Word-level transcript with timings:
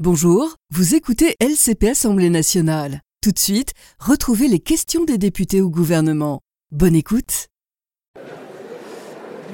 Bonjour, 0.00 0.56
vous 0.70 0.96
écoutez 0.96 1.36
LCP 1.38 1.84
Assemblée 1.90 2.28
nationale. 2.28 3.00
Tout 3.22 3.30
de 3.30 3.38
suite, 3.38 3.74
retrouvez 4.00 4.48
les 4.48 4.58
questions 4.58 5.04
des 5.04 5.18
députés 5.18 5.60
au 5.60 5.70
gouvernement. 5.70 6.40
Bonne 6.72 6.96
écoute. 6.96 7.46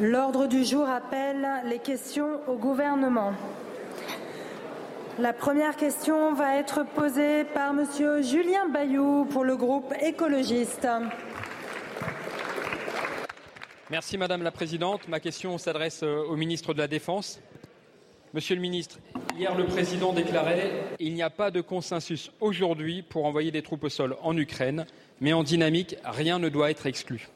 L'ordre 0.00 0.46
du 0.46 0.64
jour 0.64 0.88
appelle 0.88 1.46
les 1.66 1.78
questions 1.78 2.40
au 2.48 2.56
gouvernement. 2.56 3.34
La 5.18 5.34
première 5.34 5.76
question 5.76 6.32
va 6.32 6.56
être 6.56 6.86
posée 6.94 7.44
par 7.44 7.74
Monsieur 7.74 8.22
Julien 8.22 8.66
Bayou 8.70 9.26
pour 9.26 9.44
le 9.44 9.58
groupe 9.58 9.92
écologiste. 10.00 10.88
Merci 13.90 14.16
Madame 14.16 14.42
la 14.42 14.52
Présidente. 14.52 15.06
Ma 15.06 15.20
question 15.20 15.58
s'adresse 15.58 16.02
euh, 16.02 16.24
au 16.30 16.36
ministre 16.36 16.72
de 16.72 16.78
la 16.78 16.88
Défense. 16.88 17.42
Monsieur 18.32 18.54
le 18.54 18.60
ministre, 18.60 19.00
hier 19.36 19.56
le 19.56 19.64
président 19.64 20.12
déclarait 20.12 20.70
Il 21.00 21.14
n'y 21.14 21.22
a 21.22 21.30
pas 21.30 21.50
de 21.50 21.60
consensus 21.60 22.30
aujourd'hui 22.40 23.02
pour 23.02 23.24
envoyer 23.24 23.50
des 23.50 23.62
troupes 23.62 23.82
au 23.82 23.88
sol 23.88 24.14
en 24.22 24.36
Ukraine, 24.36 24.86
mais 25.20 25.32
en 25.32 25.42
dynamique, 25.42 25.96
rien 26.04 26.38
ne 26.38 26.48
doit 26.48 26.70
être 26.70 26.86
exclu. 26.86 27.26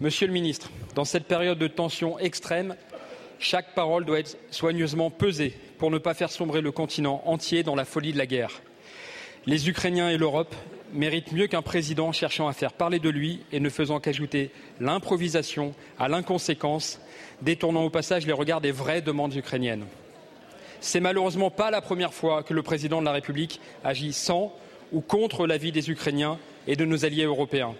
Monsieur 0.00 0.26
le 0.26 0.32
ministre, 0.32 0.70
dans 0.94 1.04
cette 1.04 1.26
période 1.26 1.58
de 1.58 1.66
tension 1.66 2.18
extrême, 2.18 2.76
chaque 3.38 3.74
parole 3.74 4.06
doit 4.06 4.20
être 4.20 4.38
soigneusement 4.50 5.10
pesée 5.10 5.52
pour 5.76 5.90
ne 5.90 5.98
pas 5.98 6.14
faire 6.14 6.30
sombrer 6.30 6.62
le 6.62 6.72
continent 6.72 7.20
entier 7.26 7.62
dans 7.62 7.74
la 7.74 7.84
folie 7.84 8.14
de 8.14 8.18
la 8.18 8.26
guerre. 8.26 8.62
Les 9.44 9.68
Ukrainiens 9.68 10.08
et 10.08 10.16
l'Europe 10.16 10.54
méritent 10.94 11.32
mieux 11.32 11.46
qu'un 11.46 11.60
président 11.60 12.12
cherchant 12.12 12.48
à 12.48 12.54
faire 12.54 12.72
parler 12.72 13.00
de 13.00 13.10
lui 13.10 13.40
et 13.52 13.60
ne 13.60 13.68
faisant 13.68 14.00
qu'ajouter 14.00 14.50
l'improvisation 14.80 15.74
à 15.98 16.08
l'inconséquence, 16.08 17.02
détournant 17.42 17.84
au 17.84 17.90
passage 17.90 18.26
les 18.26 18.32
regards 18.32 18.62
des 18.62 18.72
vraies 18.72 19.02
demandes 19.02 19.34
ukrainiennes. 19.34 19.84
C'est 20.80 21.00
malheureusement 21.00 21.50
pas 21.50 21.70
la 21.70 21.80
première 21.80 22.14
fois 22.14 22.42
que 22.42 22.54
le 22.54 22.62
président 22.62 23.00
de 23.00 23.06
la 23.06 23.12
République 23.12 23.60
agit 23.84 24.12
sans 24.12 24.54
ou 24.92 25.00
contre 25.00 25.46
l'avis 25.46 25.72
des 25.72 25.90
Ukrainiens 25.90 26.38
et 26.66 26.76
de 26.76 26.84
nos 26.84 27.04
alliés 27.04 27.24
européens. 27.24 27.74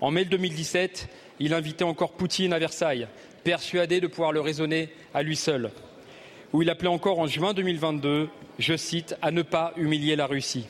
En 0.00 0.10
mai 0.10 0.24
2017, 0.24 1.08
il 1.40 1.54
invitait 1.54 1.84
encore 1.84 2.12
Poutine 2.12 2.52
à 2.52 2.58
Versailles, 2.58 3.08
persuadé 3.44 4.00
de 4.00 4.06
pouvoir 4.06 4.32
le 4.32 4.40
raisonner 4.40 4.90
à 5.14 5.22
lui 5.22 5.36
seul. 5.36 5.70
Où 6.52 6.62
il 6.62 6.70
appelait 6.70 6.88
encore 6.88 7.18
en 7.18 7.26
juin 7.26 7.54
2022, 7.54 8.28
je 8.58 8.76
cite, 8.76 9.16
à 9.22 9.30
ne 9.30 9.42
pas 9.42 9.72
humilier 9.76 10.16
la 10.16 10.26
Russie. 10.26 10.66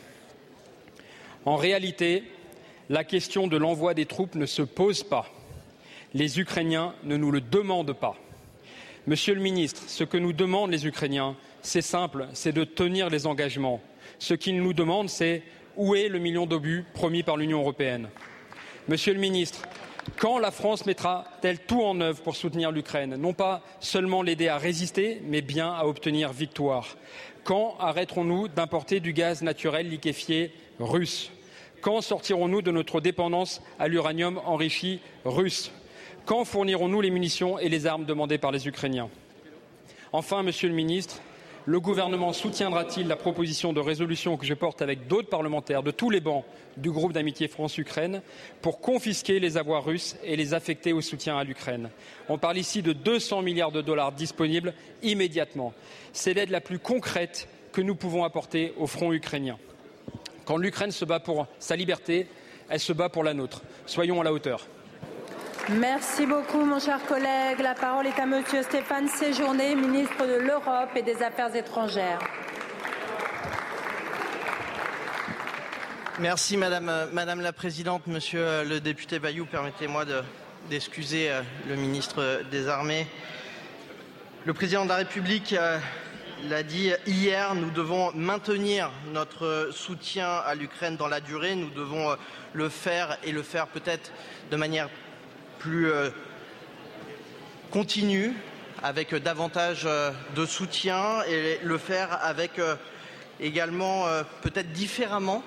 En 1.45 1.57
réalité, 1.57 2.25
la 2.89 3.05
question 3.05 3.47
de 3.47 3.57
l'envoi 3.57 3.95
des 3.95 4.07
troupes 4.07 4.35
ne 4.35 4.47
se 4.47 4.63
pose 4.63 5.03
pas. 5.03 5.27
Les 6.15 6.41
Ukrainiens 6.41 6.95
ne 7.05 7.17
nous 7.17 7.31
le 7.31 7.41
demandent 7.41 7.93
pas. 7.93 8.17
Monsieur 9.07 9.35
le 9.35 9.41
ministre, 9.41 9.83
ce 9.87 10.03
que 10.03 10.17
nous 10.17 10.33
demandent 10.33 10.73
les 10.73 10.87
Ukrainiens, 10.87 11.37
c'est 11.67 11.83
simple, 11.83 12.29
c'est 12.33 12.53
de 12.53 12.65
tenir 12.65 13.11
les 13.11 13.27
engagements. 13.27 13.81
Ce 14.19 14.35
qu'ils 14.35 14.63
nous 14.63 14.73
demandent, 14.73 15.11
c'est 15.11 15.43
où 15.77 15.95
est 15.95 16.09
le 16.09 16.21
million 16.21 16.47
d'obus 16.47 16.85
promis 16.95 17.23
par 17.23 17.37
l'Union 17.37 17.59
européenne. 17.59 18.09
Monsieur 18.89 19.13
le 19.13 19.19
ministre, 19.19 19.63
quand 20.17 20.39
la 20.39 20.53
France 20.53 20.87
mettra-t-elle 20.87 21.59
tout 21.59 21.83
en 21.83 22.01
œuvre 22.01 22.23
pour 22.23 22.37
soutenir 22.37 22.71
l'Ukraine? 22.71 23.17
Non 23.17 23.33
pas 23.33 23.63
seulement 23.81 24.23
l'aider 24.23 24.47
à 24.47 24.59
résister, 24.59 25.21
mais 25.25 25.43
bien 25.43 25.73
à 25.73 25.87
obtenir 25.87 26.33
victoire. 26.33 26.97
Quand 27.43 27.75
arrêterons-nous 27.81 28.47
d'importer 28.47 29.01
du 29.01 29.13
gaz 29.13 29.43
naturel 29.43 29.89
liquéfié 29.89 30.53
russe? 30.79 31.33
Quand 31.81 32.01
sortirons-nous 32.01 32.63
de 32.63 32.71
notre 32.71 33.01
dépendance 33.01 33.61
à 33.81 33.89
l'uranium 33.89 34.41
enrichi 34.45 35.01
russe? 35.25 35.73
Quand 36.27 36.45
fournirons-nous 36.45 37.01
les 37.01 37.11
munitions 37.11 37.59
et 37.59 37.69
les 37.69 37.87
armes 37.87 38.05
demandées 38.05 38.39
par 38.39 38.53
les 38.53 38.69
Ukrainiens? 38.69 39.11
Enfin, 40.13 40.45
Monsieur 40.45 40.69
le 40.69 40.75
ministre, 40.75 41.21
le 41.67 41.81
gouvernement 41.81 42.33
soutiendra-t-il 42.33 43.09
la 43.09 43.17
proposition 43.17 43.73
de 43.73 43.81
résolution 43.81 44.37
que 44.37 44.47
je 44.47 44.55
porte 44.55 44.83
avec 44.83 45.09
d'autres 45.09 45.29
parlementaires 45.29 45.83
de 45.83 45.91
tous 45.91 46.11
les 46.11 46.21
bancs 46.21 46.45
du 46.77 46.93
groupe 46.93 47.13
d'amitié 47.13 47.49
France-Ukraine 47.49 48.23
pour 48.63 48.81
confisquer 48.81 49.41
les 49.41 49.57
avoirs 49.57 49.85
russes 49.85 50.17
et 50.23 50.37
les 50.37 50.55
affecter 50.55 50.93
au 50.93 51.01
soutien 51.01 51.37
à 51.37 51.43
l'Ukraine? 51.43 51.91
On 52.29 52.39
parle 52.39 52.59
ici 52.59 52.83
de 52.83 52.93
200 52.93 53.43
milliards 53.43 53.73
de 53.73 53.83
dollars 53.83 54.13
disponibles 54.13 54.75
immédiatement. 55.03 55.75
C'est 56.13 56.35
l'aide 56.35 56.51
la 56.51 56.61
plus 56.61 56.79
concrète 56.79 57.49
que 57.73 57.81
nous 57.81 57.97
pouvons 57.97 58.23
apporter 58.23 58.73
au 58.79 58.87
front 58.87 59.13
ukrainien. 59.13 59.59
Quand 60.45 60.59
l'Ukraine 60.59 60.93
se 60.93 61.05
bat 61.05 61.19
pour 61.19 61.49
sa 61.59 61.75
liberté, 61.75 62.29
elle 62.69 62.79
se 62.79 62.93
bat 62.93 63.09
pour 63.09 63.25
la 63.25 63.35
nôtre. 63.35 63.63
Soyons 63.87 64.21
à 64.21 64.25
la 64.25 64.33
hauteur. 64.33 64.69
Merci 65.69 66.27
beaucoup, 66.27 66.65
mon 66.65 66.79
cher 66.79 67.05
collègue. 67.07 67.59
La 67.61 67.75
parole 67.75 68.07
est 68.07 68.21
à 68.21 68.25
Monsieur 68.25 68.63
Stéphane 68.63 69.09
Séjourné, 69.09 69.75
ministre 69.75 70.25
de 70.25 70.35
l'Europe 70.35 70.91
et 70.95 71.03
des 71.03 71.21
Affaires 71.25 71.57
étrangères. 71.57 72.21
Merci, 76.21 76.57
Madame, 76.57 77.09
Madame 77.13 77.41
la 77.41 77.53
Présidente. 77.53 78.07
Monsieur 78.07 78.63
le 78.63 78.79
député 78.79 79.19
Bayou, 79.19 79.45
permettez-moi 79.45 80.05
d'excuser 80.71 81.31
euh, 81.31 81.43
le 81.69 81.75
ministre 81.75 82.43
des 82.49 82.69
Armées. 82.69 83.09
Le 84.45 84.55
président 84.55 84.85
de 84.85 84.91
la 84.91 84.97
République 84.97 85.53
euh, 85.53 85.81
l'a 86.49 86.63
dit 86.63 86.93
hier, 87.09 87.57
nous 87.57 87.71
devons 87.71 88.13
maintenir 88.15 88.93
notre 89.13 89.71
soutien 89.73 90.29
à 90.29 90.55
l'Ukraine 90.55 90.97
dans 90.97 91.09
la 91.09 91.21
durée. 91.21 91.57
Nous 91.57 91.71
devons 91.71 92.11
euh, 92.11 92.17
le 92.53 92.69
faire 92.69 93.19
et 93.25 93.33
le 93.33 93.43
faire 93.43 93.67
peut-être 93.67 94.13
de 94.53 94.57
manière 94.57 94.89
plus 95.67 95.91
euh, 95.91 96.11
continue, 97.73 98.33
avec 98.85 99.13
davantage 99.17 99.83
euh, 99.85 100.13
de 100.37 100.47
soutien 100.47 101.23
et 101.29 101.59
le 101.65 101.77
faire 101.77 102.21
avec 102.23 102.61
euh, 102.61 102.77
également 103.41 104.05
peut-être 104.43 104.73
différemment 104.73 105.43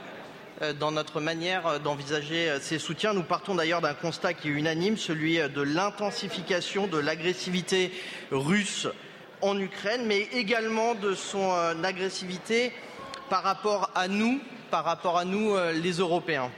dans 0.80 0.92
notre 0.92 1.22
manière 1.22 1.80
d'envisager 1.80 2.52
ces 2.62 2.78
soutiens. 2.78 3.14
Nous 3.14 3.24
partons 3.24 3.56
d'ailleurs 3.56 3.82
d'un 3.82 3.96
constat 3.96 4.36
qui 4.36 4.50
est 4.50 4.52
unanime, 4.52 4.96
celui 4.96 5.38
de 5.38 5.62
l'intensification 5.62 6.86
de 6.86 7.00
l'agressivité 7.00 7.92
russe 8.30 8.88
en 9.42 9.58
Ukraine, 9.58 10.04
mais 10.06 10.28
également 10.34 10.94
de 10.94 11.16
son 11.16 11.52
agressivité 11.84 12.72
par 13.32 13.42
rapport 13.42 13.90
à 13.96 14.08
nous, 14.08 14.40
par 14.70 14.84
rapport 14.84 15.18
à 15.18 15.26
nous 15.26 15.56
les 15.82 15.94
Européens. 15.94 16.52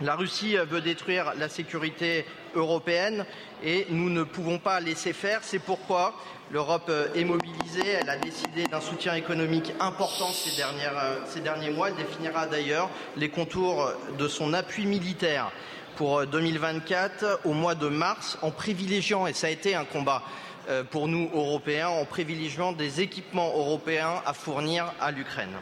La 0.00 0.16
Russie 0.16 0.56
veut 0.56 0.80
détruire 0.80 1.34
la 1.38 1.48
sécurité 1.48 2.26
européenne 2.54 3.24
et 3.62 3.86
nous 3.90 4.10
ne 4.10 4.22
pouvons 4.22 4.58
pas 4.58 4.80
laisser 4.80 5.12
faire. 5.12 5.40
C'est 5.42 5.58
pourquoi 5.58 6.14
l'Europe 6.50 6.90
est 7.14 7.24
mobilisée. 7.24 7.86
Elle 8.00 8.10
a 8.10 8.16
décidé 8.16 8.64
d'un 8.64 8.80
soutien 8.80 9.14
économique 9.14 9.72
important 9.80 10.28
ces, 10.28 10.56
dernières, 10.56 11.18
ces 11.26 11.40
derniers 11.40 11.70
mois. 11.70 11.88
Elle 11.88 11.96
définira 11.96 12.46
d'ailleurs 12.46 12.90
les 13.16 13.28
contours 13.28 13.90
de 14.18 14.28
son 14.28 14.52
appui 14.52 14.86
militaire 14.86 15.50
pour 15.96 16.26
2024 16.26 17.40
au 17.44 17.52
mois 17.52 17.74
de 17.74 17.88
mars 17.88 18.38
en 18.42 18.50
privilégiant, 18.50 19.26
et 19.26 19.32
ça 19.32 19.46
a 19.46 19.50
été 19.50 19.74
un 19.74 19.84
combat 19.84 20.22
euh, 20.68 20.82
pour 20.82 21.08
nous 21.08 21.30
Européens, 21.34 21.88
en 21.88 22.04
privilégiant 22.04 22.72
des 22.72 23.00
équipements 23.00 23.52
européens 23.56 24.22
à 24.26 24.32
fournir 24.32 24.92
à 25.00 25.10
l'Ukraine. 25.10 25.54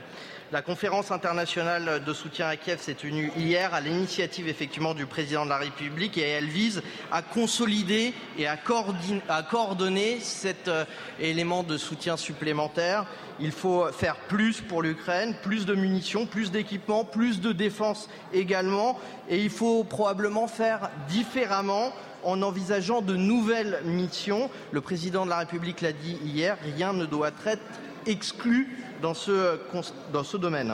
La 0.52 0.60
conférence 0.60 1.10
internationale 1.10 2.04
de 2.04 2.12
soutien 2.12 2.46
à 2.46 2.58
Kiev 2.58 2.78
s'est 2.78 2.92
tenue 2.92 3.32
hier 3.38 3.72
à 3.72 3.80
l'initiative 3.80 4.48
effectivement 4.48 4.92
du 4.92 5.06
président 5.06 5.44
de 5.46 5.48
la 5.48 5.56
République 5.56 6.18
et 6.18 6.28
elle 6.28 6.44
vise 6.44 6.82
à 7.10 7.22
consolider 7.22 8.12
et 8.36 8.46
à 8.46 8.58
coordonner 8.58 10.20
cet 10.20 10.68
euh, 10.68 10.84
élément 11.18 11.62
de 11.62 11.78
soutien 11.78 12.18
supplémentaire. 12.18 13.06
Il 13.40 13.50
faut 13.50 13.86
faire 13.92 14.16
plus 14.28 14.60
pour 14.60 14.82
l'Ukraine, 14.82 15.34
plus 15.42 15.64
de 15.64 15.74
munitions, 15.74 16.26
plus 16.26 16.50
d'équipements, 16.50 17.06
plus 17.06 17.40
de 17.40 17.52
défense 17.52 18.10
également 18.34 19.00
et 19.30 19.42
il 19.42 19.50
faut 19.50 19.84
probablement 19.84 20.48
faire 20.48 20.90
différemment 21.08 21.94
en 22.24 22.42
envisageant 22.42 23.00
de 23.00 23.16
nouvelles 23.16 23.80
missions. 23.86 24.50
Le 24.70 24.82
président 24.82 25.24
de 25.24 25.30
la 25.30 25.38
République 25.38 25.80
l'a 25.80 25.92
dit 25.92 26.19
hier, 26.22 26.58
rien 26.76 26.92
ne 26.92 27.06
doit 27.06 27.30
être 27.46 27.62
exclu 28.06 28.68
dans 29.00 29.14
ce, 29.14 29.58
dans 30.12 30.24
ce 30.24 30.37
domaine. 30.37 30.72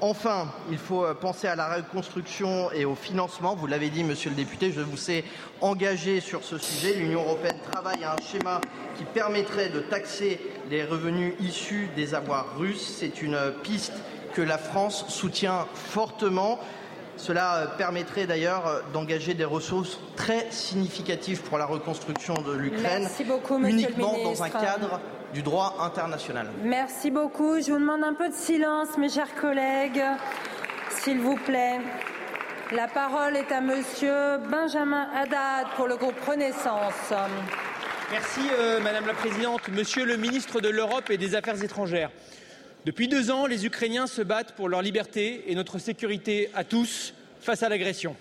Enfin, 0.00 0.48
il 0.70 0.76
faut 0.76 1.06
penser 1.20 1.46
à 1.46 1.56
la 1.56 1.74
reconstruction 1.74 2.70
et 2.72 2.84
au 2.84 2.94
financement. 2.94 3.54
Vous 3.54 3.66
l'avez 3.66 3.88
dit, 3.88 4.04
monsieur 4.04 4.28
le 4.30 4.36
député, 4.36 4.70
je 4.70 4.82
vous 4.82 4.96
sais 4.96 5.24
engagé 5.62 6.20
sur 6.20 6.44
ce 6.44 6.58
sujet. 6.58 6.94
L'Union 6.94 7.22
européenne 7.22 7.58
travaille 7.72 8.04
à 8.04 8.12
un 8.12 8.20
schéma 8.20 8.60
qui 8.98 9.04
permettrait 9.04 9.70
de 9.70 9.80
taxer 9.80 10.38
les 10.70 10.84
revenus 10.84 11.34
issus 11.40 11.88
des 11.96 12.14
avoirs 12.14 12.58
russes. 12.58 12.96
C'est 12.98 13.22
une 13.22 13.38
piste 13.62 13.94
que 14.34 14.42
la 14.42 14.58
France 14.58 15.06
soutient 15.08 15.66
fortement. 15.72 16.60
Cela 17.16 17.74
permettrait 17.78 18.26
d'ailleurs 18.26 18.82
d'engager 18.92 19.32
des 19.32 19.46
ressources 19.46 19.98
très 20.16 20.50
significatives 20.50 21.40
pour 21.40 21.56
la 21.56 21.64
reconstruction 21.64 22.34
de 22.34 22.52
l'Ukraine, 22.52 23.08
uniquement 23.64 24.14
dans 24.22 24.42
un 24.42 24.50
cadre 24.50 25.00
du 25.32 25.42
droit 25.42 25.76
international. 25.80 26.48
Merci 26.62 27.10
beaucoup. 27.10 27.60
Je 27.60 27.72
vous 27.72 27.78
demande 27.78 28.04
un 28.04 28.14
peu 28.14 28.28
de 28.28 28.34
silence, 28.34 28.96
mes 28.98 29.08
chers 29.08 29.34
collègues, 29.34 30.02
s'il 30.90 31.20
vous 31.20 31.36
plaît. 31.36 31.80
La 32.72 32.88
parole 32.88 33.36
est 33.36 33.52
à 33.52 33.60
Monsieur 33.60 34.38
Benjamin 34.50 35.08
Haddad 35.14 35.68
pour 35.76 35.86
le 35.86 35.96
groupe 35.96 36.18
Renaissance. 36.26 37.12
Merci 38.10 38.40
euh, 38.58 38.80
Madame 38.80 39.06
la 39.06 39.14
Présidente. 39.14 39.68
Monsieur 39.68 40.04
le 40.04 40.16
ministre 40.16 40.60
de 40.60 40.68
l'Europe 40.68 41.10
et 41.10 41.16
des 41.16 41.34
Affaires 41.34 41.62
étrangères, 41.62 42.10
Depuis 42.84 43.08
deux 43.08 43.30
ans, 43.32 43.46
les 43.46 43.66
Ukrainiens 43.66 44.06
se 44.06 44.22
battent 44.22 44.52
pour 44.52 44.68
leur 44.68 44.82
liberté 44.82 45.44
et 45.48 45.54
notre 45.54 45.78
sécurité 45.78 46.50
à 46.54 46.62
tous 46.62 47.14
face 47.40 47.62
à 47.64 47.68
l'agression. 47.68 48.14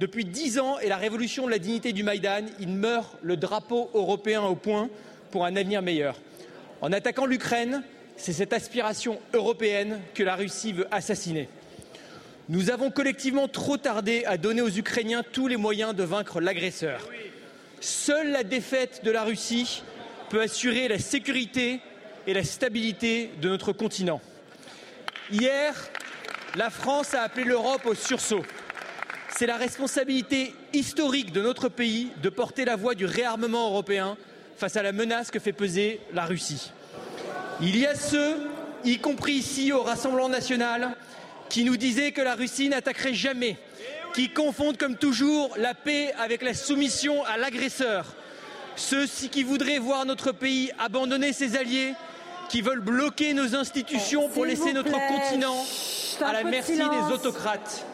Depuis 0.00 0.24
dix 0.24 0.60
ans 0.60 0.78
et 0.78 0.88
la 0.88 0.96
révolution 0.96 1.46
de 1.46 1.50
la 1.50 1.58
dignité 1.58 1.92
du 1.92 2.04
Maïdan, 2.04 2.46
ils 2.60 2.68
meurent 2.68 3.16
le 3.22 3.36
drapeau 3.36 3.90
européen 3.94 4.42
au 4.42 4.54
point 4.54 4.88
pour 5.32 5.44
un 5.44 5.56
avenir 5.56 5.82
meilleur. 5.82 6.16
En 6.80 6.92
attaquant 6.92 7.26
l'Ukraine, 7.26 7.82
c'est 8.16 8.32
cette 8.32 8.52
aspiration 8.52 9.18
européenne 9.32 10.00
que 10.14 10.22
la 10.22 10.36
Russie 10.36 10.72
veut 10.72 10.86
assassiner. 10.92 11.48
Nous 12.48 12.70
avons 12.70 12.90
collectivement 12.90 13.48
trop 13.48 13.76
tardé 13.76 14.24
à 14.26 14.36
donner 14.36 14.62
aux 14.62 14.70
Ukrainiens 14.70 15.22
tous 15.32 15.48
les 15.48 15.56
moyens 15.56 15.94
de 15.94 16.04
vaincre 16.04 16.40
l'agresseur. 16.40 17.00
Seule 17.80 18.30
la 18.30 18.44
défaite 18.44 19.04
de 19.04 19.10
la 19.10 19.24
Russie 19.24 19.82
peut 20.30 20.40
assurer 20.40 20.88
la 20.88 20.98
sécurité 20.98 21.80
et 22.26 22.34
la 22.34 22.44
stabilité 22.44 23.30
de 23.40 23.48
notre 23.48 23.72
continent. 23.72 24.20
Hier, 25.30 25.74
la 26.54 26.70
France 26.70 27.12
a 27.14 27.22
appelé 27.22 27.44
l'Europe 27.44 27.86
au 27.86 27.94
sursaut. 27.94 28.44
C'est 29.36 29.46
la 29.46 29.56
responsabilité 29.56 30.54
historique 30.72 31.32
de 31.32 31.42
notre 31.42 31.68
pays 31.68 32.10
de 32.22 32.28
porter 32.28 32.64
la 32.64 32.76
voix 32.76 32.94
du 32.94 33.04
réarmement 33.04 33.68
européen 33.68 34.16
face 34.58 34.76
à 34.76 34.82
la 34.82 34.92
menace 34.92 35.30
que 35.30 35.38
fait 35.38 35.52
peser 35.52 36.00
la 36.12 36.24
Russie. 36.24 36.72
Il 37.60 37.78
y 37.78 37.86
a 37.86 37.94
ceux, 37.94 38.36
y 38.84 38.98
compris 38.98 39.34
ici 39.34 39.72
au 39.72 39.82
Rassemblement 39.82 40.28
national, 40.28 40.96
qui 41.48 41.64
nous 41.64 41.76
disaient 41.76 42.12
que 42.12 42.20
la 42.20 42.34
Russie 42.34 42.68
n'attaquerait 42.68 43.14
jamais, 43.14 43.56
qui 44.14 44.30
confondent 44.30 44.76
comme 44.76 44.96
toujours 44.96 45.54
la 45.56 45.74
paix 45.74 46.12
avec 46.18 46.42
la 46.42 46.54
soumission 46.54 47.24
à 47.24 47.36
l'agresseur, 47.36 48.14
ceux 48.74 49.06
qui 49.06 49.44
voudraient 49.44 49.78
voir 49.78 50.04
notre 50.04 50.32
pays 50.32 50.72
abandonner 50.78 51.32
ses 51.32 51.56
alliés, 51.56 51.94
qui 52.48 52.60
veulent 52.60 52.80
bloquer 52.80 53.34
nos 53.34 53.54
institutions 53.54 54.28
pour 54.28 54.44
laisser 54.44 54.72
notre 54.72 54.90
continent 54.90 55.64
à 56.24 56.32
la 56.32 56.44
merci 56.44 56.76
des 56.76 57.12
autocrates. 57.12 57.84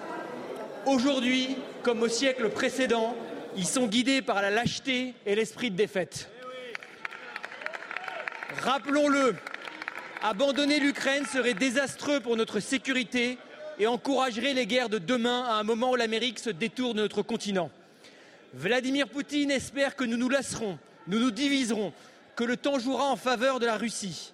Aujourd'hui, 0.87 1.56
comme 1.82 2.02
au 2.02 2.08
siècle 2.08 2.49
précédent, 2.50 3.14
ils 3.56 3.66
sont 3.66 3.87
guidés 3.87 4.22
par 4.22 4.40
la 4.40 4.50
lâcheté 4.50 5.14
et 5.26 5.34
l'esprit 5.34 5.70
de 5.70 5.76
défaite. 5.76 6.28
Rappelons-le, 8.62 9.35
abandonner 10.23 10.79
l'Ukraine 10.81 11.27
serait 11.27 11.55
désastreux 11.55 12.21
pour 12.21 12.37
notre 12.37 12.61
sécurité 12.61 13.39
et 13.79 13.87
encouragerait 13.87 14.55
les 14.55 14.67
guerres 14.67 14.89
de 14.89 14.99
demain 14.99 15.45
à 15.45 15.55
un 15.55 15.65
moment 15.65 15.91
où 15.91 15.97
l'Amérique 15.97 16.39
se 16.39 16.51
détourne 16.51 16.97
de 16.97 17.03
notre 17.03 17.23
continent. 17.23 17.71
Vladimir 18.55 19.09
Poutine 19.09 19.51
espère 19.51 19.97
que 19.97 20.05
nous 20.05 20.17
nous 20.17 20.29
lasserons, 20.29 20.79
nous 21.09 21.19
nous 21.19 21.31
diviserons, 21.31 21.93
que 22.37 22.45
le 22.45 22.56
temps 22.56 22.79
jouera 22.79 23.11
en 23.11 23.17
faveur 23.17 23.61
de 23.61 23.67
la 23.67 23.77
Russie. 23.77 24.33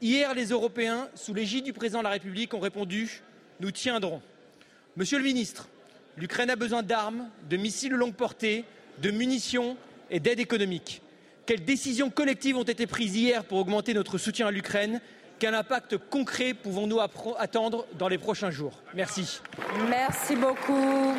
Hier, 0.00 0.34
les 0.34 0.46
Européens, 0.46 1.08
sous 1.14 1.32
l'égide 1.34 1.64
du 1.64 1.72
président 1.72 2.00
de 2.00 2.04
la 2.04 2.10
République, 2.10 2.54
ont 2.54 2.60
répondu 2.60 3.22
Nous 3.60 3.70
tiendrons. 3.70 4.20
Monsieur 4.96 5.18
le 5.18 5.24
ministre, 5.24 5.68
l'Ukraine 6.16 6.50
a 6.50 6.56
besoin 6.56 6.82
d'armes, 6.82 7.28
de 7.48 7.56
missiles 7.56 7.92
de 7.92 7.96
longue 7.96 8.14
portée, 8.14 8.64
de 8.98 9.10
munitions 9.10 9.76
et 10.10 10.20
d'aide 10.20 10.40
économique. 10.40 11.01
Quelles 11.44 11.64
décisions 11.64 12.08
collectives 12.08 12.56
ont 12.56 12.62
été 12.62 12.86
prises 12.86 13.16
hier 13.16 13.44
pour 13.44 13.58
augmenter 13.58 13.94
notre 13.94 14.16
soutien 14.16 14.46
à 14.46 14.50
l'Ukraine? 14.52 15.00
Quel 15.40 15.56
impact 15.56 15.96
concret 15.96 16.54
pouvons-nous 16.54 17.00
attendre 17.00 17.84
dans 17.98 18.06
les 18.06 18.18
prochains 18.18 18.52
jours? 18.52 18.80
Merci. 18.94 19.40
Merci 19.88 20.36
beaucoup. 20.36 21.14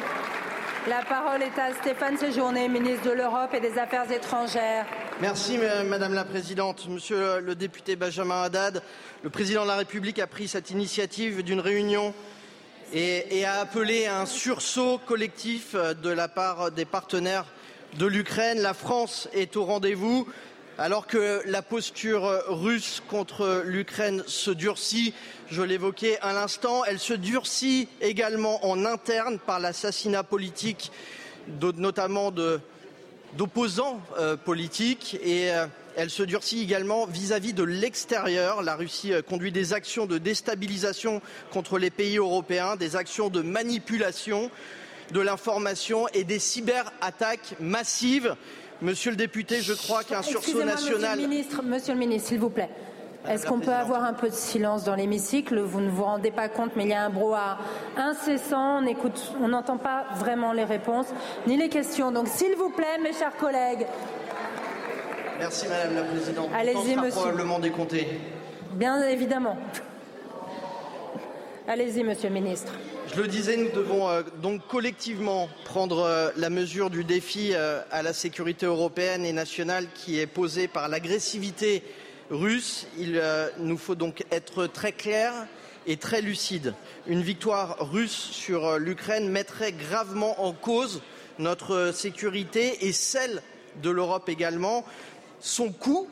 La 0.88 1.04
parole 1.04 1.42
est 1.42 1.60
à 1.60 1.74
Stéphane 1.74 2.18
Séjourné, 2.18 2.70
ministre 2.70 3.10
de 3.10 3.12
l'Europe 3.12 3.54
et 3.54 3.60
des 3.60 3.78
Affaires 3.78 4.10
étrangères. 4.10 4.86
Merci 5.20 5.58
Madame 5.86 6.14
la 6.14 6.24
Présidente. 6.24 6.88
Monsieur 6.88 7.42
le 7.42 7.56
député 7.56 7.98
Benjamin 7.98 8.44
Haddad, 8.44 8.82
le 9.24 9.30
président 9.30 9.64
de 9.64 9.68
la 9.68 9.76
République 9.76 10.20
a 10.20 10.28
pris 10.28 10.48
cette 10.48 10.72
initiative 10.72 11.44
d'une 11.44 11.60
réunion 11.60 12.14
et, 12.94 13.40
et, 13.40 13.46
a 13.46 13.60
appelé 13.60 14.06
à 14.06 14.22
un 14.22 14.26
sursaut 14.26 15.00
collectif 15.00 15.76
de 15.76 16.10
la 16.10 16.28
part 16.30 16.72
des 16.72 16.86
partenaires 16.86 17.46
de 17.98 18.06
l'Ukraine. 18.06 18.60
La 18.60 18.74
France 18.74 19.30
est 19.34 19.56
au 19.58 19.66
rendez-vous. 19.66 20.28
Alors 20.80 21.06
que 21.06 21.42
la 21.46 21.62
posture 21.62 22.42
russe 22.48 23.04
contre 23.08 23.62
l'Ukraine 23.64 24.24
se 24.26 24.50
durcit, 24.50 25.14
je 25.52 25.62
l'évoquais 25.62 26.18
à 26.22 26.34
l'instant, 26.34 26.84
elle 26.84 26.98
se 26.98 27.14
durcit 27.14 27.88
également 28.02 28.66
en 28.66 28.84
interne 28.84 29.38
par 29.38 29.60
l'assassinat 29.60 30.24
politique, 30.24 30.92
notamment 31.78 32.32
d'opposants 33.38 34.02
euh, 34.18 34.36
politiques, 34.36 35.20
et 35.24 35.52
euh, 35.52 35.68
elle 35.96 36.10
se 36.10 36.24
durcit 36.24 36.64
également 36.64 37.06
vis-à-vis 37.06 37.52
-vis 37.52 37.56
de 37.56 37.64
l'extérieur. 37.64 38.64
La 38.64 38.76
Russie 38.76 39.14
euh, 39.14 39.22
conduit 39.22 39.52
des 39.52 39.74
actions 39.74 40.08
de 40.08 40.18
déstabilisation 40.18 41.22
contre 41.52 41.78
les 41.78 41.92
pays 41.92 42.18
européens, 42.18 42.78
des 42.78 42.96
actions 42.96 43.30
de 43.30 43.44
manipulation 43.44 44.50
de 45.14 45.22
l'information 45.22 46.08
et 46.14 46.24
des 46.24 46.40
cyberattaques 46.40 47.56
massives. 47.60 48.36
Monsieur 48.82 49.12
le 49.12 49.18
député, 49.18 49.62
je 49.62 49.74
crois 49.74 50.04
qu'un 50.04 50.24
sursaut 50.24 50.64
national. 50.64 51.18
Monsieur 51.18 51.22
le 51.22 51.28
ministre, 51.28 51.64
monsieur 51.64 51.94
le 51.94 52.00
ministre 52.00 52.30
s'il 52.30 52.40
vous 52.40 52.50
plaît. 52.50 52.70
Est-ce 53.30 53.46
qu'on 53.46 53.62
peut 53.62 53.72
avoir 53.72 54.04
un 54.04 54.12
peu 54.12 54.28
de 54.28 54.34
silence 54.34 54.84
dans 54.84 54.96
l'hémicycle? 54.96 55.58
Vous 55.62 55.80
ne 55.80 55.90
vous 55.90 56.04
rendez 56.04 56.32
pas 56.32 56.50
compte, 56.50 56.72
mais 56.76 56.84
il 56.84 56.90
y 56.90 56.94
a 56.94 57.04
un 57.04 57.10
brouhaha 57.10 57.58
incessant. 57.96 58.80
On 58.84 58.86
écoute, 58.86 59.34
on 59.42 59.48
n'entend 59.48 59.78
pas 59.78 60.08
vraiment 60.18 60.52
les 60.52 60.66
réponses 60.66 61.08
ni 61.48 61.56
les 61.56 61.70
questions. 61.70 62.12
Donc, 62.12 62.28
s'il 62.28 62.54
vous 62.56 62.70
plaît, 62.70 62.98
mes 63.02 63.14
chers 63.14 63.38
collègues. 63.38 63.88
Merci, 65.40 65.68
Madame 65.70 65.96
la 65.96 66.04
Présidente. 66.04 66.50
Allez-y, 66.54 66.96
monsieur. 66.98 67.12
Probablement 67.12 67.60
décompté. 67.60 68.08
Bien 68.74 69.02
évidemment. 69.04 69.58
Allez-y, 71.66 72.04
monsieur 72.04 72.28
le 72.28 72.34
ministre. 72.34 72.74
Je 73.16 73.22
le 73.22 73.28
disais, 73.30 73.56
nous 73.56 73.70
devons 73.70 74.10
euh, 74.10 74.22
donc 74.42 74.68
collectivement 74.68 75.48
prendre 75.64 76.00
euh, 76.00 76.30
la 76.36 76.50
mesure 76.50 76.90
du 76.90 77.06
défi 77.06 77.52
euh, 77.54 77.80
à 77.90 78.04
la 78.04 78.12
sécurité 78.12 78.66
européenne 78.66 79.26
et 79.26 79.32
nationale 79.32 79.88
qui 79.96 80.20
est 80.20 80.28
posé 80.28 80.68
par 80.68 80.90
l'agressivité 80.90 81.82
russe. 82.30 82.86
Il 82.98 83.22
nous 83.60 83.78
faut 83.78 83.96
donc 83.96 84.26
être 84.30 84.68
très 84.68 84.92
clair 84.92 85.32
et 85.88 85.96
très 85.96 86.22
lucide. 86.22 86.74
Une 87.08 87.22
victoire 87.22 87.78
russe 87.80 88.12
sur 88.12 88.78
l'Ukraine 88.78 89.30
mettrait 89.30 89.72
gravement 89.72 90.46
en 90.46 90.52
cause 90.52 91.02
notre 91.40 91.92
sécurité 91.94 92.88
et 92.88 92.92
celle 92.92 93.42
de 93.82 93.90
l'Europe 93.90 94.28
également. 94.28 94.84
Son 95.40 95.72
coût 95.72 96.10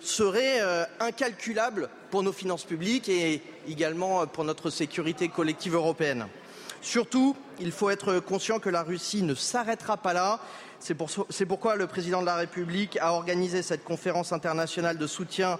serait 0.00 0.60
incalculable 1.00 1.90
pour 2.10 2.22
nos 2.22 2.32
finances 2.32 2.64
publiques 2.64 3.08
et 3.08 3.42
également 3.68 4.26
pour 4.26 4.44
notre 4.44 4.70
sécurité 4.70 5.28
collective 5.28 5.74
européenne. 5.74 6.26
Surtout, 6.82 7.36
il 7.60 7.72
faut 7.72 7.90
être 7.90 8.20
conscient 8.20 8.58
que 8.58 8.70
la 8.70 8.82
Russie 8.82 9.22
ne 9.22 9.34
s'arrêtera 9.34 9.96
pas 9.96 10.12
là. 10.12 10.40
C'est 10.78 10.94
pour, 10.94 11.10
pourquoi 11.48 11.76
le 11.76 11.86
président 11.86 12.22
de 12.22 12.26
la 12.26 12.36
République 12.36 12.96
a 13.00 13.12
organisé 13.12 13.62
cette 13.62 13.84
conférence 13.84 14.32
internationale 14.32 14.96
de 14.96 15.06
soutien 15.06 15.58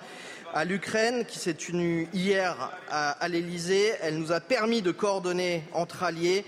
à 0.55 0.65
l'Ukraine 0.65 1.27
qui 1.27 1.39
s'est 1.39 1.55
tenue 1.55 2.09
hier 2.15 2.71
à, 2.91 3.11
à 3.11 3.29
l'Elysée. 3.29 3.93
Elle 4.01 4.17
nous 4.19 4.33
a 4.33 4.41
permis 4.41 4.81
de 4.81 4.93
coordonner 4.93 5.63
entre 5.75 6.05
alliés 6.05 6.45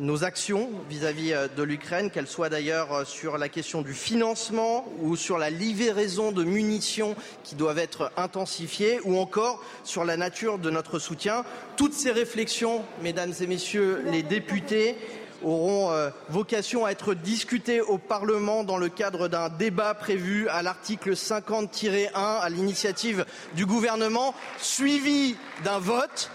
nos 0.00 0.24
actions 0.24 0.70
vis-à-vis 0.88 1.32
euh, 1.32 1.48
de 1.56 1.62
l'Ukraine, 1.62 2.10
qu'elles 2.10 2.26
soient 2.26 2.48
d'ailleurs 2.48 2.92
euh, 2.92 3.04
sur 3.04 3.38
la 3.38 3.48
question 3.48 3.82
du 3.82 3.94
financement 3.94 4.86
ou 5.00 5.16
sur 5.16 5.38
la 5.38 5.50
livraison 5.50 6.32
de 6.32 6.44
munitions 6.44 7.16
qui 7.44 7.54
doivent 7.54 7.78
être 7.78 8.12
intensifiées 8.16 9.00
ou 9.04 9.18
encore 9.18 9.62
sur 9.84 10.04
la 10.04 10.16
nature 10.16 10.58
de 10.58 10.70
notre 10.70 10.98
soutien. 10.98 11.44
Toutes 11.76 11.94
ces 11.94 12.10
réflexions, 12.10 12.84
mesdames 13.02 13.32
et 13.40 13.46
messieurs 13.46 14.02
les 14.06 14.22
députés, 14.22 14.96
auront 15.42 15.92
euh, 15.92 16.10
vocation 16.28 16.84
à 16.84 16.90
être 16.90 17.14
discutées 17.14 17.80
au 17.80 17.98
Parlement 17.98 18.64
dans 18.64 18.76
le 18.76 18.88
cadre 18.88 19.28
d'un 19.28 19.48
débat 19.48 19.94
prévu 19.94 20.48
à 20.48 20.62
l'article 20.62 21.12
50-1 21.12 22.10
à 22.14 22.48
l'initiative 22.50 23.24
du 23.54 23.66
gouvernement, 23.66 24.34
suivi 24.58 25.36
d'un 25.64 25.78
vote 25.78 26.30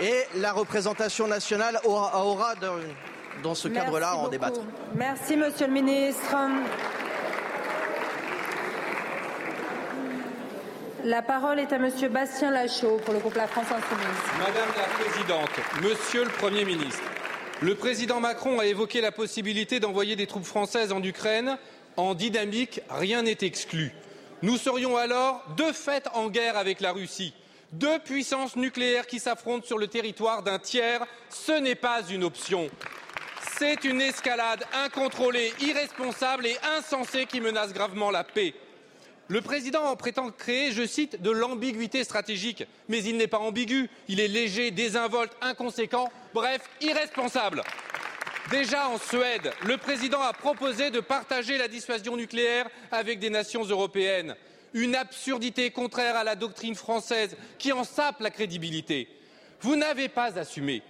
et 0.00 0.24
la 0.36 0.52
représentation 0.52 1.26
nationale 1.26 1.78
aura, 1.84 2.24
aura 2.24 2.54
dans, 2.56 2.76
dans 3.42 3.54
ce 3.54 3.68
cadre-là 3.68 4.16
en 4.16 4.28
débattre. 4.28 4.60
Merci, 4.94 5.36
Monsieur 5.36 5.66
le 5.66 5.72
Ministre. 5.72 6.36
La 11.04 11.22
parole 11.22 11.60
est 11.60 11.72
à 11.72 11.78
Monsieur 11.78 12.08
Bastien 12.08 12.50
Lachaud 12.50 12.98
pour 13.04 13.14
le 13.14 13.20
groupe 13.20 13.36
La 13.36 13.46
France 13.46 13.66
Insoumise. 13.66 14.06
Madame 14.38 14.68
la 14.76 15.04
Présidente, 15.04 15.50
Monsieur 15.80 16.24
le 16.24 16.30
Premier 16.30 16.64
ministre, 16.64 17.02
le 17.62 17.74
président 17.76 18.18
Macron 18.18 18.58
a 18.58 18.66
évoqué 18.66 19.00
la 19.00 19.12
possibilité 19.12 19.78
d'envoyer 19.78 20.16
des 20.16 20.26
troupes 20.26 20.44
françaises 20.44 20.92
en 20.92 21.02
Ukraine. 21.02 21.58
En 21.96 22.14
dynamique, 22.14 22.80
rien 22.90 23.22
n'est 23.22 23.38
exclu. 23.40 23.92
Nous 24.42 24.58
serions 24.58 24.96
alors 24.96 25.42
de 25.56 25.72
fait 25.72 26.08
en 26.12 26.28
guerre 26.28 26.58
avec 26.58 26.80
la 26.80 26.92
Russie. 26.92 27.32
Deux 27.72 27.98
puissances 27.98 28.56
nucléaires 28.56 29.06
qui 29.06 29.18
s'affrontent 29.18 29.66
sur 29.66 29.78
le 29.78 29.88
territoire 29.88 30.42
d'un 30.42 30.58
tiers, 30.58 31.04
ce 31.28 31.52
n'est 31.52 31.74
pas 31.74 32.02
une 32.08 32.24
option. 32.24 32.70
C'est 33.58 33.84
une 33.84 34.00
escalade 34.00 34.64
incontrôlée, 34.74 35.52
irresponsable 35.60 36.46
et 36.46 36.56
insensée 36.76 37.26
qui 37.26 37.40
menace 37.40 37.72
gravement 37.72 38.10
la 38.10 38.22
paix. 38.22 38.54
Le 39.28 39.40
président 39.40 39.96
prétend 39.96 40.30
créer, 40.30 40.70
je 40.70 40.86
cite, 40.86 41.20
de 41.20 41.30
l'ambiguïté 41.30 42.04
stratégique. 42.04 42.64
Mais 42.88 43.02
il 43.02 43.16
n'est 43.16 43.26
pas 43.26 43.38
ambigu. 43.38 43.90
Il 44.08 44.20
est 44.20 44.28
léger, 44.28 44.70
désinvolte, 44.70 45.32
inconséquent, 45.40 46.10
bref, 46.32 46.62
irresponsable. 46.80 47.62
Déjà 48.50 48.88
en 48.88 48.98
Suède, 48.98 49.52
le 49.64 49.76
président 49.76 50.22
a 50.22 50.32
proposé 50.32 50.90
de 50.90 51.00
partager 51.00 51.58
la 51.58 51.66
dissuasion 51.66 52.16
nucléaire 52.16 52.68
avec 52.92 53.18
des 53.18 53.30
nations 53.30 53.64
européennes. 53.64 54.36
Une 54.76 54.94
absurdité 54.94 55.70
contraire 55.70 56.16
à 56.16 56.22
la 56.22 56.36
doctrine 56.36 56.74
française 56.74 57.34
qui 57.58 57.72
en 57.72 57.82
sape 57.82 58.20
la 58.20 58.28
crédibilité. 58.28 59.08
Vous 59.62 59.74
n'avez 59.74 60.10
pas 60.10 60.38
assumé. 60.38 60.82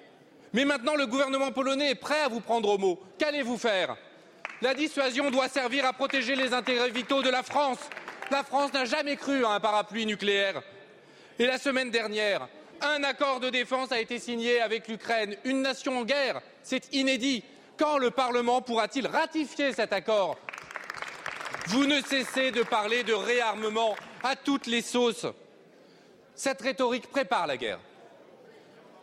Mais 0.53 0.65
maintenant, 0.65 0.97
le 0.97 1.07
gouvernement 1.07 1.53
polonais 1.53 1.93
est 1.93 1.95
prêt 1.95 2.21
à 2.21 2.27
vous 2.27 2.41
prendre 2.41 2.69
au 2.69 2.79
mot. 2.79 3.01
Qu'allez-vous 3.17 3.57
faire? 3.57 3.97
La 4.61 4.75
dissuasion 4.75 5.31
doit 5.31 5.49
servir 5.49 5.87
à 5.87 5.93
protéger 5.93 6.35
les 6.35 6.53
intérêts 6.53 6.91
vitaux 6.91 7.23
de 7.23 7.31
la 7.31 7.45
France. 7.45 7.79
La 8.33 8.43
France 8.43 8.73
n'a 8.73 8.87
jamais 8.87 9.15
cru 9.15 9.45
à 9.45 9.51
un 9.51 9.61
parapluie 9.61 10.05
nucléaire. 10.05 10.63
Et 11.39 11.47
la 11.47 11.57
semaine 11.57 11.93
dernière, 11.93 12.49
un 12.81 13.05
accord 13.05 13.39
de 13.39 13.51
défense 13.51 13.93
a 13.93 14.01
été 14.01 14.19
signé 14.19 14.61
avec 14.61 14.89
l'Ukraine, 14.89 15.37
une 15.45 15.63
nation 15.63 16.01
en 16.01 16.05
guerre. 16.05 16.41
C'est 16.65 16.93
inédit. 16.93 17.45
Quand 17.77 17.99
le 17.99 18.11
Parlement 18.11 18.63
pourra-t-il 18.63 19.07
ratifier 19.07 19.73
cet 19.73 19.93
accord? 19.93 20.39
Vous 21.69 21.85
ne 21.85 22.01
cessez 22.01 22.53
de 22.53 22.63
parler 22.63 23.03
de 23.03 23.13
réarmement 23.13 23.97
à 24.23 24.37
toutes 24.37 24.67
les 24.67 24.83
sauces. 24.83 25.27
Cette 26.35 26.63
rhétorique 26.63 27.11
prépare 27.11 27.47
la 27.47 27.57
guerre. 27.57 27.81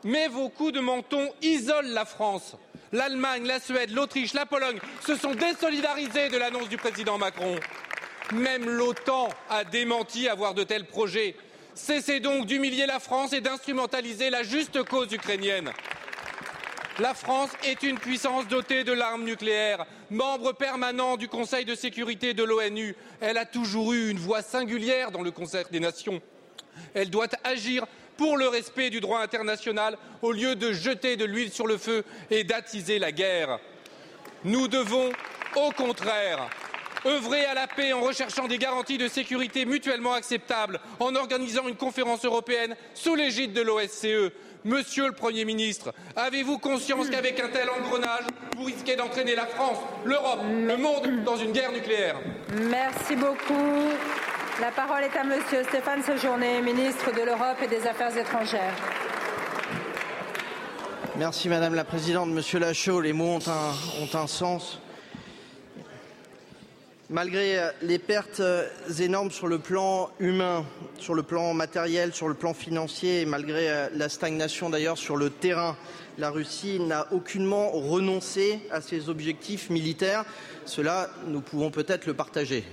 Mais 0.05 0.27
vos 0.27 0.49
coups 0.49 0.73
de 0.73 0.79
menton 0.79 1.29
isolent 1.41 1.93
la 1.93 2.05
France. 2.05 2.55
L'Allemagne, 2.93 3.45
la 3.45 3.59
Suède, 3.59 3.91
l'Autriche, 3.91 4.33
la 4.33 4.45
Pologne 4.45 4.79
se 5.05 5.15
sont 5.15 5.33
désolidarisés 5.33 6.29
de 6.29 6.37
l'annonce 6.37 6.69
du 6.69 6.77
président 6.77 7.17
Macron. 7.17 7.55
Même 8.31 8.69
l'OTAN 8.69 9.29
a 9.49 9.63
démenti 9.63 10.29
avoir 10.29 10.53
de 10.53 10.63
tels 10.63 10.85
projets. 10.85 11.35
Cessez 11.75 12.19
donc 12.19 12.45
d'humilier 12.45 12.85
la 12.85 12.99
France 12.99 13.33
et 13.33 13.41
d'instrumentaliser 13.41 14.29
la 14.29 14.43
juste 14.43 14.83
cause 14.83 15.11
ukrainienne. 15.11 15.71
La 16.99 17.15
France 17.15 17.49
est 17.63 17.81
une 17.81 17.97
puissance 17.97 18.47
dotée 18.47 18.83
de 18.83 18.91
l'arme 18.91 19.23
nucléaire, 19.23 19.87
membre 20.11 20.51
permanent 20.51 21.17
du 21.17 21.27
Conseil 21.27 21.65
de 21.65 21.73
sécurité 21.73 22.35
de 22.35 22.43
l'ONU. 22.43 22.95
Elle 23.19 23.39
a 23.39 23.45
toujours 23.45 23.93
eu 23.93 24.11
une 24.11 24.19
voix 24.19 24.43
singulière 24.43 25.09
dans 25.09 25.23
le 25.23 25.31
concert 25.31 25.65
des 25.71 25.79
nations. 25.79 26.21
Elle 26.93 27.09
doit 27.09 27.29
agir 27.43 27.87
pour 28.15 28.37
le 28.37 28.47
respect 28.47 28.91
du 28.91 29.01
droit 29.01 29.21
international 29.21 29.97
au 30.21 30.31
lieu 30.31 30.55
de 30.55 30.71
jeter 30.71 31.17
de 31.17 31.25
l'huile 31.25 31.51
sur 31.51 31.65
le 31.65 31.79
feu 31.79 32.03
et 32.29 32.43
d'attiser 32.43 32.99
la 32.99 33.11
guerre. 33.11 33.59
Nous 34.43 34.67
devons, 34.67 35.11
au 35.55 35.71
contraire, 35.71 36.47
œuvrer 37.07 37.43
à 37.45 37.55
la 37.55 37.65
paix 37.65 37.93
en 37.93 38.01
recherchant 38.01 38.47
des 38.47 38.59
garanties 38.59 38.99
de 38.99 39.07
sécurité 39.07 39.65
mutuellement 39.65 40.13
acceptables, 40.13 40.79
en 40.99 41.15
organisant 41.15 41.67
une 41.67 41.75
conférence 41.75 42.23
européenne 42.23 42.75
sous 42.93 43.15
l'égide 43.15 43.53
de 43.53 43.61
l'OSCE. 43.61 44.31
Monsieur 44.65 45.07
le 45.07 45.11
Premier 45.11 45.43
ministre, 45.43 45.93
avez-vous 46.15 46.57
conscience 46.57 47.09
qu'avec 47.09 47.37
un 47.41 47.49
tel 47.49 47.69
engrenage, 47.69 48.23
vous 48.55 48.63
risquez 48.63 48.95
d'entraîner 48.95 49.35
la 49.35 49.45
France, 49.45 49.77
l'Europe, 50.05 50.39
le 50.43 50.77
monde 50.77 51.23
dans 51.25 51.35
une 51.35 51.51
guerre 51.51 51.73
nucléaire? 51.73 52.15
Merci 52.69 53.17
beaucoup. 53.17 53.89
La 54.61 54.71
parole 54.71 55.03
est 55.03 55.17
à 55.17 55.23
Monsieur 55.25 55.63
Stéphane 55.63 56.01
Séjourné, 56.03 56.61
ministre 56.61 57.11
de 57.11 57.23
l'Europe 57.23 57.57
et 57.61 57.67
des 57.67 57.85
Affaires 57.85 58.15
étrangères. 58.15 58.75
Merci 61.17 61.49
Madame 61.49 61.75
la 61.75 61.83
Présidente. 61.83 62.29
Monsieur 62.29 62.59
Lachaud, 62.59 63.01
les 63.01 63.13
mots 63.13 63.35
ont 63.35 63.47
un, 63.47 64.01
ont 64.01 64.17
un 64.17 64.27
sens. 64.27 64.79
Malgré 67.13 67.69
les 67.83 67.99
pertes 67.99 68.41
énormes 68.99 69.29
sur 69.29 69.45
le 69.45 69.59
plan 69.59 70.09
humain, 70.19 70.65
sur 70.97 71.13
le 71.13 71.21
plan 71.21 71.53
matériel, 71.53 72.11
sur 72.11 72.27
le 72.27 72.33
plan 72.33 72.55
financier, 72.55 73.21
et 73.21 73.25
malgré 73.27 73.87
la 73.93 74.09
stagnation 74.09 74.71
d'ailleurs 74.71 74.97
sur 74.97 75.15
le 75.15 75.29
terrain, 75.29 75.77
la 76.17 76.31
Russie 76.31 76.79
n'a 76.79 77.05
aucunement 77.13 77.69
renoncé 77.69 78.61
à 78.71 78.81
ses 78.81 79.09
objectifs 79.09 79.69
militaires. 79.69 80.25
Cela, 80.65 81.07
nous 81.27 81.41
pouvons 81.41 81.69
peut-être 81.69 82.07
le 82.07 82.15
partager. 82.15 82.63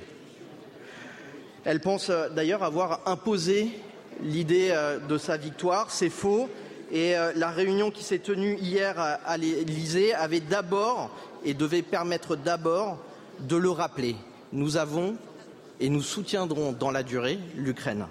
Elle 1.67 1.81
pense 1.81 2.11
d'ailleurs 2.35 2.63
avoir 2.63 3.03
imposé 3.05 3.69
l'idée 4.23 4.75
de 5.07 5.19
sa 5.19 5.37
victoire. 5.37 5.91
C'est 5.91 6.09
faux. 6.09 6.49
Et 6.91 7.13
la 7.37 7.51
réunion 7.51 7.91
qui 7.91 8.03
s'est 8.03 8.21
tenue 8.21 8.57
hier 8.57 8.99
à 8.99 9.37
l'Élysée 9.37 10.15
avait 10.15 10.41
d'abord 10.41 11.11
et 11.45 11.53
devait 11.53 11.83
permettre 11.83 12.37
d'abord 12.37 12.97
de 13.41 13.57
le 13.57 13.69
rappeler. 13.69 14.17
Nous 14.53 14.77
avons 14.77 15.15
et 15.79 15.89
nous 15.89 16.03
soutiendrons 16.03 16.73
dans 16.73 16.91
la 16.91 17.05
durée 17.05 17.39
l'Ukraine. 17.55 18.07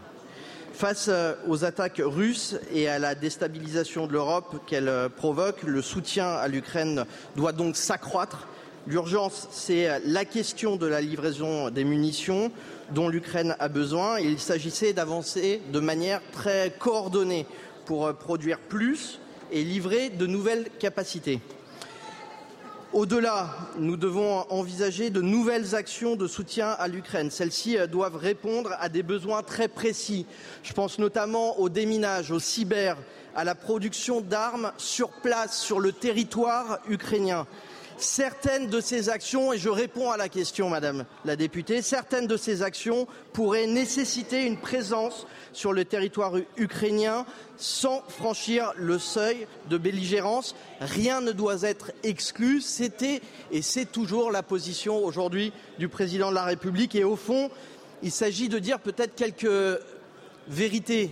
Face 0.71 1.09
aux 1.47 1.65
attaques 1.65 2.01
russes 2.01 2.55
et 2.73 2.87
à 2.87 2.97
la 2.97 3.13
déstabilisation 3.13 4.07
de 4.07 4.13
l'Europe 4.13 4.61
qu'elles 4.65 5.09
provoquent, 5.17 5.63
le 5.63 5.81
soutien 5.81 6.29
à 6.29 6.47
l'Ukraine 6.47 7.05
doit 7.35 7.51
donc 7.51 7.75
s'accroître. 7.75 8.47
L'urgence, 8.87 9.49
c'est 9.51 9.99
la 10.05 10.23
question 10.23 10.77
de 10.77 10.87
la 10.87 11.01
livraison 11.01 11.69
des 11.69 11.83
munitions 11.83 12.53
dont 12.91 13.09
l'Ukraine 13.09 13.57
a 13.59 13.67
besoin. 13.67 14.19
Il 14.19 14.39
s'agissait 14.39 14.93
d'avancer 14.93 15.61
de 15.73 15.79
manière 15.81 16.21
très 16.31 16.73
coordonnée 16.79 17.45
pour 17.85 18.13
produire 18.13 18.59
plus 18.59 19.19
et 19.51 19.65
livrer 19.65 20.09
de 20.09 20.25
nouvelles 20.25 20.69
capacités. 20.79 21.41
Au-delà, 22.91 23.51
nous 23.77 23.97
devons 23.97 24.47
envisager 24.49 25.11
de 25.11 25.21
nouvelles 25.21 25.75
actions 25.75 26.15
de 26.15 26.25
soutien 26.25 26.69
à 26.69 26.87
l'Ukraine. 26.87 27.29
Celles-ci 27.29 27.77
doivent 27.87 28.15
répondre 28.15 28.71
à 28.79 28.89
des 28.89 29.03
besoins 29.03 29.43
très 29.43 29.67
précis. 29.67 30.25
Je 30.63 30.73
pense 30.73 30.97
notamment 30.97 31.59
au 31.59 31.69
déminage, 31.69 32.31
au 32.31 32.39
cyber, 32.39 32.97
à 33.35 33.43
la 33.43 33.53
production 33.53 34.21
d'armes 34.21 34.71
sur 34.77 35.09
place, 35.09 35.61
sur 35.61 35.79
le 35.79 35.91
territoire 35.91 36.79
ukrainien. 36.89 37.45
Certaines 37.99 38.67
de 38.67 38.79
ces 38.79 39.09
actions, 39.09 39.51
et 39.51 39.57
je 39.57 39.67
réponds 39.67 40.09
à 40.09 40.15
la 40.15 40.29
question, 40.29 40.69
Madame 40.69 41.05
la 41.25 41.35
députée, 41.35 41.81
certaines 41.81 42.27
de 42.27 42.37
ces 42.37 42.61
actions 42.61 43.07
pourraient 43.33 43.67
nécessiter 43.67 44.45
une 44.45 44.57
présence 44.57 45.27
sur 45.51 45.73
le 45.73 45.83
territoire 45.83 46.33
ukrainien 46.55 47.25
sans 47.57 48.01
franchir 48.07 48.71
le 48.77 48.99
seuil 48.99 49.47
de 49.69 49.77
belligérance. 49.77 50.55
Rien 50.79 51.19
ne 51.19 51.33
doit 51.33 51.63
être 51.63 51.91
exclu. 52.03 52.61
C'était 52.61 53.21
et 53.51 53.61
c'est 53.61 53.91
toujours 53.91 54.31
la 54.31 54.43
position 54.43 55.03
aujourd'hui 55.03 55.51
du 55.77 55.89
président 55.89 56.29
de 56.29 56.35
la 56.35 56.45
République. 56.45 56.95
Et 56.95 57.03
au 57.03 57.17
fond, 57.17 57.51
il 58.01 58.11
s'agit 58.11 58.47
de 58.47 58.59
dire 58.59 58.79
peut-être 58.79 59.15
quelques 59.15 59.81
vérités. 60.47 61.11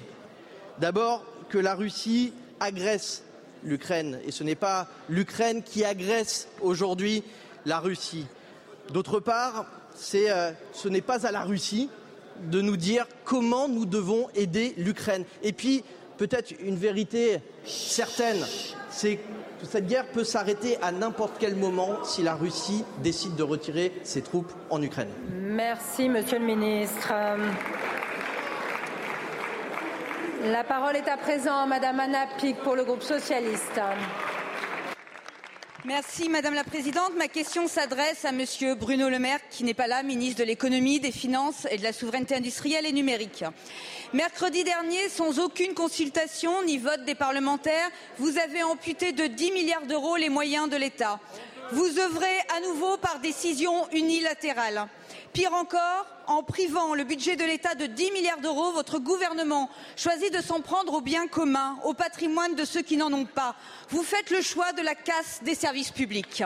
D'abord, 0.79 1.25
que 1.50 1.58
la 1.58 1.75
Russie 1.75 2.32
agresse 2.62 3.24
l'Ukraine 3.64 4.20
et 4.26 4.32
ce 4.32 4.44
n'est 4.44 4.56
pas 4.56 4.88
l'Ukraine 5.10 5.64
qui 5.64 5.84
agresse 5.84 6.48
aujourd'hui 6.62 7.24
la 7.66 7.80
Russie. 7.80 8.26
D'autre 8.94 9.20
part, 9.20 9.66
euh, 10.16 10.52
ce 10.74 10.88
n'est 10.88 11.02
pas 11.02 11.26
à 11.26 11.32
la 11.32 11.42
Russie 11.42 11.90
de 12.52 12.62
nous 12.62 12.78
dire 12.78 13.06
comment 13.26 13.68
nous 13.68 13.86
devons 13.86 14.28
aider 14.36 14.74
l'Ukraine. 14.78 15.26
Et 15.44 15.54
puis, 15.54 15.84
peut-être 16.18 16.54
une 16.64 16.78
vérité 16.78 17.40
certaine, 17.66 18.46
c'est 18.90 19.18
que 19.60 19.66
cette 19.66 19.88
guerre 19.88 20.08
peut 20.08 20.24
s'arrêter 20.24 20.78
à 20.82 20.92
n'importe 20.92 21.34
quel 21.40 21.56
moment 21.56 22.04
si 22.04 22.22
la 22.22 22.36
Russie 22.36 22.84
décide 23.02 23.36
de 23.36 23.44
retirer 23.44 23.92
ses 24.04 24.22
troupes 24.22 24.52
en 24.70 24.82
Ukraine. 24.82 25.10
Merci, 25.32 26.10
Monsieur 26.10 26.40
le 26.40 26.46
Ministre. 26.46 27.12
La 30.44 30.63
parole 30.63 30.96
est 30.96 31.10
à 31.10 31.17
présent 31.17 31.63
à 31.63 31.65
Madame 31.65 32.00
Anna 32.00 32.27
Pic 32.38 32.58
pour 32.58 32.75
le 32.75 32.84
groupe 32.84 33.01
socialiste. 33.01 33.82
Merci 35.84 36.29
Madame 36.29 36.53
la 36.53 36.63
Présidente. 36.63 37.13
Ma 37.17 37.27
question 37.27 37.67
s'adresse 37.67 38.24
à 38.24 38.32
Monsieur 38.32 38.75
Bruno 38.75 39.10
Le 39.10 39.17
Maire, 39.17 39.39
qui 39.50 39.63
n'est 39.63 39.74
pas 39.74 39.88
là, 39.88 40.03
ministre 40.03 40.41
de 40.41 40.44
l'économie, 40.46 41.00
des 41.00 41.12
finances 41.12 41.65
et 41.72 41.77
de 41.77 41.84
la 41.84 41.91
souveraineté 41.91 42.36
industrielle 42.36 42.86
et 42.86 42.91
numérique. 42.91 43.46
Mercredi 44.13 44.63
dernier, 44.63 45.10
sans 45.10 45.39
aucune 45.39 45.74
consultation 45.74 46.63
ni 46.63 46.77
vote 46.77 47.03
des 47.03 47.15
parlementaires, 47.15 47.89
vous 48.20 48.38
avez 48.38 48.62
amputé 48.62 49.13
de 49.13 49.25
10 49.25 49.51
milliards 49.53 49.88
d'euros 49.88 50.17
les 50.17 50.29
moyens 50.29 50.70
de 50.70 50.77
l'État. 50.77 51.20
Vous 51.72 52.00
œuvrez 52.00 52.38
à 52.56 52.62
nouveau 52.62 52.98
par 52.98 53.20
décision 53.20 53.89
unilatérale. 53.91 54.88
Pire 55.38 55.53
encore, 55.53 56.08
en 56.25 56.41
privant 56.41 56.96
le 56.96 57.03
budget 57.03 57.36
de 57.36 57.44
l'État 57.44 57.75
de 57.75 57.86
10 57.86 58.12
milliards 58.12 58.39
d'euros, 58.39 58.72
votre 58.72 58.98
gouvernement 58.98 59.70
choisit 59.96 60.34
de 60.34 60.41
s'en 60.41 60.62
prendre 60.62 60.96
au 60.96 61.01
bien 61.01 61.27
commun, 61.27 61.77
au 61.84 61.94
patrimoine 61.94 62.56
de 62.56 62.65
ceux 62.65 62.82
qui 62.82 62.98
n'en 62.98 63.13
ont 63.13 63.25
pas. 63.25 63.53
Vous 63.89 64.01
faites 64.01 64.32
le 64.32 64.41
choix 64.41 64.74
de 64.74 64.82
la 64.82 64.96
casse 64.96 65.41
des 65.44 65.53
services 65.53 65.91
publics. 65.91 66.41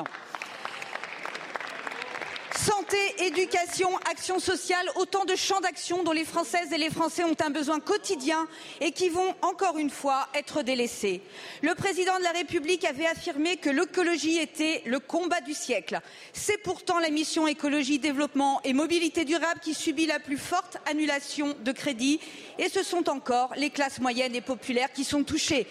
Santé, 2.56 2.98
éducation, 3.20 3.90
action 4.10 4.38
sociale, 4.40 4.86
autant 4.96 5.24
de 5.24 5.36
champs 5.36 5.62
d'action 5.62 6.04
dont 6.04 6.12
les 6.12 6.26
Françaises 6.26 6.74
et 6.74 6.78
les 6.78 6.90
Français 6.90 7.24
ont 7.24 7.36
un 7.44 7.50
besoin 7.50 7.80
quotidien 7.80 8.48
et 8.82 8.92
qui 8.92 9.10
vont, 9.10 9.34
encore 9.42 9.78
une 9.78 9.90
fois, 9.90 10.28
être 10.36 10.62
délaissés. 10.62 11.22
Le 11.62 11.74
président 11.76 12.18
de 12.18 12.24
la 12.24 12.32
République 12.32 12.84
avait 12.84 13.06
affirmé 13.06 13.56
que 13.56 13.70
l'écologie 13.70 14.38
était 14.38 14.84
le 14.86 15.00
combat 15.00 15.40
du 15.40 15.54
siècle. 15.54 16.00
C'est 16.34 16.62
pourtant 16.62 17.00
la 17.00 17.10
mission 17.10 17.48
écologie, 17.48 18.00
développement 18.00 18.60
et 18.64 18.74
mobilité 18.74 19.24
durable 19.24 19.62
qui 19.62 19.74
subit 19.74 20.06
la 20.06 20.20
plus 20.20 20.38
forte 20.38 20.78
annulation 20.90 21.56
de 21.64 21.72
crédits 21.72 22.20
et 22.62 22.70
ce 22.70 22.84
sont 22.84 23.10
encore 23.10 23.52
les 23.58 23.72
classes 23.72 24.00
moyennes 24.00 24.36
et 24.36 24.42
populaires 24.42 24.94
qui 24.94 25.04
sont 25.04 25.24
touchées. 25.24 25.68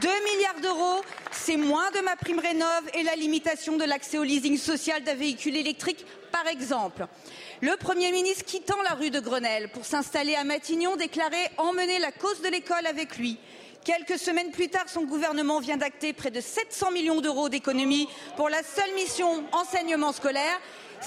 2 0.00 0.08
milliards 0.08 0.60
d'euros, 0.60 1.00
c'est 1.32 1.56
moins 1.56 1.90
de 1.92 2.00
ma 2.00 2.16
prime 2.16 2.38
rénov 2.38 2.82
et 2.92 3.02
la 3.02 3.16
limitation 3.16 3.78
de 3.78 3.84
l'accès 3.84 4.18
au 4.18 4.22
leasing 4.22 4.58
social 4.58 5.02
d'un 5.02 5.14
véhicule 5.14 5.56
électrique 5.56 6.04
par 6.30 6.46
exemple. 6.46 7.06
Le 7.62 7.74
Premier 7.76 8.12
ministre 8.12 8.44
quittant 8.44 8.80
la 8.82 8.94
rue 8.94 9.10
de 9.10 9.20
Grenelle 9.20 9.70
pour 9.70 9.86
s'installer 9.86 10.34
à 10.34 10.44
Matignon 10.44 10.96
déclarait 10.96 11.50
emmener 11.56 11.98
la 11.98 12.12
cause 12.12 12.42
de 12.42 12.48
l'école 12.48 12.86
avec 12.86 13.16
lui. 13.16 13.38
Quelques 13.82 14.18
semaines 14.18 14.50
plus 14.50 14.68
tard, 14.68 14.88
son 14.88 15.04
gouvernement 15.04 15.60
vient 15.60 15.76
d'acter 15.78 16.12
près 16.12 16.30
de 16.30 16.40
700 16.40 16.90
millions 16.90 17.20
d'euros 17.22 17.48
d'économies 17.48 18.08
pour 18.36 18.50
la 18.50 18.62
seule 18.62 18.94
mission 18.94 19.44
enseignement 19.52 20.12
scolaire 20.12 20.60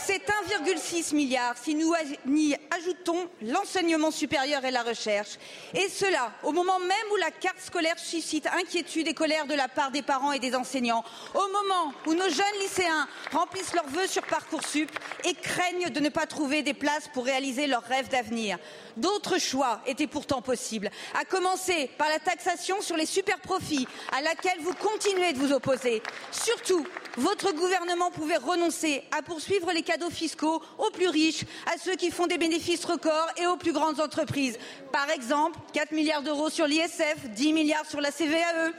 c'est 0.06 0.24
1,6 0.28 1.16
milliard 1.16 1.56
si 1.58 1.76
nous 1.76 1.94
y 2.28 2.56
ajoutons 2.76 3.30
l'enseignement 3.42 4.12
supérieur 4.12 4.64
et 4.66 4.72
la 4.72 4.84
recherche. 4.84 5.38
Et 5.74 5.90
cela 5.90 6.32
au 6.44 6.52
moment 6.52 6.80
même 6.80 7.12
où 7.14 7.16
la 7.18 7.32
carte 7.32 7.60
scolaire 7.60 7.98
suscite 7.98 8.48
inquiétude 8.48 9.08
et 9.08 9.14
colère 9.14 9.48
de 9.48 9.54
la 9.54 9.68
part 9.68 9.92
des 9.92 10.02
parents 10.02 10.32
et 10.32 10.40
des 10.40 10.56
enseignants, 10.56 11.04
au 11.34 11.48
moment 11.48 11.94
où 12.06 12.14
nos 12.14 12.30
jeunes 12.30 12.60
lycéens 12.62 13.08
remplissent 13.32 13.74
leurs 13.74 13.88
vœux 13.88 14.08
sur 14.08 14.24
Parcoursup 14.24 14.90
et 15.26 15.34
craignent 15.34 15.90
de 15.90 16.00
ne 16.00 16.10
pas 16.10 16.26
trouver 16.26 16.62
des 16.62 16.74
places 16.74 17.08
pour 17.14 17.26
réaliser 17.26 17.68
leurs 17.68 17.84
rêves 17.84 18.10
d'avenir. 18.10 18.58
D'autres 18.98 19.38
choix 19.40 19.82
étaient 19.86 20.08
pourtant 20.08 20.42
possibles, 20.42 20.90
à 21.20 21.26
commencer 21.26 21.90
par 21.98 22.10
la 22.10 22.20
taxation 22.20 22.82
sur 22.82 22.98
les 22.98 23.06
superprofits 23.06 23.88
à 24.12 24.22
laquelle 24.22 24.60
vous 24.62 24.74
continuez 24.74 25.34
de 25.34 25.38
vous 25.38 25.54
opposer. 25.54 26.02
Surtout, 26.32 26.86
votre 27.18 27.52
gouvernement 27.52 28.12
pouvait 28.12 28.38
renoncer 28.38 29.04
à 29.18 29.22
poursuivre 29.22 29.72
les 29.72 29.84
cadeaux 29.88 30.10
fiscaux 30.10 30.62
aux 30.78 30.92
plus 30.92 31.08
riches, 31.08 31.46
à 31.74 31.78
ceux 31.78 31.96
qui 31.96 32.12
font 32.12 32.28
des 32.28 32.38
bénéfices 32.38 32.84
records 32.84 33.30
et 33.38 33.48
aux 33.48 33.56
plus 33.56 33.72
grandes 33.72 34.02
entreprises. 34.02 34.60
Par 34.92 35.10
exemple, 35.10 35.58
4 35.72 35.94
milliards 35.94 36.22
d'euros 36.22 36.50
sur 36.50 36.68
l'ISF, 36.68 37.30
10 37.30 37.54
milliards 37.54 37.86
sur 37.86 38.02
la 38.02 38.12
CVAE. 38.12 38.74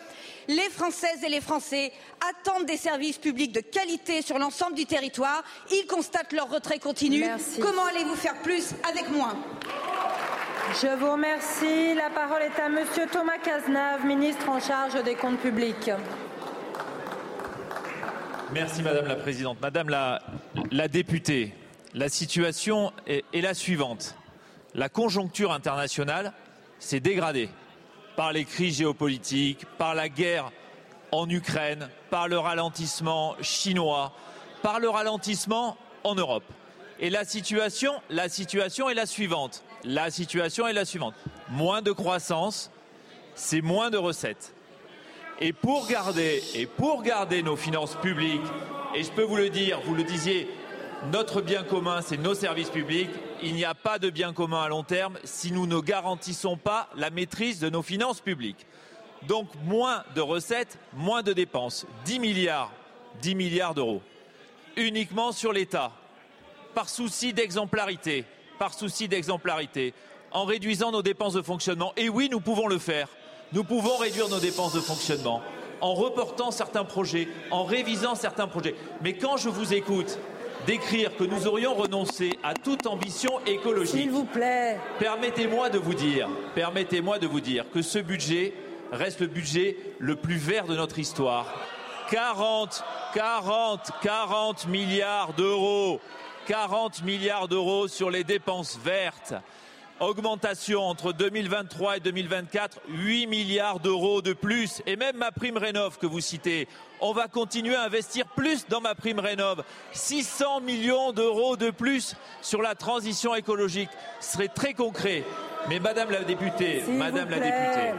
Les 0.49 0.69
Françaises 0.71 1.25
et 1.25 1.31
les 1.31 1.41
Français 1.41 1.93
attendent 2.31 2.67
des 2.67 2.77
services 2.77 3.17
publics 3.17 3.53
de 3.53 3.61
qualité 3.61 4.21
sur 4.21 4.38
l'ensemble 4.38 4.75
du 4.75 4.85
territoire. 4.85 5.43
Ils 5.71 5.87
constatent 5.87 6.33
leur 6.33 6.50
retrait 6.50 6.79
continu. 6.79 7.25
Comment 7.61 7.87
allez-vous 7.87 8.17
faire 8.17 8.41
plus 8.43 8.73
avec 8.88 9.09
moins 9.11 9.37
Je 10.83 10.88
vous 10.99 11.12
remercie. 11.12 11.95
La 11.95 12.11
parole 12.11 12.43
est 12.43 12.61
à 12.61 12.69
Monsieur 12.69 13.07
Thomas 13.11 13.38
Cazenave, 13.38 14.05
ministre 14.05 14.49
en 14.49 14.61
charge 14.61 15.03
des 15.05 15.15
comptes 15.15 15.41
publics. 15.41 15.91
Merci 18.52 18.83
Madame 18.83 19.07
la 19.07 19.17
Présidente. 19.17 19.59
Madame 19.61 19.90
la, 19.90 20.88
députée, 20.88 21.52
la 21.93 22.09
situation 22.09 22.93
est, 23.07 23.25
la 23.35 23.52
suivante. 23.52 24.14
La 24.75 24.88
conjoncture 24.88 25.52
internationale 25.52 26.33
s'est 26.78 27.00
dégradée 27.00 27.50
par 28.17 28.33
les 28.33 28.47
crises 28.47 28.78
géopolitiques, 28.78 29.67
par 29.76 29.95
la 29.95 30.09
guerre 30.09 30.50
en 31.12 31.28
Ukraine, 31.28 31.90
par 32.11 32.28
le 32.28 32.38
ralentissement 32.38 33.37
chinois, 33.43 34.12
par 34.62 34.81
le 34.81 34.88
ralentissement 34.88 35.76
en 36.05 36.14
Europe. 36.14 36.45
Et 37.00 37.11
la 37.11 37.25
situation, 37.25 37.93
la 38.09 38.31
situation 38.31 38.88
est 38.88 38.95
la 38.95 39.07
suivante. 39.07 39.62
La 39.85 40.11
situation 40.11 40.67
est 40.67 40.73
la 40.73 40.87
suivante. 40.87 41.14
Moins 41.50 41.83
de 41.83 41.93
croissance, 41.93 42.71
c'est 43.35 43.61
moins 43.61 43.90
de 43.90 43.99
recettes. 43.99 44.55
Et 45.40 45.52
pour 45.52 45.87
garder, 45.87 47.42
nos 47.42 47.57
finances 47.57 47.95
publiques, 47.97 48.40
et 48.95 49.04
je 49.04 49.11
peux 49.12 49.23
vous 49.23 49.37
le 49.37 49.50
dire, 49.50 49.80
vous 49.85 49.95
le 49.95 50.02
disiez, 50.02 50.49
notre 51.12 51.40
bien 51.40 51.62
commun, 51.62 52.02
c'est 52.02 52.16
nos 52.16 52.35
services 52.35 52.71
publics. 52.71 53.11
Il 53.40 53.54
n'y 53.54 53.64
a 53.64 53.75
pas 53.75 54.00
de 54.00 54.11
bien 54.11 54.33
commun 54.33 54.62
à 54.62 54.68
long 54.68 54.83
terme 54.83 55.16
si 55.23 55.52
nous 55.52 55.68
ne 55.68 55.78
garantissons 55.78 56.57
pas 56.57 56.88
la 56.97 57.11
maîtrise 57.11 57.61
de 57.61 57.71
nos 57.71 57.83
finances 57.83 58.21
publiques. 58.21 58.66
Donc 59.28 59.49
moins 59.64 60.02
de 60.16 60.21
recettes, 60.21 60.78
moins 60.92 61.23
de 61.23 61.33
dépenses. 61.33 61.87
10 62.04 62.18
milliards, 62.18 62.73
10 63.23 63.37
milliards 63.37 63.75
d'euros. 63.75 64.02
Uniquement 64.76 65.30
sur 65.30 65.52
l'État. 65.52 65.93
Par 66.75 66.89
souci 66.89 67.32
d'exemplarité. 67.32 68.25
Par 68.58 68.75
souci 68.75 69.06
d'exemplarité. 69.06 69.95
En 70.32 70.45
réduisant 70.45 70.91
nos 70.91 71.02
dépenses 71.02 71.34
de 71.34 71.43
fonctionnement. 71.43 71.93
Et 71.97 72.08
oui, 72.08 72.28
nous 72.28 72.41
pouvons 72.41 72.67
le 72.67 72.78
faire. 72.78 73.08
Nous 73.52 73.65
pouvons 73.65 73.97
réduire 73.97 74.28
nos 74.28 74.41
dépenses 74.41 74.75
de 74.75 74.80
fonctionnement 74.80 75.43
en 75.80 75.95
reportant 75.95 76.50
certains 76.50 76.84
projets, 76.84 77.28
en 77.50 77.65
révisant 77.65 78.15
certains 78.15 78.47
projets. 78.47 78.75
Mais 79.00 79.15
quand 79.15 79.37
je 79.37 79.49
vous 79.49 79.73
écoute, 79.73 80.19
d'écrire 80.67 81.17
que 81.17 81.25
nous 81.25 81.47
aurions 81.47 81.75
renoncé 81.75 82.39
à 82.43 82.52
toute 82.52 82.87
ambition 82.87 83.41
écologique. 83.47 84.02
S'il 84.02 84.11
vous 84.11 84.25
plaît. 84.25 84.78
Permettez-moi 84.99 85.71
de 85.71 85.78
vous 85.78 85.95
dire, 85.95 86.28
permettez-moi 86.54 87.19
de 87.19 87.26
vous 87.26 87.41
dire 87.41 87.65
que 87.73 87.80
ce 87.80 87.99
budget 87.99 88.52
reste 88.93 89.21
le 89.21 89.28
budget 89.28 89.76
le 89.99 90.17
plus 90.17 90.37
vert 90.37 90.67
de 90.67 90.76
notre 90.76 90.99
histoire. 90.99 91.47
40, 92.11 92.84
40, 93.15 93.91
40 94.02 94.67
milliards 94.69 95.32
d'euros. 95.34 96.00
40 96.47 97.02
milliards 97.02 97.49
d'euros 97.49 97.89
sur 97.89 98.11
les 98.11 98.25
dépenses 98.25 98.78
vertes 98.82 99.34
augmentation 100.00 100.82
entre 100.82 101.13
2023 101.13 101.97
et 101.99 102.00
2024, 102.00 102.80
8 102.89 103.26
milliards 103.26 103.80
d'euros 103.80 104.23
de 104.23 104.32
plus. 104.32 104.82
Et 104.87 104.97
même 104.97 105.17
ma 105.17 105.32
prime 105.32 105.56
rénov 105.56 105.99
que 105.99 106.06
vous 106.06 106.21
citez, 106.21 106.69
on 107.00 107.13
va 107.13 107.28
continuer 107.28 107.75
à 107.75 107.84
investir 107.84 108.26
plus 108.26 108.67
dans 108.69 108.80
ma 108.80 108.95
prime 108.95 109.19
rénov. 109.19 109.63
600 109.93 110.61
millions 110.61 111.13
d'euros 111.13 111.56
de 111.56 111.71
plus 111.71 112.15
sur 112.43 112.63
la 112.63 112.75
transition 112.75 113.34
écologique. 113.34 113.91
Ce 114.21 114.32
serait 114.32 114.49
très 114.49 114.75
concret. 114.75 115.25
Mais 115.69 115.80
Madame 115.80 116.11
la 116.11 116.25
députée, 116.25 116.82
Madame 116.89 117.30
la 117.30 117.41
députée, 117.41 117.93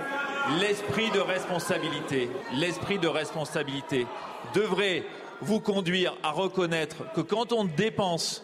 l'esprit 0.59 1.11
de 1.11 1.19
responsabilité, 1.19 2.29
l'esprit 2.53 2.97
de 2.97 3.07
responsabilité 3.07 4.07
devrait 4.53 5.03
vous 5.41 5.59
conduire 5.59 6.15
à 6.23 6.31
reconnaître 6.31 7.11
que 7.13 7.21
quand 7.21 7.53
on 7.53 7.65
dépense 7.65 8.43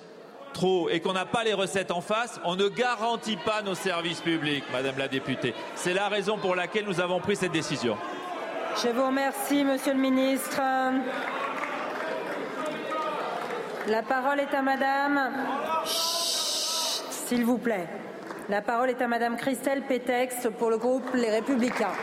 trop 0.55 0.89
et 0.89 1.01
qu'on 1.01 1.13
n'a 1.13 1.25
pas 1.25 1.43
les 1.43 1.53
recettes 1.53 1.91
en 1.91 2.01
face, 2.01 2.39
on 2.45 2.55
ne 2.55 2.67
garantit 2.69 3.35
pas 3.35 3.61
nos 3.61 3.75
services 3.75 4.21
publics, 4.21 4.63
Madame 4.71 4.97
la 4.97 5.07
députée. 5.07 5.53
C'est 5.75 5.93
la 5.93 6.07
raison 6.07 6.37
pour 6.37 6.55
laquelle 6.55 6.85
nous 6.85 7.01
avons 7.01 7.19
pris 7.19 7.35
cette 7.35 7.51
décision. 7.51 7.97
Je 8.81 8.87
vous 8.89 9.05
remercie, 9.05 9.63
Monsieur 9.63 9.93
le 9.93 9.99
ministre. 9.99 10.61
La 13.87 14.01
parole 14.01 14.39
est 14.39 14.53
à 14.53 14.61
Madame. 14.61 15.31
S'il 15.85 17.43
vous 17.43 17.57
plaît. 17.57 17.87
La 18.49 18.61
parole 18.61 18.89
est 18.89 19.01
à 19.01 19.07
Madame 19.07 19.35
Christelle 19.35 19.81
Pétex 19.83 20.47
pour 20.57 20.69
le 20.69 20.77
groupe 20.77 21.13
Les 21.13 21.31
Républicains. 21.31 21.93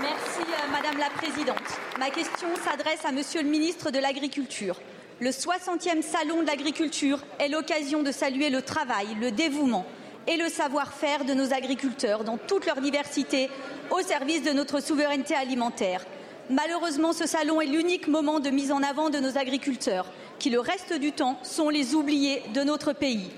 Merci, 0.00 0.42
euh, 0.42 0.72
Madame 0.72 0.98
la 0.98 1.10
Présidente. 1.10 1.68
Ma 1.98 2.10
question 2.10 2.48
s'adresse 2.64 3.04
à 3.04 3.12
Monsieur 3.12 3.42
le 3.42 3.48
ministre 3.48 3.90
de 3.90 3.98
l'Agriculture. 3.98 4.76
Le 5.20 5.30
60e 5.30 6.00
Salon 6.00 6.42
de 6.42 6.46
l'agriculture 6.46 7.18
est 7.40 7.48
l'occasion 7.48 8.04
de 8.04 8.12
saluer 8.12 8.50
le 8.50 8.62
travail, 8.62 9.08
le 9.20 9.32
dévouement 9.32 9.84
et 10.28 10.36
le 10.36 10.48
savoir-faire 10.48 11.24
de 11.24 11.34
nos 11.34 11.52
agriculteurs 11.52 12.22
dans 12.22 12.36
toute 12.36 12.66
leur 12.66 12.80
diversité 12.80 13.50
au 13.90 14.00
service 14.00 14.44
de 14.44 14.52
notre 14.52 14.80
souveraineté 14.80 15.34
alimentaire. 15.34 16.06
Malheureusement, 16.50 17.12
ce 17.12 17.26
salon 17.26 17.60
est 17.60 17.66
l'unique 17.66 18.06
moment 18.06 18.38
de 18.38 18.50
mise 18.50 18.70
en 18.70 18.80
avant 18.80 19.10
de 19.10 19.18
nos 19.18 19.36
agriculteurs, 19.36 20.06
qui 20.38 20.50
le 20.50 20.60
reste 20.60 20.92
du 20.92 21.10
temps 21.10 21.40
sont 21.42 21.68
les 21.68 21.96
oubliés 21.96 22.44
de 22.54 22.62
notre 22.62 22.92
pays. 22.92 23.32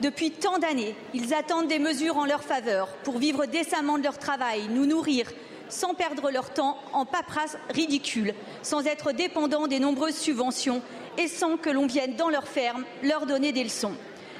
Depuis 0.00 0.30
tant 0.30 0.58
d'années, 0.58 0.94
ils 1.12 1.34
attendent 1.34 1.68
des 1.68 1.78
mesures 1.78 2.16
en 2.16 2.24
leur 2.24 2.42
faveur 2.42 2.88
pour 3.04 3.18
vivre 3.18 3.44
décemment 3.44 3.98
de 3.98 4.04
leur 4.04 4.16
travail, 4.16 4.62
nous 4.70 4.86
nourrir, 4.86 5.30
sans 5.68 5.92
perdre 5.92 6.30
leur 6.30 6.54
temps 6.54 6.78
en 6.94 7.04
paperasse 7.04 7.58
ridicule, 7.68 8.32
sans 8.62 8.86
être 8.86 9.12
dépendants 9.12 9.66
des 9.66 9.78
nombreuses 9.80 10.16
subventions 10.16 10.80
et 11.18 11.28
sans 11.28 11.56
que 11.56 11.68
l'on 11.68 11.86
vienne 11.86 12.14
dans 12.16 12.30
leurs 12.30 12.48
fermes 12.48 12.84
leur 13.02 13.26
donner 13.26 13.52
des 13.52 13.64
leçons. 13.64 13.94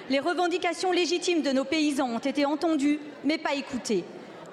Les 0.09 0.21
revendications 0.21 0.93
légitimes 0.93 1.43
de 1.43 1.51
nos 1.51 1.65
paysans 1.65 2.09
ont 2.09 2.19
été 2.19 2.47
entendues, 2.47 2.99
mais 3.25 3.37
pas 3.37 3.55
écoutées. 3.55 4.05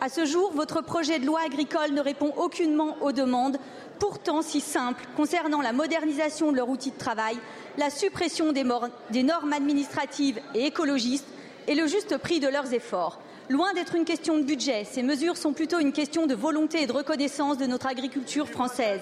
À 0.02 0.10
ce 0.10 0.26
jour, 0.26 0.52
votre 0.54 0.82
projet 0.82 1.20
de 1.20 1.26
loi 1.26 1.40
agricole 1.46 1.94
ne 1.94 2.02
répond 2.02 2.34
aucunement 2.36 2.98
aux 3.02 3.14
demandes, 3.14 3.58
pourtant 4.00 4.42
si 4.42 4.60
simples, 4.60 5.06
concernant 5.16 5.62
la 5.62 5.72
modernisation 5.72 6.52
de 6.52 6.58
leur 6.58 6.68
outil 6.68 6.92
de 6.92 6.98
travail, 6.98 7.38
la 7.78 7.90
suppression 7.90 8.52
des, 8.52 8.66
des 9.12 9.24
normes 9.24 9.54
administratives 9.54 10.42
et 10.54 10.66
écologistes 10.66 11.28
et 11.68 11.76
le 11.76 11.88
juste 11.88 12.18
prix 12.18 12.42
de 12.42 12.50
leurs 12.50 12.74
efforts. 12.74 13.22
Loin 13.48 13.74
d'être 13.74 13.94
une 13.94 14.06
question 14.06 14.40
de 14.40 14.44
budget, 14.44 14.86
ces 14.86 15.04
mesures 15.04 15.38
sont 15.38 15.54
plutôt 15.54 15.78
une 15.78 15.92
question 15.92 16.26
de 16.26 16.34
volonté 16.34 16.82
et 16.82 16.88
de 16.88 16.92
reconnaissance 16.92 17.60
de 17.60 17.68
notre 17.68 17.86
agriculture 17.86 18.50
française. 18.50 19.02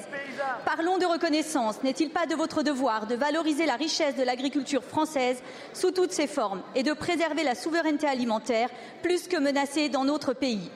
Parlons 0.65 0.97
de 0.97 1.05
reconnaissance. 1.05 1.81
N'est-il 1.81 2.09
pas 2.09 2.25
de 2.25 2.35
votre 2.35 2.61
devoir 2.61 3.07
de 3.07 3.15
valoriser 3.15 3.65
la 3.65 3.75
richesse 3.75 4.17
de 4.17 4.23
l'agriculture 4.23 4.83
française 4.83 5.41
sous 5.71 5.91
toutes 5.91 6.11
ses 6.11 6.27
formes 6.27 6.61
et 6.75 6.83
de 6.83 6.91
préserver 6.91 7.43
la 7.43 7.55
souveraineté 7.55 8.05
alimentaire 8.05 8.69
plus 9.01 9.29
que 9.29 9.37
menacée 9.37 9.87
dans 9.87 10.03
notre 10.03 10.33
pays? 10.33 10.69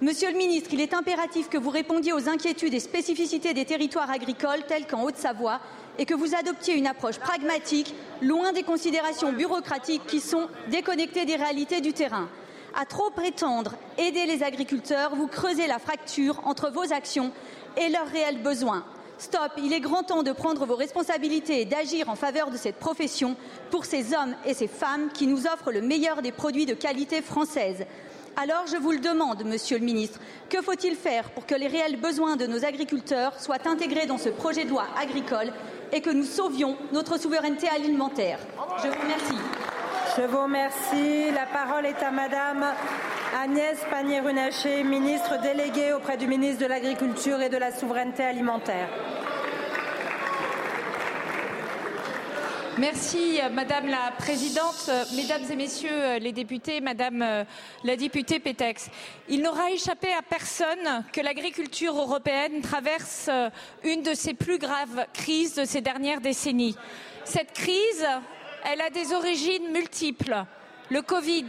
Monsieur 0.00 0.32
le 0.32 0.36
ministre, 0.36 0.70
il 0.72 0.80
est 0.80 0.94
impératif 0.94 1.48
que 1.48 1.58
vous 1.58 1.70
répondiez 1.70 2.12
aux 2.12 2.28
inquiétudes 2.28 2.74
et 2.74 2.80
spécificités 2.80 3.54
des 3.54 3.64
territoires 3.64 4.10
agricoles 4.10 4.66
tels 4.66 4.88
qu'en 4.88 5.04
Haute-Savoie 5.04 5.60
et 6.00 6.04
que 6.04 6.14
vous 6.14 6.34
adoptiez 6.34 6.74
une 6.74 6.88
approche 6.88 7.20
pragmatique, 7.20 7.94
loin 8.20 8.52
des 8.52 8.64
considérations 8.64 9.32
bureaucratiques 9.32 10.04
qui 10.08 10.18
sont 10.18 10.48
déconnectées 10.68 11.26
des 11.26 11.36
réalités 11.36 11.80
du 11.80 11.92
terrain. 11.92 12.28
À 12.74 12.86
trop 12.86 13.10
prétendre 13.10 13.74
aider 13.98 14.24
les 14.24 14.42
agriculteurs, 14.42 15.14
vous 15.14 15.26
creusez 15.26 15.66
la 15.66 15.78
fracture 15.78 16.40
entre 16.44 16.70
vos 16.70 16.92
actions 16.92 17.30
et 17.76 17.90
leurs 17.90 18.06
réels 18.06 18.42
besoins. 18.42 18.84
Stop, 19.18 19.52
il 19.58 19.72
est 19.72 19.80
grand 19.80 20.02
temps 20.02 20.22
de 20.22 20.32
prendre 20.32 20.64
vos 20.64 20.74
responsabilités 20.74 21.60
et 21.60 21.64
d'agir 21.64 22.08
en 22.08 22.16
faveur 22.16 22.50
de 22.50 22.56
cette 22.56 22.78
profession 22.78 23.36
pour 23.70 23.84
ces 23.84 24.14
hommes 24.14 24.34
et 24.46 24.54
ces 24.54 24.68
femmes 24.68 25.10
qui 25.12 25.26
nous 25.26 25.46
offrent 25.46 25.70
le 25.70 25.82
meilleur 25.82 26.22
des 26.22 26.32
produits 26.32 26.66
de 26.66 26.74
qualité 26.74 27.20
française. 27.20 27.84
Alors 28.36 28.66
je 28.66 28.78
vous 28.78 28.92
le 28.92 29.00
demande, 29.00 29.44
Monsieur 29.44 29.78
le 29.78 29.84
ministre, 29.84 30.18
que 30.48 30.62
faut-il 30.62 30.96
faire 30.96 31.30
pour 31.30 31.44
que 31.44 31.54
les 31.54 31.68
réels 31.68 32.00
besoins 32.00 32.36
de 32.36 32.46
nos 32.46 32.64
agriculteurs 32.64 33.38
soient 33.38 33.68
intégrés 33.68 34.06
dans 34.06 34.18
ce 34.18 34.30
projet 34.30 34.64
de 34.64 34.70
loi 34.70 34.86
agricole 34.98 35.52
et 35.92 36.00
que 36.00 36.10
nous 36.10 36.24
sauvions 36.24 36.76
notre 36.92 37.20
souveraineté 37.20 37.68
alimentaire? 37.68 38.38
Je 38.82 38.88
vous 38.88 39.00
remercie. 39.00 39.81
Je 40.14 40.22
vous 40.24 40.42
remercie. 40.42 41.30
La 41.30 41.46
parole 41.46 41.86
est 41.86 42.02
à 42.02 42.10
Madame 42.10 42.66
Agnès 43.42 43.78
Pannier-Runacher, 43.90 44.84
ministre 44.84 45.40
déléguée 45.40 45.94
auprès 45.94 46.18
du 46.18 46.26
ministre 46.26 46.60
de 46.60 46.66
l'Agriculture 46.66 47.40
et 47.40 47.48
de 47.48 47.56
la 47.56 47.72
Souveraineté 47.72 48.22
alimentaire. 48.22 48.88
Merci 52.76 53.40
Madame 53.52 53.86
la 53.86 54.12
Présidente, 54.18 54.90
Mesdames 55.14 55.44
et 55.50 55.56
Messieurs 55.56 56.18
les 56.20 56.32
députés, 56.32 56.82
Madame 56.82 57.46
la 57.82 57.96
députée 57.96 58.38
Pétex. 58.38 58.90
Il 59.30 59.40
n'aura 59.40 59.70
échappé 59.70 60.08
à 60.12 60.20
personne 60.20 61.04
que 61.12 61.22
l'agriculture 61.22 61.96
européenne 61.96 62.60
traverse 62.60 63.30
une 63.82 64.02
de 64.02 64.12
ses 64.12 64.34
plus 64.34 64.58
graves 64.58 65.06
crises 65.14 65.54
de 65.54 65.64
ces 65.64 65.80
dernières 65.80 66.20
décennies. 66.20 66.76
Cette 67.24 67.52
crise, 67.52 68.06
elle 68.64 68.80
a 68.80 68.90
des 68.90 69.12
origines 69.12 69.70
multiples. 69.72 70.44
Le 70.90 71.00
Covid, 71.00 71.46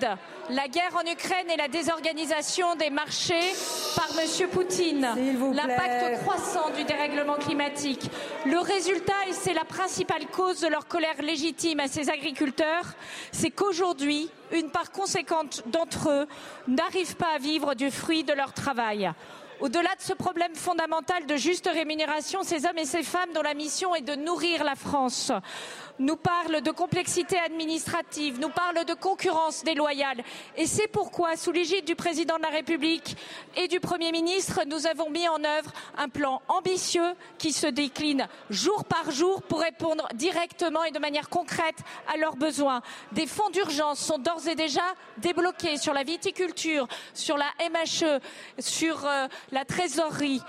la 0.49 0.67
guerre 0.67 0.95
en 0.95 1.11
Ukraine 1.11 1.49
et 1.53 1.57
la 1.57 1.67
désorganisation 1.67 2.75
des 2.75 2.89
marchés 2.89 3.51
par 3.95 4.07
M. 4.17 4.49
Poutine, 4.49 5.07
l'impact 5.53 6.21
croissant 6.21 6.69
du 6.69 6.83
dérèglement 6.85 7.35
climatique. 7.35 8.09
Le 8.45 8.59
résultat, 8.59 9.13
et 9.27 9.33
c'est 9.33 9.53
la 9.53 9.65
principale 9.65 10.27
cause 10.27 10.61
de 10.61 10.67
leur 10.67 10.87
colère 10.87 11.21
légitime 11.21 11.81
à 11.81 11.87
ces 11.87 12.09
agriculteurs, 12.09 12.93
c'est 13.31 13.51
qu'aujourd'hui, 13.51 14.29
une 14.51 14.69
part 14.69 14.91
conséquente 14.91 15.63
d'entre 15.65 16.09
eux 16.09 16.27
n'arrivent 16.67 17.17
pas 17.17 17.35
à 17.35 17.39
vivre 17.39 17.73
du 17.73 17.91
fruit 17.91 18.23
de 18.23 18.33
leur 18.33 18.53
travail. 18.53 19.11
Au-delà 19.59 19.95
de 19.95 20.01
ce 20.01 20.13
problème 20.13 20.55
fondamental 20.55 21.25
de 21.25 21.35
juste 21.35 21.69
rémunération, 21.71 22.43
ces 22.43 22.65
hommes 22.65 22.77
et 22.77 22.85
ces 22.85 23.03
femmes 23.03 23.31
dont 23.33 23.41
la 23.41 23.53
mission 23.53 23.95
est 23.95 24.01
de 24.01 24.15
nourrir 24.15 24.63
la 24.63 24.75
France 24.75 25.31
nous 25.99 26.15
parlent 26.15 26.61
de 26.61 26.71
complexité 26.71 27.37
administrative, 27.39 28.39
nous 28.39 28.49
parlent 28.49 28.85
de 28.85 28.93
concurrence 28.93 29.63
déloyale. 29.63 30.23
Et 30.57 30.65
c'est 30.65 30.87
pourquoi, 30.87 31.35
sous 31.35 31.51
l'égide 31.51 31.85
du 31.85 31.95
président 31.95 32.37
de 32.37 32.41
la 32.41 32.49
République 32.49 33.15
et 33.55 33.67
du 33.67 33.79
Premier 33.79 34.11
ministre, 34.11 34.61
nous 34.65 34.87
avons 34.87 35.09
mis 35.09 35.27
en 35.27 35.43
œuvre 35.43 35.71
un 35.97 36.09
plan 36.09 36.41
ambitieux 36.47 37.13
qui 37.37 37.53
se 37.53 37.67
décline 37.67 38.27
jour 38.49 38.85
par 38.85 39.11
jour 39.11 39.43
pour 39.43 39.61
répondre 39.61 40.07
directement 40.15 40.83
et 40.83 40.91
de 40.91 40.99
manière 40.99 41.29
concrète 41.29 41.77
à 42.11 42.17
leurs 42.17 42.35
besoins. 42.35 42.81
Des 43.11 43.27
fonds 43.27 43.49
d'urgence 43.51 43.99
sont 43.99 44.17
d'ores 44.17 44.47
et 44.47 44.55
déjà 44.55 44.81
débloqués 45.17 45.77
sur 45.77 45.93
la 45.93 46.03
viticulture, 46.03 46.87
sur 47.13 47.37
la 47.37 47.51
MHE, 47.69 48.19
sur 48.59 49.05
euh, 49.05 49.27
la 49.53 49.65
trésorerie. 49.65 50.41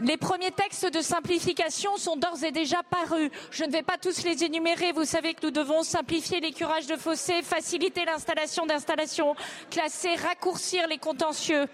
Les 0.00 0.16
premiers 0.16 0.50
textes 0.50 0.90
de 0.90 1.00
simplification 1.00 1.96
sont 1.96 2.16
d'ores 2.16 2.42
et 2.42 2.52
déjà 2.52 2.82
parus. 2.82 3.30
Je 3.50 3.64
ne 3.64 3.70
vais 3.70 3.82
pas 3.82 3.98
tous 3.98 4.24
les 4.24 4.42
énumérer. 4.44 4.92
Vous 4.92 5.04
savez 5.04 5.34
que 5.34 5.46
nous 5.46 5.52
devons 5.52 5.82
simplifier 5.82 6.40
les 6.40 6.52
curages 6.52 6.86
de 6.86 6.96
fossés, 6.96 7.42
faciliter 7.42 8.04
l'installation 8.04 8.66
d'installations 8.66 9.36
classées, 9.70 10.14
raccourcir 10.14 10.88
les 10.88 10.98
contentieux. 10.98 11.66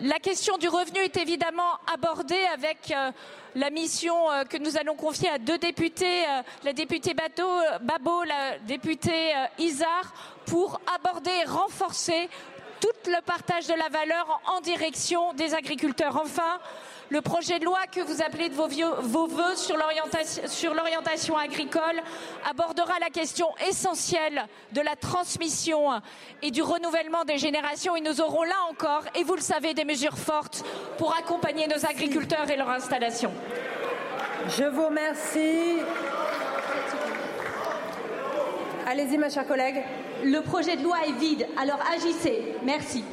La 0.00 0.18
question 0.18 0.58
du 0.58 0.68
revenu 0.68 0.98
est 0.98 1.16
évidemment 1.16 1.78
abordée 1.92 2.44
avec 2.52 2.90
euh, 2.90 3.12
la 3.54 3.70
mission 3.70 4.32
euh, 4.32 4.42
que 4.42 4.56
nous 4.56 4.76
allons 4.76 4.96
confier 4.96 5.28
à 5.28 5.38
deux 5.38 5.58
députés, 5.58 6.24
euh, 6.24 6.42
la 6.64 6.72
députée 6.72 7.14
Bateau, 7.14 7.48
Babo, 7.82 8.24
la 8.24 8.58
députée 8.66 9.32
Isard, 9.58 10.12
pour 10.46 10.80
aborder 10.92 11.30
et 11.30 11.48
renforcer 11.48 12.28
tout 12.82 13.10
le 13.10 13.22
partage 13.22 13.68
de 13.68 13.74
la 13.74 13.88
valeur 13.88 14.40
en 14.46 14.60
direction 14.60 15.32
des 15.34 15.54
agriculteurs. 15.54 16.20
Enfin, 16.20 16.58
le 17.10 17.20
projet 17.20 17.60
de 17.60 17.64
loi 17.64 17.78
que 17.92 18.00
vous 18.00 18.22
appelez 18.22 18.48
de 18.48 18.54
vos, 18.54 18.66
vos 19.02 19.26
voeux 19.28 19.54
sur 19.54 19.76
l'orientation 19.76 21.36
agricole 21.38 22.02
abordera 22.50 22.94
la 22.98 23.10
question 23.10 23.46
essentielle 23.68 24.46
de 24.72 24.80
la 24.80 24.96
transmission 24.96 26.00
et 26.42 26.50
du 26.50 26.62
renouvellement 26.62 27.24
des 27.24 27.38
générations. 27.38 27.94
Et 27.94 28.00
nous 28.00 28.20
aurons 28.20 28.42
là 28.42 28.56
encore, 28.68 29.04
et 29.14 29.22
vous 29.22 29.36
le 29.36 29.40
savez, 29.40 29.74
des 29.74 29.84
mesures 29.84 30.18
fortes 30.18 30.64
pour 30.98 31.16
accompagner 31.16 31.68
nos 31.68 31.86
agriculteurs 31.86 32.50
et 32.50 32.56
leur 32.56 32.70
installation. 32.70 33.32
Je 34.58 34.64
vous 34.64 34.86
remercie. 34.86 35.78
Allez-y, 38.88 39.18
ma 39.18 39.30
chère 39.30 39.46
collègue. 39.46 39.84
Le 40.24 40.40
projet 40.40 40.76
de 40.76 40.84
loi 40.84 40.98
est 41.06 41.18
vide, 41.18 41.46
alors 41.60 41.80
agissez. 41.92 42.54
Merci. 42.64 43.04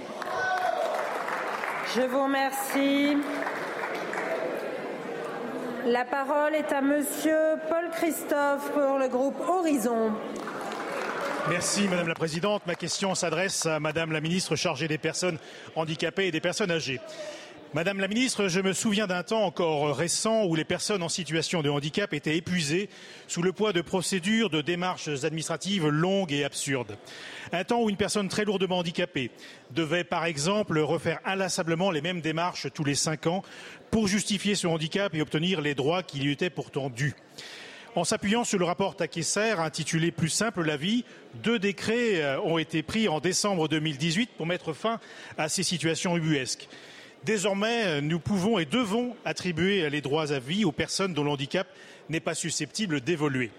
Je 1.96 2.02
vous 2.02 2.24
remercie. 2.24 3.18
La 5.86 6.06
parole 6.06 6.54
est 6.54 6.72
à 6.72 6.82
Monsieur 6.82 7.58
Paul 7.68 7.90
Christophe 7.92 8.72
pour 8.74 9.00
le 9.00 9.08
groupe 9.08 9.40
Horizon. 9.48 10.12
Merci 11.50 11.88
Madame 11.88 12.10
la 12.10 12.14
Présidente. 12.14 12.62
Ma 12.68 12.76
question 12.76 13.16
s'adresse 13.16 13.66
à 13.66 13.80
Madame 13.80 14.12
la 14.12 14.22
Ministre 14.22 14.56
chargée 14.56 14.88
des 14.88 15.00
personnes 15.00 15.40
handicapées 15.76 16.28
et 16.28 16.32
des 16.32 16.42
personnes 16.42 16.70
âgées. 16.70 17.02
Madame 17.76 18.00
la 18.00 18.08
ministre, 18.08 18.48
je 18.48 18.62
me 18.62 18.74
souviens 18.74 19.06
d'un 19.06 19.22
temps 19.22 19.44
encore 19.44 19.96
récent 19.96 20.44
où 20.46 20.56
les 20.56 20.64
personnes 20.64 21.04
en 21.04 21.10
situation 21.10 21.62
de 21.62 21.70
handicap 21.70 22.16
étaient 22.16 22.36
épuisées 22.36 22.90
sous 23.28 23.44
le 23.44 23.52
poids 23.52 23.74
de 23.74 23.82
procédures, 23.82 24.50
de 24.50 24.62
démarches 24.62 25.24
administratives 25.24 25.88
longues 25.88 26.32
et 26.32 26.44
absurdes. 26.44 26.98
Un 27.52 27.64
temps 27.64 27.84
où 27.84 27.92
une 27.92 27.96
personne 27.96 28.28
très 28.28 28.44
lourdement 28.44 28.80
handicapée 28.80 29.30
devait, 29.70 30.04
par 30.04 30.26
exemple, 30.26 30.80
refaire 30.80 31.20
inlassablement 31.26 31.92
les 31.92 32.02
mêmes 32.02 32.22
démarches 32.22 32.66
tous 32.74 32.84
les 32.84 32.96
cinq 32.96 33.28
ans 33.28 33.44
pour 33.92 34.08
justifier 34.08 34.56
ce 34.56 34.66
handicap 34.66 35.14
et 35.14 35.22
obtenir 35.22 35.62
les 35.62 35.76
droits 35.76 36.02
qui 36.02 36.22
lui 36.22 36.32
étaient 36.32 36.50
pourtant 36.50 36.90
dus. 36.90 37.14
En 37.94 38.04
s'appuyant 38.04 38.46
sur 38.46 38.58
le 38.58 38.66
rapport 38.66 38.96
Taquesser 38.96 39.60
intitulé 39.60 40.12
Plus 40.12 40.30
simple 40.30 40.64
la 40.64 40.78
vie, 40.78 41.06
deux 41.44 41.60
décrets 41.60 42.22
euh, 42.22 42.42
ont 42.42 42.58
été 42.58 42.82
pris 42.82 43.08
en 43.08 43.20
décembre 43.20 43.68
2018 43.68 44.32
pour 44.38 44.48
mettre 44.48 44.74
fin 44.74 45.00
à 45.38 45.50
ces 45.50 45.64
situations 45.64 46.18
ubuesques. 46.18 46.68
Désormais, 47.26 48.02
nous 48.02 48.20
pouvons 48.20 48.60
et 48.60 48.66
devons 48.66 49.16
attribuer 49.26 49.90
les 49.90 50.02
droits 50.02 50.32
à 50.32 50.40
vie 50.40 50.64
aux 50.64 50.72
personnes 50.72 51.14
dont 51.14 51.24
le 51.24 51.32
handicap 51.32 51.68
n'est 52.10 52.22
pas 52.22 52.34
susceptible 52.34 53.02
d'évoluer. 53.02 53.52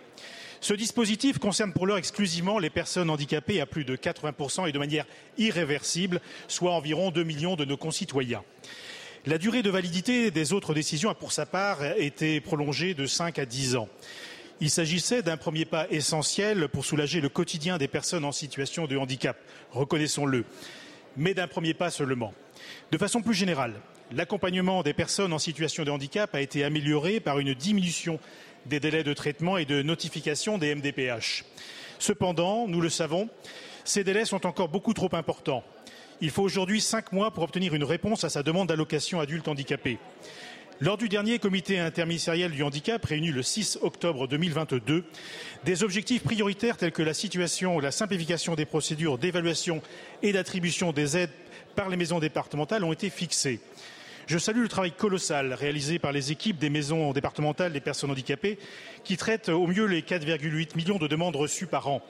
Ce 0.62 0.74
dispositif 0.74 1.38
concerne 1.38 1.72
pour 1.72 1.86
l'heure 1.86 1.98
exclusivement 1.98 2.58
les 2.58 2.70
personnes 2.70 3.10
handicapées 3.10 3.60
à 3.60 3.66
plus 3.66 3.84
de 3.84 3.96
80% 3.96 4.68
et 4.68 4.72
de 4.72 4.78
manière 4.78 5.06
irréversible, 5.38 6.20
soit 6.48 6.72
environ 6.72 7.10
2 7.10 7.22
millions 7.22 7.56
de 7.56 7.64
nos 7.64 7.76
concitoyens. 7.76 8.42
La 9.26 9.36
durée 9.36 9.62
de 9.62 9.70
validité 9.70 10.30
des 10.30 10.52
autres 10.54 10.72
décisions 10.72 11.10
a 11.10 11.14
pour 11.14 11.32
sa 11.32 11.44
part 11.44 11.84
été 11.98 12.40
prolongée 12.40 12.94
de 12.94 13.06
5 13.06 13.38
à 13.38 13.44
10 13.44 13.76
ans. 13.76 13.88
Il 14.60 14.70
s'agissait 14.70 15.22
d'un 15.22 15.36
premier 15.36 15.64
pas 15.66 15.86
essentiel 15.90 16.68
pour 16.68 16.84
soulager 16.84 17.20
le 17.20 17.28
quotidien 17.30 17.78
des 17.78 17.88
personnes 17.88 18.24
en 18.24 18.32
situation 18.32 18.86
de 18.86 18.96
handicap, 18.96 19.38
reconnaissons-le, 19.70 20.44
mais 21.16 21.34
d'un 21.34 21.48
premier 21.48 21.74
pas 21.74 21.90
seulement. 21.90 22.34
De 22.92 22.98
façon 22.98 23.22
plus 23.22 23.34
générale, 23.34 23.74
l'accompagnement 24.12 24.82
des 24.82 24.94
personnes 24.94 25.32
en 25.32 25.38
situation 25.38 25.84
de 25.84 25.90
handicap 25.90 26.34
a 26.34 26.40
été 26.40 26.64
amélioré 26.64 27.20
par 27.20 27.38
une 27.38 27.54
diminution 27.54 28.18
des 28.66 28.80
délais 28.80 29.04
de 29.04 29.14
traitement 29.14 29.58
et 29.58 29.64
de 29.64 29.82
notification 29.82 30.58
des 30.58 30.74
MDPH. 30.74 31.44
Cependant, 31.98 32.66
nous 32.66 32.80
le 32.80 32.88
savons, 32.88 33.28
ces 33.84 34.04
délais 34.04 34.24
sont 34.24 34.46
encore 34.46 34.68
beaucoup 34.68 34.94
trop 34.94 35.08
importants. 35.12 35.64
Il 36.20 36.30
faut 36.30 36.42
aujourd'hui 36.42 36.80
cinq 36.80 37.12
mois 37.12 37.30
pour 37.30 37.44
obtenir 37.44 37.74
une 37.74 37.84
réponse 37.84 38.24
à 38.24 38.28
sa 38.28 38.42
demande 38.42 38.68
d'allocation 38.68 39.20
adulte 39.20 39.48
handicapé. 39.48 39.98
Lors 40.82 40.96
du 40.96 41.10
dernier 41.10 41.38
comité 41.38 41.78
interministériel 41.78 42.52
du 42.52 42.62
handicap 42.62 43.04
réuni 43.04 43.32
le 43.32 43.42
6 43.42 43.80
octobre 43.82 44.26
2022, 44.26 45.04
des 45.64 45.82
objectifs 45.82 46.22
prioritaires 46.22 46.78
tels 46.78 46.92
que 46.92 47.02
la 47.02 47.12
situation 47.12 47.80
la 47.80 47.90
simplification 47.90 48.54
des 48.54 48.64
procédures 48.64 49.18
d'évaluation 49.18 49.82
et 50.22 50.32
d'attribution 50.32 50.92
des 50.92 51.18
aides 51.18 51.30
par 51.74 51.88
les 51.88 51.96
maisons 51.96 52.18
départementales 52.18 52.84
ont 52.84 52.92
été 52.92 53.10
fixés. 53.10 53.60
Je 54.26 54.38
salue 54.38 54.62
le 54.62 54.68
travail 54.68 54.92
colossal 54.92 55.54
réalisé 55.54 55.98
par 55.98 56.12
les 56.12 56.30
équipes 56.30 56.58
des 56.58 56.70
maisons 56.70 57.12
départementales 57.12 57.72
des 57.72 57.80
personnes 57.80 58.12
handicapées 58.12 58.58
qui 59.02 59.16
traitent 59.16 59.48
au 59.48 59.66
mieux 59.66 59.86
les 59.86 60.02
4,8 60.02 60.76
millions 60.76 60.98
de 60.98 61.08
demandes 61.08 61.34
reçues 61.34 61.66
par 61.66 61.88
an. 61.88 62.00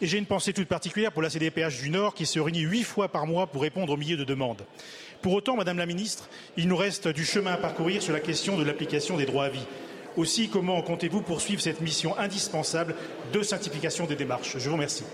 Et 0.00 0.06
j'ai 0.06 0.18
une 0.18 0.26
pensée 0.26 0.52
toute 0.52 0.68
particulière 0.68 1.12
pour 1.12 1.22
la 1.22 1.28
CDPH 1.28 1.82
du 1.82 1.90
Nord 1.90 2.14
qui 2.14 2.24
se 2.24 2.38
réunit 2.38 2.60
huit 2.60 2.84
fois 2.84 3.08
par 3.08 3.26
mois 3.26 3.48
pour 3.48 3.62
répondre 3.62 3.92
aux 3.92 3.96
milliers 3.96 4.16
de 4.16 4.24
demandes. 4.24 4.62
Pour 5.22 5.34
autant, 5.34 5.56
Madame 5.56 5.76
la 5.76 5.86
Ministre, 5.86 6.30
il 6.56 6.68
nous 6.68 6.76
reste 6.76 7.08
du 7.08 7.24
chemin 7.24 7.52
à 7.52 7.56
parcourir 7.58 8.00
sur 8.00 8.12
la 8.12 8.20
question 8.20 8.56
de 8.56 8.64
l'application 8.64 9.16
des 9.16 9.26
droits 9.26 9.46
à 9.46 9.50
vie. 9.50 9.66
Aussi, 10.16 10.48
comment 10.48 10.80
comptez-vous 10.82 11.20
poursuivre 11.20 11.60
cette 11.60 11.80
mission 11.80 12.18
indispensable 12.18 12.94
de 13.32 13.42
simplification 13.42 14.06
des 14.06 14.16
démarches? 14.16 14.56
Je 14.56 14.68
vous 14.68 14.76
remercie. 14.76 15.04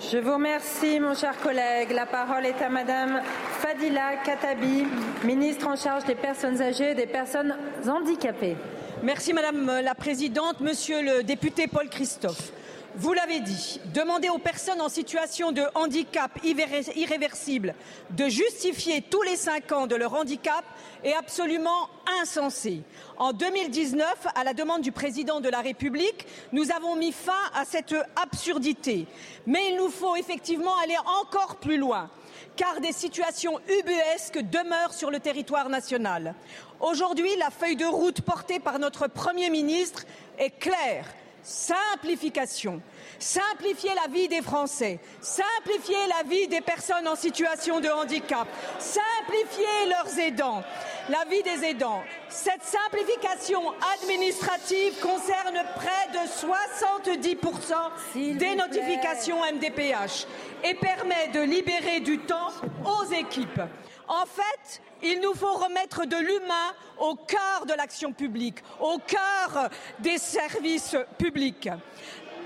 Je 0.00 0.16
vous 0.16 0.32
remercie, 0.32 0.98
mon 0.98 1.14
cher 1.14 1.38
collègue. 1.38 1.90
La 1.92 2.06
parole 2.06 2.46
est 2.46 2.62
à 2.62 2.70
Madame 2.70 3.20
Fadila 3.58 4.16
Katabi, 4.24 4.86
ministre 5.24 5.68
en 5.68 5.76
charge 5.76 6.04
des 6.04 6.14
personnes 6.14 6.62
âgées 6.62 6.92
et 6.92 6.94
des 6.94 7.06
personnes 7.06 7.54
handicapées. 7.86 8.56
Merci, 9.02 9.34
Madame 9.34 9.80
la 9.82 9.94
Présidente. 9.94 10.60
Monsieur 10.60 11.02
le 11.02 11.22
député 11.22 11.66
Paul 11.66 11.90
Christophe, 11.90 12.50
vous 12.96 13.12
l'avez 13.12 13.40
dit, 13.40 13.80
demander 13.94 14.28
aux 14.28 14.38
personnes 14.38 14.80
en 14.80 14.88
situation 14.88 15.52
de 15.52 15.62
handicap 15.74 16.30
irréversible 16.42 17.74
de 18.10 18.28
justifier 18.28 19.02
tous 19.02 19.22
les 19.22 19.36
cinq 19.36 19.72
ans 19.72 19.86
de 19.86 19.94
leur 19.94 20.14
handicap 20.14 20.64
est 21.04 21.14
absolument 21.14 21.88
insensé. 22.20 22.82
En 23.16 23.32
2019, 23.32 24.26
à 24.34 24.44
la 24.44 24.54
demande 24.54 24.82
du 24.82 24.92
président 24.92 25.40
de 25.40 25.48
la 25.48 25.60
République, 25.60 26.26
nous 26.52 26.72
avons 26.72 26.96
mis 26.96 27.12
fin 27.12 27.32
à 27.54 27.64
cette 27.64 27.94
absurdité. 28.20 29.06
Mais 29.46 29.70
il 29.70 29.76
nous 29.76 29.88
faut 29.88 30.16
effectivement 30.16 30.76
aller 30.82 30.96
encore 31.22 31.56
plus 31.56 31.78
loin 31.78 32.10
car 32.56 32.80
des 32.80 32.92
situations 32.92 33.58
ubuesques 33.80 34.42
demeurent 34.50 34.92
sur 34.92 35.10
le 35.10 35.20
territoire 35.20 35.68
national. 35.68 36.34
Aujourd'hui, 36.80 37.30
la 37.38 37.50
feuille 37.50 37.76
de 37.76 37.86
route 37.86 38.20
portée 38.20 38.58
par 38.60 38.78
notre 38.78 39.06
Premier 39.06 39.50
ministre 39.50 40.04
est 40.38 40.50
claire 40.50 41.06
simplification. 41.50 42.80
Simplifier 43.18 43.90
la 43.94 44.06
vie 44.10 44.28
des 44.28 44.40
Français, 44.40 44.98
simplifier 45.20 45.98
la 46.08 46.22
vie 46.28 46.48
des 46.48 46.60
personnes 46.60 47.08
en 47.08 47.16
situation 47.16 47.80
de 47.80 47.88
handicap, 47.88 48.46
simplifier 48.78 49.88
leurs 49.88 50.16
aidants, 50.18 50.62
la 51.08 51.24
vie 51.28 51.42
des 51.42 51.64
aidants. 51.66 52.02
Cette 52.28 52.62
simplification 52.62 53.72
administrative 53.94 55.00
concerne 55.00 55.64
près 55.74 56.06
de 56.12 56.20
70% 56.28 58.36
des 58.38 58.54
notifications 58.54 59.40
MDPH 59.52 60.28
et 60.64 60.74
permet 60.74 61.28
de 61.34 61.40
libérer 61.40 61.98
du 62.00 62.20
temps 62.20 62.52
aux 62.84 63.06
équipes. 63.12 63.62
En 64.10 64.26
fait, 64.26 64.82
il 65.04 65.20
nous 65.20 65.34
faut 65.34 65.54
remettre 65.54 66.04
de 66.04 66.16
l'humain 66.16 66.74
au 66.98 67.14
cœur 67.14 67.64
de 67.64 67.74
l'action 67.74 68.12
publique, 68.12 68.58
au 68.80 68.98
cœur 68.98 69.70
des 70.00 70.18
services 70.18 70.96
publics. 71.16 71.68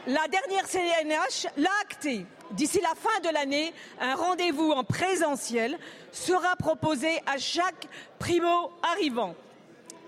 La 0.06 0.28
dernière 0.28 0.68
CNH 0.68 1.46
l'a 1.56 1.70
acté. 1.80 2.26
D'ici 2.50 2.82
la 2.82 2.94
fin 2.94 3.18
de 3.26 3.32
l'année, 3.32 3.72
un 3.98 4.14
rendez-vous 4.14 4.72
en 4.72 4.84
présentiel 4.84 5.78
sera 6.12 6.54
proposé 6.56 7.22
à 7.24 7.38
chaque 7.38 7.88
primo 8.18 8.70
arrivant 8.82 9.34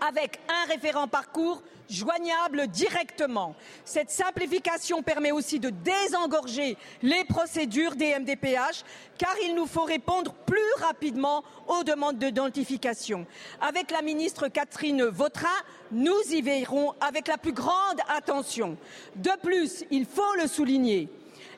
avec 0.07 0.39
un 0.51 0.69
référent 0.69 1.09
parcours 1.09 1.63
joignable 1.89 2.67
directement. 2.69 3.55
Cette 3.85 4.11
simplification 4.11 5.03
permet 5.03 5.33
aussi 5.33 5.61
de 5.61 5.71
désengorger 5.71 6.77
les 7.03 7.25
procédures 7.25 7.97
des 7.97 8.19
MDPH 8.19 8.85
car 9.19 9.35
il 9.45 9.55
nous 9.55 9.67
faut 9.67 9.85
répondre 9.85 10.35
plus 10.47 10.59
rapidement 10.81 11.43
aux 11.69 11.85
demandes 11.85 12.19
d'identification. 12.19 13.27
Avec 13.61 13.91
la 13.91 14.03
ministre 14.03 14.49
Catherine 14.49 15.05
Vautrin, 15.05 15.49
nous 15.93 16.21
y 16.31 16.43
veillerons 16.43 16.95
avec 17.01 17.29
la 17.29 17.39
plus 17.39 17.53
grande 17.53 18.01
attention. 18.09 18.77
De 19.17 19.31
plus, 19.43 19.85
il 19.91 20.05
faut 20.05 20.35
le 20.41 20.47
souligner, 20.47 21.09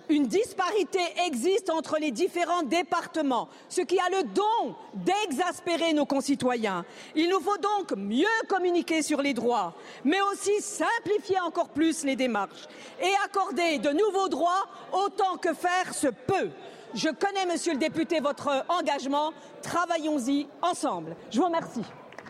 une 0.09 0.27
disparité 0.27 1.01
existe 1.27 1.71
entre 1.71 1.99
les 1.99 2.11
différents 2.11 2.63
départements, 2.63 3.49
ce 3.69 3.81
qui 3.81 3.99
a 3.99 4.09
le 4.11 4.23
don 4.25 4.75
d'exaspérer 4.95 5.93
nos 5.93 6.07
concitoyens. 6.07 6.85
Il 7.15 7.29
nous 7.29 7.41
faut 7.41 7.59
donc 7.59 7.93
mieux 7.97 8.27
communiquer 8.49 9.03
sur 9.03 9.23
les 9.23 9.35
droits, 9.35 9.75
mais 10.05 10.21
aussi 10.33 10.61
simplifier 10.61 11.41
encore 11.41 11.69
plus 11.69 12.05
les 12.05 12.17
démarches 12.17 12.67
et 13.01 13.13
accorder 13.25 13.79
de 13.79 13.91
nouveaux 13.91 14.29
droits 14.29 14.67
autant 14.93 15.37
que 15.37 15.55
faire 15.55 15.95
se 15.95 16.09
peut. 16.09 16.51
Je 16.95 17.09
connais, 17.09 17.47
monsieur 17.47 17.73
le 17.73 17.79
député, 17.79 18.21
votre 18.21 18.65
engagement. 18.69 19.33
Travaillons-y 19.63 20.47
ensemble. 20.63 21.17
Je 21.31 21.39
vous 21.39 21.45
remercie. 21.45 21.85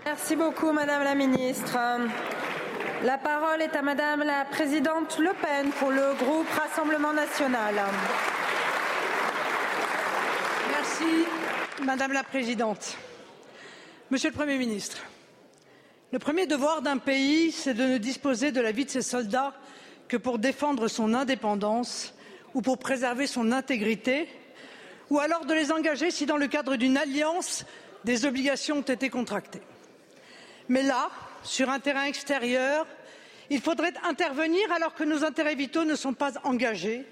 Merci 0.05 0.37
beaucoup, 0.37 0.73
madame 0.73 1.05
la 1.05 1.15
ministre. 1.15 1.77
La 3.05 3.17
parole 3.17 3.63
est 3.63 3.77
à 3.77 3.83
Madame 3.83 4.25
la 4.25 4.45
Présidente 4.45 5.19
Le 5.21 5.33
Pen 5.33 5.71
pour 5.79 5.91
le 5.91 6.15
groupe 6.15 6.49
Rassemblement 6.51 7.13
national. 7.13 7.77
Madame 11.85 12.13
la 12.13 12.25
Présidente. 12.25 12.97
Monsieur 14.11 14.31
le 14.31 14.35
Premier 14.35 14.59
ministre, 14.59 14.99
le 16.13 16.19
premier 16.19 16.49
devoir 16.49 16.83
d'un 16.83 16.99
pays, 16.99 17.53
c'est 17.53 17.75
de 17.75 17.85
ne 17.85 17.99
disposer 17.99 18.51
de 18.51 18.61
la 18.61 18.73
vie 18.73 18.85
de 18.85 18.91
ses 18.91 19.03
soldats 19.03 19.55
que 20.09 20.17
pour 20.17 20.41
défendre 20.41 20.89
son 20.89 21.15
indépendance 21.15 22.15
ou 22.53 22.63
pour 22.63 22.79
préserver 22.79 23.29
son 23.29 23.53
intégrité, 23.53 24.29
ou 25.11 25.21
alors 25.21 25.45
de 25.45 25.55
les 25.55 25.71
engager 25.71 26.11
si, 26.11 26.27
dans 26.27 26.37
le 26.37 26.49
cadre 26.49 26.75
d'une 26.75 26.97
alliance, 26.97 27.65
des 28.05 28.27
obligations 28.27 28.79
ont 28.79 28.83
été 28.83 29.09
contractées. 29.09 29.63
Mais 30.69 30.83
là, 30.83 31.11
sur 31.43 31.71
un 31.71 31.81
terrain 31.81 32.05
extérieur, 32.05 32.87
il 33.51 33.61
faudrait 33.61 33.95
intervenir 34.05 34.71
alors 34.73 34.95
que 34.95 35.05
nos 35.05 35.25
intérêts 35.25 35.55
vitaux 35.55 35.85
ne 35.85 35.95
sont 35.95 36.13
pas 36.13 36.33
engagés. 36.45 37.07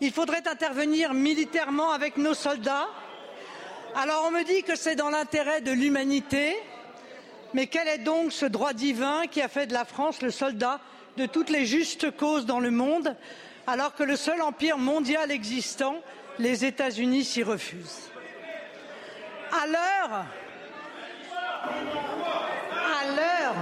Il 0.00 0.12
faudrait 0.12 0.46
intervenir 0.46 1.14
militairement 1.14 1.92
avec 1.92 2.16
nos 2.16 2.34
soldats. 2.34 2.88
Alors 3.94 4.24
on 4.26 4.30
me 4.30 4.44
dit 4.44 4.62
que 4.62 4.76
c'est 4.76 4.96
dans 4.96 5.10
l'intérêt 5.10 5.60
de 5.60 5.72
l'humanité, 5.72 6.56
mais 7.54 7.66
quel 7.66 7.88
est 7.88 7.98
donc 7.98 8.32
ce 8.32 8.46
droit 8.46 8.72
divin 8.72 9.26
qui 9.26 9.40
a 9.40 9.48
fait 9.48 9.66
de 9.66 9.72
la 9.72 9.84
France 9.84 10.22
le 10.22 10.30
soldat 10.30 10.80
de 11.16 11.26
toutes 11.26 11.50
les 11.50 11.64
justes 11.64 12.10
causes 12.14 12.44
dans 12.44 12.60
le 12.60 12.70
monde, 12.70 13.16
alors 13.66 13.94
que 13.94 14.02
le 14.02 14.16
seul 14.16 14.42
empire 14.42 14.76
mondial 14.76 15.30
existant, 15.30 16.02
les 16.38 16.64
États-Unis, 16.64 17.24
s'y 17.24 17.42
refuse? 17.42 18.10
À 19.50 19.66
l'heure 19.66 20.26
l'heure 23.14 23.54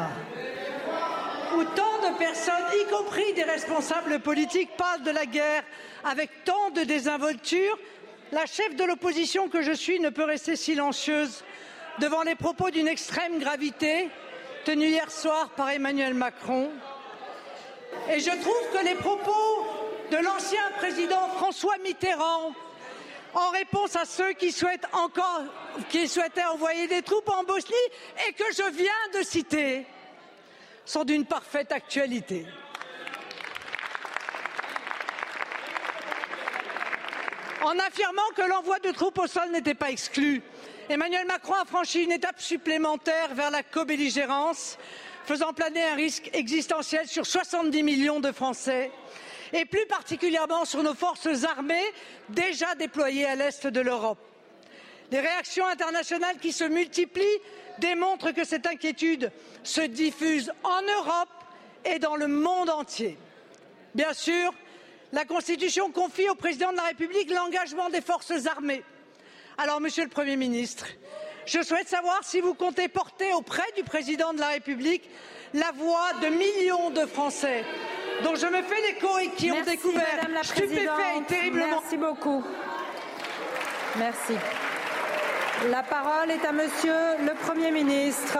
où 1.57 1.65
tant 1.65 2.11
de 2.11 2.19
personnes, 2.19 2.55
y 2.81 2.91
compris 2.91 3.33
des 3.35 3.45
responsables 3.45 4.21
politiques, 4.21 4.77
parlent 4.77 5.03
de 5.03 5.11
la 5.11 5.27
guerre 5.27 5.63
avec 6.05 6.45
tant 6.45 6.71
de 6.71 6.83
désinvolture, 6.83 7.79
la 8.33 8.47
chef 8.47 8.75
de 8.75 8.85
l'opposition 8.85 9.49
que 9.49 9.63
je 9.63 9.73
suis 9.73 10.01
ne 10.01 10.11
peut 10.11 10.25
rester 10.25 10.57
silencieuse 10.57 11.45
devant 12.01 12.23
les 12.23 12.35
propos 12.35 12.71
d'une 12.71 12.89
extrême 12.89 13.39
gravité 13.39 14.09
tenus 14.65 14.91
hier 14.91 15.11
soir 15.11 15.51
par 15.51 15.71
Emmanuel 15.71 16.15
Macron. 16.15 16.71
Et 18.11 18.19
je 18.19 18.31
trouve 18.31 18.71
que 18.73 18.85
les 18.85 18.95
propos 18.95 19.67
de 20.11 20.17
l'ancien 20.17 20.63
président 20.79 21.29
François 21.37 21.77
Mitterrand 21.85 22.53
en 23.35 23.51
réponse 23.51 23.97
à 23.97 24.05
ceux 24.05 24.33
qui 24.33 24.53
souhaitent 24.53 24.87
encore, 24.92 25.42
souhaitaient 26.07 26.44
envoyer 26.44 26.87
des 26.87 27.03
troupes 27.03 27.29
en 27.29 27.42
Bosnie 27.44 27.75
et 28.29 28.33
que 28.33 28.44
je 28.53 28.70
viens 28.73 29.20
de 29.20 29.25
citer, 29.25 29.87
sont 30.85 31.05
d'une 31.05 31.27
parfaite 31.27 31.73
actualité. 31.73 32.47
En 37.62 37.79
affirmant 37.79 38.23
que 38.37 38.42
l'envoi 38.42 38.79
de 38.79 38.90
troupes 38.90 39.18
au 39.18 39.27
sol 39.27 39.51
n'était 39.51 39.75
pas 39.75 39.90
exclu, 39.90 40.42
Emmanuel 40.88 41.27
Macron 41.27 41.55
a 41.55 41.64
franchi 41.64 42.03
une 42.03 42.12
étape 42.12 42.40
supplémentaire 42.40 43.35
vers 43.35 43.51
la 43.51 43.62
co-belligérance, 43.62 44.77
faisant 45.25 45.55
planer 45.55 45.83
un 45.83 45.94
risque 45.94 46.29
existentiel 46.35 47.09
sur 47.09 47.25
70 47.25 47.83
millions 47.83 48.20
de 48.20 48.33
Français 48.33 48.90
et 49.55 49.64
plus 49.64 49.87
particulièrement 49.87 50.64
sur 50.64 50.83
nos 50.83 50.95
forces 50.95 51.45
armées 51.45 51.85
déjà 52.29 52.75
déployées 52.75 53.25
à 53.25 53.37
l'est 53.37 53.67
de 53.67 53.81
l'Europe. 53.81 54.19
Les 55.12 55.21
réactions 55.21 55.67
internationales 55.67 56.38
qui 56.43 56.53
se 56.53 56.64
multiplient 56.64 57.40
démontrent 57.79 58.33
que 58.33 58.45
cette 58.45 58.67
inquiétude 58.67 59.31
se 59.62 59.81
diffuse 59.81 60.53
en 60.64 60.83
Europe 60.83 61.29
et 61.85 62.01
dans 62.01 62.17
le 62.17 62.27
monde 62.27 62.69
entier. 62.69 63.17
Bien 63.95 64.12
sûr, 64.12 64.53
la 65.12 65.25
Constitution 65.25 65.93
confie 65.93 66.29
au 66.29 66.35
président 66.35 66.73
de 66.73 66.77
la 66.77 66.83
République 66.85 67.31
l'engagement 67.31 67.90
des 67.90 68.01
forces 68.01 68.47
armées. 68.47 68.83
Alors, 69.57 69.81
Monsieur 69.81 70.03
le 70.03 70.11
Premier 70.11 70.37
ministre, 70.37 70.87
Je 71.47 71.62
souhaite 71.62 71.88
savoir 71.88 72.21
si 72.25 72.40
vous 72.40 72.55
comptez 72.55 72.88
porter 72.88 73.33
auprès 73.35 73.71
du 73.77 73.85
président 73.85 74.33
de 74.33 74.40
la 74.40 74.49
République 74.49 75.09
la 75.53 75.71
voix 75.73 76.12
de 76.23 76.29
millions 76.29 76.90
de 76.90 77.07
Français 77.07 77.64
dont 78.22 78.35
je 78.37 78.46
me 78.46 78.62
fais 78.62 78.81
l'écho 78.87 79.18
et 79.18 79.31
qui 79.31 79.50
ont 79.50 79.62
découvert 79.62 80.20
stupéfaits 80.42 81.18
et 81.18 81.24
terriblement. 81.24 81.81
Merci 81.81 81.96
beaucoup. 81.96 82.44
Merci. 83.98 84.35
La 85.70 85.83
parole 85.83 86.31
est 86.31 86.44
à 86.44 86.53
Monsieur 86.53 86.92
le 87.24 87.35
Premier 87.46 87.70
ministre. 87.70 88.38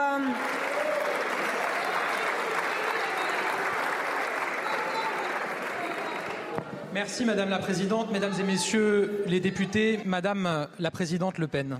Merci 6.93 7.25
Madame 7.25 7.49
la 7.49 7.59
Présidente, 7.59 8.11
Mesdames 8.11 8.33
et 8.39 8.43
Messieurs 8.43 9.23
les 9.27 9.39
députés, 9.41 9.99
Madame 10.05 10.67
la 10.79 10.91
Présidente 10.91 11.37
Le 11.39 11.47
Pen. 11.47 11.79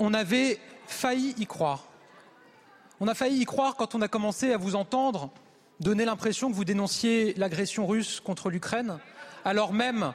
On 0.00 0.12
avait 0.14 0.58
failli 0.86 1.34
y 1.38 1.46
croire. 1.46 1.84
On 2.98 3.06
a 3.06 3.14
failli 3.14 3.42
y 3.42 3.44
croire 3.44 3.76
quand 3.76 3.94
on 3.94 4.02
a 4.02 4.08
commencé 4.08 4.52
à 4.52 4.56
vous 4.56 4.74
entendre 4.74 5.30
donner 5.80 6.04
l'impression 6.04 6.50
que 6.50 6.54
vous 6.56 6.64
dénonciez 6.64 7.34
l'agression 7.36 7.86
russe 7.86 8.20
contre 8.20 8.50
l'Ukraine, 8.50 8.98
alors 9.44 9.72
même 9.72 10.12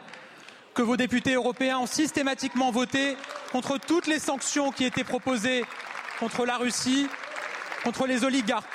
que 0.74 0.82
vos 0.82 0.98
députés 0.98 1.34
européens 1.34 1.80
ont 1.80 1.86
systématiquement 1.86 2.72
voté 2.72 3.18
contre 3.52 3.78
toutes 3.78 4.08
les 4.08 4.20
sanctions 4.20 4.72
qui 4.72 4.86
étaient 4.86 5.04
proposées 5.04 5.66
contre 6.20 6.46
la 6.46 6.58
Russie, 6.58 7.08
contre 7.84 8.08
les 8.08 8.24
oligarques. 8.24 8.66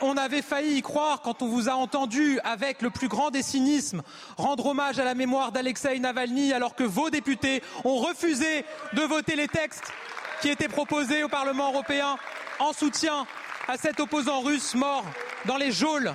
On 0.00 0.16
avait 0.16 0.42
failli 0.42 0.76
y 0.76 0.82
croire 0.82 1.22
quand 1.22 1.42
on 1.42 1.48
vous 1.48 1.68
a 1.68 1.72
entendu, 1.72 2.38
avec 2.44 2.82
le 2.82 2.90
plus 2.90 3.08
grand 3.08 3.30
des 3.30 3.42
cynismes, 3.42 4.02
rendre 4.36 4.66
hommage 4.66 4.98
à 4.98 5.04
la 5.04 5.14
mémoire 5.14 5.50
d'Alexei 5.50 5.98
Navalny 5.98 6.52
alors 6.52 6.74
que 6.74 6.84
vos 6.84 7.10
députés 7.10 7.62
ont 7.84 7.96
refusé 7.96 8.64
de 8.92 9.02
voter 9.02 9.34
les 9.34 9.48
textes 9.48 9.92
qui 10.40 10.48
étaient 10.48 10.68
proposés 10.68 11.22
au 11.24 11.28
Parlement 11.28 11.70
européen 11.70 12.16
en 12.58 12.72
soutien 12.72 13.26
à 13.66 13.76
cet 13.76 14.00
opposant 14.00 14.40
russe 14.40 14.74
mort 14.74 15.04
dans 15.44 15.56
les 15.56 15.72
geôles 15.72 16.12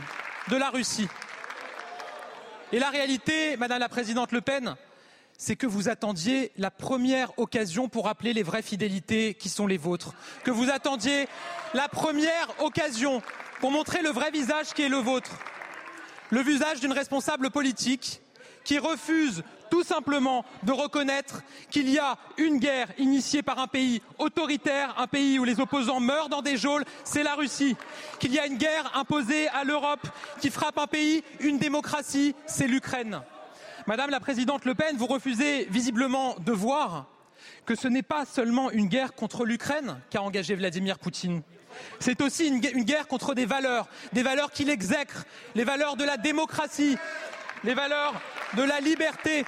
de 0.49 0.55
la 0.55 0.69
Russie. 0.69 1.07
Et 2.71 2.79
la 2.79 2.89
réalité, 2.89 3.57
Madame 3.57 3.79
la 3.79 3.89
Présidente 3.89 4.31
Le 4.31 4.41
Pen, 4.41 4.75
c'est 5.37 5.55
que 5.55 5.67
vous 5.67 5.89
attendiez 5.89 6.51
la 6.57 6.71
première 6.71 7.37
occasion 7.37 7.89
pour 7.89 8.05
rappeler 8.05 8.33
les 8.33 8.43
vraies 8.43 8.61
fidélités 8.61 9.33
qui 9.33 9.49
sont 9.49 9.67
les 9.67 9.77
vôtres, 9.77 10.13
que 10.43 10.51
vous 10.51 10.69
attendiez 10.69 11.27
la 11.73 11.87
première 11.87 12.47
occasion 12.59 13.21
pour 13.59 13.71
montrer 13.71 14.01
le 14.01 14.09
vrai 14.09 14.31
visage 14.31 14.73
qui 14.73 14.83
est 14.83 14.89
le 14.89 14.97
vôtre. 14.97 15.37
Le 16.29 16.41
visage 16.41 16.79
d'une 16.79 16.93
responsable 16.93 17.51
politique 17.51 18.21
qui 18.63 18.79
refuse 18.79 19.43
tout 19.73 19.81
simplement 19.81 20.45
de 20.61 20.71
reconnaître 20.71 21.41
qu'il 21.71 21.89
y 21.89 21.97
a 21.97 22.19
une 22.37 22.59
guerre 22.59 22.89
initiée 22.99 23.41
par 23.41 23.57
un 23.57 23.65
pays 23.65 24.03
autoritaire, 24.19 24.93
un 24.99 25.07
pays 25.07 25.39
où 25.39 25.45
les 25.45 25.59
opposants 25.59 25.99
meurent 25.99 26.29
dans 26.29 26.43
des 26.43 26.57
geôles, 26.57 26.85
c'est 27.03 27.23
la 27.23 27.33
Russie. 27.33 27.75
Qu'il 28.19 28.31
y 28.35 28.37
a 28.37 28.45
une 28.45 28.57
guerre 28.57 28.91
imposée 28.95 29.47
à 29.47 29.63
l'Europe 29.63 30.07
qui 30.39 30.51
frappe 30.51 30.77
un 30.77 30.85
pays, 30.85 31.23
une 31.39 31.57
démocratie, 31.57 32.35
c'est 32.45 32.67
l'Ukraine. 32.67 33.21
Madame 33.87 34.11
la 34.11 34.19
Présidente 34.19 34.63
Le 34.65 34.75
Pen, 34.75 34.95
vous 34.95 35.07
refusez 35.07 35.65
visiblement 35.71 36.35
de 36.45 36.51
voir 36.51 37.07
que 37.65 37.73
ce 37.73 37.87
n'est 37.87 38.03
pas 38.03 38.25
seulement 38.25 38.69
une 38.69 38.89
guerre 38.89 39.15
contre 39.15 39.43
l'Ukraine 39.43 39.99
qu'a 40.11 40.21
engagé 40.21 40.53
Vladimir 40.53 40.99
Poutine. 40.99 41.41
C'est 41.99 42.21
aussi 42.21 42.47
une, 42.47 42.59
guerre 42.59 43.07
contre 43.07 43.33
des 43.33 43.45
valeurs, 43.45 43.87
des 44.13 44.23
valeurs 44.23 44.51
qui 44.51 44.65
l'exècrent, 44.65 45.25
les 45.55 45.63
valeurs 45.63 45.95
de 45.95 46.03
la 46.03 46.17
démocratie, 46.17 46.97
les 47.63 47.73
valeurs 47.73 48.13
de 48.55 48.63
la 48.63 48.79
liberté. 48.79 49.45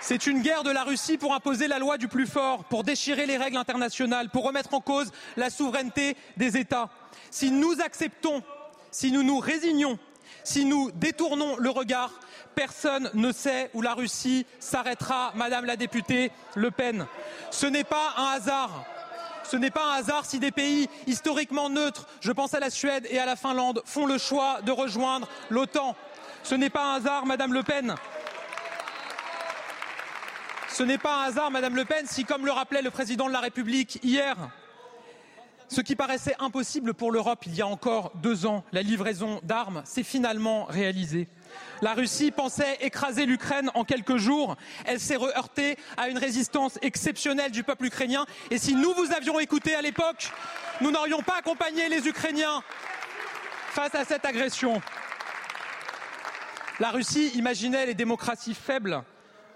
C'est 0.00 0.26
une 0.26 0.42
guerre 0.42 0.64
de 0.64 0.70
la 0.70 0.84
Russie 0.84 1.16
pour 1.16 1.34
imposer 1.34 1.66
la 1.66 1.78
loi 1.78 1.96
du 1.96 2.08
plus 2.08 2.26
fort, 2.26 2.64
pour 2.64 2.84
déchirer 2.84 3.24
les 3.24 3.38
règles 3.38 3.56
internationales, 3.56 4.28
pour 4.28 4.44
remettre 4.44 4.74
en 4.74 4.80
cause 4.80 5.10
la 5.36 5.48
souveraineté 5.48 6.16
des 6.36 6.58
États. 6.58 6.90
Si 7.30 7.50
nous 7.50 7.80
acceptons, 7.80 8.42
si 8.90 9.12
nous 9.12 9.22
nous 9.22 9.38
résignons, 9.38 9.98
si 10.42 10.66
nous 10.66 10.90
détournons 10.90 11.56
le 11.56 11.70
regard, 11.70 12.12
personne 12.54 13.10
ne 13.14 13.32
sait 13.32 13.70
où 13.72 13.80
la 13.80 13.94
Russie 13.94 14.44
s'arrêtera, 14.60 15.32
Madame 15.36 15.64
la 15.64 15.76
députée 15.76 16.30
Le 16.54 16.70
Pen. 16.70 17.06
Ce 17.50 17.64
n'est 17.66 17.84
pas 17.84 18.12
un 18.18 18.26
hasard. 18.32 18.84
Ce 19.44 19.56
n'est 19.56 19.70
pas 19.70 19.92
un 19.92 19.98
hasard 19.98 20.24
si 20.24 20.38
des 20.38 20.50
pays 20.50 20.88
historiquement 21.06 21.68
neutres, 21.68 22.06
je 22.20 22.32
pense 22.32 22.54
à 22.54 22.60
la 22.60 22.70
Suède 22.70 23.06
et 23.10 23.18
à 23.18 23.26
la 23.26 23.36
Finlande, 23.36 23.82
font 23.84 24.06
le 24.06 24.18
choix 24.18 24.60
de 24.62 24.72
rejoindre 24.72 25.28
l'OTAN. 25.50 25.94
Ce 26.42 26.54
n'est 26.54 26.70
pas 26.70 26.84
un 26.84 26.94
hasard, 26.96 27.26
Madame 27.26 27.52
Le 27.52 27.62
Pen. 27.62 27.94
Ce 30.68 30.82
n'est 30.82 30.98
pas 30.98 31.22
un 31.22 31.28
hasard, 31.28 31.50
Madame 31.50 31.76
Le 31.76 31.84
Pen, 31.84 32.04
si, 32.06 32.24
comme 32.24 32.44
le 32.44 32.52
rappelait 32.52 32.82
le 32.82 32.90
président 32.90 33.28
de 33.28 33.32
la 33.32 33.40
République 33.40 34.00
hier, 34.02 34.36
ce 35.68 35.80
qui 35.80 35.94
paraissait 35.94 36.34
impossible 36.38 36.94
pour 36.94 37.12
l'Europe 37.12 37.44
il 37.46 37.54
y 37.54 37.62
a 37.62 37.66
encore 37.66 38.12
deux 38.16 38.46
ans, 38.46 38.64
la 38.72 38.82
livraison 38.82 39.40
d'armes, 39.44 39.82
s'est 39.84 40.02
finalement 40.02 40.64
réalisé. 40.64 41.28
La 41.82 41.94
Russie 41.94 42.30
pensait 42.30 42.78
écraser 42.80 43.26
l'Ukraine 43.26 43.70
en 43.74 43.84
quelques 43.84 44.16
jours. 44.16 44.56
Elle 44.84 45.00
s'est 45.00 45.18
heurtée 45.18 45.76
à 45.96 46.08
une 46.08 46.18
résistance 46.18 46.78
exceptionnelle 46.82 47.50
du 47.50 47.62
peuple 47.62 47.86
ukrainien. 47.86 48.26
Et 48.50 48.58
si 48.58 48.74
nous 48.74 48.92
vous 48.94 49.12
avions 49.12 49.38
écouté 49.40 49.74
à 49.74 49.82
l'époque, 49.82 50.32
nous 50.80 50.90
n'aurions 50.90 51.22
pas 51.22 51.36
accompagné 51.38 51.88
les 51.88 52.06
Ukrainiens 52.06 52.62
face 53.70 53.94
à 53.94 54.04
cette 54.04 54.24
agression. 54.24 54.80
La 56.80 56.90
Russie 56.90 57.28
imaginait 57.34 57.86
les 57.86 57.94
démocraties 57.94 58.54
faibles. 58.54 59.02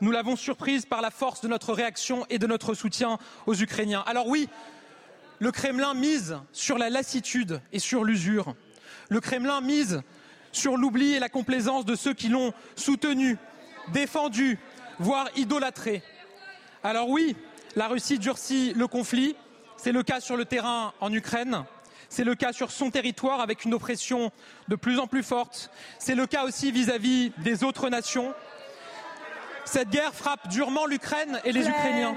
Nous 0.00 0.12
l'avons 0.12 0.36
surprise 0.36 0.86
par 0.86 1.00
la 1.00 1.10
force 1.10 1.40
de 1.40 1.48
notre 1.48 1.72
réaction 1.72 2.24
et 2.30 2.38
de 2.38 2.46
notre 2.46 2.74
soutien 2.74 3.18
aux 3.46 3.54
Ukrainiens. 3.54 4.04
Alors 4.06 4.28
oui, 4.28 4.48
le 5.40 5.50
Kremlin 5.50 5.94
mise 5.94 6.38
sur 6.52 6.78
la 6.78 6.90
lassitude 6.90 7.60
et 7.72 7.78
sur 7.78 8.04
l'usure. 8.04 8.54
Le 9.08 9.20
Kremlin 9.20 9.60
mise 9.60 10.02
sur 10.58 10.76
l'oubli 10.76 11.14
et 11.14 11.20
la 11.20 11.28
complaisance 11.28 11.84
de 11.84 11.94
ceux 11.94 12.14
qui 12.14 12.28
l'ont 12.28 12.52
soutenu, 12.74 13.38
défendu, 13.92 14.58
voire 14.98 15.28
idolâtré. 15.36 16.02
Alors 16.82 17.08
oui, 17.08 17.36
la 17.76 17.86
Russie 17.86 18.18
durcit 18.18 18.74
le 18.74 18.88
conflit. 18.88 19.36
C'est 19.76 19.92
le 19.92 20.02
cas 20.02 20.20
sur 20.20 20.36
le 20.36 20.44
terrain 20.44 20.92
en 21.00 21.12
Ukraine. 21.12 21.64
C'est 22.08 22.24
le 22.24 22.34
cas 22.34 22.52
sur 22.52 22.72
son 22.72 22.90
territoire 22.90 23.40
avec 23.40 23.64
une 23.64 23.74
oppression 23.74 24.32
de 24.66 24.74
plus 24.74 24.98
en 24.98 25.06
plus 25.06 25.22
forte. 25.22 25.70
C'est 26.00 26.16
le 26.16 26.26
cas 26.26 26.44
aussi 26.44 26.72
vis-à-vis 26.72 27.28
-vis 27.28 27.42
des 27.42 27.62
autres 27.62 27.88
nations. 27.88 28.34
Cette 29.70 29.90
guerre 29.90 30.14
frappe 30.14 30.48
durement 30.48 30.86
l'Ukraine 30.86 31.40
et 31.44 31.52
les 31.52 31.68
Ukrainiens. 31.68 32.16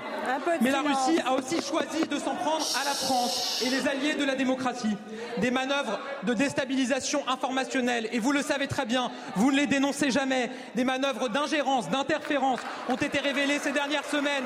Mais 0.62 0.72
la 0.72 0.80
Russie 0.80 1.20
a 1.26 1.34
aussi 1.34 1.62
choisi 1.62 2.08
de 2.10 2.18
s'en 2.18 2.34
prendre 2.34 2.66
à 2.82 2.86
la 2.86 2.94
France 2.94 3.62
et 3.66 3.70
les 3.70 3.90
alliés 3.90 4.14
de 4.14 4.24
la 4.24 4.36
démocratie. 4.36 4.96
Des 5.40 5.52
manœuvres 5.52 6.00
de 6.24 6.34
déstabilisation 6.34 7.28
informationnelle, 7.28 8.08
et 8.14 8.20
vous 8.20 8.32
le 8.32 8.42
savez 8.42 8.68
très 8.68 8.86
bien, 8.86 9.12
vous 9.36 9.52
ne 9.52 9.58
les 9.58 9.68
dénoncez 9.68 10.12
jamais, 10.12 10.50
des 10.76 10.86
manœuvres 10.86 11.28
d'ingérence, 11.28 11.90
d'interférence 11.90 12.62
ont 12.88 12.96
été 12.96 13.20
révélées 13.20 13.60
ces 13.60 13.74
dernières 13.74 14.06
semaines. 14.06 14.46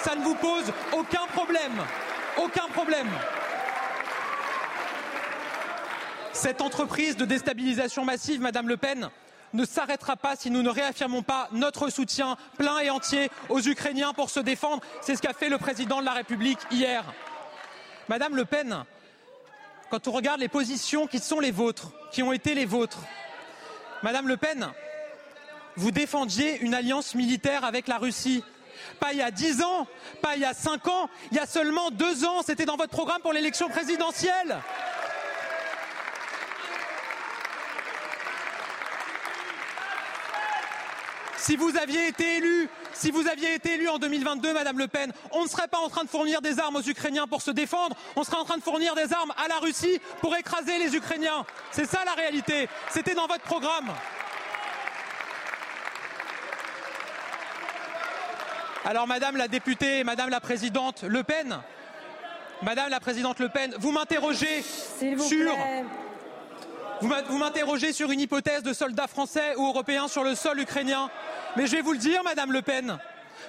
Ça 0.00 0.14
ne 0.14 0.22
vous 0.22 0.34
pose 0.34 0.70
aucun 0.92 1.26
problème. 1.32 1.72
Aucun 2.36 2.68
problème. 2.74 3.08
Cette 6.34 6.60
entreprise 6.60 7.16
de 7.16 7.24
déstabilisation 7.24 8.04
massive, 8.04 8.42
Madame 8.42 8.68
Le 8.68 8.76
Pen, 8.76 9.08
ne 9.52 9.64
s'arrêtera 9.64 10.16
pas 10.16 10.36
si 10.36 10.50
nous 10.50 10.62
ne 10.62 10.70
réaffirmons 10.70 11.22
pas 11.22 11.48
notre 11.52 11.90
soutien 11.90 12.36
plein 12.58 12.78
et 12.80 12.90
entier 12.90 13.30
aux 13.48 13.60
Ukrainiens 13.60 14.12
pour 14.12 14.30
se 14.30 14.40
défendre. 14.40 14.82
C'est 15.02 15.16
ce 15.16 15.22
qu'a 15.22 15.32
fait 15.32 15.48
le 15.48 15.58
président 15.58 16.00
de 16.00 16.06
la 16.06 16.12
République 16.12 16.58
hier. 16.70 17.04
Madame 18.08 18.36
Le 18.36 18.44
Pen, 18.44 18.84
quand 19.90 20.08
on 20.08 20.12
regarde 20.12 20.40
les 20.40 20.48
positions 20.48 21.06
qui 21.06 21.18
sont 21.18 21.40
les 21.40 21.50
vôtres, 21.50 21.92
qui 22.10 22.22
ont 22.22 22.32
été 22.32 22.54
les 22.54 22.66
vôtres, 22.66 23.00
Madame 24.02 24.26
Le 24.26 24.36
Pen, 24.36 24.68
vous 25.76 25.90
défendiez 25.90 26.58
une 26.60 26.74
alliance 26.74 27.14
militaire 27.14 27.64
avec 27.64 27.88
la 27.88 27.98
Russie. 27.98 28.42
Pas 28.98 29.12
il 29.12 29.18
y 29.18 29.22
a 29.22 29.30
dix 29.30 29.62
ans, 29.62 29.86
pas 30.20 30.34
il 30.34 30.42
y 30.42 30.44
a 30.44 30.54
cinq 30.54 30.88
ans, 30.88 31.08
il 31.30 31.36
y 31.36 31.40
a 31.40 31.46
seulement 31.46 31.90
deux 31.90 32.24
ans, 32.24 32.42
c'était 32.44 32.64
dans 32.64 32.76
votre 32.76 32.90
programme 32.90 33.22
pour 33.22 33.32
l'élection 33.32 33.68
présidentielle. 33.68 34.58
Si 41.42 41.56
vous 41.56 41.76
aviez 41.76 42.06
été 42.06 42.36
élu, 42.36 42.68
si 42.92 43.10
vous 43.10 43.26
aviez 43.26 43.54
été 43.54 43.74
élu 43.74 43.88
en 43.88 43.98
2022, 43.98 44.54
Madame 44.54 44.78
Le 44.78 44.86
Pen, 44.86 45.12
on 45.32 45.42
ne 45.42 45.48
serait 45.48 45.66
pas 45.66 45.78
en 45.78 45.88
train 45.88 46.04
de 46.04 46.08
fournir 46.08 46.40
des 46.40 46.60
armes 46.60 46.76
aux 46.76 46.88
Ukrainiens 46.88 47.26
pour 47.26 47.42
se 47.42 47.50
défendre, 47.50 47.96
on 48.14 48.22
serait 48.22 48.36
en 48.36 48.44
train 48.44 48.58
de 48.58 48.62
fournir 48.62 48.94
des 48.94 49.12
armes 49.12 49.32
à 49.44 49.48
la 49.48 49.56
Russie 49.56 49.98
pour 50.20 50.36
écraser 50.36 50.78
les 50.78 50.94
Ukrainiens. 50.94 51.44
C'est 51.72 51.86
ça 51.86 51.98
la 52.04 52.12
réalité. 52.12 52.68
C'était 52.90 53.16
dans 53.16 53.26
votre 53.26 53.42
programme. 53.42 53.90
Alors, 58.84 59.08
Madame 59.08 59.36
la 59.36 59.48
députée, 59.48 60.04
Madame 60.04 60.30
la 60.30 60.40
présidente 60.40 61.02
Le 61.02 61.24
Pen, 61.24 61.58
Madame 62.62 62.88
la 62.88 63.00
présidente 63.00 63.40
Le 63.40 63.48
Pen, 63.48 63.74
vous 63.80 63.90
m'interrogez 63.90 64.62
sur 64.62 65.56
Vous 67.02 67.38
m'interrogez 67.38 67.92
sur 67.92 68.12
une 68.12 68.20
hypothèse 68.20 68.62
de 68.62 68.72
soldats 68.72 69.08
français 69.08 69.56
ou 69.56 69.66
européens 69.66 70.06
sur 70.06 70.22
le 70.22 70.36
sol 70.36 70.60
ukrainien. 70.60 71.10
Mais 71.56 71.66
je 71.66 71.72
vais 71.72 71.82
vous 71.82 71.92
le 71.92 71.98
dire, 71.98 72.22
Madame 72.22 72.52
Le 72.52 72.62
Pen, 72.62 72.96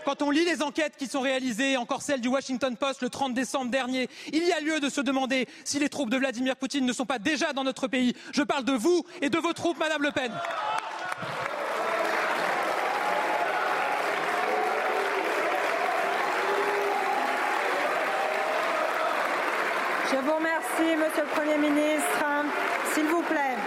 quand 0.05 0.23
on 0.23 0.31
lit 0.31 0.43
les 0.43 0.63
enquêtes 0.63 0.97
qui 0.97 1.05
sont 1.05 1.21
réalisées, 1.21 1.77
encore 1.77 2.01
celle 2.01 2.19
du 2.19 2.29
Washington 2.29 2.75
Post 2.75 3.03
le 3.03 3.09
30 3.09 3.35
décembre 3.35 3.69
dernier, 3.69 4.09
il 4.31 4.43
y 4.43 4.51
a 4.51 4.59
lieu 4.59 4.79
de 4.79 4.89
se 4.89 5.01
demander 5.01 5.47
si 5.65 5.77
les 5.77 5.89
troupes 5.89 6.09
de 6.09 6.17
Vladimir 6.17 6.55
Poutine 6.55 6.83
ne 6.83 6.93
sont 6.93 7.05
pas 7.05 7.19
déjà 7.19 7.53
dans 7.53 7.63
notre 7.63 7.87
pays. 7.87 8.15
Je 8.31 8.41
parle 8.41 8.65
de 8.65 8.73
vous 8.73 9.05
et 9.21 9.29
de 9.29 9.37
vos 9.37 9.53
troupes, 9.53 9.77
Madame 9.77 10.01
Le 10.01 10.11
Pen. 10.11 10.31
Je 20.13 20.19
vous 20.19 20.35
remercie, 20.35 20.95
Monsieur 20.95 21.23
le 21.23 21.29
Premier 21.29 21.57
ministre. 21.57 22.23
S'il 22.93 23.05
vous 23.05 23.23
plaît. 23.23 23.57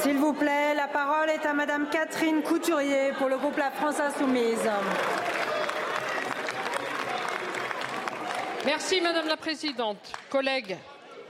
S'il 0.00 0.16
vous 0.18 0.32
plaît, 0.32 0.74
la 0.76 0.86
parole 0.86 1.30
est 1.30 1.44
à 1.44 1.52
Madame 1.54 1.88
Catherine 1.90 2.42
Couturier 2.42 3.10
pour 3.18 3.28
le 3.28 3.36
groupe 3.36 3.56
La 3.56 3.72
France 3.72 3.98
Insoumise. 3.98 4.70
Merci 8.64 9.00
Madame 9.00 9.26
la 9.26 9.36
Présidente. 9.36 10.12
Collègues, 10.30 10.76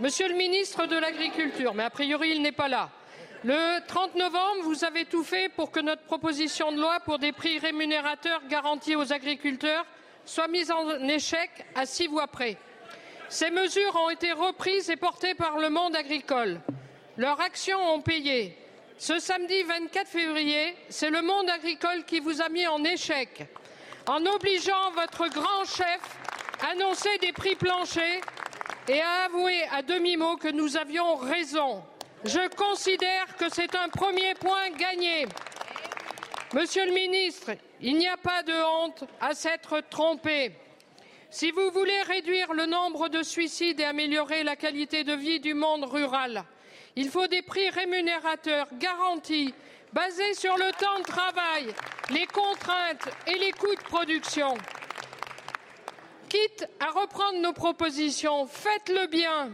Monsieur 0.01 0.29
le 0.29 0.35
ministre 0.35 0.85
de 0.85 0.99
l'Agriculture, 0.99 1.73
mais 1.73 1.85
a 1.85 1.91
priori 1.91 2.33
il 2.33 2.43
n'est 2.43 2.53
pas 2.53 2.69
là. 2.69 2.91
Le 3.45 3.85
30 3.89 4.15
novembre, 4.15 4.63
vous 4.63 4.85
avez 4.85 5.05
tout 5.05 5.25
fait 5.25 5.49
pour 5.49 5.73
que 5.73 5.81
notre 5.81 6.03
proposition 6.03 6.71
de 6.71 6.81
loi 6.81 7.01
pour 7.01 7.19
des 7.19 7.33
prix 7.33 7.59
rémunérateurs 7.59 8.41
garantis 8.49 8.95
aux 8.95 9.13
agriculteurs 9.13 9.85
soit 10.25 10.47
mise 10.47 10.71
en 10.71 11.09
échec 11.09 11.51
à 11.75 11.85
six 11.85 12.07
voix 12.07 12.29
près. 12.29 12.57
Ces 13.29 13.51
mesures 13.51 13.97
ont 13.97 14.11
été 14.11 14.31
reprises 14.31 14.91
et 14.91 14.97
portées 14.97 15.35
par 15.35 15.59
le 15.59 15.71
monde 15.71 15.97
agricole. 15.97 16.61
Leurs 17.17 17.41
actions 17.41 17.81
ont 17.95 18.01
payé. 18.01 18.57
Ce 18.97 19.19
samedi 19.19 19.65
24 19.65 20.07
février, 20.07 20.77
c'est 20.89 21.11
le 21.11 21.23
monde 21.23 21.51
agricole 21.51 22.05
qui 22.05 22.21
vous 22.21 22.41
a 22.41 22.49
mis 22.49 22.69
en 22.69 22.85
échec 22.85 23.49
en 24.07 24.25
obligeant 24.25 24.93
votre 24.93 25.29
grand 25.29 25.65
chef 25.65 26.01
à 26.61 26.73
annoncer 26.73 27.19
des 27.21 27.33
prix 27.33 27.57
planchers 27.57 28.21
et 28.87 29.01
à 29.01 29.25
avouer 29.27 29.65
à 29.73 29.83
demi-mot 29.83 30.37
que 30.37 30.49
nous 30.49 30.77
avions 30.77 31.17
raison. 31.17 31.83
Je 32.25 32.49
considère 32.55 33.37
que 33.37 33.49
c'est 33.53 33.75
un 33.75 33.89
premier 33.89 34.35
point 34.35 34.71
gagné. 34.71 35.27
Monsieur 36.55 36.87
le 36.87 36.93
ministre, 36.93 37.51
il 37.81 37.99
n'y 37.99 38.07
a 38.07 38.17
pas 38.17 38.45
de 38.45 38.53
honte 38.53 39.03
à 39.21 39.35
s'être 39.35 39.81
trompé. 39.91 40.53
Si 41.31 41.51
vous 41.51 41.71
voulez 41.73 42.01
réduire 42.03 42.53
le 42.53 42.67
nombre 42.67 43.09
de 43.09 43.25
suicides 43.25 43.81
et 43.81 43.85
améliorer 43.85 44.45
la 44.45 44.55
qualité 44.55 45.03
de 45.03 45.15
vie 45.15 45.41
du 45.41 45.55
monde 45.55 45.85
rural, 45.85 46.45
il 46.95 47.09
faut 47.09 47.27
des 47.27 47.43
prix 47.43 47.71
rémunérateurs 47.71 48.69
garantis, 48.75 49.53
basés 49.93 50.35
sur 50.35 50.57
le 50.57 50.71
temps 50.79 50.99
de 51.01 51.05
travail, 51.05 51.75
les 52.11 52.27
contraintes 52.27 53.09
et 53.27 53.37
les 53.37 53.51
coûts 53.51 53.75
de 53.75 53.83
production. 53.83 54.55
Quitte 56.29 56.69
à 56.79 56.91
reprendre 56.91 57.41
nos 57.41 57.53
propositions, 57.53 58.47
faites-le 58.47 59.09
bien. 59.09 59.51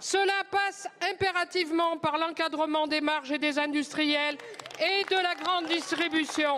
Cela 0.00 0.44
passe 0.50 0.88
impérativement 1.12 1.98
par 1.98 2.16
l'encadrement 2.16 2.86
des 2.86 3.02
marges 3.02 3.32
et 3.32 3.38
des 3.38 3.58
industriels 3.58 4.38
et 4.80 5.04
de 5.04 5.22
la 5.22 5.34
grande 5.34 5.66
distribution. 5.66 6.56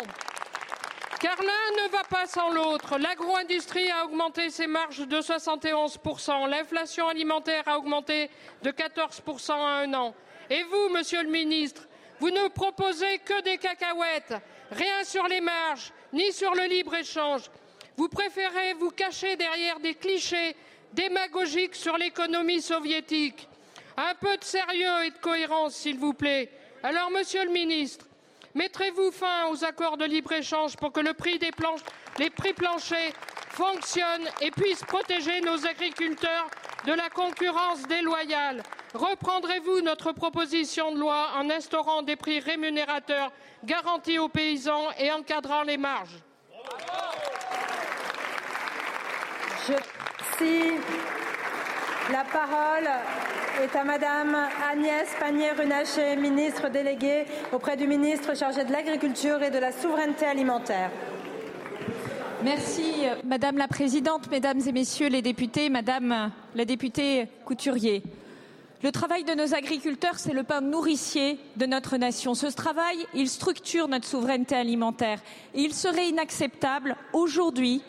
Car 1.20 1.36
l'un 1.42 1.84
ne 1.84 1.90
va 1.90 2.04
pas 2.04 2.26
sans 2.26 2.50
l'autre. 2.50 2.98
L'agro-industrie 2.98 3.90
a 3.90 4.04
augmenté 4.04 4.48
ses 4.48 4.68
marges 4.68 5.06
de 5.06 5.18
71%. 5.18 6.48
L'inflation 6.48 7.08
alimentaire 7.08 7.64
a 7.66 7.78
augmenté 7.78 8.30
de 8.62 8.70
14% 8.70 9.52
en 9.52 9.66
un 9.66 9.94
an. 9.94 10.14
Et 10.48 10.62
vous, 10.62 10.88
monsieur 10.90 11.22
le 11.22 11.28
ministre, 11.28 11.88
vous 12.20 12.30
ne 12.30 12.46
proposez 12.48 13.18
que 13.18 13.42
des 13.42 13.58
cacahuètes. 13.58 14.34
Rien 14.70 15.02
sur 15.02 15.26
les 15.26 15.40
marges, 15.40 15.92
ni 16.12 16.32
sur 16.32 16.54
le 16.54 16.64
libre-échange. 16.64 17.50
Vous 17.96 18.08
préférez 18.08 18.74
vous 18.74 18.90
cacher 18.90 19.36
derrière 19.36 19.80
des 19.80 19.94
clichés 19.94 20.56
démagogiques 20.92 21.74
sur 21.74 21.96
l'économie 21.96 22.62
soviétique. 22.62 23.48
Un 23.96 24.14
peu 24.14 24.36
de 24.36 24.44
sérieux 24.44 25.04
et 25.04 25.10
de 25.10 25.18
cohérence, 25.18 25.74
s'il 25.74 25.98
vous 25.98 26.14
plaît. 26.14 26.50
Alors, 26.82 27.10
monsieur 27.10 27.44
le 27.44 27.50
ministre, 27.50 28.06
Mettrez-vous 28.54 29.10
fin 29.12 29.46
aux 29.50 29.64
accords 29.64 29.96
de 29.96 30.04
libre-échange 30.04 30.76
pour 30.76 30.92
que 30.92 31.00
les 31.00 31.14
prix 31.14 32.52
planchers 32.52 33.12
fonctionnent 33.48 34.28
et 34.42 34.50
puissent 34.50 34.84
protéger 34.84 35.40
nos 35.40 35.66
agriculteurs 35.66 36.48
de 36.86 36.92
la 36.92 37.08
concurrence 37.08 37.82
déloyale? 37.88 38.62
Reprendrez-vous 38.92 39.80
notre 39.80 40.12
proposition 40.12 40.92
de 40.92 40.98
loi 40.98 41.28
en 41.38 41.48
instaurant 41.48 42.02
des 42.02 42.16
prix 42.16 42.40
rémunérateurs 42.40 43.32
garantis 43.64 44.18
aux 44.18 44.28
paysans 44.28 44.90
et 44.98 45.10
encadrant 45.10 45.62
les 45.62 45.78
marges? 45.78 46.18
La 52.10 52.24
parole 52.24 52.88
est 53.62 53.76
à 53.76 53.84
Madame 53.84 54.36
Agnès 54.70 55.08
Pannier-Runacher, 55.18 56.16
ministre 56.16 56.68
déléguée 56.68 57.24
auprès 57.52 57.76
du 57.76 57.86
ministre 57.86 58.36
chargé 58.36 58.64
de 58.64 58.72
l'Agriculture 58.72 59.42
et 59.42 59.50
de 59.50 59.58
la 59.58 59.72
Souveraineté 59.72 60.24
alimentaire. 60.24 60.90
Merci 62.44 63.04
Madame 63.24 63.56
la 63.56 63.68
Présidente, 63.68 64.30
Mesdames 64.30 64.60
et 64.66 64.72
Messieurs 64.72 65.08
les 65.08 65.22
députés, 65.22 65.70
Madame 65.70 66.32
la 66.54 66.64
députée 66.64 67.28
Couturier. 67.44 68.02
Le 68.82 68.90
travail 68.90 69.22
de 69.22 69.34
nos 69.34 69.54
agriculteurs, 69.54 70.18
c'est 70.18 70.32
le 70.32 70.42
pain 70.42 70.60
nourricier 70.60 71.38
de 71.56 71.66
notre 71.66 71.96
nation. 71.96 72.34
Ce 72.34 72.48
travail, 72.48 72.96
il 73.14 73.28
structure 73.28 73.86
notre 73.86 74.06
souveraineté 74.06 74.56
alimentaire. 74.56 75.20
Et 75.54 75.60
il 75.60 75.72
serait 75.72 76.08
inacceptable 76.08 76.96
aujourd'hui 77.12 77.82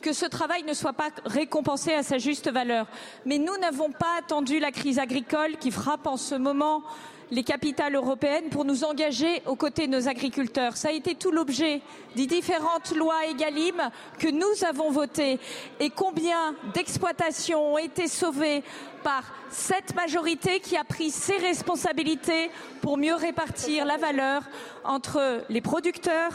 que 0.00 0.12
ce 0.12 0.26
travail 0.26 0.62
ne 0.64 0.74
soit 0.74 0.92
pas 0.92 1.10
récompensé 1.24 1.92
à 1.92 2.02
sa 2.02 2.18
juste 2.18 2.50
valeur. 2.50 2.86
Mais 3.24 3.38
nous 3.38 3.56
n'avons 3.58 3.90
pas 3.90 4.18
attendu 4.18 4.58
la 4.58 4.72
crise 4.72 4.98
agricole 4.98 5.56
qui 5.58 5.70
frappe 5.70 6.06
en 6.06 6.16
ce 6.16 6.34
moment 6.34 6.82
les 7.30 7.44
capitales 7.44 7.94
européennes 7.94 8.48
pour 8.50 8.64
nous 8.64 8.82
engager 8.84 9.42
aux 9.46 9.54
côtés 9.54 9.86
de 9.86 9.92
nos 9.92 10.08
agriculteurs. 10.08 10.76
Ça 10.76 10.88
a 10.88 10.92
été 10.92 11.14
tout 11.14 11.30
l'objet 11.30 11.80
des 12.16 12.26
différentes 12.26 12.94
lois 12.94 13.26
EGalim 13.30 13.90
que 14.18 14.28
nous 14.28 14.64
avons 14.68 14.90
votées. 14.90 15.38
Et 15.78 15.90
combien 15.90 16.54
d'exploitations 16.74 17.74
ont 17.74 17.78
été 17.78 18.08
sauvées 18.08 18.62
par 19.04 19.22
cette 19.48 19.94
majorité 19.94 20.60
qui 20.60 20.76
a 20.76 20.84
pris 20.84 21.10
ses 21.10 21.36
responsabilités 21.36 22.50
pour 22.82 22.98
mieux 22.98 23.14
répartir 23.14 23.84
la 23.84 23.96
valeur 23.96 24.42
entre 24.84 25.42
les 25.48 25.60
producteurs, 25.60 26.32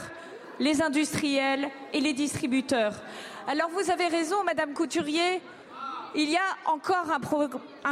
les 0.60 0.82
industriels 0.82 1.70
et 1.94 2.00
les 2.00 2.14
distributeurs. 2.14 2.94
Alors 3.48 3.70
vous 3.70 3.92
avez 3.92 4.08
raison, 4.08 4.44
Madame 4.44 4.74
Couturier, 4.74 5.40
il 6.16 6.32
y 6.32 6.36
a 6.36 6.72
encore 6.72 7.12
un, 7.12 7.20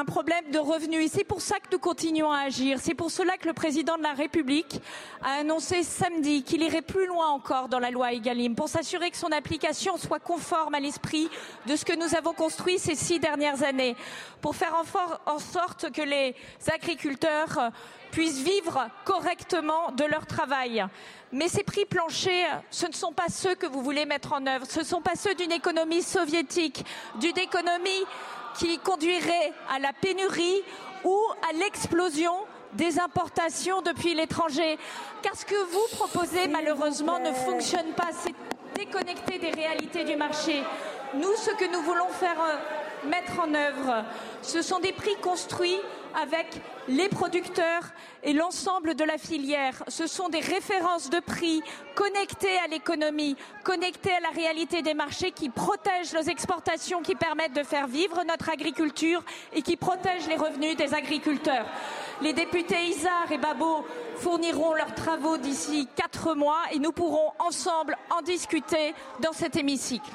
problème 0.06 0.50
de 0.52 0.58
revenus. 0.58 1.06
Et 1.06 1.08
c'est 1.08 1.24
pour 1.24 1.41
ça 1.41 1.60
que 1.60 1.68
nous 1.72 1.80
continuons 1.80 2.32
à 2.32 2.39
agir. 2.39 2.80
C'est 2.82 2.96
pour 2.96 3.12
cela 3.12 3.38
que 3.38 3.48
le 3.48 3.54
président 3.54 3.98
de 3.98 4.04
la 4.04 4.14
République 4.14 4.82
a 5.22 5.41
annoncé 5.41 5.84
samedi 5.84 6.44
qu'il 6.44 6.64
irait 6.64 6.82
plus 6.82 7.06
loin 7.06 7.28
encore 7.28 7.70
dans 7.70 7.80
la 7.80 7.91
loi 7.91 8.12
Egalim 8.12 8.56
pour 8.56 8.70
s'assurer 8.70 9.12
que 9.12 9.18
son 9.18 9.32
application 9.32 9.98
soit 9.98 10.20
conforme 10.20 10.74
à 10.74 10.80
l'esprit 10.80 11.30
de 11.68 11.76
ce 11.76 11.86
que 11.86 11.96
nous 11.96 12.16
avons 12.16 12.34
construit 12.34 12.80
ces 12.80 12.96
six 12.96 13.20
dernières 13.20 13.64
années, 13.64 13.96
pour 14.41 14.56
faire 14.56 14.76
en 15.26 15.39
sorte 15.39 15.91
que 15.91 16.02
les 16.02 16.36
agriculteurs 16.74 17.72
puissent 18.12 18.41
vivre 18.41 18.88
correctement 19.06 19.91
de 19.91 20.06
leur 20.06 20.26
travail. 20.26 20.86
Mais 21.32 21.48
ces 21.48 21.64
prix 21.64 21.86
planchers, 21.86 22.62
ce 22.70 22.86
ne 22.86 22.94
sont 22.94 23.12
pas 23.12 23.30
ceux 23.30 23.56
que 23.56 23.66
vous 23.66 23.82
voulez 23.82 24.06
mettre 24.06 24.34
en 24.34 24.46
œuvre. 24.46 24.68
Ce 24.70 24.80
ne 24.80 24.86
sont 24.86 25.02
pas 25.02 25.16
ceux 25.16 25.34
d'une 25.34 25.52
économie 25.52 26.04
soviétique, 26.04 26.86
d'une 27.20 27.38
économie 27.39 28.06
qui 28.56 28.78
conduirait 28.80 29.54
à 29.74 29.80
la 29.80 29.93
pénurie 29.93 30.64
ou 31.04 31.18
à 31.49 31.54
l'explosion 31.54 32.34
des 32.74 32.99
importations 32.99 33.82
depuis 33.82 34.14
l'étranger. 34.14 34.78
Car 35.22 35.36
ce 35.36 35.45
que 35.45 35.56
vous 35.56 35.97
proposez, 35.97 36.47
malheureusement, 36.47 37.20
ne 37.20 37.32
fonctionne 37.32 37.93
pas. 37.95 38.10
C'est 38.12 38.34
déconnecté 38.76 39.38
des 39.38 39.51
réalités 39.51 40.04
du 40.04 40.16
marché. 40.16 40.64
Nous, 41.14 41.36
ce 41.36 41.51
que 41.51 41.72
nous 41.72 41.82
voulons 41.82 42.10
faire 42.10 42.41
euh, 42.41 43.08
mettre 43.08 43.39
en 43.39 43.54
œuvre, 43.54 44.04
ce 44.41 44.62
sont 44.62 44.80
des 44.80 44.93
prix 44.93 45.16
construits 45.22 45.80
avec 46.22 46.47
les 46.88 47.09
producteurs 47.09 47.84
et 48.24 48.34
l'ensemble 48.34 48.95
de 48.95 49.03
la 49.03 49.18
filière. 49.18 49.84
Ce 49.88 50.07
sont 50.07 50.30
des 50.30 50.39
références 50.39 51.09
de 51.09 51.20
prix 51.20 51.61
connectées 51.95 52.57
à 52.64 52.68
l'économie, 52.68 53.36
connectées 53.64 54.14
à 54.14 54.20
la 54.20 54.30
réalité 54.30 54.82
des 54.82 54.93
marchés 54.93 55.32
qui 55.32 55.49
protègent 55.49 56.14
nos 56.14 56.22
exportations, 56.22 57.01
qui 57.01 57.16
permettent 57.16 57.55
de 57.55 57.64
faire 57.64 57.88
vivre 57.88 58.24
notre 58.28 58.49
agriculture 58.49 59.24
et 59.53 59.61
qui 59.61 59.78
protègent 59.78 60.28
les 60.28 60.38
revenus 60.38 60.76
des 60.76 60.93
agriculteurs. 60.93 61.66
Les 62.22 62.34
députés 62.34 62.84
Isard 62.86 63.32
et 63.32 63.38
Babot 63.38 63.86
fourniront 64.18 64.74
leurs 64.74 64.95
travaux 64.95 65.38
d'ici 65.38 65.88
quatre 65.95 66.36
mois 66.36 66.61
et 66.72 66.80
nous 66.80 66.91
pourrons 66.91 67.32
ensemble 67.39 67.97
en 68.16 68.22
discuter 68.22 68.93
dans 69.20 69.34
cet 69.34 69.55
hémicycle. 69.55 70.11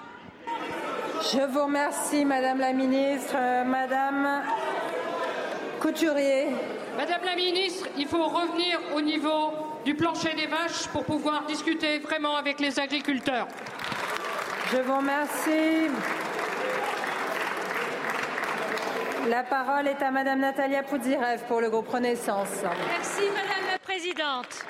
Je 1.20 1.40
vous 1.52 1.64
remercie, 1.64 2.24
Madame 2.24 2.58
la 2.58 2.72
Ministre. 2.72 3.34
Euh, 3.34 3.64
Madame 3.64 4.42
Couturier. 5.80 6.48
Madame 6.96 7.24
la 7.24 7.36
Ministre, 7.36 7.88
il 7.96 8.06
faut 8.06 8.26
revenir 8.26 8.80
au 8.94 9.00
niveau 9.00 9.52
du 9.84 9.94
plancher 9.94 10.34
des 10.34 10.46
vaches 10.46 10.88
pour 10.92 11.04
pouvoir 11.04 11.46
discuter 11.46 11.98
vraiment 12.00 12.36
avec 12.36 12.58
les 12.58 12.80
agriculteurs. 12.80 13.46
Je 14.72 14.78
vous 14.78 14.96
remercie. 14.96 15.88
La 19.28 19.44
parole 19.44 19.86
est 19.86 20.02
à 20.02 20.10
Madame 20.10 20.40
Natalia 20.40 20.82
Poudzirev 20.82 21.44
pour 21.46 21.60
le 21.60 21.70
groupe 21.70 21.88
Renaissance. 21.88 22.62
Merci 22.62 23.28
Madame 23.30 23.70
la 23.70 23.78
Présidente. 23.78 24.64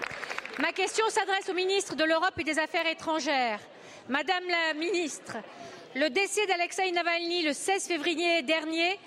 Ma 0.58 0.72
question 0.72 1.08
s'adresse 1.08 1.48
au 1.48 1.54
ministre 1.54 1.96
de 1.96 2.04
l'Europe 2.04 2.34
et 2.38 2.44
des 2.44 2.58
Affaires 2.58 2.86
étrangères. 2.86 3.60
Madame 4.08 4.44
la 4.48 4.74
Ministre, 4.74 5.36
le 5.94 6.10
décès 6.10 6.46
d'Alexei 6.46 6.90
Navalny 6.92 7.44
le 7.44 7.52
16 7.52 7.86
février 7.86 8.42
dernier 8.42 8.98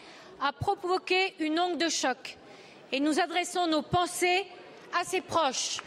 a 0.42 0.52
provoqué 0.52 1.36
une 1.40 1.60
onde 1.60 1.78
de 1.78 1.90
choc 1.90 2.38
et 2.92 3.00
nous 3.00 3.20
adressons 3.20 3.68
nos 3.68 3.84
pensées 3.84 4.46
à 5.00 5.04
ses 5.04 5.22
proches. 5.22 5.78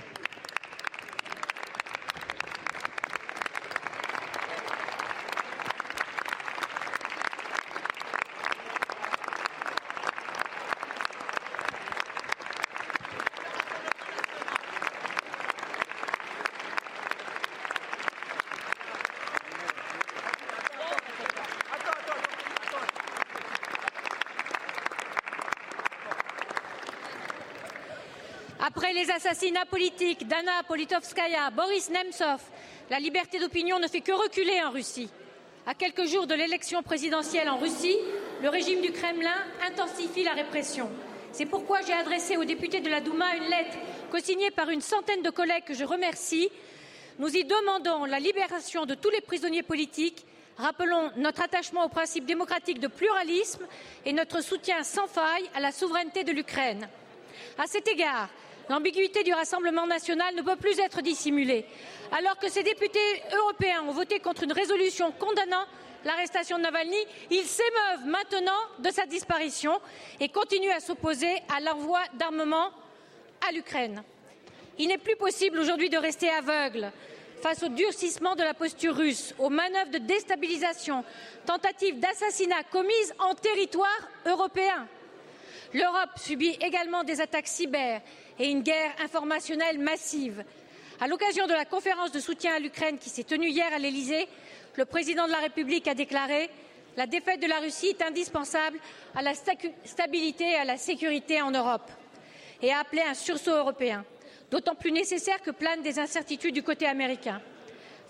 Après 28.77 28.93
les 28.93 29.09
assassinats 29.09 29.67
politiques 29.67 30.27
d'Anna 30.27 30.65
Politkovskaya, 30.67 31.51
Boris 31.51 31.91
Nemtsov, 31.91 32.41
la 32.91 32.99
liberté 32.99 33.39
d'opinion 33.39 33.79
ne 33.79 33.87
fait 33.87 34.01
que 34.01 34.11
reculer 34.11 34.61
en 34.65 34.73
Russie. 34.73 35.09
À 35.65 35.75
quelques 35.75 36.07
jours 36.07 36.27
de 36.27 36.35
l'élection 36.35 36.83
présidentielle 36.83 37.49
en 37.49 37.59
Russie, 37.59 37.97
le 38.43 38.49
régime 38.49 38.81
du 38.81 38.91
Kremlin 38.91 39.45
intensifie 39.65 40.25
la 40.25 40.33
répression. 40.33 40.91
C'est 41.31 41.47
pourquoi 41.47 41.83
j'ai 41.83 41.93
adressé 41.93 42.37
aux 42.37 42.45
députés 42.45 42.81
de 42.81 42.91
la 42.91 43.01
Douma 43.01 43.37
une 43.37 43.45
lettre 43.45 43.79
co-signée 44.11 44.51
par 44.51 44.69
une 44.71 44.81
centaine 44.81 45.23
de 45.23 45.31
collègues 45.31 45.67
que 45.67 45.75
je 45.75 45.85
remercie. 45.85 46.51
Nous 47.21 47.29
y 47.29 47.45
demandons 47.45 48.07
la 48.07 48.19
libération 48.19 48.87
de 48.87 48.97
tous 48.97 49.11
les 49.11 49.21
prisonniers 49.21 49.63
politiques, 49.63 50.27
rappelons 50.59 51.13
notre 51.17 51.43
attachement 51.43 51.85
au 51.85 51.89
principe 51.89 52.27
démocratique 52.27 52.81
de 52.81 52.89
pluralisme 52.89 53.69
et 54.05 54.13
notre 54.13 54.41
soutien 54.41 54.83
sans 54.83 55.07
faille 55.07 55.49
à 55.55 55.61
la 55.61 55.71
souveraineté 55.71 56.25
de 56.25 56.33
l'Ukraine. 56.33 56.89
À 57.57 57.69
cet 57.69 57.87
égard, 57.87 58.29
L'ambiguïté 58.71 59.23
du 59.23 59.33
Rassemblement 59.33 59.87
national 59.87 60.35
ne 60.35 60.43
peut 60.43 60.57
plus 60.57 60.79
être 60.79 61.03
dissimulée. 61.03 61.67
Alors 62.13 62.39
que 62.39 62.49
ces 62.49 62.63
députés 62.63 63.23
européens 63.37 63.83
ont 63.83 63.93
voté 63.93 64.21
contre 64.21 64.45
une 64.45 64.53
résolution 64.53 65.13
condamnant 65.13 65.67
l'arrestation 66.05 66.59
de 66.59 66.63
Navalny, 66.63 66.97
ils 67.31 67.45
s'émeuvent 67.45 68.07
maintenant 68.07 68.53
de 68.79 68.91
sa 68.91 69.07
disparition 69.07 69.81
et 70.21 70.29
continuent 70.29 70.71
à 70.71 70.81
s'opposer 70.81 71.43
à 71.55 71.61
l'envoi 71.61 72.01
d'armement 72.15 72.71
à 73.49 73.53
l'Ukraine. 73.53 74.03
Il 74.79 74.89
n'est 74.89 74.99
plus 74.99 75.17
possible 75.17 75.59
aujourd'hui 75.59 75.91
de 75.91 75.99
rester 75.99 76.31
aveugle 76.31 76.91
face 77.43 77.63
au 77.63 77.69
durcissement 77.69 78.35
de 78.35 78.43
la 78.43 78.55
posture 78.55 78.97
russe, 78.97 79.35
aux 79.39 79.51
manœuvres 79.51 79.91
de 79.91 79.99
déstabilisation, 79.99 81.05
tentatives 81.45 82.01
d'assassinat 82.01 82.63
commises 82.71 83.15
en 83.19 83.35
territoire 83.35 84.09
européen. 84.27 84.89
L'Europe 85.75 86.11
subit 86.17 86.57
également 86.61 87.05
des 87.05 87.21
attaques 87.21 87.49
cyber 87.49 88.01
et 88.39 88.51
une 88.51 88.63
guerre 88.63 88.93
informationnelle 89.03 89.79
massive. 89.79 90.45
À 91.01 91.07
l'occasion 91.07 91.47
de 91.47 91.53
la 91.53 91.65
conférence 91.65 92.13
de 92.13 92.21
soutien 92.21 92.55
à 92.55 92.59
l'Ukraine 92.59 92.99
qui 92.99 93.11
s'est 93.11 93.25
tenue 93.25 93.49
hier 93.49 93.73
à 93.73 93.79
l'Elysée, 93.79 94.29
le 94.77 94.85
président 94.85 95.27
de 95.27 95.33
la 95.33 95.39
République 95.39 95.89
a 95.89 95.95
déclaré 95.95 96.51
La 96.97 97.07
défaite 97.07 97.41
de 97.41 97.49
la 97.49 97.59
Russie 97.59 97.89
est 97.89 98.03
indispensable 98.03 98.79
à 99.15 99.23
la 99.23 99.33
stabilité 99.35 100.45
et 100.53 100.57
à 100.57 100.65
la 100.65 100.77
sécurité 100.77 101.43
en 101.43 101.51
Europe 101.51 101.91
et 102.63 102.73
a 102.73 102.81
appelé 102.81 103.03
un 103.03 103.15
sursaut 103.15 103.57
européen, 103.57 104.05
d'autant 104.51 104.75
plus 104.75 104.93
nécessaire 104.93 105.43
que 105.43 105.51
planent 105.51 105.83
des 105.83 105.99
incertitudes 105.99 106.55
du 106.55 106.63
côté 106.63 106.87
américain. 106.87 107.41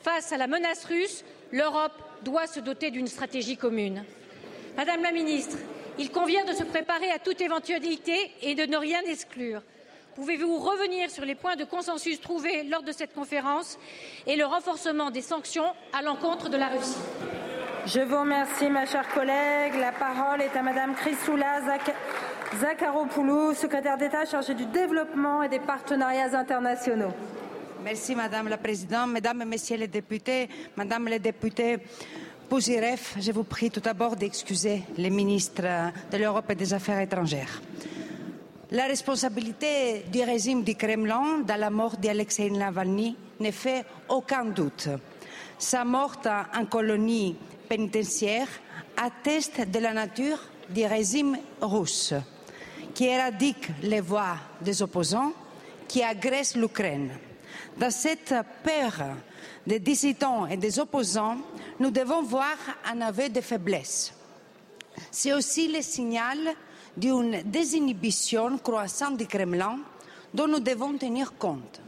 Face 0.03 0.33
à 0.33 0.37
la 0.37 0.47
menace 0.47 0.85
russe, 0.85 1.25
l'Europe 1.51 1.93
doit 2.23 2.47
se 2.47 2.61
doter 2.61 2.91
d'une 2.91 3.07
stratégie 3.07 3.57
commune. 3.57 4.05
Madame 4.77 5.03
la 5.03 5.13
ministre, 5.13 5.57
il 5.99 6.11
convient 6.11 6.45
de 6.45 6.53
se 6.53 6.65
préparer 6.65 7.11
à 7.11 7.19
toute 7.19 7.41
éventualité 7.41 8.31
et 8.43 8.55
de 8.55 8.65
ne 8.65 8.77
rien 8.77 9.01
exclure. 9.07 9.63
Pouvez-vous 10.15 10.59
revenir 10.59 11.11
sur 11.11 11.25
les 11.25 11.35
points 11.35 11.57
de 11.57 11.65
consensus 11.65 12.21
trouvés 12.21 12.63
lors 12.63 12.85
de 12.85 12.93
cette 12.93 13.13
conférence 13.13 13.79
et 14.29 14.37
le 14.37 14.45
renforcement 14.45 15.11
des 15.11 15.23
sanctions 15.23 15.67
à 15.93 16.03
l'encontre 16.03 16.49
de 16.49 16.57
la 16.57 16.69
Russie? 16.69 16.97
Je 17.87 18.01
vous 18.01 18.21
remercie, 18.21 18.71
ma 18.71 18.87
chère 18.87 19.09
collègue. 19.09 19.75
La 19.79 19.91
parole 19.91 20.41
est 20.41 20.57
à 20.57 20.63
Madame 20.63 20.95
Chrysoula 20.95 21.61
Zakharopoulou, 22.61 23.55
secrétaire 23.55 23.99
d'État 23.99 24.25
chargée 24.25 24.55
du 24.55 24.67
développement 24.67 25.43
et 25.43 25.49
des 25.49 25.59
partenariats 25.59 26.39
internationaux. 26.39 27.13
Merci, 27.83 28.15
Madame 28.15 28.49
la 28.49 28.57
Présidente. 28.57 29.11
Mesdames 29.11 29.43
et 29.43 29.47
Messieurs 29.47 29.79
les 29.79 29.89
députés, 29.89 30.49
Madame 30.77 31.09
les 31.09 31.19
députés, 31.19 31.79
Pouzirev, 32.49 33.01
je 33.19 33.33
vous 33.33 33.45
prie 33.45 33.71
tout 33.71 33.81
d'abord 33.81 34.15
d'excuser 34.15 34.85
les 34.97 35.11
ministres 35.11 35.93
de 36.13 36.17
l'Europe 36.17 36.49
et 36.51 36.55
des 36.55 36.73
Affaires 36.73 37.01
étrangères. 37.01 37.61
La 38.75 38.87
responsabilité 38.87 40.05
du 40.13 40.21
régime 40.23 40.65
du 40.65 40.75
Kremlin 40.75 41.45
dans 41.47 41.61
la 41.61 41.71
mort 41.71 41.97
d'Alexei 41.97 42.51
Navalny 42.51 43.17
ne 43.39 43.53
fait 43.53 43.85
aucun 44.09 44.47
doute. 44.47 44.89
Sa 45.57 45.85
mort 45.85 46.17
en 46.53 46.67
colonie 46.67 47.37
pénitentiaire 47.69 48.49
atteste 48.97 49.71
de 49.71 49.79
la 49.79 49.93
nature 49.93 50.41
du 50.69 50.85
régime 50.87 51.39
russe, 51.61 52.15
qui 52.93 53.05
éradique 53.05 53.69
les 53.81 54.01
voix 54.01 54.39
des 54.61 54.83
opposants, 54.83 55.33
qui 55.87 56.03
agresse 56.03 56.57
l'Ukraine. 56.57 57.11
Dans 57.77 57.93
cette 57.93 58.35
peur 58.65 58.93
des 59.65 59.79
dissidents 59.79 60.49
et 60.49 60.57
des 60.57 60.81
opposants, 60.81 61.39
nous 61.79 61.93
devons 61.93 62.25
voir 62.25 62.57
un 62.93 63.03
aveu 63.03 63.29
de 63.29 63.41
faiblesse. 63.41 64.13
C'est 65.13 65.33
aussi 65.33 65.69
le 65.69 65.81
signal 65.81 66.57
d'une 66.97 67.43
désinhibition 67.45 68.59
croissante 68.59 69.17
du 69.17 69.27
Kremlin 69.27 69.79
dont 70.33 70.49
nous 70.49 70.61
devons 70.61 70.97
tenir 70.97 71.37
compte. 71.37 71.81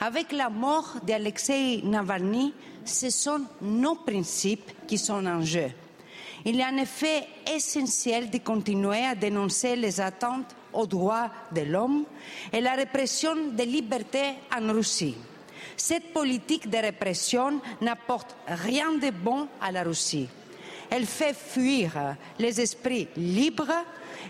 Avec 0.00 0.32
la 0.32 0.48
mort 0.48 0.96
d'Alexei 1.04 1.80
Navalny, 1.82 2.54
ce 2.84 3.10
sont 3.10 3.42
nos 3.60 3.96
principes 3.96 4.70
qui 4.86 4.96
sont 4.96 5.26
en 5.26 5.42
jeu. 5.42 5.70
Il 6.44 6.60
est 6.60 6.64
en 6.64 6.76
effet 6.76 7.26
essentiel 7.52 8.30
de 8.30 8.38
continuer 8.38 9.04
à 9.04 9.14
dénoncer 9.14 9.74
les 9.74 10.00
attentes 10.00 10.54
aux 10.72 10.86
droits 10.86 11.30
de 11.52 11.62
l'homme 11.62 12.04
et 12.52 12.60
la 12.60 12.74
répression 12.74 13.34
des 13.52 13.66
libertés 13.66 14.34
en 14.56 14.72
Russie. 14.72 15.16
Cette 15.76 16.12
politique 16.12 16.70
de 16.70 16.78
répression 16.78 17.60
n'apporte 17.80 18.36
rien 18.46 18.92
de 18.92 19.10
bon 19.10 19.48
à 19.60 19.72
la 19.72 19.82
Russie. 19.82 20.28
Elle 20.90 21.06
fait 21.06 21.34
fuir 21.34 22.16
les 22.38 22.60
esprits 22.60 23.08
libres 23.16 23.84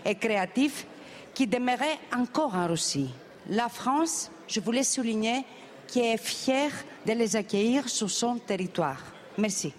et 0.05 0.15
créatifs 0.15 0.85
qui 1.33 1.47
demeuraient 1.47 1.99
encore 2.15 2.55
en 2.55 2.67
Russie. 2.67 3.09
La 3.49 3.69
France, 3.69 4.31
je 4.47 4.59
voulais 4.59 4.83
souligner, 4.83 5.45
qui 5.87 6.01
est 6.01 6.17
fière 6.17 6.71
de 7.05 7.13
les 7.13 7.35
accueillir 7.35 7.89
sur 7.89 8.09
son 8.09 8.37
territoire. 8.37 9.01
Merci. 9.37 9.73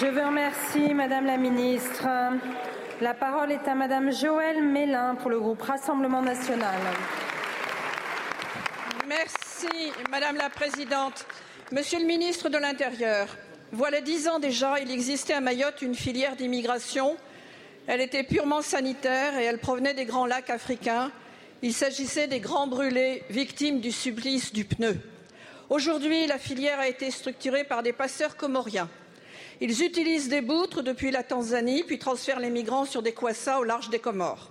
Je 0.00 0.06
vous 0.06 0.26
remercie, 0.26 0.92
Madame 0.92 1.26
la 1.26 1.36
Ministre. 1.36 2.06
La 3.00 3.14
parole 3.14 3.52
est 3.52 3.68
à 3.68 3.74
Madame 3.74 4.10
Joëlle 4.10 4.62
Mélin 4.62 5.14
pour 5.16 5.30
le 5.30 5.38
groupe 5.38 5.62
Rassemblement 5.62 6.22
national. 6.22 6.80
Merci, 9.06 9.92
Madame 10.10 10.36
la 10.36 10.50
Présidente. 10.50 11.26
Monsieur 11.72 12.00
le 12.00 12.06
ministre 12.06 12.48
de 12.48 12.58
l'Intérieur, 12.58 13.28
voilà 13.70 14.00
dix 14.00 14.28
ans 14.28 14.38
déjà, 14.38 14.80
il 14.80 14.90
existait 14.90 15.34
à 15.34 15.40
Mayotte 15.40 15.82
une 15.82 15.94
filière 15.94 16.36
d'immigration 16.36 17.16
elle 17.86 18.00
était 18.00 18.24
purement 18.24 18.62
sanitaire 18.62 19.38
et 19.38 19.44
elle 19.44 19.58
provenait 19.58 19.94
des 19.94 20.04
grands 20.04 20.26
lacs 20.26 20.50
africains. 20.50 21.12
Il 21.62 21.72
s'agissait 21.72 22.26
des 22.26 22.40
grands 22.40 22.66
brûlés, 22.66 23.22
victimes 23.30 23.80
du 23.80 23.92
supplice 23.92 24.52
du 24.52 24.64
pneu. 24.64 24.98
Aujourd'hui, 25.70 26.26
la 26.26 26.38
filière 26.38 26.78
a 26.78 26.88
été 26.88 27.10
structurée 27.10 27.64
par 27.64 27.82
des 27.82 27.92
passeurs 27.92 28.36
comoriens. 28.36 28.88
Ils 29.60 29.82
utilisent 29.82 30.28
des 30.28 30.42
boutres 30.42 30.82
depuis 30.82 31.10
la 31.10 31.22
Tanzanie, 31.22 31.82
puis 31.82 31.98
transfèrent 31.98 32.40
les 32.40 32.50
migrants 32.50 32.84
sur 32.84 33.02
des 33.02 33.12
quassas 33.12 33.58
au 33.58 33.64
large 33.64 33.88
des 33.88 33.98
Comores. 33.98 34.50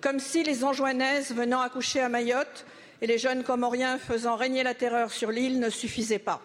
Comme 0.00 0.20
si 0.20 0.42
les 0.42 0.64
Anjouanaises 0.64 1.32
venant 1.32 1.60
accoucher 1.60 2.00
à 2.00 2.08
Mayotte 2.08 2.66
et 3.00 3.06
les 3.06 3.18
jeunes 3.18 3.42
Comoriens 3.42 3.98
faisant 3.98 4.36
régner 4.36 4.62
la 4.62 4.74
terreur 4.74 5.10
sur 5.10 5.30
l'île 5.30 5.60
ne 5.60 5.70
suffisaient 5.70 6.18
pas. 6.18 6.42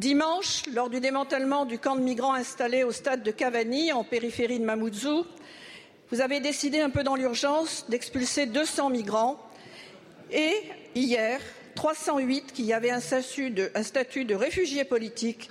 Dimanche, 0.00 0.62
lors 0.72 0.88
du 0.88 0.98
démantèlement 0.98 1.66
du 1.66 1.78
camp 1.78 1.94
de 1.94 2.00
migrants 2.00 2.32
installé 2.32 2.84
au 2.84 2.90
stade 2.90 3.22
de 3.22 3.30
Cavani, 3.30 3.92
en 3.92 4.02
périphérie 4.02 4.58
de 4.58 4.64
Mamoudzou, 4.64 5.26
vous 6.10 6.22
avez 6.22 6.40
décidé 6.40 6.80
un 6.80 6.88
peu 6.88 7.02
dans 7.02 7.16
l'urgence 7.16 7.84
d'expulser 7.90 8.46
200 8.46 8.88
migrants. 8.88 9.38
Et 10.32 10.54
hier, 10.94 11.38
308 11.74 12.54
qui 12.54 12.72
avaient 12.72 12.90
un 12.90 13.00
statut 13.00 13.50
de, 13.50 14.34
réfugiés 14.34 14.84
politiques 14.84 15.50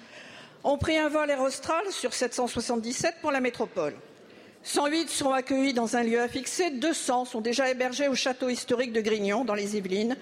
ont 0.64 0.80
pris 0.80 0.98
un 0.98 1.10
vol 1.10 1.30
Air 1.30 1.42
Austral 1.42 1.86
sur 1.92 2.16
777 2.16 3.18
pour 3.22 3.32
la 3.32 3.42
métropole. 3.42 3.94
108 4.64 5.10
seront 5.10 5.34
accueillis 5.34 5.74
dans 5.74 5.96
un 5.96 6.02
lieu 6.02 6.20
affixé, 6.20 6.72
200 6.72 7.26
sont 7.26 7.42
déjà 7.42 7.70
hébergés 7.70 8.08
au 8.08 8.16
château 8.16 8.50
historique 8.50 8.94
de 8.94 9.02
Grignon, 9.02 9.46
dans 9.46 9.54
les 9.54 9.78
Yvelines, 9.78 10.18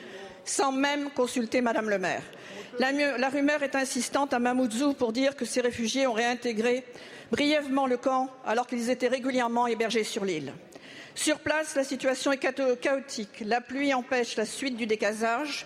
sans 0.49 0.71
même 0.71 1.09
consulter 1.11 1.61
Madame 1.61 1.89
le 1.89 1.99
maire. 1.99 2.23
La, 2.79 3.29
rumeur 3.29 3.63
est 3.63 3.75
insistante 3.75 4.33
à 4.33 4.39
Mamoudzou 4.39 4.93
pour 4.93 5.11
dire 5.11 5.35
que 5.35 5.45
ces 5.45 5.61
réfugiés 5.61 6.05
ont 6.05 6.13
réintégré 6.13 6.83
brièvement 7.31 7.87
le 7.87 7.97
camp 7.97 8.29
alors 8.45 8.67
qu'ils 8.67 8.89
étaient 8.89 9.07
régulièrement 9.07 9.67
hébergés 9.67 10.03
sur 10.03 10.25
l'île. 10.25 10.53
Sur 11.15 11.39
place, 11.39 11.75
la 11.75 11.83
situation 11.83 12.31
est 12.31 12.37
chaotique. 12.37 13.41
La 13.43 13.61
pluie 13.61 13.93
empêche 13.93 14.35
la 14.35 14.45
suite 14.45 14.75
du 14.75 14.85
décasage. 14.85 15.65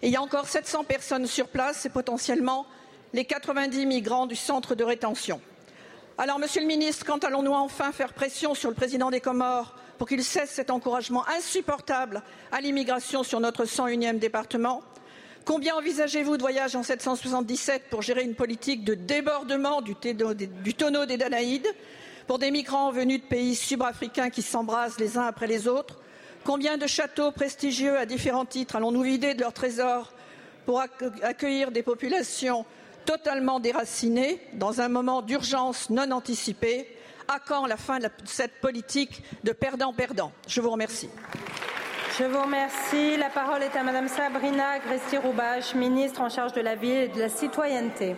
Et 0.00 0.06
il 0.06 0.12
y 0.12 0.16
a 0.16 0.22
encore 0.22 0.48
700 0.48 0.84
personnes 0.84 1.26
sur 1.26 1.48
place 1.48 1.84
et 1.84 1.90
potentiellement 1.90 2.66
les 3.12 3.26
90 3.26 3.84
migrants 3.84 4.26
du 4.26 4.36
centre 4.36 4.74
de 4.74 4.84
rétention. 4.84 5.40
Alors, 6.16 6.38
Monsieur 6.38 6.62
le 6.62 6.66
Ministre, 6.66 7.04
quand 7.04 7.24
allons-nous 7.24 7.52
enfin 7.52 7.92
faire 7.92 8.14
pression 8.14 8.54
sur 8.54 8.70
le 8.70 8.74
président 8.74 9.10
des 9.10 9.20
Comores 9.20 9.74
pour 9.98 10.08
qu'il 10.08 10.22
cesse 10.24 10.50
cet 10.50 10.70
encouragement 10.70 11.24
insupportable 11.28 12.22
à 12.52 12.60
l'immigration 12.60 13.24
sur 13.24 13.40
notre 13.40 13.64
101e 13.64 14.18
département. 14.18 14.82
Combien 15.44 15.74
envisagez-vous 15.76 16.36
de 16.36 16.42
voyages 16.42 16.76
en 16.76 16.82
777 16.82 17.84
pour 17.90 18.02
gérer 18.02 18.22
une 18.22 18.34
politique 18.34 18.84
de 18.84 18.94
débordement 18.94 19.82
du, 19.82 19.94
tonneau 19.94 21.06
des 21.06 21.16
Danaïdes 21.16 21.68
pour 22.26 22.38
des 22.38 22.50
migrants 22.50 22.92
venus 22.92 23.22
de 23.22 23.26
pays 23.26 23.56
subafricains 23.56 24.30
qui 24.30 24.42
s'embrassent 24.42 25.00
les 25.00 25.18
uns 25.18 25.22
après 25.24 25.46
les 25.46 25.66
autres? 25.66 25.98
Combien 26.44 26.76
de 26.78 26.86
châteaux 26.86 27.32
prestigieux 27.32 27.96
à 27.98 28.06
différents 28.06 28.44
titres 28.44 28.76
allons-nous 28.76 29.02
vider 29.02 29.34
de 29.34 29.40
leurs 29.40 29.52
trésors 29.52 30.12
pour 30.66 30.80
accueillir 31.22 31.72
des 31.72 31.82
populations 31.82 32.64
totalement 33.06 33.58
déracinées 33.58 34.40
dans 34.52 34.82
un 34.82 34.88
moment 34.88 35.22
d'urgence 35.22 35.90
non 35.90 36.10
anticipée? 36.10 36.97
À 37.30 37.38
quand 37.46 37.66
la 37.66 37.76
fin 37.76 37.98
de 37.98 38.08
cette 38.24 38.58
politique 38.58 39.22
de 39.44 39.52
perdant-perdant 39.52 40.32
Je 40.46 40.62
vous 40.62 40.70
remercie. 40.70 41.10
Je 42.18 42.24
vous 42.24 42.40
remercie. 42.40 43.18
La 43.18 43.28
parole 43.28 43.62
est 43.62 43.76
à 43.76 43.82
Madame 43.82 44.08
Sabrina 44.08 44.78
Gresti-Roubache, 44.78 45.74
ministre 45.74 46.22
en 46.22 46.30
charge 46.30 46.54
de 46.54 46.62
la 46.62 46.74
ville 46.74 46.96
et 46.96 47.08
de 47.08 47.20
la 47.20 47.28
citoyenneté. 47.28 48.16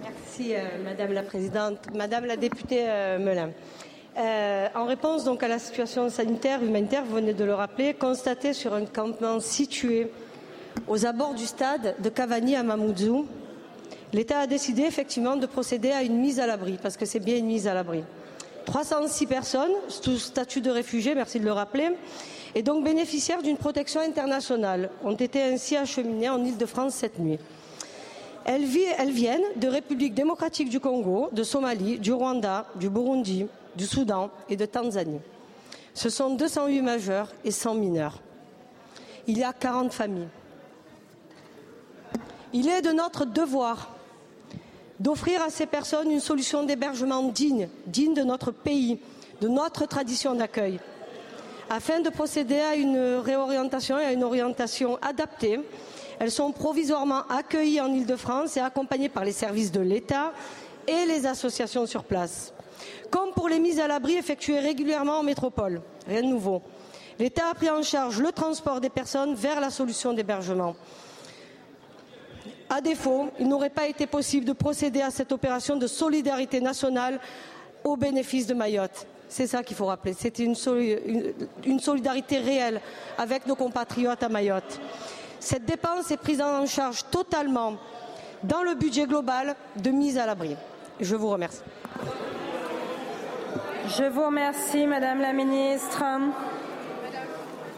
Merci, 0.00 0.54
euh, 0.54 0.82
Madame 0.82 1.12
la 1.12 1.22
Présidente. 1.22 1.78
Madame 1.94 2.24
la 2.24 2.36
députée 2.36 2.84
euh, 2.88 3.18
Melin. 3.18 3.50
Euh, 4.16 4.68
en 4.74 4.86
réponse 4.86 5.24
donc 5.24 5.42
à 5.42 5.48
la 5.48 5.58
situation 5.58 6.08
sanitaire 6.08 6.62
humanitaire, 6.64 7.04
vous 7.04 7.16
venez 7.16 7.34
de 7.34 7.44
le 7.44 7.52
rappeler, 7.52 7.92
constatée 7.92 8.54
sur 8.54 8.72
un 8.72 8.86
campement 8.86 9.40
situé 9.40 10.10
aux 10.88 11.04
abords 11.04 11.34
du 11.34 11.44
stade 11.44 11.96
de 11.98 12.08
Cavani 12.08 12.56
à 12.56 12.62
Mamoudzou, 12.62 13.26
l'État 14.12 14.40
a 14.40 14.46
décidé 14.46 14.82
effectivement 14.82 15.36
de 15.36 15.46
procéder 15.46 15.90
à 15.90 16.02
une 16.02 16.18
mise 16.18 16.40
à 16.40 16.46
l'abri, 16.46 16.78
parce 16.82 16.96
que 16.96 17.06
c'est 17.06 17.20
bien 17.20 17.36
une 17.36 17.46
mise 17.46 17.66
à 17.66 17.74
l'abri. 17.74 18.02
306 18.66 19.26
personnes 19.26 19.72
sous 19.88 20.18
statut 20.18 20.60
de 20.60 20.70
réfugiés, 20.70 21.14
merci 21.14 21.40
de 21.40 21.44
le 21.44 21.52
rappeler, 21.52 21.90
et 22.54 22.62
donc 22.62 22.84
bénéficiaires 22.84 23.42
d'une 23.42 23.56
protection 23.56 24.00
internationale, 24.00 24.90
ont 25.04 25.14
été 25.14 25.42
ainsi 25.42 25.76
acheminées 25.76 26.28
en 26.28 26.44
Ile-de-France 26.44 26.94
cette 26.94 27.18
nuit. 27.18 27.38
Elles, 28.44 28.66
elles 28.98 29.10
viennent 29.10 29.42
de 29.56 29.68
République 29.68 30.14
démocratique 30.14 30.68
du 30.68 30.80
Congo, 30.80 31.28
de 31.32 31.42
Somalie, 31.42 31.98
du 31.98 32.12
Rwanda, 32.12 32.66
du 32.76 32.88
Burundi, 32.88 33.46
du 33.76 33.86
Soudan 33.86 34.30
et 34.48 34.56
de 34.56 34.66
Tanzanie. 34.66 35.20
Ce 35.94 36.08
sont 36.08 36.34
208 36.34 36.82
majeurs 36.82 37.28
et 37.44 37.50
100 37.50 37.74
mineurs. 37.74 38.20
Il 39.26 39.38
y 39.38 39.44
a 39.44 39.52
40 39.52 39.92
familles. 39.92 40.28
Il 42.52 42.68
est 42.68 42.82
de 42.82 42.90
notre 42.90 43.24
devoir 43.24 43.90
d'offrir 45.00 45.42
à 45.42 45.50
ces 45.50 45.66
personnes 45.66 46.10
une 46.10 46.20
solution 46.20 46.62
d'hébergement 46.62 47.22
digne, 47.24 47.68
digne 47.86 48.14
de 48.14 48.22
notre 48.22 48.52
pays, 48.52 49.00
de 49.40 49.48
notre 49.48 49.86
tradition 49.86 50.34
d'accueil, 50.34 50.78
afin 51.70 52.00
de 52.00 52.10
procéder 52.10 52.60
à 52.60 52.76
une 52.76 52.98
réorientation 53.16 53.98
et 53.98 54.04
à 54.04 54.12
une 54.12 54.22
orientation 54.22 54.98
adaptée. 55.00 55.58
Elles 56.18 56.30
sont 56.30 56.52
provisoirement 56.52 57.22
accueillies 57.30 57.80
en 57.80 57.92
Ile-de-France 57.92 58.58
et 58.58 58.60
accompagnées 58.60 59.08
par 59.08 59.24
les 59.24 59.32
services 59.32 59.72
de 59.72 59.80
l'État 59.80 60.32
et 60.86 61.06
les 61.06 61.26
associations 61.26 61.86
sur 61.86 62.04
place. 62.04 62.52
Comme 63.10 63.32
pour 63.32 63.48
les 63.48 63.58
mises 63.58 63.80
à 63.80 63.88
l'abri 63.88 64.14
effectuées 64.14 64.60
régulièrement 64.60 65.20
en 65.20 65.22
métropole, 65.22 65.80
rien 66.06 66.22
de 66.22 66.26
nouveau. 66.26 66.62
L'État 67.18 67.48
a 67.50 67.54
pris 67.54 67.70
en 67.70 67.82
charge 67.82 68.20
le 68.20 68.32
transport 68.32 68.80
des 68.80 68.90
personnes 68.90 69.34
vers 69.34 69.60
la 69.60 69.70
solution 69.70 70.12
d'hébergement. 70.12 70.76
À 72.72 72.80
défaut, 72.80 73.28
il 73.40 73.48
n'aurait 73.48 73.68
pas 73.68 73.88
été 73.88 74.06
possible 74.06 74.46
de 74.46 74.52
procéder 74.52 75.02
à 75.02 75.10
cette 75.10 75.32
opération 75.32 75.76
de 75.76 75.88
solidarité 75.88 76.60
nationale 76.60 77.18
au 77.82 77.96
bénéfice 77.96 78.46
de 78.46 78.54
Mayotte. 78.54 79.06
C'est 79.28 79.48
ça 79.48 79.64
qu'il 79.64 79.76
faut 79.76 79.86
rappeler. 79.86 80.12
C'était 80.12 80.44
une, 80.44 80.54
une, 81.06 81.32
une, 81.64 81.80
solidarité 81.80 82.38
réelle 82.38 82.80
avec 83.18 83.46
nos 83.46 83.56
compatriotes 83.56 84.22
à 84.22 84.28
Mayotte. 84.28 84.80
Cette 85.40 85.64
dépense 85.64 86.12
est 86.12 86.16
prise 86.16 86.40
en 86.40 86.64
charge 86.66 87.04
totalement 87.10 87.74
dans 88.44 88.62
le 88.62 88.74
budget 88.74 89.06
global 89.06 89.56
de 89.76 89.90
mise 89.90 90.16
à 90.16 90.26
l'abri. 90.26 90.56
Je 91.00 91.16
vous 91.16 91.28
remercie. 91.28 91.62
Je 93.98 94.04
vous 94.04 94.24
remercie, 94.26 94.86
Madame 94.86 95.20
la 95.20 95.32
Ministre. 95.32 96.04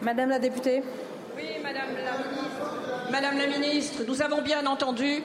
Madame 0.03 0.29
la 0.29 0.39
députée. 0.39 0.83
Oui, 1.37 1.45
Madame 1.63 1.95
la 2.05 2.19
Ministre. 2.19 2.42
Madame 3.11 3.39
la 3.39 3.47
Ministre, 3.47 4.05
nous 4.07 4.23
avons 4.23 4.43
bien 4.43 4.65
entendu, 4.67 5.23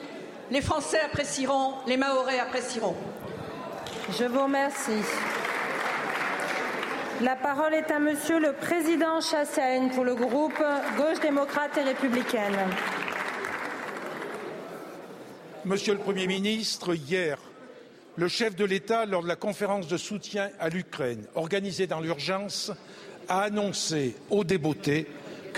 les 0.50 0.60
Français 0.60 1.00
apprécieront, 1.00 1.74
les 1.86 1.96
Mahorais 1.96 2.38
apprécieront. 2.38 2.96
Je 4.18 4.24
vous 4.24 4.42
remercie. 4.42 5.02
La 7.22 7.36
parole 7.36 7.74
est 7.74 7.90
à 7.90 7.98
Monsieur 7.98 8.38
le 8.38 8.52
Président 8.52 9.20
Chassaigne 9.20 9.90
pour 9.90 10.04
le 10.04 10.14
groupe 10.14 10.62
Gauche 10.96 11.20
démocrate 11.20 11.76
et 11.78 11.82
républicaine. 11.82 12.56
Monsieur 15.64 15.94
le 15.94 16.00
Premier 16.00 16.26
ministre, 16.26 16.94
hier, 16.94 17.38
le 18.16 18.28
chef 18.28 18.54
de 18.54 18.64
l'État, 18.64 19.06
lors 19.06 19.22
de 19.22 19.28
la 19.28 19.36
conférence 19.36 19.88
de 19.88 19.96
soutien 19.96 20.50
à 20.60 20.68
l'Ukraine 20.68 21.24
organisée 21.34 21.86
dans 21.86 22.00
l'urgence, 22.00 22.72
a 23.28 23.42
annoncé 23.42 24.16
aux 24.30 24.44
débeautés 24.44 25.06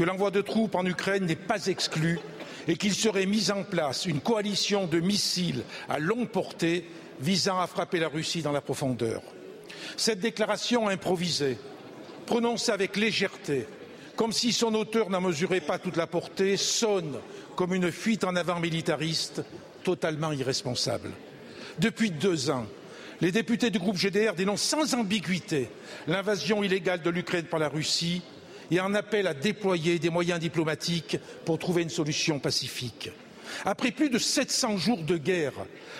que 0.01 0.05
l'envoi 0.07 0.31
de 0.31 0.41
troupes 0.41 0.77
en 0.77 0.87
Ukraine 0.87 1.27
n'est 1.27 1.37
pas 1.37 1.67
exclu 1.67 2.19
et 2.67 2.79
qu'il 2.79 2.95
serait 2.95 3.27
mis 3.27 3.51
en 3.51 3.65
place 3.65 4.07
une 4.07 4.23
coalition 4.23 4.87
de 4.87 4.99
missiles 4.99 5.63
à 5.91 5.99
longue 5.99 6.31
portée 6.31 6.87
visant 7.21 7.61
à 7.61 7.67
frapper 7.67 7.99
la 7.99 8.09
Russie 8.09 8.41
dans 8.41 8.51
la 8.51 8.63
profondeur. 8.63 9.21
Cette 9.99 10.21
déclaration 10.21 10.89
improvisée, 10.89 11.59
prononcée 12.25 12.73
avec 12.73 12.97
légèreté, 12.97 13.67
comme 14.17 14.33
si 14.33 14.55
son 14.55 14.73
auteur 14.73 15.11
n'en 15.11 15.21
mesurait 15.21 15.61
pas 15.61 15.79
toute 15.79 15.99
la 15.99 16.07
portée, 16.07 16.57
sonne 16.57 17.19
comme 17.55 17.75
une 17.75 17.93
fuite 17.93 18.25
en 18.25 18.37
avant 18.37 18.59
militariste 18.59 19.43
totalement 19.85 20.33
irresponsable. 20.33 21.11
Depuis 21.79 22.11
deux 22.11 22.49
ans, 22.49 22.65
les 23.21 23.33
députés 23.33 23.69
du 23.69 23.79
groupe 23.79 23.99
GDR 23.99 24.33
dénoncent 24.33 24.63
sans 24.63 24.95
ambiguïté 24.95 25.69
l'invasion 26.07 26.63
illégale 26.63 27.03
de 27.03 27.11
l'Ukraine 27.11 27.45
par 27.45 27.61
la 27.61 27.69
Russie 27.69 28.23
et 28.71 28.81
en 28.81 28.95
appellent 28.95 29.27
à 29.27 29.35
déployer 29.35 29.99
des 29.99 30.11
moyens 30.11 30.41
diplomatiques 30.41 31.19
pour 31.45 31.59
trouver 31.59 31.83
une 31.83 31.91
solution 31.91 32.39
pacifique. 32.39 33.11
Après 33.65 33.91
plus 33.91 34.11
de 34.11 34.19
700 34.19 34.77
jours 34.77 35.03
de 35.03 35.17
guerre, 35.17 35.53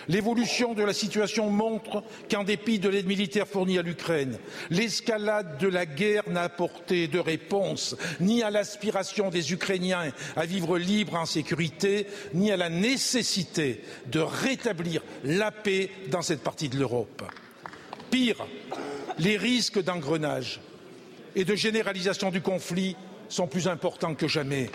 l'évolution 0.09 0.75
de 0.75 0.83
la 0.83 0.93
situation 0.93 1.51
montre 1.51 2.03
qu'en 2.31 2.45
dépit 2.45 2.79
de 2.79 2.89
l'aide 2.89 3.07
militaire 3.07 3.47
fournie 3.47 3.79
à 3.79 3.83
l'Ukraine, 3.83 4.39
l'escalade 4.71 5.59
de 5.59 5.69
la 5.69 5.87
guerre 5.87 6.29
n'a 6.29 6.43
apporté 6.43 7.09
de 7.09 7.19
réponse 7.19 7.97
ni 8.21 8.43
à 8.43 8.51
l'aspiration 8.51 9.31
des 9.31 9.53
Ukrainiens 9.53 10.13
à 10.37 10.47
vivre 10.47 10.79
libres 10.79 11.17
en 11.17 11.27
sécurité, 11.27 12.07
ni 12.35 12.51
à 12.51 12.57
la 12.57 12.71
nécessité 12.71 13.83
de 14.07 14.21
rétablir 14.21 15.03
la 15.25 15.51
paix 15.51 15.91
dans 16.11 16.23
cette 16.23 16.43
partie 16.43 16.69
de 16.69 16.79
l'Europe. 16.79 17.23
Pire, 18.11 18.47
les 19.19 19.37
risques 19.37 19.83
d'engrenage 19.83 20.61
et 21.37 21.45
de 21.45 21.55
généralisation 21.55 22.31
du 22.31 22.41
conflit 22.41 22.97
sont 23.29 23.47
plus 23.47 23.69
importants 23.69 24.15
que 24.15 24.29
jamais. 24.29 24.71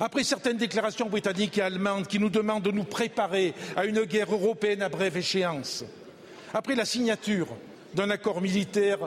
Après 0.00 0.22
certaines 0.22 0.58
déclarations 0.58 1.08
britanniques 1.08 1.58
et 1.58 1.62
allemandes 1.62 2.06
qui 2.06 2.20
nous 2.20 2.30
demandent 2.30 2.62
de 2.62 2.70
nous 2.70 2.84
préparer 2.84 3.54
à 3.76 3.84
une 3.84 4.04
guerre 4.04 4.32
européenne 4.32 4.82
à 4.82 4.88
brève 4.88 5.16
échéance, 5.16 5.84
après 6.54 6.76
la 6.76 6.84
signature 6.84 7.48
d'un 7.94 8.10
accord 8.10 8.40
militaire 8.40 8.98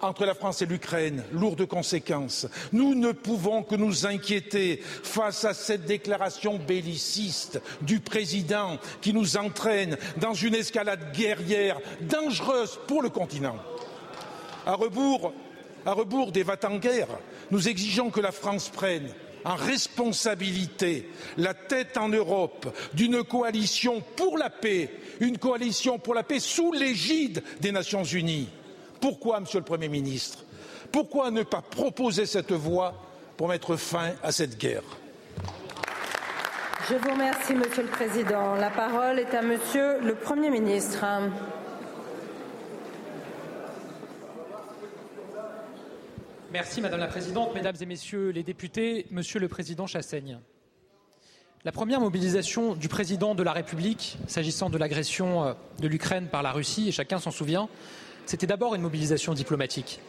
entre 0.00 0.24
la 0.26 0.34
France 0.34 0.62
et 0.62 0.66
l'Ukraine, 0.66 1.24
lourde 1.32 1.66
conséquences. 1.66 2.46
Nous 2.72 2.94
ne 2.94 3.12
pouvons 3.12 3.62
que 3.62 3.74
nous 3.74 4.06
inquiéter 4.06 4.80
face 4.82 5.44
à 5.44 5.54
cette 5.54 5.86
déclaration 5.86 6.58
belliciste 6.58 7.60
du 7.82 7.98
président 8.00 8.78
qui 9.00 9.12
nous 9.12 9.36
entraîne 9.36 9.96
dans 10.18 10.34
une 10.34 10.54
escalade 10.54 11.12
guerrière 11.12 11.80
dangereuse 12.02 12.78
pour 12.86 13.02
le 13.02 13.08
continent. 13.08 13.56
À 14.66 14.74
rebours, 14.74 15.32
à 15.88 15.94
rebours 15.94 16.32
des 16.32 16.42
va-t-en-guerre, 16.42 17.08
nous 17.50 17.66
exigeons 17.66 18.10
que 18.10 18.20
la 18.20 18.30
France 18.30 18.68
prenne 18.68 19.08
en 19.46 19.54
responsabilité 19.54 21.08
la 21.38 21.54
tête 21.54 21.96
en 21.96 22.10
Europe 22.10 22.76
d'une 22.92 23.24
coalition 23.24 24.02
pour 24.14 24.36
la 24.36 24.50
paix, 24.50 24.90
une 25.20 25.38
coalition 25.38 25.98
pour 25.98 26.12
la 26.12 26.22
paix 26.22 26.40
sous 26.40 26.72
l'égide 26.72 27.42
des 27.60 27.72
Nations 27.72 28.04
Unies. 28.04 28.50
Pourquoi, 29.00 29.40
Monsieur 29.40 29.60
le 29.60 29.64
Premier 29.64 29.88
ministre? 29.88 30.44
Pourquoi 30.92 31.30
ne 31.30 31.42
pas 31.42 31.62
proposer 31.62 32.26
cette 32.26 32.52
voie 32.52 32.94
pour 33.38 33.48
mettre 33.48 33.76
fin 33.76 34.12
à 34.22 34.30
cette 34.30 34.58
guerre? 34.58 34.82
Je 36.90 36.96
vous 36.96 37.10
remercie, 37.10 37.54
Monsieur 37.54 37.84
le 37.84 37.88
Président. 37.88 38.56
La 38.56 38.70
parole 38.70 39.20
est 39.20 39.34
à 39.34 39.40
Monsieur 39.40 40.00
le 40.00 40.14
Premier 40.14 40.50
ministre. 40.50 41.02
Merci 46.50 46.80
Madame 46.80 47.00
la 47.00 47.08
Présidente, 47.08 47.54
Mesdames 47.54 47.76
et 47.78 47.84
Messieurs 47.84 48.30
les 48.30 48.42
députés, 48.42 49.04
Monsieur 49.10 49.38
le 49.38 49.48
Président 49.48 49.86
Chassaigne. 49.86 50.38
La 51.62 51.72
première 51.72 52.00
mobilisation 52.00 52.74
du 52.74 52.88
président 52.88 53.34
de 53.34 53.42
la 53.42 53.52
République 53.52 54.16
s'agissant 54.28 54.70
de 54.70 54.78
l'agression 54.78 55.44
euh, 55.44 55.52
de 55.80 55.88
l'Ukraine 55.88 56.28
par 56.28 56.42
la 56.42 56.52
Russie, 56.52 56.88
et 56.88 56.92
chacun 56.92 57.18
s'en 57.18 57.30
souvient, 57.30 57.68
c'était 58.24 58.46
d'abord 58.46 58.74
une 58.74 58.80
mobilisation 58.80 59.34
diplomatique 59.34 60.00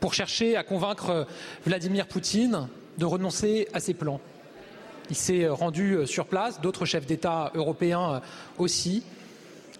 pour 0.00 0.14
chercher 0.14 0.56
à 0.56 0.62
convaincre 0.62 1.10
euh, 1.10 1.24
Vladimir 1.66 2.06
Poutine 2.06 2.68
de 2.96 3.04
renoncer 3.04 3.68
à 3.74 3.80
ses 3.80 3.92
plans. 3.92 4.22
Il 5.10 5.16
s'est 5.16 5.48
rendu 5.48 5.96
euh, 5.96 6.06
sur 6.06 6.28
place, 6.28 6.62
d'autres 6.62 6.86
chefs 6.86 7.04
d'État 7.04 7.52
européens 7.54 8.22
aussi. 8.56 9.02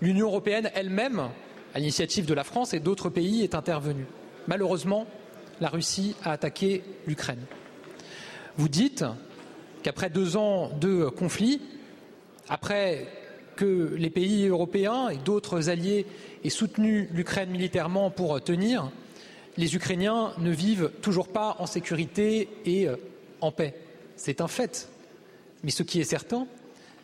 L'Union 0.03 0.27
européenne 0.27 0.71
elle-même, 0.75 1.31
à 1.75 1.79
l'initiative 1.79 2.27
de 2.27 2.35
la 2.35 2.45
France 2.45 2.75
et 2.75 2.81
d'autres 2.81 3.09
pays, 3.09 3.43
est 3.43 3.55
intervenue. 3.55 4.07
Malheureusement, 4.47 5.07
la 5.61 5.69
Russie 5.69 6.17
a 6.25 6.33
attaqué 6.33 6.83
l'Ukraine. 7.07 7.45
Vous 8.57 8.69
dites 8.69 9.05
qu'après 9.83 10.11
deux 10.11 10.37
ans 10.37 10.71
de 10.81 11.07
conflit, 11.09 11.61
après 12.49 13.07
que 13.57 13.95
les 13.97 14.11
pays 14.11 14.47
européens 14.47 15.11
et 15.11 15.19
d'autres 15.19 15.69
alliés 15.69 16.07
aient 16.45 16.51
soutenu 16.51 17.09
l'Ukraine 17.13 17.51
militairement 17.51 18.11
pour 18.11 18.43
tenir, 18.43 18.91
les 19.57 19.77
Ukrainiens 19.77 20.33
ne 20.39 20.51
vivent 20.51 20.91
toujours 21.03 21.29
pas 21.29 21.57
en 21.59 21.67
sécurité 21.67 22.49
et 22.65 22.89
euh, 22.89 22.97
en 23.41 23.53
paix. 23.53 23.75
C'est 24.17 24.41
un 24.41 24.49
fait. 24.49 24.89
Mais 25.63 25.71
ce 25.71 25.83
qui 25.83 26.01
est 26.01 26.05
certain, 26.05 26.47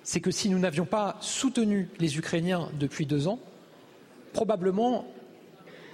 c'est 0.02 0.20
que 0.20 0.30
si 0.30 0.48
nous 0.48 0.58
n'avions 0.58 0.86
pas 0.86 1.16
soutenu 1.20 1.88
les 1.98 2.16
Ukrainiens 2.16 2.70
depuis 2.78 3.04
deux 3.04 3.28
ans, 3.28 3.38
probablement 4.32 5.06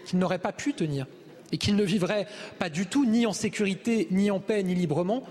qu'ils 0.05 0.19
n'auraient 0.19 0.39
pas 0.39 0.53
pu 0.53 0.75
tenir 0.75 1.07
et 1.53 1.59
qu'ils 1.59 1.76
ne 1.76 1.84
vivraient 1.84 2.26
pas 2.59 2.68
du 2.68 2.86
tout 2.86 3.05
ni 3.05 3.26
en 3.26 3.32
sécurité, 3.32 4.09
ni 4.11 4.30
en 4.30 4.40
paix, 4.40 4.62
ni 4.62 4.74
librement, 4.74 5.22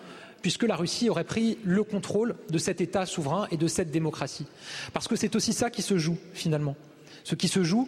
puisque 0.42 0.64
la 0.64 0.76
Russie 0.76 1.10
aurait 1.10 1.24
pris 1.24 1.58
le 1.64 1.84
contrôle 1.84 2.36
de 2.50 2.58
cet 2.58 2.82
État 2.82 3.06
souverain 3.06 3.48
et 3.52 3.58
de 3.58 3.68
cette 3.68 3.92
démocratie. 3.92 4.46
Parce 4.94 5.08
que 5.08 5.16
c'est 5.16 5.36
aussi 5.36 5.54
ça 5.54 5.70
qui 5.70 5.82
se 5.82 5.98
joue, 5.98 6.18
finalement. 6.34 6.76
Ce 7.24 7.36
qui 7.36 7.48
se 7.48 7.64
joue, 7.64 7.88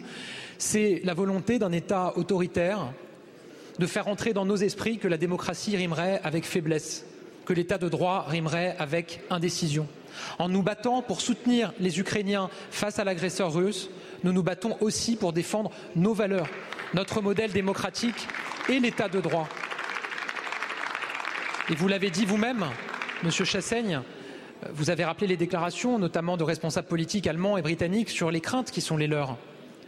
c'est 0.58 1.00
la 1.04 1.14
volonté 1.14 1.58
d'un 1.58 1.72
État 1.72 2.12
autoritaire 2.16 2.92
de 3.78 3.86
faire 3.86 4.06
entrer 4.06 4.32
dans 4.32 4.44
nos 4.44 4.56
esprits 4.56 4.98
que 4.98 5.08
la 5.08 5.16
démocratie 5.16 5.76
rimerait 5.76 6.20
avec 6.22 6.44
faiblesse, 6.44 7.04
que 7.44 7.52
l'État 7.52 7.78
de 7.78 7.88
droit 7.88 8.24
rimerait 8.28 8.76
avec 8.78 9.20
indécision. 9.30 9.88
En 10.38 10.48
nous 10.48 10.62
battant 10.62 11.02
pour 11.02 11.20
soutenir 11.20 11.72
les 11.80 11.98
Ukrainiens 11.98 12.50
face 12.70 13.00
à 13.00 13.04
l'agresseur 13.04 13.52
russe, 13.52 13.90
nous 14.22 14.32
nous 14.32 14.44
battons 14.44 14.76
aussi 14.80 15.16
pour 15.16 15.32
défendre 15.32 15.72
nos 15.96 16.14
valeurs, 16.14 16.46
notre 16.94 17.20
modèle 17.20 17.50
démocratique 17.52 18.28
et 18.68 18.78
l'état 18.78 19.08
de 19.08 19.20
droit. 19.20 19.48
Et 21.70 21.74
vous 21.74 21.88
l'avez 21.88 22.10
dit 22.10 22.24
vous-même, 22.24 22.64
Monsieur 23.22 23.44
Chassaigne, 23.44 24.00
vous 24.72 24.90
avez 24.90 25.04
rappelé 25.04 25.26
les 25.26 25.36
déclarations, 25.36 25.98
notamment 25.98 26.36
de 26.36 26.44
responsables 26.44 26.88
politiques 26.88 27.26
allemands 27.26 27.56
et 27.56 27.62
britanniques, 27.62 28.10
sur 28.10 28.30
les 28.30 28.40
craintes 28.40 28.70
qui 28.70 28.80
sont 28.80 28.96
les 28.96 29.06
leurs. 29.06 29.36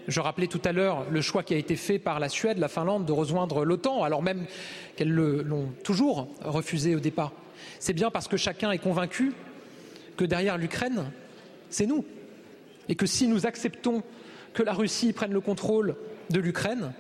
Je 0.09 0.21
rappelais 0.21 0.47
tout 0.47 0.61
à 0.65 0.73
l'heure 0.73 1.07
le 1.11 1.21
choix 1.21 1.43
qui 1.43 1.55
a 1.55 1.57
été 1.57 1.77
fait 1.77 1.99
par 1.99 2.21
la 2.21 2.29
Suède, 2.29 2.59
la 2.59 2.69
Finlande 2.69 3.07
de 3.07 3.13
rejoindre 3.13 3.65
l'OTAN, 3.65 4.03
alors 4.03 4.23
même 4.23 4.47
qu'elles 4.97 5.13
l'ont 5.13 5.73
toujours 5.85 6.29
refusé 6.45 6.95
au 6.95 7.01
départ. 7.01 7.33
C'est 7.79 7.93
bien 7.93 8.11
parce 8.11 8.29
que 8.29 8.37
chacun 8.37 8.71
est 8.71 8.79
convaincu 8.79 9.33
que 10.17 10.25
derrière 10.25 10.59
l'Ukraine, 10.59 11.11
c'est 11.71 11.87
nous. 11.87 12.05
Et 12.89 12.95
que 12.95 13.07
si 13.07 13.29
nous 13.29 13.47
acceptons 13.47 14.03
que 14.55 14.63
la 14.63 14.73
Russie 14.73 15.13
prenne 15.13 15.33
le 15.33 15.41
contrôle 15.41 15.97
de 16.31 16.41
l'Ukraine, 16.41 16.93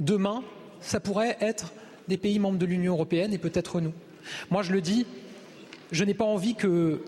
demain, 0.00 0.42
ça 0.80 1.00
pourrait 1.00 1.36
être 1.40 1.72
des 2.08 2.16
pays 2.16 2.38
membres 2.38 2.58
de 2.58 2.66
l'Union 2.66 2.94
européenne 2.94 3.32
et 3.32 3.38
peut-être 3.38 3.80
nous. 3.80 3.92
Moi, 4.50 4.62
je 4.62 4.72
le 4.72 4.80
dis, 4.80 5.06
je 5.90 6.04
n'ai 6.04 6.14
pas 6.14 6.24
envie 6.24 6.54
que 6.54 7.02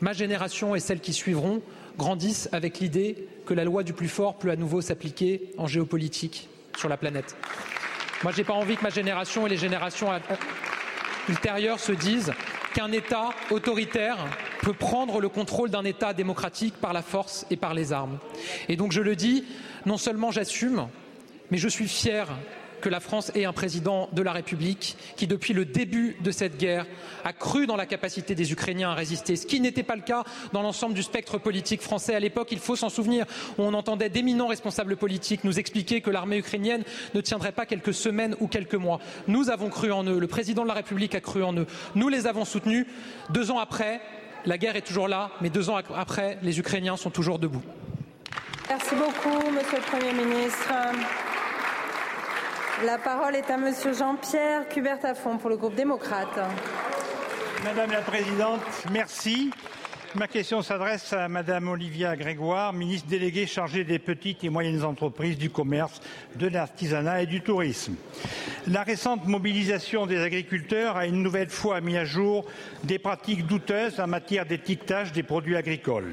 ma 0.00 0.12
génération 0.12 0.74
et 0.74 0.80
celles 0.80 1.00
qui 1.00 1.12
suivront 1.12 1.62
grandissent 1.96 2.48
avec 2.52 2.78
l'idée 2.80 3.28
que 3.46 3.54
la 3.54 3.64
loi 3.64 3.82
du 3.82 3.92
plus 3.92 4.08
fort 4.08 4.36
peut 4.36 4.50
à 4.50 4.56
nouveau 4.56 4.80
s'appliquer 4.80 5.52
en 5.58 5.66
géopolitique 5.66 6.48
sur 6.76 6.88
la 6.88 6.96
planète. 6.96 7.36
Moi, 8.22 8.32
je 8.32 8.38
n'ai 8.38 8.44
pas 8.44 8.54
envie 8.54 8.76
que 8.76 8.82
ma 8.82 8.90
génération 8.90 9.46
et 9.46 9.50
les 9.50 9.56
générations 9.56 10.08
ultérieures 11.28 11.80
se 11.80 11.92
disent 11.92 12.32
qu'un 12.74 12.92
État 12.92 13.30
autoritaire 13.50 14.18
peut 14.62 14.72
prendre 14.72 15.20
le 15.20 15.28
contrôle 15.28 15.70
d'un 15.70 15.84
État 15.84 16.12
démocratique 16.12 16.74
par 16.80 16.92
la 16.92 17.02
force 17.02 17.46
et 17.50 17.56
par 17.56 17.74
les 17.74 17.92
armes. 17.92 18.18
Et 18.68 18.76
donc 18.76 18.92
je 18.92 19.00
le 19.00 19.16
dis, 19.16 19.44
non 19.86 19.96
seulement 19.96 20.30
j'assume, 20.30 20.88
mais 21.50 21.58
je 21.58 21.68
suis 21.68 21.88
fier 21.88 22.28
que 22.80 22.88
la 22.88 23.00
France 23.00 23.30
ait 23.34 23.44
un 23.44 23.52
président 23.52 24.08
de 24.12 24.22
la 24.22 24.32
République 24.32 24.96
qui, 25.16 25.26
depuis 25.26 25.52
le 25.52 25.64
début 25.64 26.16
de 26.22 26.30
cette 26.30 26.56
guerre, 26.56 26.86
a 27.24 27.32
cru 27.32 27.66
dans 27.66 27.76
la 27.76 27.86
capacité 27.86 28.34
des 28.34 28.52
Ukrainiens 28.52 28.90
à 28.90 28.94
résister, 28.94 29.36
ce 29.36 29.46
qui 29.46 29.60
n'était 29.60 29.82
pas 29.82 29.96
le 29.96 30.02
cas 30.02 30.24
dans 30.52 30.62
l'ensemble 30.62 30.94
du 30.94 31.02
spectre 31.02 31.38
politique 31.38 31.82
français. 31.82 32.14
À 32.14 32.20
l'époque, 32.20 32.48
il 32.50 32.58
faut 32.58 32.76
s'en 32.76 32.88
souvenir, 32.88 33.26
on 33.58 33.74
entendait 33.74 34.08
d'éminents 34.08 34.46
responsables 34.46 34.96
politiques 34.96 35.44
nous 35.44 35.58
expliquer 35.58 36.00
que 36.00 36.10
l'armée 36.10 36.38
ukrainienne 36.38 36.82
ne 37.14 37.20
tiendrait 37.20 37.52
pas 37.52 37.66
quelques 37.66 37.94
semaines 37.94 38.34
ou 38.40 38.48
quelques 38.48 38.74
mois. 38.74 38.98
Nous 39.28 39.50
avons 39.50 39.68
cru 39.68 39.92
en 39.92 40.04
eux, 40.04 40.18
le 40.18 40.26
président 40.26 40.62
de 40.62 40.68
la 40.68 40.74
République 40.74 41.14
a 41.14 41.20
cru 41.20 41.42
en 41.42 41.54
eux, 41.54 41.66
nous 41.94 42.08
les 42.08 42.26
avons 42.26 42.44
soutenus. 42.44 42.86
Deux 43.28 43.50
ans 43.50 43.58
après, 43.58 44.00
la 44.44 44.58
guerre 44.58 44.76
est 44.76 44.86
toujours 44.86 45.08
là, 45.08 45.30
mais 45.40 45.50
deux 45.50 45.70
ans 45.70 45.76
après, 45.96 46.38
les 46.42 46.58
Ukrainiens 46.58 46.96
sont 46.96 47.10
toujours 47.10 47.38
debout. 47.38 47.62
Merci 48.68 48.94
beaucoup, 48.94 49.50
Monsieur 49.50 49.78
le 49.78 49.82
Premier 49.82 50.12
ministre. 50.12 50.72
La 52.84 52.98
parole 52.98 53.36
est 53.36 53.50
à 53.50 53.56
Monsieur 53.56 53.92
Jean-Pierre 53.92 54.68
Cubertafond 54.68 55.36
pour 55.36 55.50
le 55.50 55.56
groupe 55.56 55.74
démocrate. 55.74 56.38
Madame 57.64 57.90
la 57.90 58.00
Présidente, 58.00 58.62
merci. 58.90 59.50
Ma 60.16 60.26
question 60.26 60.60
s'adresse 60.60 61.12
à 61.12 61.28
Madame 61.28 61.68
Olivia 61.68 62.16
Grégoire, 62.16 62.72
ministre 62.72 63.08
déléguée 63.08 63.46
chargée 63.46 63.84
des 63.84 64.00
petites 64.00 64.42
et 64.42 64.48
moyennes 64.48 64.82
entreprises, 64.82 65.38
du 65.38 65.50
commerce, 65.50 66.00
de 66.34 66.48
l'artisanat 66.48 67.22
et 67.22 67.26
du 67.26 67.42
tourisme. 67.42 67.94
La 68.66 68.82
récente 68.82 69.28
mobilisation 69.28 70.06
des 70.06 70.20
agriculteurs 70.20 70.96
a 70.96 71.06
une 71.06 71.22
nouvelle 71.22 71.48
fois 71.48 71.80
mis 71.80 71.96
à 71.96 72.04
jour 72.04 72.44
des 72.82 72.98
pratiques 72.98 73.46
douteuses 73.46 74.00
en 74.00 74.08
matière 74.08 74.46
d'étiquetage 74.46 75.12
des 75.12 75.22
produits 75.22 75.56
agricoles. 75.56 76.12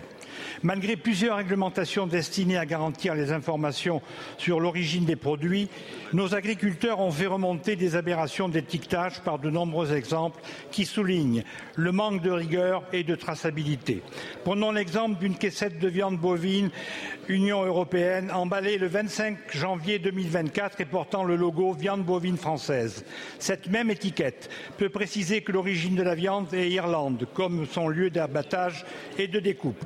Malgré 0.63 0.95
plusieurs 0.95 1.37
réglementations 1.37 2.07
destinées 2.07 2.57
à 2.57 2.65
garantir 2.65 3.15
les 3.15 3.31
informations 3.31 4.01
sur 4.37 4.59
l'origine 4.59 5.05
des 5.05 5.15
produits, 5.15 5.69
nos 6.13 6.35
agriculteurs 6.35 6.99
ont 6.99 7.11
fait 7.11 7.27
remonter 7.27 7.75
des 7.75 7.95
aberrations 7.95 8.49
d'étiquetage 8.49 9.21
par 9.21 9.39
de 9.39 9.49
nombreux 9.49 9.93
exemples 9.93 10.41
qui 10.71 10.85
soulignent 10.85 11.43
le 11.75 11.91
manque 11.91 12.21
de 12.21 12.31
rigueur 12.31 12.83
et 12.93 13.03
de 13.03 13.15
traçabilité. 13.15 14.01
Prenons 14.43 14.71
l'exemple 14.71 15.19
d'une 15.19 15.35
caissette 15.35 15.79
de 15.79 15.87
viande 15.87 16.17
bovine 16.17 16.69
Union 17.29 17.65
européenne 17.65 18.31
emballée 18.31 18.77
le 18.77 18.87
25 18.87 19.37
janvier 19.51 19.99
2024 19.99 20.81
et 20.81 20.85
portant 20.85 21.23
le 21.23 21.35
logo 21.35 21.73
viande 21.73 22.03
bovine 22.03 22.37
française. 22.37 23.03
Cette 23.39 23.69
même 23.69 23.91
étiquette 23.91 24.49
peut 24.77 24.89
préciser 24.89 25.41
que 25.41 25.51
l'origine 25.51 25.95
de 25.95 26.03
la 26.03 26.15
viande 26.15 26.53
est 26.53 26.69
Irlande, 26.69 27.27
comme 27.33 27.65
son 27.65 27.87
lieu 27.89 28.09
d'abattage 28.09 28.85
et 29.17 29.27
de 29.27 29.39
découpe. 29.39 29.83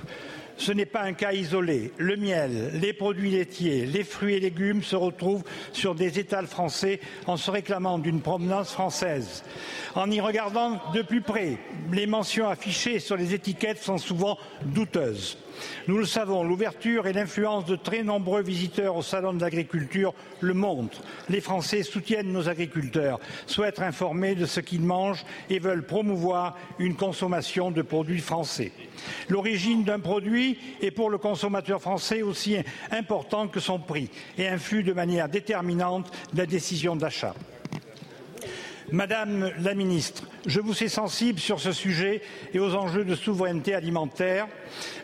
Ce 0.57 0.71
n'est 0.71 0.85
pas 0.85 1.01
un 1.01 1.13
cas 1.13 1.33
isolé. 1.33 1.91
Le 1.97 2.15
miel, 2.15 2.71
les 2.79 2.93
produits 2.93 3.31
laitiers, 3.31 3.85
les 3.85 4.03
fruits 4.03 4.35
et 4.35 4.39
légumes 4.39 4.83
se 4.83 4.95
retrouvent 4.95 5.43
sur 5.73 5.95
des 5.95 6.19
étals 6.19 6.47
français 6.47 6.99
en 7.27 7.37
se 7.37 7.49
réclamant 7.51 7.99
d'une 7.99 8.21
provenance 8.21 8.71
française. 8.71 9.43
En 9.95 10.09
y 10.11 10.19
regardant 10.19 10.79
de 10.93 11.01
plus 11.01 11.21
près, 11.21 11.57
les 11.91 12.07
mentions 12.07 12.47
affichées 12.47 12.99
sur 12.99 13.17
les 13.17 13.33
étiquettes 13.33 13.81
sont 13.81 13.97
souvent 13.97 14.37
douteuses. 14.63 15.37
Nous 15.87 15.97
le 15.97 16.05
savons, 16.05 16.43
l'ouverture 16.43 17.07
et 17.07 17.13
l'influence 17.13 17.65
de 17.65 17.75
très 17.75 18.03
nombreux 18.03 18.43
visiteurs 18.43 18.95
au 18.95 19.01
salon 19.01 19.33
de 19.33 19.41
l'agriculture 19.41 20.13
le 20.39 20.53
montrent. 20.53 21.01
Les 21.29 21.41
Français 21.41 21.83
soutiennent 21.83 22.31
nos 22.31 22.49
agriculteurs, 22.49 23.19
souhaitent 23.47 23.79
informer 23.79 24.35
de 24.35 24.45
ce 24.45 24.59
qu'ils 24.59 24.81
mangent 24.81 25.25
et 25.49 25.59
veulent 25.59 25.85
promouvoir 25.85 26.55
une 26.77 26.95
consommation 26.95 27.71
de 27.71 27.81
produits 27.81 28.19
français. 28.19 28.71
L'origine 29.29 29.83
d'un 29.83 29.99
produit 29.99 30.59
est 30.81 30.91
pour 30.91 31.09
le 31.09 31.17
consommateur 31.17 31.81
français 31.81 32.21
aussi 32.21 32.57
important 32.91 33.47
que 33.47 33.59
son 33.59 33.79
prix 33.79 34.09
et 34.37 34.47
influe 34.47 34.83
de 34.83 34.93
manière 34.93 35.29
déterminante 35.29 36.11
la 36.35 36.45
décision 36.45 36.95
d'achat. 36.95 37.33
Madame 38.91 39.51
la 39.59 39.73
ministre, 39.73 40.23
je 40.45 40.59
vous 40.59 40.73
sais 40.73 40.87
sensible 40.87 41.39
sur 41.39 41.59
ce 41.59 41.71
sujet 41.71 42.21
et 42.53 42.59
aux 42.59 42.75
enjeux 42.75 43.05
de 43.05 43.15
souveraineté 43.15 43.73
alimentaire. 43.73 44.47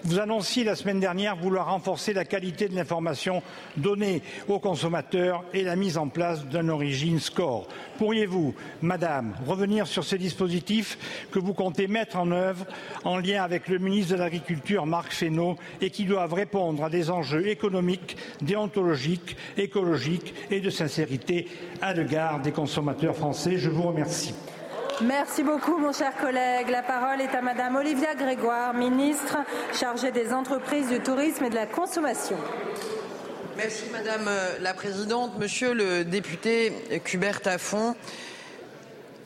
Vous 0.04 0.20
annonciez 0.20 0.64
la 0.64 0.76
semaine 0.76 1.00
dernière 1.00 1.36
vouloir 1.36 1.68
renforcer 1.68 2.14
la 2.14 2.26
qualité 2.26 2.68
de 2.68 2.76
l'information 2.76 3.44
donnée 3.76 4.22
aux 4.48 4.60
consommateurs 4.60 5.44
et 5.54 5.64
la 5.64 5.76
mise 5.76 5.98
en 5.98 6.08
place 6.08 6.46
d'un 6.46 6.70
origin 6.70 7.20
score. 7.20 7.68
Pourriez-vous, 7.98 8.56
Madame, 8.82 9.36
revenir 9.46 9.88
sur 9.88 10.04
ces 10.04 10.18
dispositifs 10.18 11.28
que 11.32 11.40
vous 11.40 11.54
comptez 11.54 11.88
mettre 11.88 12.18
en 12.18 12.32
œuvre 12.32 12.66
en 13.04 13.18
lien 13.18 13.44
avec 13.44 13.68
le 13.68 13.80
ministre 13.80 14.14
de 14.14 14.20
l'Agriculture, 14.20 14.86
Marc 14.86 15.12
Fesneau, 15.12 15.58
et 15.82 15.90
qui 15.90 16.06
doivent 16.06 16.34
répondre 16.34 16.84
à 16.84 16.90
des 16.90 17.10
enjeux 17.10 17.48
économiques, 17.48 18.18
déontologiques, 18.42 19.36
écologiques 19.58 20.34
et 20.52 20.62
de 20.62 20.70
sincérité 20.70 21.48
à 21.82 21.94
l'égard 21.94 22.42
des 22.42 22.52
consommateurs 22.52 23.16
français? 23.16 23.58
Je 23.58 23.70
vous 23.70 23.84
remercie. 23.84 24.34
Merci 25.02 25.44
beaucoup, 25.44 25.78
mon 25.78 25.94
cher 25.94 26.16
collègue. 26.18 26.70
La 26.70 26.82
parole 26.82 27.22
est 27.22 27.36
à 27.36 27.42
Madame 27.44 27.76
Olivia 27.76 28.16
Grégoire, 28.16 28.74
ministre 28.74 29.38
chargée 29.72 30.12
des 30.12 30.34
entreprises, 30.34 30.88
du 30.90 31.00
tourisme 31.00 31.46
et 31.46 31.50
de 31.52 31.56
la 31.56 31.68
consommation. 31.68 32.38
Merci, 33.58 33.84
Madame 33.92 34.28
la 34.60 34.74
Présidente. 34.74 35.38
Monsieur 35.38 35.76
le 35.76 36.04
député 36.04 36.74
Hubert 37.14 37.42
Taffon, 37.42 37.96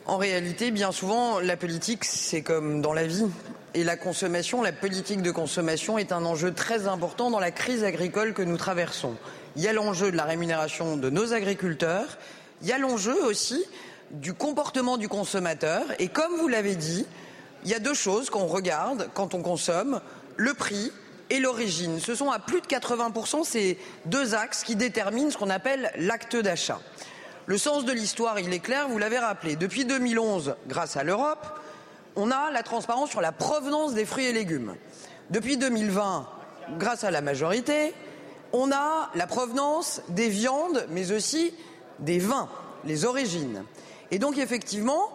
en 0.04 0.18
réalité, 0.18 0.72
bien 0.72 0.92
souvent, 0.92 1.40
la 1.40 1.56
politique, 1.56 2.04
c'est 2.04 2.42
comme 2.42 2.82
dans 2.82 2.92
la 2.92 3.06
vie. 3.06 3.26
Et 3.72 3.82
la 3.82 3.96
consommation, 3.96 4.60
la 4.60 4.72
politique 4.72 5.22
de 5.22 5.30
consommation 5.30 5.96
est 5.96 6.12
un 6.12 6.26
enjeu 6.26 6.52
très 6.52 6.86
important 6.86 7.30
dans 7.30 7.40
la 7.40 7.50
crise 7.50 7.82
agricole 7.82 8.34
que 8.34 8.42
nous 8.42 8.58
traversons. 8.58 9.14
Il 9.56 9.62
y 9.62 9.68
a 9.68 9.72
l'enjeu 9.72 10.10
de 10.10 10.18
la 10.18 10.24
rémunération 10.24 10.98
de 10.98 11.08
nos 11.08 11.32
agriculteurs. 11.32 12.18
Il 12.60 12.68
y 12.68 12.72
a 12.72 12.78
l'enjeu 12.78 13.16
aussi 13.24 13.64
du 14.12 14.34
comportement 14.34 14.96
du 14.96 15.08
consommateur. 15.08 15.82
Et 15.98 16.08
comme 16.08 16.36
vous 16.36 16.48
l'avez 16.48 16.76
dit, 16.76 17.06
il 17.64 17.70
y 17.70 17.74
a 17.74 17.78
deux 17.78 17.94
choses 17.94 18.30
qu'on 18.30 18.46
regarde 18.46 19.08
quand 19.14 19.34
on 19.34 19.42
consomme, 19.42 20.00
le 20.36 20.54
prix 20.54 20.92
et 21.30 21.38
l'origine. 21.38 21.98
Ce 21.98 22.14
sont 22.14 22.30
à 22.30 22.38
plus 22.38 22.60
de 22.60 22.66
80% 22.66 23.44
ces 23.44 23.78
deux 24.04 24.34
axes 24.34 24.64
qui 24.64 24.76
déterminent 24.76 25.30
ce 25.30 25.38
qu'on 25.38 25.50
appelle 25.50 25.90
l'acte 25.96 26.36
d'achat. 26.36 26.80
Le 27.46 27.58
sens 27.58 27.84
de 27.84 27.92
l'histoire, 27.92 28.38
il 28.38 28.52
est 28.52 28.60
clair, 28.60 28.88
vous 28.88 28.98
l'avez 28.98 29.18
rappelé. 29.18 29.56
Depuis 29.56 29.84
2011, 29.84 30.56
grâce 30.68 30.96
à 30.96 31.04
l'Europe, 31.04 31.46
on 32.14 32.30
a 32.30 32.50
la 32.50 32.62
transparence 32.62 33.10
sur 33.10 33.20
la 33.20 33.32
provenance 33.32 33.94
des 33.94 34.04
fruits 34.04 34.26
et 34.26 34.32
légumes. 34.32 34.76
Depuis 35.30 35.56
2020, 35.56 36.28
grâce 36.78 37.04
à 37.04 37.10
la 37.10 37.20
majorité, 37.20 37.94
on 38.52 38.70
a 38.70 39.10
la 39.14 39.26
provenance 39.26 40.02
des 40.08 40.28
viandes, 40.28 40.86
mais 40.90 41.10
aussi 41.10 41.54
des 41.98 42.18
vins, 42.18 42.48
les 42.84 43.04
origines. 43.04 43.64
Et 44.12 44.18
donc 44.18 44.36
effectivement, 44.36 45.08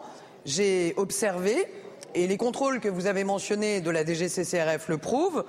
j'ai 0.44 0.96
observé, 0.98 1.68
et 2.16 2.26
les 2.26 2.38
contrôles 2.38 2.80
que 2.80 2.90
vous 2.90 3.06
avez 3.06 3.24
mentionnés 3.24 3.80
de 3.80 3.92
la 3.92 4.04
DGCCRF 4.04 4.90
le 4.90 4.98
prouvent, 4.98 5.46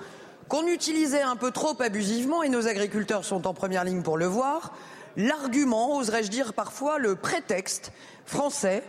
qu'on 0.47 0.67
utilisait 0.67 1.23
un 1.23 1.35
peu 1.35 1.49
trop 1.49 1.75
abusivement, 1.81 2.43
et 2.43 2.49
nos 2.49 2.67
agriculteurs 2.67 3.25
sont 3.25 3.47
en 3.47 3.55
première 3.55 3.83
ligne 3.83 4.03
pour 4.03 4.19
le 4.19 4.27
voir, 4.27 4.71
l'argument, 5.17 5.97
oserais-je 5.97 6.29
dire 6.29 6.53
parfois 6.53 6.99
le 6.99 7.15
prétexte 7.15 7.91
français 8.27 8.83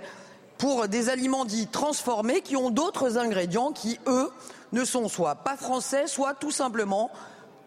pour 0.58 0.88
des 0.88 1.08
aliments 1.08 1.46
dits 1.46 1.66
transformés 1.66 2.42
qui 2.42 2.54
ont 2.54 2.70
d'autres 2.70 3.16
ingrédients 3.16 3.72
qui, 3.72 3.98
eux, 4.06 4.30
ne 4.72 4.84
sont 4.84 5.08
soit 5.08 5.36
pas 5.36 5.56
français, 5.56 6.06
soit 6.06 6.34
tout 6.34 6.50
simplement 6.50 7.10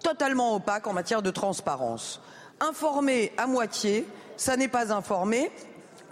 totalement 0.04 0.56
opaques 0.56 0.86
en 0.86 0.94
matière 0.94 1.24
de 1.24 1.32
transparence. 1.32 2.22
Informer 2.60 3.32
à 3.38 3.48
moitié, 3.48 4.06
ça 4.38 4.58
n'est 4.58 4.68
pas 4.68 4.94
informer, 4.94 5.52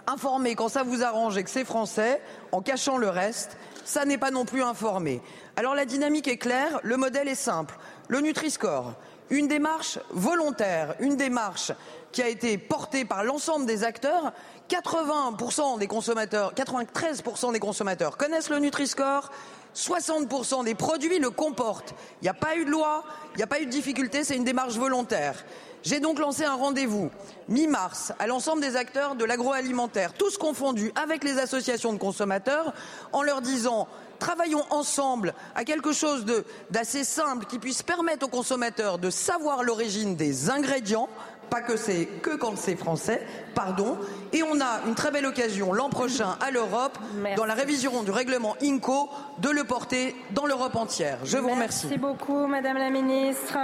informer 0.06 0.54
quand 0.54 0.68
ça 0.68 0.82
vous 0.82 1.02
arrange 1.02 1.36
et 1.36 1.44
que 1.44 1.50
c'est 1.50 1.64
français, 1.64 2.20
en 2.52 2.60
cachant 2.62 2.96
le 2.96 3.08
reste, 3.08 3.56
ça 3.84 4.04
n'est 4.04 4.18
pas 4.18 4.30
non 4.30 4.44
plus 4.44 4.62
informé. 4.62 5.20
Alors 5.56 5.74
la 5.74 5.84
dynamique 5.84 6.28
est 6.28 6.38
claire, 6.38 6.80
le 6.82 6.96
modèle 6.96 7.28
est 7.28 7.34
simple. 7.34 7.76
Le 8.08 8.20
Nutri-Score, 8.20 8.94
une 9.30 9.48
démarche 9.48 9.98
volontaire, 10.10 10.94
une 11.00 11.16
démarche 11.16 11.72
qui 12.12 12.22
a 12.22 12.28
été 12.28 12.58
portée 12.58 13.04
par 13.04 13.24
l'ensemble 13.24 13.66
des 13.66 13.84
acteurs. 13.84 14.32
80% 14.68 15.78
des 15.78 15.86
consommateurs, 15.86 16.54
93% 16.54 17.52
des 17.52 17.58
consommateurs 17.58 18.16
connaissent 18.16 18.50
le 18.50 18.58
Nutri-Score. 18.58 19.30
60% 19.74 20.64
des 20.64 20.74
produits 20.74 21.18
le 21.18 21.30
comportent. 21.30 21.94
Il 22.20 22.24
n'y 22.24 22.28
a 22.28 22.34
pas 22.34 22.56
eu 22.56 22.64
de 22.66 22.70
loi, 22.70 23.04
il 23.34 23.38
n'y 23.38 23.42
a 23.42 23.46
pas 23.46 23.60
eu 23.60 23.66
de 23.66 23.70
difficulté, 23.70 24.22
c'est 24.22 24.36
une 24.36 24.44
démarche 24.44 24.74
volontaire. 24.74 25.44
J'ai 25.82 25.98
donc 25.98 26.18
lancé 26.18 26.44
un 26.44 26.54
rendez-vous 26.54 27.10
mi-mars 27.48 28.12
à 28.18 28.26
l'ensemble 28.26 28.60
des 28.62 28.76
acteurs 28.76 29.16
de 29.16 29.24
l'agroalimentaire, 29.24 30.12
tous 30.12 30.38
confondus 30.38 30.92
avec 30.94 31.24
les 31.24 31.38
associations 31.38 31.92
de 31.92 31.98
consommateurs, 31.98 32.72
en 33.12 33.22
leur 33.22 33.40
disant 33.40 33.88
travaillons 34.20 34.64
ensemble 34.70 35.34
à 35.56 35.64
quelque 35.64 35.92
chose 35.92 36.24
d'assez 36.70 37.02
simple 37.02 37.46
qui 37.46 37.58
puisse 37.58 37.82
permettre 37.82 38.26
aux 38.26 38.30
consommateurs 38.30 38.98
de 38.98 39.10
savoir 39.10 39.64
l'origine 39.64 40.14
des 40.14 40.50
ingrédients, 40.50 41.08
pas 41.50 41.60
que 41.60 41.76
c'est 41.76 42.06
que 42.06 42.36
quand 42.36 42.56
c'est 42.56 42.76
français, 42.76 43.26
pardon. 43.54 43.98
Et 44.32 44.42
on 44.44 44.60
a 44.60 44.80
une 44.86 44.94
très 44.94 45.10
belle 45.10 45.26
occasion 45.26 45.72
l'an 45.72 45.90
prochain 45.90 46.36
à 46.40 46.52
l'Europe, 46.52 46.96
dans 47.36 47.44
la 47.44 47.54
révision 47.54 48.04
du 48.04 48.12
règlement 48.12 48.56
INCO, 48.62 49.10
de 49.38 49.50
le 49.50 49.64
porter 49.64 50.14
dans 50.30 50.46
l'Europe 50.46 50.76
entière. 50.76 51.18
Je 51.24 51.38
vous 51.38 51.50
remercie. 51.50 51.88
Merci 51.88 52.00
beaucoup, 52.00 52.46
Madame 52.46 52.78
la 52.78 52.90
Ministre. 52.90 53.58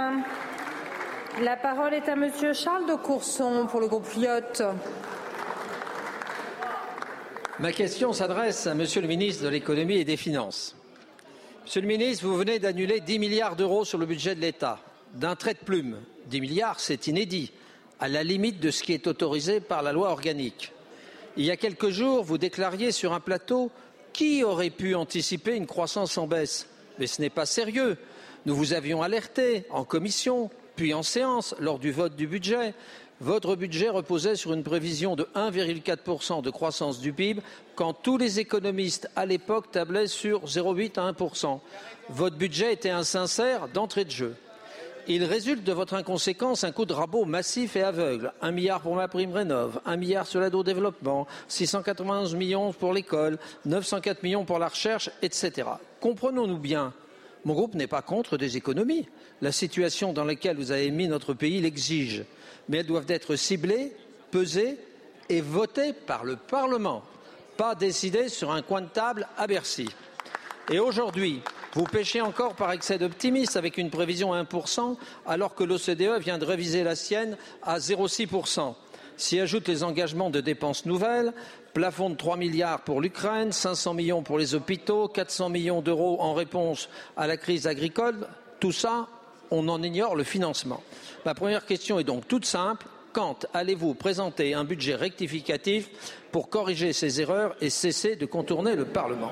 La 1.37 1.55
parole 1.55 1.93
est 1.93 2.09
à 2.09 2.17
Monsieur 2.17 2.53
Charles 2.53 2.85
de 2.85 2.95
Courson 2.95 3.65
pour 3.69 3.79
le 3.79 3.87
groupe 3.87 4.13
Lyotte. 4.17 4.61
Ma 7.59 7.71
question 7.71 8.11
s'adresse 8.11 8.67
à 8.67 8.73
Monsieur 8.73 9.01
le 9.01 9.07
ministre 9.07 9.45
de 9.45 9.49
l'économie 9.49 9.97
et 9.99 10.03
des 10.03 10.17
finances. 10.17 10.75
Monsieur 11.63 11.79
le 11.79 11.87
ministre, 11.87 12.25
vous 12.25 12.35
venez 12.35 12.59
d'annuler 12.59 12.99
10 12.99 13.19
milliards 13.19 13.55
d'euros 13.55 13.85
sur 13.85 13.97
le 13.97 14.05
budget 14.05 14.35
de 14.35 14.41
l'État. 14.41 14.79
D'un 15.13 15.37
trait 15.37 15.53
de 15.53 15.59
plume, 15.59 15.99
10 16.25 16.41
milliards, 16.41 16.79
c'est 16.81 17.07
inédit, 17.07 17.53
à 18.01 18.09
la 18.09 18.23
limite 18.23 18.59
de 18.59 18.69
ce 18.69 18.83
qui 18.83 18.93
est 18.93 19.07
autorisé 19.07 19.61
par 19.61 19.81
la 19.81 19.93
loi 19.93 20.09
organique. 20.09 20.73
Il 21.37 21.45
y 21.45 21.51
a 21.51 21.57
quelques 21.57 21.89
jours, 21.89 22.23
vous 22.23 22.37
déclariez 22.37 22.91
sur 22.91 23.13
un 23.13 23.21
plateau 23.21 23.71
qui 24.11 24.43
aurait 24.43 24.71
pu 24.71 24.93
anticiper 24.93 25.55
une 25.55 25.67
croissance 25.67 26.17
en 26.17 26.27
baisse? 26.27 26.67
Mais 26.97 27.07
ce 27.07 27.21
n'est 27.21 27.29
pas 27.29 27.45
sérieux. 27.45 27.97
Nous 28.45 28.55
vous 28.55 28.73
avions 28.73 29.01
alerté 29.01 29.65
en 29.69 29.85
commission, 29.85 30.49
puis 30.79 30.93
en 30.93 31.03
séance, 31.03 31.55
lors 31.59 31.77
du 31.77 31.91
vote 31.91 32.15
du 32.15 32.25
budget, 32.25 32.73
votre 33.19 33.57
budget 33.57 33.89
reposait 33.89 34.37
sur 34.37 34.53
une 34.53 34.63
prévision 34.63 35.17
de 35.17 35.27
1,4% 35.35 36.41
de 36.41 36.49
croissance 36.49 37.01
du 37.01 37.11
PIB, 37.11 37.41
quand 37.75 37.91
tous 37.91 38.17
les 38.17 38.39
économistes 38.39 39.09
à 39.17 39.25
l'époque 39.25 39.71
tablaient 39.71 40.07
sur 40.07 40.45
0,8 40.45 40.97
à 40.97 41.11
1%. 41.11 41.59
Votre 42.07 42.37
budget 42.37 42.71
était 42.71 42.91
insincère 42.91 43.67
d'entrée 43.73 44.05
de 44.05 44.11
jeu. 44.11 44.37
Il 45.09 45.25
résulte 45.25 45.65
de 45.65 45.73
votre 45.73 45.95
inconséquence 45.95 46.63
un 46.63 46.71
coup 46.71 46.85
de 46.85 46.93
rabot 46.93 47.25
massif 47.25 47.75
et 47.75 47.83
aveugle. 47.83 48.31
Un 48.41 48.51
milliard 48.51 48.79
pour 48.79 48.95
ma 48.95 49.09
prime 49.09 49.33
rénov, 49.33 49.81
un 49.85 49.97
milliard 49.97 50.27
sur 50.27 50.39
l'aide 50.39 50.55
au 50.55 50.63
développement, 50.63 51.27
691 51.49 52.35
millions 52.35 52.71
pour 52.71 52.93
l'école, 52.93 53.37
904 53.65 54.23
millions 54.23 54.45
pour 54.45 54.59
la 54.59 54.69
recherche, 54.69 55.09
etc. 55.21 55.67
Comprenons-nous 55.99 56.57
bien, 56.57 56.93
mon 57.45 57.53
groupe 57.53 57.75
n'est 57.75 57.87
pas 57.87 58.01
contre 58.01 58.37
des 58.37 58.57
économies. 58.57 59.07
La 59.41 59.51
situation 59.51 60.13
dans 60.13 60.25
laquelle 60.25 60.57
vous 60.57 60.71
avez 60.71 60.91
mis 60.91 61.07
notre 61.07 61.33
pays 61.33 61.61
l'exige. 61.61 62.23
Mais 62.67 62.79
elles 62.79 62.85
doivent 62.85 63.05
être 63.09 63.35
ciblées, 63.35 63.93
pesées 64.31 64.77
et 65.29 65.41
votées 65.41 65.93
par 65.93 66.23
le 66.23 66.35
Parlement, 66.35 67.03
pas 67.57 67.75
décidées 67.75 68.29
sur 68.29 68.51
un 68.51 68.61
coin 68.61 68.81
de 68.81 68.87
table 68.87 69.27
à 69.37 69.47
Bercy. 69.47 69.87
Et 70.71 70.79
aujourd'hui, 70.79 71.41
vous 71.73 71.83
pêchez 71.83 72.21
encore 72.21 72.55
par 72.55 72.71
excès 72.71 72.97
d'optimisme 72.97 73.57
avec 73.57 73.77
une 73.77 73.89
prévision 73.89 74.33
à 74.33 74.43
1%, 74.43 74.97
alors 75.25 75.55
que 75.55 75.63
l'OCDE 75.63 76.19
vient 76.19 76.37
de 76.37 76.45
réviser 76.45 76.83
la 76.83 76.95
sienne 76.95 77.37
à 77.63 77.79
0,6%. 77.79 78.75
S'y 79.17 79.39
ajoutent 79.39 79.67
les 79.67 79.83
engagements 79.83 80.29
de 80.29 80.41
dépenses 80.41 80.85
nouvelles, 80.85 81.33
plafond 81.73 82.09
de 82.09 82.15
3 82.15 82.37
milliards 82.37 82.81
pour 82.81 83.01
l'Ukraine, 83.01 83.51
500 83.51 83.93
millions 83.93 84.23
pour 84.23 84.37
les 84.37 84.55
hôpitaux, 84.55 85.07
400 85.07 85.49
millions 85.49 85.81
d'euros 85.81 86.21
en 86.21 86.33
réponse 86.33 86.89
à 87.17 87.27
la 87.27 87.37
crise 87.37 87.67
agricole. 87.67 88.27
Tout 88.59 88.71
ça, 88.71 89.07
on 89.51 89.67
en 89.67 89.81
ignore 89.81 90.15
le 90.15 90.23
financement. 90.23 90.83
Ma 91.25 91.33
première 91.33 91.65
question 91.65 91.99
est 91.99 92.03
donc 92.03 92.27
toute 92.27 92.45
simple. 92.45 92.87
Quand 93.11 93.47
allez-vous 93.53 93.95
présenter 93.95 94.53
un 94.53 94.63
budget 94.63 94.95
rectificatif 94.95 95.89
pour 96.31 96.49
corriger 96.49 96.93
ces 96.93 97.21
erreurs 97.21 97.55
et 97.59 97.69
cesser 97.69 98.15
de 98.15 98.25
contourner 98.25 98.75
le 98.75 98.85
Parlement? 98.85 99.31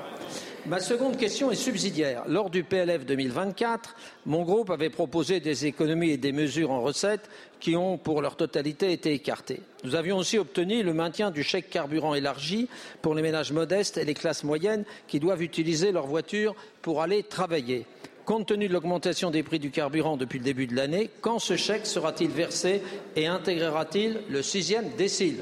Ma 0.66 0.80
seconde 0.80 1.16
question 1.16 1.50
est 1.50 1.56
subsidiaire. 1.56 2.24
Lors 2.26 2.50
du 2.50 2.64
PLF 2.64 3.06
2024, 3.06 3.94
mon 4.26 4.42
groupe 4.42 4.70
avait 4.70 4.90
proposé 4.90 5.40
des 5.40 5.66
économies 5.66 6.10
et 6.10 6.16
des 6.16 6.32
mesures 6.32 6.70
en 6.70 6.82
recettes 6.82 7.30
qui 7.60 7.76
ont, 7.76 7.96
pour 7.96 8.20
leur 8.20 8.36
totalité, 8.36 8.92
été 8.92 9.12
écartées. 9.12 9.62
Nous 9.84 9.94
avions 9.94 10.18
aussi 10.18 10.36
obtenu 10.36 10.82
le 10.82 10.92
maintien 10.92 11.30
du 11.30 11.42
chèque 11.42 11.70
carburant 11.70 12.14
élargi 12.14 12.68
pour 13.02 13.14
les 13.14 13.22
ménages 13.22 13.52
modestes 13.52 13.96
et 13.96 14.04
les 14.04 14.14
classes 14.14 14.44
moyennes 14.44 14.84
qui 15.06 15.20
doivent 15.20 15.42
utiliser 15.42 15.92
leur 15.92 16.06
voiture 16.06 16.54
pour 16.82 17.02
aller 17.02 17.22
travailler. 17.22 17.86
Compte 18.24 18.48
tenu 18.48 18.68
de 18.68 18.72
l'augmentation 18.74 19.30
des 19.30 19.42
prix 19.42 19.58
du 19.58 19.70
carburant 19.70 20.18
depuis 20.18 20.38
le 20.38 20.44
début 20.44 20.66
de 20.66 20.76
l'année, 20.76 21.08
quand 21.22 21.38
ce 21.38 21.56
chèque 21.56 21.86
sera-t-il 21.86 22.30
versé 22.30 22.82
et 23.16 23.26
intégrera-t-il 23.26 24.18
le 24.28 24.42
sixième 24.42 24.90
décile? 24.98 25.38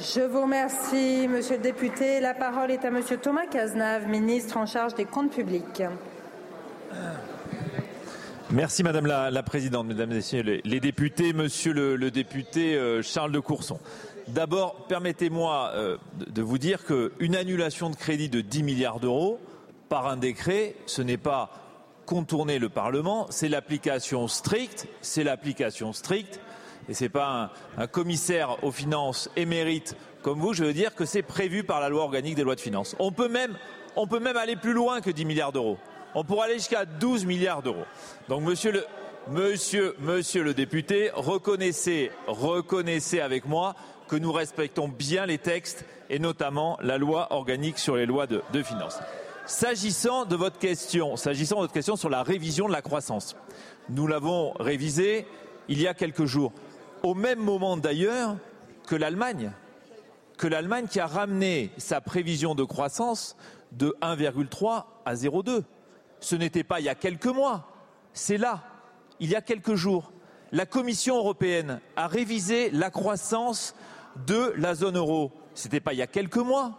Je 0.00 0.22
vous 0.22 0.40
remercie, 0.40 1.28
Monsieur 1.28 1.56
le 1.56 1.62
député. 1.62 2.20
La 2.20 2.32
parole 2.32 2.70
est 2.70 2.86
à 2.86 2.90
Monsieur 2.90 3.18
Thomas 3.18 3.44
Cazenave, 3.44 4.08
ministre 4.08 4.56
en 4.56 4.64
charge 4.64 4.94
des 4.94 5.04
comptes 5.04 5.30
publics. 5.30 5.82
Merci 8.50 8.82
Madame 8.82 9.04
la, 9.04 9.42
Présidente, 9.42 9.86
Mesdames 9.86 10.10
et 10.10 10.14
Messieurs 10.14 10.60
les, 10.64 10.80
députés, 10.80 11.34
Monsieur 11.34 11.74
le, 11.74 12.10
député 12.10 12.76
euh, 12.76 13.02
Charles 13.02 13.30
de 13.30 13.40
Courson. 13.40 13.78
D'abord, 14.28 14.86
permettez-moi 14.88 15.72
euh, 15.74 15.98
de, 16.18 16.30
de 16.30 16.42
vous 16.42 16.56
dire 16.56 16.86
qu'une 16.86 17.36
annulation 17.36 17.90
de 17.90 17.96
crédit 17.96 18.30
de 18.30 18.40
10 18.40 18.62
milliards 18.62 19.00
d'euros 19.00 19.38
par 19.90 20.06
un 20.06 20.16
décret, 20.16 20.76
ce 20.86 21.02
n'est 21.02 21.18
pas 21.18 21.50
contourner 22.06 22.58
le 22.58 22.70
Parlement, 22.70 23.26
c'est 23.28 23.50
l'application 23.50 24.28
stricte, 24.28 24.88
c'est 25.02 25.24
l'application 25.24 25.92
stricte, 25.92 26.40
et 26.90 26.94
c'est 26.94 27.08
pas 27.08 27.52
un, 27.78 27.86
commissaire 27.86 28.62
aux 28.64 28.72
finances 28.72 29.30
émérite 29.36 29.96
comme 30.22 30.40
vous, 30.40 30.52
je 30.52 30.64
veux 30.64 30.74
dire 30.74 30.94
que 30.94 31.06
c'est 31.06 31.22
prévu 31.22 31.64
par 31.64 31.80
la 31.80 31.88
loi 31.88 32.02
organique 32.02 32.34
des 32.34 32.42
lois 32.42 32.56
de 32.56 32.60
finances. 32.60 32.94
On 32.98 33.10
peut 33.10 33.28
même, 33.28 33.56
on 33.96 34.06
peut 34.06 34.18
même 34.18 34.36
aller 34.36 34.56
plus 34.56 34.74
loin 34.74 35.00
que 35.00 35.08
10 35.08 35.24
milliards 35.24 35.52
d'euros. 35.52 35.78
On 36.14 36.24
pourrait 36.24 36.48
aller 36.48 36.58
jusqu'à 36.58 36.84
12 36.84 37.24
milliards 37.24 37.62
d'euros. 37.62 37.84
Donc, 38.28 38.42
monsieur 38.42 38.70
le, 38.70 38.84
monsieur, 39.30 39.94
monsieur 40.00 40.42
le 40.42 40.52
député, 40.52 41.10
reconnaissez, 41.14 42.10
reconnaissez 42.26 43.20
avec 43.20 43.46
moi 43.46 43.74
que 44.08 44.16
nous 44.16 44.32
respectons 44.32 44.88
bien 44.88 45.24
les 45.24 45.38
textes 45.38 45.86
et 46.10 46.18
notamment 46.18 46.76
la 46.82 46.98
loi 46.98 47.28
organique 47.32 47.78
sur 47.78 47.96
les 47.96 48.04
lois 48.04 48.26
de, 48.26 48.42
de 48.52 48.62
finances. 48.62 48.98
S'agissant 49.46 50.26
de 50.26 50.36
votre 50.36 50.58
question, 50.58 51.16
s'agissant 51.16 51.56
de 51.56 51.60
votre 51.62 51.72
question 51.72 51.96
sur 51.96 52.10
la 52.10 52.22
révision 52.22 52.66
de 52.66 52.72
la 52.72 52.82
croissance, 52.82 53.36
nous 53.88 54.06
l'avons 54.06 54.52
révisée 54.60 55.26
il 55.68 55.80
y 55.80 55.86
a 55.86 55.94
quelques 55.94 56.26
jours, 56.26 56.52
au 57.02 57.14
même 57.14 57.40
moment 57.40 57.76
d'ailleurs 57.76 58.36
que 58.86 58.96
l'Allemagne, 58.96 59.52
que 60.38 60.46
l'Allemagne 60.46 60.86
qui 60.86 61.00
a 61.00 61.06
ramené 61.06 61.70
sa 61.76 62.00
prévision 62.00 62.54
de 62.54 62.64
croissance 62.64 63.36
de 63.72 63.94
1,3 64.02 64.84
à 65.04 65.14
0,2. 65.14 65.62
Ce 66.20 66.36
n'était 66.36 66.64
pas 66.64 66.80
il 66.80 66.86
y 66.86 66.88
a 66.88 66.94
quelques 66.94 67.26
mois, 67.26 67.68
c'est 68.12 68.38
là, 68.38 68.62
il 69.20 69.30
y 69.30 69.36
a 69.36 69.40
quelques 69.40 69.74
jours. 69.74 70.12
La 70.52 70.66
Commission 70.66 71.16
européenne 71.16 71.80
a 71.96 72.08
révisé 72.08 72.70
la 72.70 72.90
croissance 72.90 73.74
de 74.26 74.52
la 74.56 74.74
zone 74.74 74.96
euro. 74.96 75.30
Ce 75.54 75.64
n'était 75.64 75.80
pas 75.80 75.92
il 75.92 75.98
y 75.98 76.02
a 76.02 76.06
quelques 76.06 76.36
mois, 76.36 76.78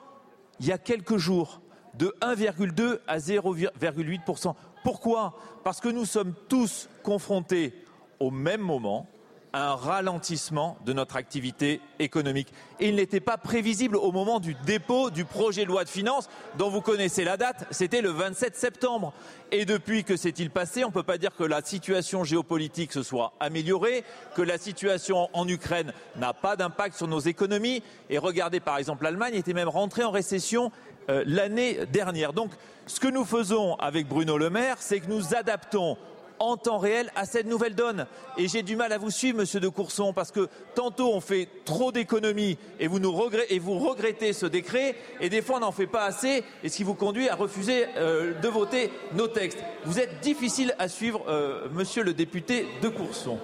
il 0.60 0.68
y 0.68 0.72
a 0.72 0.78
quelques 0.78 1.18
jours, 1.18 1.62
de 1.96 2.16
1,2 2.22 3.00
à 3.08 3.18
0,8%. 3.18 4.56
Pourquoi? 4.84 5.38
Parce 5.64 5.80
que 5.80 5.90
nous 5.90 6.06
sommes 6.06 6.34
tous 6.48 6.90
confrontés 7.04 7.74
au 8.20 8.32
même 8.32 8.62
moment 8.62 9.08
un 9.54 9.76
ralentissement 9.76 10.78
de 10.86 10.94
notre 10.94 11.16
activité 11.16 11.82
économique. 12.00 12.54
Il 12.80 12.96
n'était 12.96 13.20
pas 13.20 13.38
prévisible 13.38 13.98
au 13.98 14.12
moment 14.12 14.40
du 14.40 14.56
dépôt 14.66 15.10
du 15.10 15.26
projet 15.26 15.64
de 15.64 15.68
loi 15.68 15.84
de 15.84 15.90
finances, 15.90 16.30
dont 16.58 16.70
vous 16.70 16.82
connaissez 16.82 17.24
la 17.24 17.38
date, 17.38 17.66
c'était 17.72 18.02
le 18.02 18.10
27 18.10 18.56
septembre. 18.56 19.14
Et 19.52 19.66
depuis, 19.66 20.04
que 20.04 20.16
s'est-il 20.16 20.50
passé 20.50 20.84
On 20.86 20.88
ne 20.88 20.94
peut 20.94 21.04
pas 21.04 21.18
dire 21.18 21.36
que 21.36 21.44
la 21.44 21.62
situation 21.62 22.24
géopolitique 22.24 22.94
se 22.94 23.04
soit 23.04 23.34
améliorée, 23.40 24.04
que 24.36 24.42
la 24.42 24.58
situation 24.58 25.30
en 25.34 25.48
Ukraine 25.48 25.94
n'a 26.16 26.34
pas 26.34 26.56
d'impact 26.56 26.96
sur 26.96 27.08
nos 27.08 27.20
économies. 27.20 27.84
Et 28.10 28.18
regardez 28.18 28.62
par 28.62 28.78
exemple, 28.78 29.04
l'Allemagne 29.04 29.36
était 29.36 29.54
même 29.54 29.70
rentrée 29.70 30.04
en 30.04 30.12
récession 30.12 30.72
euh, 31.10 31.24
l'année 31.26 31.86
dernière. 31.88 32.32
Donc, 32.32 32.52
ce 32.86 33.00
que 33.00 33.08
nous 33.08 33.26
faisons 33.26 33.76
avec 33.76 34.08
Bruno 34.08 34.38
Le 34.38 34.50
Maire, 34.50 34.78
c'est 34.80 35.00
que 35.00 35.08
nous 35.08 35.36
adaptons 35.36 35.98
en 36.42 36.58
temps 36.58 36.80
réel 36.80 37.12
à 37.16 37.26
cette 37.26 37.46
nouvelle 37.46 37.76
donne. 37.76 38.08
Et 38.38 38.48
j'ai 38.48 38.64
du 38.64 38.76
mal 38.76 38.92
à 38.92 38.98
vous 38.98 39.12
suivre, 39.12 39.38
monsieur 39.38 39.60
de 39.60 39.68
Courson, 39.68 40.12
parce 40.12 40.32
que 40.32 40.50
tantôt 40.76 41.14
on 41.14 41.22
fait 41.22 41.48
trop 41.66 41.92
d'économies 41.92 42.58
et 42.80 42.88
vous 42.88 43.00
nous 43.00 43.12
regrettez, 43.12 43.56
et 43.56 43.60
vous 43.60 43.78
regrettez 43.78 44.34
ce 44.34 44.48
décret, 44.48 44.96
et 45.20 45.30
des 45.30 45.42
fois 45.42 45.58
on 45.58 45.62
n'en 45.62 45.72
fait 45.72 45.88
pas 45.88 46.04
assez, 46.04 46.44
et 46.64 46.70
ce 46.70 46.78
qui 46.78 46.84
vous 46.84 46.96
conduit 46.96 47.30
à 47.30 47.36
refuser 47.36 47.86
euh, 47.98 48.34
de 48.40 48.48
voter 48.48 48.92
nos 49.14 49.28
textes. 49.28 49.60
Vous 49.86 50.00
êtes 50.00 50.20
difficile 50.22 50.76
à 50.80 50.88
suivre, 50.88 51.24
euh, 51.28 51.68
monsieur 51.74 52.04
le 52.04 52.14
député 52.14 52.66
de 52.82 52.90
Courson. 52.90 53.38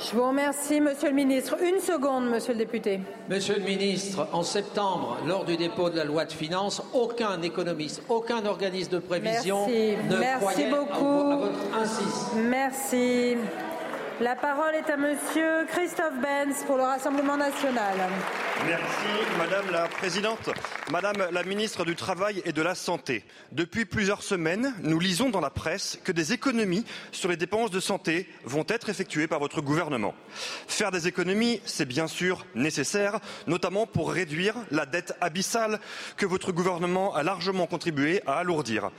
Je 0.00 0.14
vous 0.16 0.28
remercie, 0.28 0.80
Monsieur 0.80 1.08
le 1.08 1.14
ministre. 1.14 1.56
Une 1.62 1.80
seconde, 1.80 2.30
Monsieur 2.30 2.52
le 2.52 2.58
député. 2.60 3.00
Monsieur 3.28 3.56
le 3.56 3.62
ministre, 3.64 4.28
en 4.32 4.42
septembre, 4.44 5.18
lors 5.26 5.44
du 5.44 5.56
dépôt 5.56 5.90
de 5.90 5.96
la 5.96 6.04
loi 6.04 6.24
de 6.24 6.32
finances, 6.32 6.80
aucun 6.94 7.42
économiste, 7.42 8.02
aucun 8.08 8.46
organisme 8.46 8.92
de 8.92 8.98
prévision 9.00 9.66
Merci. 9.66 9.96
ne 10.08 10.16
Merci 10.16 10.40
croyait 10.40 10.70
beaucoup. 10.70 11.30
à 11.32 11.36
votre 11.36 11.76
insiste. 11.80 12.28
Merci. 12.36 13.36
La 14.20 14.36
parole 14.36 14.74
est 14.76 14.90
à 14.90 14.96
Monsieur 14.96 15.66
Christophe 15.68 16.14
Benz 16.22 16.64
pour 16.66 16.76
le 16.76 16.82
Rassemblement 16.84 17.36
national. 17.36 17.94
Merci 18.66 19.36
Madame 19.38 19.70
la 19.70 19.86
Présidente. 19.86 20.50
Madame 20.90 21.28
la 21.30 21.42
Ministre 21.44 21.84
du 21.84 21.94
Travail 21.94 22.42
et 22.44 22.52
de 22.52 22.62
la 22.62 22.74
Santé, 22.74 23.24
depuis 23.52 23.84
plusieurs 23.84 24.22
semaines, 24.22 24.74
nous 24.82 24.98
lisons 24.98 25.30
dans 25.30 25.40
la 25.40 25.50
presse 25.50 25.98
que 26.02 26.12
des 26.12 26.32
économies 26.32 26.84
sur 27.12 27.28
les 27.28 27.36
dépenses 27.36 27.70
de 27.70 27.78
santé 27.78 28.28
vont 28.44 28.64
être 28.68 28.88
effectuées 28.88 29.28
par 29.28 29.38
votre 29.38 29.60
gouvernement. 29.60 30.14
Faire 30.66 30.90
des 30.90 31.06
économies, 31.06 31.60
c'est 31.64 31.86
bien 31.86 32.08
sûr 32.08 32.46
nécessaire, 32.54 33.20
notamment 33.46 33.86
pour 33.86 34.10
réduire 34.10 34.54
la 34.70 34.86
dette 34.86 35.14
abyssale 35.20 35.78
que 36.16 36.26
votre 36.26 36.50
gouvernement 36.50 37.14
a 37.14 37.22
largement 37.22 37.66
contribué 37.66 38.22
à 38.26 38.38
alourdir. 38.38 38.90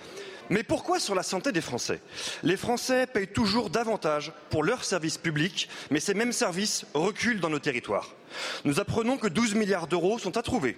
Mais 0.50 0.64
pourquoi 0.64 1.00
sur 1.00 1.16
la 1.16 1.24
santé 1.24 1.52
des 1.52 1.62
Français? 1.62 2.02
Les 2.44 2.58
Français 2.58 3.06
payent 3.08 3.28
toujours 3.28 3.70
davantage 3.70 4.34
pour 4.50 4.64
leurs 4.64 4.84
services 4.84 5.18
publics, 5.18 5.70
mais 5.92 6.00
ces 6.00 6.14
mêmes 6.14 6.32
services 6.32 6.86
reculent 6.94 7.40
dans 7.40 7.50
nos 7.50 7.60
territoires. 7.60 8.16
Nous 8.66 8.80
apprenons 8.80 9.18
que 9.18 9.28
12 9.28 9.56
milliards 9.56 9.88
d'euros 9.88 10.20
sont 10.20 10.38
à 10.38 10.42
trouver. 10.42 10.78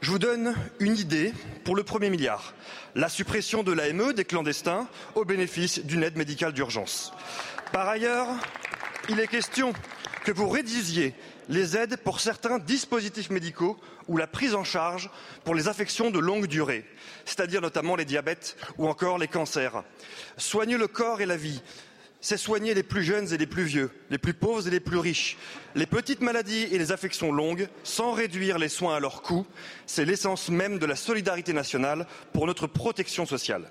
Je 0.00 0.10
vous 0.10 0.18
donne 0.18 0.54
une 0.80 0.96
idée 0.96 1.32
pour 1.64 1.76
le 1.76 1.82
premier 1.82 2.10
milliard. 2.10 2.54
La 2.94 3.08
suppression 3.08 3.62
de 3.62 3.72
l'AME 3.72 4.12
des 4.12 4.24
clandestins 4.24 4.88
au 5.14 5.24
bénéfice 5.24 5.84
d'une 5.84 6.02
aide 6.02 6.16
médicale 6.16 6.52
d'urgence. 6.52 7.12
Par 7.72 7.88
ailleurs, 7.88 8.28
il 9.08 9.18
est 9.20 9.28
question 9.28 9.72
que 10.24 10.32
vous 10.32 10.48
réduisiez 10.48 11.14
les 11.48 11.76
aides 11.76 11.96
pour 11.96 12.20
certains 12.20 12.58
dispositifs 12.58 13.30
médicaux 13.30 13.78
ou 14.08 14.16
la 14.16 14.26
prise 14.26 14.54
en 14.54 14.64
charge 14.64 15.10
pour 15.44 15.54
les 15.54 15.68
affections 15.68 16.10
de 16.10 16.18
longue 16.18 16.46
durée, 16.46 16.84
c'est-à-dire 17.24 17.60
notamment 17.60 17.96
les 17.96 18.04
diabètes 18.04 18.56
ou 18.78 18.88
encore 18.88 19.18
les 19.18 19.28
cancers. 19.28 19.82
Soigner 20.36 20.76
le 20.76 20.88
corps 20.88 21.20
et 21.20 21.26
la 21.26 21.36
vie, 21.36 21.62
c'est 22.20 22.36
soigner 22.36 22.72
les 22.72 22.84
plus 22.84 23.02
jeunes 23.02 23.32
et 23.32 23.36
les 23.36 23.46
plus 23.46 23.64
vieux, 23.64 23.90
les 24.08 24.18
plus 24.18 24.32
pauvres 24.32 24.66
et 24.68 24.70
les 24.70 24.80
plus 24.80 24.98
riches, 24.98 25.36
les 25.74 25.86
petites 25.86 26.20
maladies 26.20 26.68
et 26.70 26.78
les 26.78 26.92
affections 26.92 27.32
longues, 27.32 27.68
sans 27.82 28.12
réduire 28.12 28.58
les 28.58 28.68
soins 28.68 28.94
à 28.94 29.00
leur 29.00 29.22
coût. 29.22 29.44
C'est 29.86 30.04
l'essence 30.04 30.48
même 30.48 30.78
de 30.78 30.86
la 30.86 30.94
solidarité 30.94 31.52
nationale 31.52 32.06
pour 32.32 32.46
notre 32.46 32.68
protection 32.68 33.26
sociale. 33.26 33.68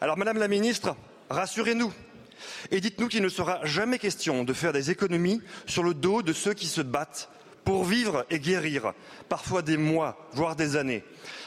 Alors, 0.00 0.16
Madame 0.16 0.38
la 0.38 0.46
Ministre, 0.46 0.94
rassurez-nous, 1.28 1.92
et 2.70 2.80
dites-nous 2.80 3.08
qu'il 3.08 3.22
ne 3.22 3.28
sera 3.28 3.64
jamais 3.64 3.98
question 3.98 4.44
de 4.44 4.52
faire 4.52 4.72
des 4.72 4.90
économies 4.90 5.40
sur 5.66 5.82
le 5.82 5.94
dos 5.94 6.22
de 6.22 6.32
ceux 6.32 6.54
qui 6.54 6.66
se 6.66 6.80
battent 6.80 7.28
pour 7.64 7.84
vivre 7.84 8.24
et 8.30 8.38
guérir, 8.38 8.92
parfois 9.28 9.62
des 9.62 9.76
mois, 9.76 10.28
voire 10.32 10.56
des 10.56 10.76
années, 10.76 11.04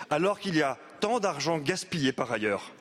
alors 0.10 0.40
qu'il 0.40 0.56
y 0.56 0.62
a 0.62 0.78
tant 1.00 1.20
d'argent 1.20 1.58
gaspillé 1.58 2.12
par 2.12 2.32
ailleurs. 2.32 2.72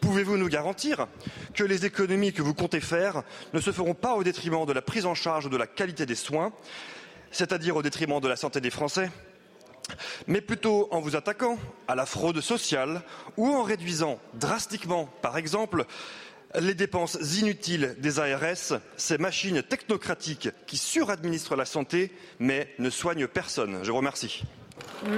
Pouvez-vous 0.00 0.36
nous 0.36 0.48
garantir 0.48 1.08
que 1.54 1.64
les 1.64 1.84
économies 1.84 2.32
que 2.32 2.42
vous 2.42 2.54
comptez 2.54 2.80
faire 2.80 3.24
ne 3.52 3.60
se 3.60 3.72
feront 3.72 3.94
pas 3.94 4.14
au 4.14 4.22
détriment 4.22 4.66
de 4.66 4.72
la 4.72 4.82
prise 4.82 5.06
en 5.06 5.14
charge 5.14 5.50
de 5.50 5.56
la 5.56 5.66
qualité 5.66 6.06
des 6.06 6.14
soins, 6.14 6.52
c'est-à-dire 7.32 7.76
au 7.76 7.82
détriment 7.82 8.20
de 8.20 8.28
la 8.28 8.36
santé 8.36 8.60
des 8.60 8.70
Français 8.70 9.10
mais 10.26 10.40
plutôt 10.40 10.88
en 10.90 11.00
vous 11.00 11.16
attaquant 11.16 11.58
à 11.88 11.94
la 11.94 12.06
fraude 12.06 12.40
sociale 12.40 13.02
ou 13.36 13.48
en 13.48 13.62
réduisant 13.62 14.18
drastiquement, 14.34 15.08
par 15.22 15.36
exemple, 15.36 15.84
les 16.60 16.74
dépenses 16.74 17.18
inutiles 17.38 17.96
des 17.98 18.18
ARS, 18.18 18.80
ces 18.96 19.18
machines 19.18 19.62
technocratiques 19.62 20.50
qui 20.66 20.76
suradministrent 20.76 21.56
la 21.56 21.64
santé 21.64 22.12
mais 22.38 22.68
ne 22.78 22.90
soignent 22.90 23.26
personne. 23.26 23.80
Je 23.82 23.90
vous 23.90 23.96
remercie. 23.96 24.44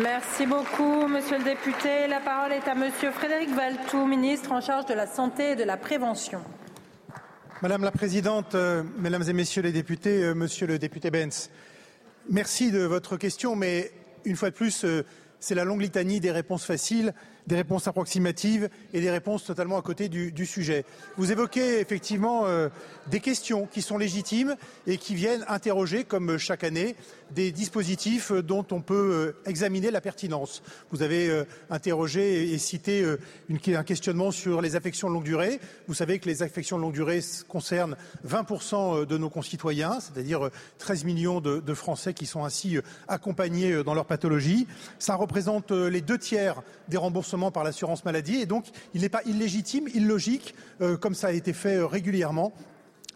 Merci 0.03 0.47
beaucoup, 0.47 1.07
Monsieur 1.09 1.39
le 1.39 1.45
député. 1.45 2.07
La 2.09 2.21
parole 2.21 2.53
est 2.53 2.69
à 2.69 2.75
Monsieur 2.75 3.11
Frédéric 3.11 3.51
Valtou, 3.51 4.07
ministre 4.07 4.53
en 4.53 4.61
charge 4.61 4.87
de 4.87 4.95
la 4.95 5.07
santé 5.07 5.53
et 5.53 5.57
de 5.57 5.65
la 5.65 5.77
prévention. 5.77 6.41
Madame 7.63 7.83
la 7.83 7.91
Présidente, 7.91 8.55
euh, 8.55 8.85
Mesdames 8.99 9.25
et 9.29 9.33
Messieurs 9.33 9.63
les 9.63 9.73
députés, 9.73 10.23
euh, 10.23 10.35
Monsieur 10.35 10.67
le 10.67 10.79
député 10.79 11.11
Benz, 11.11 11.51
merci 12.31 12.71
de 12.71 12.81
votre 12.81 13.17
question, 13.17 13.57
mais 13.57 13.91
une 14.25 14.37
fois 14.37 14.51
de 14.51 14.55
plus, 14.55 14.85
euh, 14.85 15.05
c'est 15.41 15.57
la 15.57 15.65
longue 15.65 15.81
litanie 15.81 16.21
des 16.21 16.31
réponses 16.31 16.65
faciles. 16.65 17.15
Des 17.49 17.57
réponses 17.57 17.89
approximatives 17.89 18.69
et 18.93 19.01
des 19.01 19.11
réponses 19.11 19.45
totalement 19.45 19.79
à 19.79 19.83
côté 19.83 20.09
du, 20.09 20.47
sujet. 20.47 20.85
Vous 21.17 21.33
évoquez 21.33 21.81
effectivement 21.81 22.43
euh, 22.45 22.69
des 23.11 23.21
questions 23.21 23.67
qui 23.67 23.83
sont 23.83 23.97
légitimes 23.97 24.55
et 24.87 24.99
qui 24.99 25.15
viennent 25.15 25.45
interroger, 25.49 26.05
comme 26.05 26.37
chaque 26.37 26.63
année, 26.63 26.95
des 27.35 27.51
dispositifs 27.51 28.33
dont 28.33 28.67
on 28.71 28.81
peut 28.81 29.35
euh, 29.45 29.51
examiner 29.51 29.91
la 29.91 30.01
pertinence. 30.01 30.63
Vous 30.91 31.03
avez 31.03 31.29
euh, 31.29 31.45
interrogé 31.71 32.53
et 32.53 32.59
cité 32.59 33.05
un 33.51 33.83
questionnement 33.83 34.31
sur 34.31 34.61
les 34.61 34.77
affections 34.77 35.09
de 35.09 35.15
longue 35.15 35.25
durée. 35.25 35.59
Vous 35.87 35.95
savez 35.95 36.19
que 36.19 36.29
les 36.29 36.43
affections 36.43 36.77
de 36.77 36.83
longue 36.83 36.93
durée 36.93 37.21
concernent 37.49 37.97
20% 38.27 39.07
de 39.07 39.19
nos 39.19 39.31
concitoyens, 39.31 40.01
c'est-à-dire 40.01 40.51
13 40.79 41.05
millions 41.05 41.41
de, 41.41 41.61
de 41.61 41.75
Français 41.75 42.13
qui 42.13 42.27
sont 42.27 42.45
ainsi 42.45 42.79
accompagnés 43.09 43.83
dans 43.83 43.95
leur 43.95 44.05
pathologie. 44.05 44.67
Ça 44.99 45.15
représente 45.15 45.71
les 45.71 46.03
deux 46.03 46.19
tiers 46.19 46.63
des 46.89 46.99
remboursements 46.99 47.38
par 47.53 47.65
l'assurance 47.65 48.05
maladie 48.05 48.37
et 48.37 48.47
donc 48.47 48.67
il 48.95 49.03
n'est 49.03 49.09
pas 49.09 49.23
illégitime, 49.25 49.89
illogique, 49.95 50.55
euh, 50.81 50.97
comme 50.97 51.15
ça 51.15 51.29
a 51.29 51.33
été 51.33 51.53
fait 51.53 51.77
euh, 51.77 51.87
régulièrement, 51.87 52.53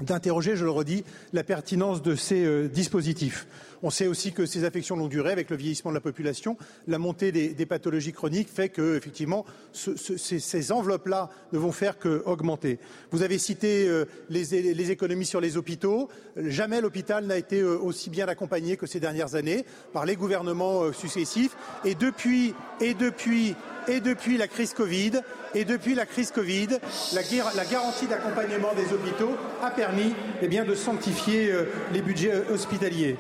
d'interroger, 0.00 0.56
je 0.56 0.64
le 0.64 0.70
redis, 0.70 1.04
la 1.32 1.44
pertinence 1.44 2.02
de 2.02 2.14
ces 2.14 2.44
euh, 2.44 2.68
dispositifs. 2.68 3.46
On 3.84 3.90
sait 3.90 4.06
aussi 4.06 4.32
que 4.32 4.46
ces 4.46 4.64
affections 4.64 4.96
longue 4.96 5.10
durée, 5.10 5.32
avec 5.32 5.50
le 5.50 5.56
vieillissement 5.56 5.90
de 5.90 5.96
la 5.96 6.00
population, 6.00 6.56
la 6.86 6.98
montée 6.98 7.32
des, 7.32 7.66
pathologies 7.66 8.12
chroniques 8.12 8.48
fait 8.48 8.68
que, 8.68 8.96
effectivement, 8.96 9.44
ce, 9.72 9.96
ce, 9.96 10.16
ces, 10.16 10.72
enveloppes-là 10.72 11.30
ne 11.52 11.58
vont 11.58 11.72
faire 11.72 11.98
qu'augmenter. 11.98 12.78
Vous 13.10 13.22
avez 13.22 13.38
cité 13.38 13.90
les, 14.30 14.90
économies 14.92 15.26
sur 15.26 15.40
les 15.40 15.56
hôpitaux. 15.56 16.08
Jamais 16.36 16.80
l'hôpital 16.80 17.26
n'a 17.26 17.36
été 17.36 17.64
aussi 17.64 18.08
bien 18.08 18.28
accompagné 18.28 18.76
que 18.76 18.86
ces 18.86 19.00
dernières 19.00 19.34
années 19.34 19.64
par 19.92 20.06
les 20.06 20.14
gouvernements 20.14 20.92
successifs. 20.92 21.56
Et 21.84 21.96
depuis, 21.96 22.54
et 22.80 22.94
depuis 22.94 23.56
et 23.89 24.01
depuis 24.01 24.37
la 24.37 24.47
crise 24.47 24.72
Covid, 24.72 25.20
et 25.55 25.64
depuis 25.64 25.95
la 25.95 26.07
crise 26.07 26.30
Covid, 26.30 26.68
la, 27.14 27.64
garantie 27.64 28.07
d'accompagnement 28.07 28.72
des 28.74 28.93
hôpitaux 28.93 29.37
a 29.62 29.70
permis 29.70 30.14
eh 30.41 30.49
bien, 30.49 30.64
de 30.64 30.74
sanctifier 30.74 31.51
euh, 31.53 31.64
les 31.93 32.03
budgets 32.03 32.43
hospitaliers. 32.51 33.16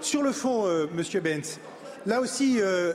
Sur 0.00 0.22
le 0.22 0.32
fond, 0.32 0.66
euh, 0.66 0.86
Monsieur 0.94 1.20
Benz, 1.20 1.58
là 2.06 2.20
aussi, 2.20 2.58
euh, 2.60 2.92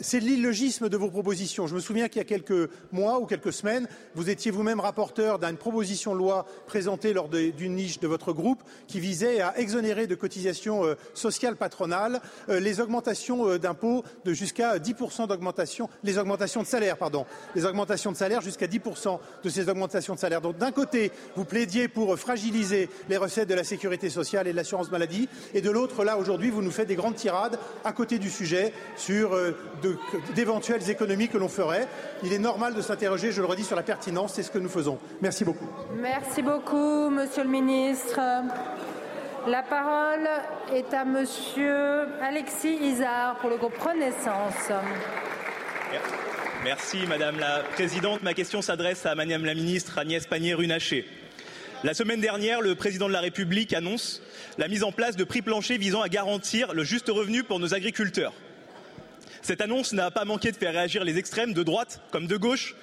c'est 0.00 0.20
l'illogisme 0.20 0.88
de 0.88 0.96
vos 0.96 1.10
propositions. 1.10 1.66
Je 1.66 1.74
me 1.74 1.80
souviens 1.80 2.08
qu'il 2.08 2.18
y 2.18 2.24
a 2.24 2.24
quelques 2.24 2.70
mois 2.92 3.20
ou 3.20 3.26
quelques 3.26 3.52
semaines, 3.52 3.88
vous 4.14 4.30
étiez 4.30 4.50
vous-même 4.50 4.80
rapporteur 4.80 5.38
d'une 5.38 5.56
proposition 5.56 6.12
de 6.12 6.18
loi 6.18 6.46
présentée 6.66 7.12
lors 7.12 7.28
d'une 7.28 7.74
niche 7.74 8.00
de 8.00 8.06
votre 8.06 8.32
groupe 8.32 8.62
qui 8.86 9.00
visait 9.00 9.40
à 9.40 9.58
exonérer 9.58 10.06
de 10.06 10.14
cotisations 10.14 10.84
euh, 10.84 10.94
sociales 11.14 11.56
patronales 11.56 12.20
euh, 12.48 12.60
les 12.60 12.80
augmentations 12.80 13.48
euh, 13.48 13.58
d'impôts 13.58 14.04
de 14.24 14.32
jusqu'à 14.32 14.78
10% 14.78 15.28
d'augmentation, 15.28 15.88
les 16.04 16.18
augmentations 16.18 16.62
de 16.62 16.66
salaire, 16.66 16.96
pardon, 16.96 17.26
les 17.54 17.64
augmentations 17.64 18.12
de 18.12 18.16
salaire 18.16 18.40
jusqu'à 18.40 18.66
10% 18.66 19.18
de 19.42 19.48
ces 19.48 19.68
augmentations 19.68 20.14
de 20.14 20.18
salaire. 20.18 20.40
Donc 20.40 20.58
d'un 20.58 20.72
côté, 20.72 21.12
vous 21.36 21.44
plaidiez 21.44 21.88
pour 21.88 22.18
fragiliser 22.18 22.88
les 23.08 23.16
recettes 23.16 23.48
de 23.48 23.54
la 23.54 23.64
sécurité 23.64 24.10
sociale 24.10 24.46
et 24.46 24.52
de 24.52 24.56
l'assurance 24.56 24.90
maladie, 24.90 25.28
et 25.54 25.60
de 25.60 25.70
l'autre, 25.70 26.04
là 26.04 26.18
aujourd'hui, 26.18 26.50
vous 26.50 26.62
nous 26.62 26.70
faites 26.70 26.88
des 26.88 26.96
grandes 26.96 27.16
tirades 27.16 27.58
à 27.84 27.92
côté 27.92 28.18
du 28.18 28.30
sujet 28.30 28.72
sur 28.96 29.36
d'éventuelles 30.34 30.88
économies 30.90 31.28
que 31.28 31.38
l'on 31.38 31.48
ferait. 31.48 31.86
Il 32.22 32.32
est 32.32 32.38
normal 32.38 32.74
de 32.74 32.80
s'interroger, 32.80 33.32
je 33.32 33.40
le 33.40 33.46
redis, 33.46 33.64
sur 33.64 33.76
la 33.76 33.82
pertinence. 33.82 34.34
C'est 34.34 34.42
ce 34.42 34.50
que 34.50 34.58
nous 34.58 34.68
faisons. 34.68 34.98
Merci 35.22 35.44
beaucoup. 35.44 35.68
Merci 36.00 36.42
beaucoup, 36.42 37.10
Monsieur 37.10 37.44
le 37.44 37.50
Ministre. 37.50 38.20
La 39.46 39.62
parole 39.62 40.28
est 40.74 40.92
à 40.92 41.04
Monsieur 41.04 42.08
Alexis 42.20 42.78
Isard 42.82 43.36
pour 43.36 43.48
le 43.48 43.56
groupe 43.56 43.78
Renaissance. 43.78 44.72
Merci 46.64 47.06
Madame 47.06 47.38
la 47.38 47.62
Présidente. 47.74 48.24
Ma 48.24 48.34
question 48.34 48.60
s'adresse 48.60 49.06
à 49.06 49.14
Madame 49.14 49.44
la 49.44 49.54
Ministre 49.54 49.98
Agnès 49.98 50.26
Pannier-Runacher. 50.26 51.06
La 51.84 51.94
semaine 51.94 52.20
dernière, 52.20 52.60
le 52.60 52.74
président 52.74 53.06
de 53.06 53.12
la 53.12 53.20
République 53.20 53.72
annonce 53.72 54.20
la 54.58 54.66
mise 54.66 54.82
en 54.82 54.90
place 54.90 55.14
de 55.14 55.22
prix 55.22 55.42
planchers 55.42 55.78
visant 55.78 56.02
à 56.02 56.08
garantir 56.08 56.74
le 56.74 56.82
juste 56.82 57.08
revenu 57.08 57.44
pour 57.44 57.60
nos 57.60 57.72
agriculteurs. 57.72 58.32
Cette 59.42 59.60
annonce 59.60 59.92
n'a 59.92 60.10
pas 60.10 60.24
manqué 60.24 60.52
de 60.52 60.56
faire 60.56 60.72
réagir 60.72 61.04
les 61.04 61.18
extrêmes 61.18 61.52
de 61.52 61.62
droite 61.62 62.00
comme 62.10 62.26
de 62.26 62.36
gauche 62.36 62.74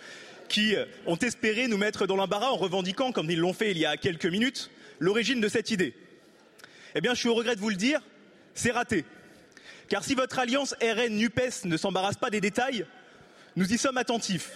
qui 0.49 0.75
ont 1.07 1.17
espéré 1.17 1.67
nous 1.67 1.77
mettre 1.77 2.05
dans 2.05 2.15
l'embarras 2.15 2.49
en 2.49 2.57
revendiquant, 2.57 3.11
comme 3.11 3.29
ils 3.31 3.39
l'ont 3.39 3.53
fait 3.53 3.71
il 3.71 3.77
y 3.77 3.85
a 3.85 3.97
quelques 3.97 4.25
minutes, 4.25 4.69
l'origine 4.99 5.41
de 5.41 5.47
cette 5.47 5.71
idée. 5.71 5.95
Eh 6.95 7.01
bien, 7.01 7.13
je 7.13 7.19
suis 7.19 7.29
au 7.29 7.33
regret 7.33 7.55
de 7.55 7.61
vous 7.61 7.69
le 7.69 7.75
dire, 7.75 8.01
c'est 8.53 8.71
raté. 8.71 9.05
Car 9.87 10.03
si 10.03 10.15
votre 10.15 10.39
alliance 10.39 10.75
RN-NUPES 10.81 11.65
ne 11.65 11.77
s'embarrasse 11.77 12.17
pas 12.17 12.29
des 12.29 12.41
détails, 12.41 12.85
nous 13.55 13.71
y 13.71 13.77
sommes 13.77 13.97
attentifs. 13.97 14.51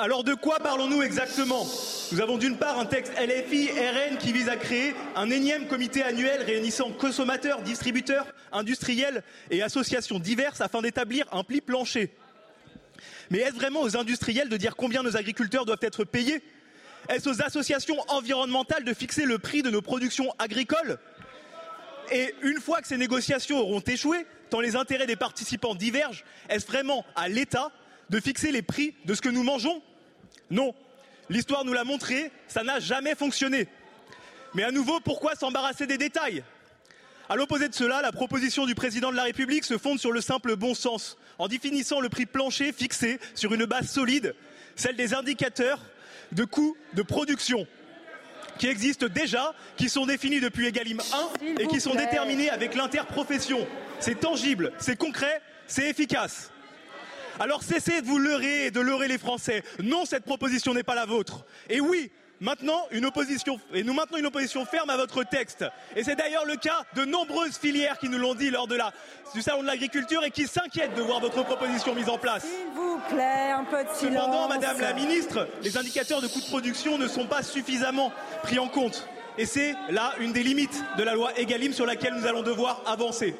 Alors 0.00 0.22
de 0.22 0.32
quoi 0.32 0.60
parlons-nous 0.60 1.02
exactement? 1.02 1.66
Nous 2.12 2.20
avons 2.20 2.38
d'une 2.38 2.56
part 2.56 2.78
un 2.78 2.86
texte 2.86 3.12
LFI 3.18 3.68
RN 3.72 4.16
qui 4.18 4.32
vise 4.32 4.48
à 4.48 4.56
créer 4.56 4.94
un 5.16 5.28
énième 5.28 5.66
comité 5.66 6.04
annuel 6.04 6.40
réunissant 6.42 6.92
consommateurs, 6.92 7.62
distributeurs, 7.62 8.24
industriels 8.52 9.24
et 9.50 9.60
associations 9.60 10.20
diverses 10.20 10.60
afin 10.60 10.82
d'établir 10.82 11.26
un 11.32 11.42
pli 11.42 11.60
plancher. 11.60 12.14
Mais 13.30 13.38
est-ce 13.40 13.56
vraiment 13.56 13.80
aux 13.80 13.96
industriels 13.96 14.48
de 14.48 14.56
dire 14.56 14.76
combien 14.76 15.02
nos 15.02 15.16
agriculteurs 15.16 15.66
doivent 15.66 15.82
être 15.82 16.04
payés? 16.04 16.44
Est-ce 17.08 17.28
aux 17.28 17.42
associations 17.42 17.98
environnementales 18.06 18.84
de 18.84 18.94
fixer 18.94 19.24
le 19.24 19.40
prix 19.40 19.62
de 19.62 19.70
nos 19.70 19.82
productions 19.82 20.32
agricoles? 20.38 21.00
Et 22.12 22.36
une 22.42 22.60
fois 22.60 22.82
que 22.82 22.86
ces 22.86 22.98
négociations 22.98 23.58
auront 23.58 23.80
échoué, 23.80 24.26
tant 24.48 24.60
les 24.60 24.76
intérêts 24.76 25.08
des 25.08 25.16
participants 25.16 25.74
divergent, 25.74 26.22
est-ce 26.48 26.68
vraiment 26.68 27.04
à 27.16 27.28
l'État 27.28 27.72
de 28.10 28.20
fixer 28.20 28.52
les 28.52 28.62
prix 28.62 28.94
de 29.04 29.14
ce 29.14 29.20
que 29.20 29.28
nous 29.28 29.42
mangeons? 29.42 29.82
Non. 30.50 30.74
L'histoire 31.28 31.64
nous 31.64 31.72
l'a 31.72 31.84
montré, 31.84 32.30
ça 32.46 32.62
n'a 32.62 32.80
jamais 32.80 33.14
fonctionné. 33.14 33.68
Mais 34.54 34.62
à 34.62 34.70
nouveau, 34.70 35.00
pourquoi 35.00 35.34
s'embarrasser 35.34 35.86
des 35.86 35.98
détails? 35.98 36.42
À 37.28 37.36
l'opposé 37.36 37.68
de 37.68 37.74
cela, 37.74 38.00
la 38.00 38.12
proposition 38.12 38.64
du 38.64 38.74
président 38.74 39.10
de 39.10 39.16
la 39.16 39.24
République 39.24 39.64
se 39.64 39.76
fonde 39.76 39.98
sur 39.98 40.12
le 40.12 40.22
simple 40.22 40.56
bon 40.56 40.74
sens, 40.74 41.18
en 41.38 41.46
définissant 41.46 42.00
le 42.00 42.08
prix 42.08 42.24
plancher 42.24 42.72
fixé 42.72 43.20
sur 43.34 43.52
une 43.52 43.66
base 43.66 43.90
solide, 43.90 44.34
celle 44.76 44.96
des 44.96 45.12
indicateurs 45.12 45.80
de 46.32 46.44
coûts 46.44 46.76
de 46.94 47.02
production 47.02 47.66
qui 48.58 48.66
existent 48.66 49.06
déjà, 49.06 49.54
qui 49.76 49.88
sont 49.88 50.06
définis 50.06 50.40
depuis 50.40 50.66
Egalim 50.66 51.00
1 51.00 51.44
et 51.60 51.66
qui 51.68 51.80
sont 51.80 51.94
déterminés 51.94 52.50
avec 52.50 52.74
l'interprofession. 52.74 53.66
C'est 54.00 54.20
tangible, 54.20 54.72
c'est 54.78 54.96
concret, 54.96 55.40
c'est 55.66 55.88
efficace. 55.88 56.50
Alors 57.40 57.62
cessez 57.62 58.00
de 58.02 58.06
vous 58.06 58.18
leurrer 58.18 58.66
et 58.66 58.70
de 58.70 58.80
leurrer 58.80 59.08
les 59.08 59.18
Français. 59.18 59.62
Non, 59.82 60.04
cette 60.04 60.24
proposition 60.24 60.74
n'est 60.74 60.82
pas 60.82 60.96
la 60.96 61.06
vôtre. 61.06 61.44
Et 61.70 61.80
oui, 61.80 62.10
maintenant 62.40 62.84
une 62.90 63.06
opposition 63.06 63.60
et 63.72 63.84
nous 63.84 63.92
maintenons 63.92 64.18
une 64.18 64.26
opposition 64.26 64.64
ferme 64.64 64.90
à 64.90 64.96
votre 64.96 65.22
texte. 65.22 65.64
Et 65.94 66.02
c'est 66.02 66.16
d'ailleurs 66.16 66.46
le 66.46 66.56
cas 66.56 66.84
de 66.96 67.04
nombreuses 67.04 67.56
filières 67.56 67.98
qui 67.98 68.08
nous 68.08 68.18
l'ont 68.18 68.34
dit 68.34 68.50
lors 68.50 68.66
de 68.66 68.74
la, 68.74 68.92
du 69.34 69.42
salon 69.42 69.62
de 69.62 69.68
l'agriculture 69.68 70.24
et 70.24 70.32
qui 70.32 70.48
s'inquiètent 70.48 70.94
de 70.94 71.02
voir 71.02 71.20
votre 71.20 71.44
proposition 71.44 71.94
mise 71.94 72.08
en 72.08 72.18
place. 72.18 72.42
S'il 72.42 72.74
vous 72.74 72.98
plaît, 73.08 73.52
un 73.52 73.64
peu 73.64 73.84
de 73.84 73.90
silence. 73.94 74.24
Cependant, 74.24 74.48
Madame 74.48 74.80
la 74.80 74.92
Ministre, 74.92 75.48
les 75.62 75.76
indicateurs 75.76 76.20
de 76.20 76.26
coûts 76.26 76.40
de 76.40 76.46
production 76.46 76.98
ne 76.98 77.06
sont 77.06 77.26
pas 77.26 77.44
suffisamment 77.44 78.12
pris 78.42 78.58
en 78.58 78.68
compte. 78.68 79.06
Et 79.36 79.46
c'est 79.46 79.76
là 79.90 80.12
une 80.18 80.32
des 80.32 80.42
limites 80.42 80.82
de 80.96 81.04
la 81.04 81.14
loi 81.14 81.30
Egalim 81.38 81.72
sur 81.72 81.86
laquelle 81.86 82.14
nous 82.14 82.26
allons 82.26 82.42
devoir 82.42 82.82
avancer. 82.86 83.36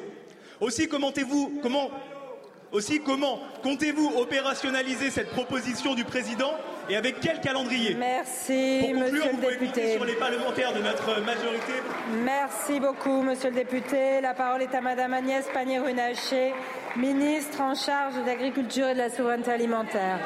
Aussi, 0.61 0.87
commentez-vous, 0.87 1.59
comment 1.61 1.89
aussi, 2.71 2.99
comment 3.01 3.39
comptez-vous 3.63 4.13
opérationnaliser 4.17 5.09
cette 5.09 5.29
proposition 5.31 5.95
du 5.95 6.03
président 6.03 6.51
et 6.89 6.95
avec 6.95 7.19
quel 7.19 7.39
calendrier? 7.41 7.95
Merci, 7.95 8.79
Pour 8.81 9.03
conclure, 9.03 9.11
monsieur 9.25 9.31
vous 9.31 9.41
le 9.49 9.55
député. 9.57 9.93
sur 9.93 10.05
les 10.05 10.13
parlementaires 10.15 10.73
de 10.73 10.79
notre 10.79 11.21
majorité. 11.21 11.73
Merci 12.23 12.79
beaucoup, 12.79 13.21
monsieur 13.21 13.49
le 13.49 13.55
député. 13.55 14.21
La 14.21 14.33
parole 14.33 14.61
est 14.63 14.73
à 14.75 14.81
madame 14.81 15.13
Agnès 15.13 15.45
Pannier-Runacher, 15.53 16.53
ministre 16.95 17.61
en 17.61 17.75
charge 17.75 18.15
de 18.15 18.25
l'agriculture 18.25 18.87
et 18.89 18.93
de 18.93 18.99
la 18.99 19.09
souveraineté 19.09 19.51
alimentaire. 19.51 20.19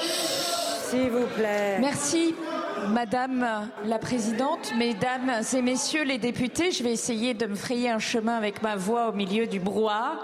S'il 0.00 1.10
vous 1.10 1.26
plaît. 1.26 1.78
Merci. 1.80 2.34
Madame 2.88 3.68
la 3.84 3.98
Présidente, 3.98 4.72
Mesdames 4.76 5.42
et 5.52 5.62
Messieurs 5.62 6.04
les 6.04 6.18
députés, 6.18 6.70
je 6.70 6.84
vais 6.84 6.92
essayer 6.92 7.34
de 7.34 7.46
me 7.46 7.54
frayer 7.54 7.90
un 7.90 7.98
chemin 7.98 8.36
avec 8.36 8.62
ma 8.62 8.76
voix 8.76 9.08
au 9.08 9.12
milieu 9.12 9.46
du 9.46 9.58
brouhaha. 9.58 10.20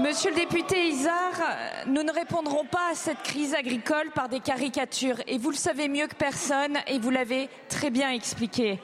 Monsieur 0.00 0.30
le 0.30 0.36
député 0.36 0.88
Isard, 0.88 1.40
nous 1.86 2.02
ne 2.02 2.12
répondrons 2.12 2.64
pas 2.64 2.90
à 2.90 2.94
cette 2.94 3.22
crise 3.22 3.54
agricole 3.54 4.10
par 4.14 4.28
des 4.28 4.40
caricatures 4.40 5.18
et 5.28 5.38
vous 5.38 5.50
le 5.50 5.56
savez 5.56 5.88
mieux 5.88 6.08
que 6.08 6.16
personne 6.16 6.78
et 6.88 6.98
vous 6.98 7.10
l'avez 7.10 7.48
très 7.68 7.90
bien 7.90 8.10
expliqué. 8.10 8.80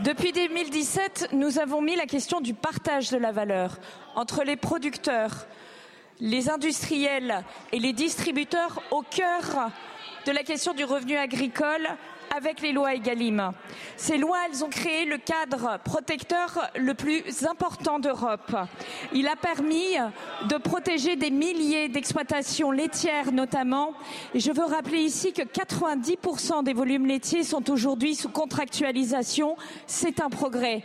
Depuis 0.00 0.32
2017, 0.32 1.28
nous 1.32 1.60
avons 1.60 1.80
mis 1.80 1.94
la 1.94 2.06
question 2.06 2.40
du 2.40 2.54
partage 2.54 3.10
de 3.10 3.18
la 3.18 3.30
valeur 3.30 3.78
entre 4.16 4.42
les 4.42 4.56
producteurs, 4.56 5.46
les 6.20 6.50
industriels 6.50 7.44
et 7.70 7.78
les 7.78 7.92
distributeurs 7.92 8.82
au 8.90 9.02
cœur 9.02 9.70
de 10.26 10.32
la 10.32 10.42
question 10.42 10.74
du 10.74 10.84
revenu 10.84 11.16
agricole 11.16 11.88
avec 12.36 12.60
les 12.60 12.72
lois 12.72 12.94
Egalim. 12.94 13.52
Ces 13.96 14.18
lois, 14.18 14.38
elles 14.48 14.64
ont 14.64 14.68
créé 14.68 15.04
le 15.04 15.18
cadre 15.18 15.78
protecteur 15.84 16.70
le 16.76 16.94
plus 16.94 17.46
important 17.46 17.98
d'Europe. 17.98 18.54
Il 19.12 19.28
a 19.28 19.36
permis 19.36 19.96
de 20.48 20.56
protéger 20.56 21.16
des 21.16 21.30
milliers 21.30 21.88
d'exploitations 21.88 22.70
laitières 22.70 23.32
notamment. 23.32 23.94
Et 24.34 24.40
je 24.40 24.52
veux 24.52 24.64
rappeler 24.64 25.00
ici 25.00 25.32
que 25.32 25.42
90% 25.42 26.64
des 26.64 26.72
volumes 26.72 27.06
laitiers 27.06 27.42
sont 27.42 27.70
aujourd'hui 27.70 28.14
sous 28.14 28.28
contractualisation. 28.28 29.56
C'est 29.86 30.20
un 30.20 30.30
progrès. 30.30 30.82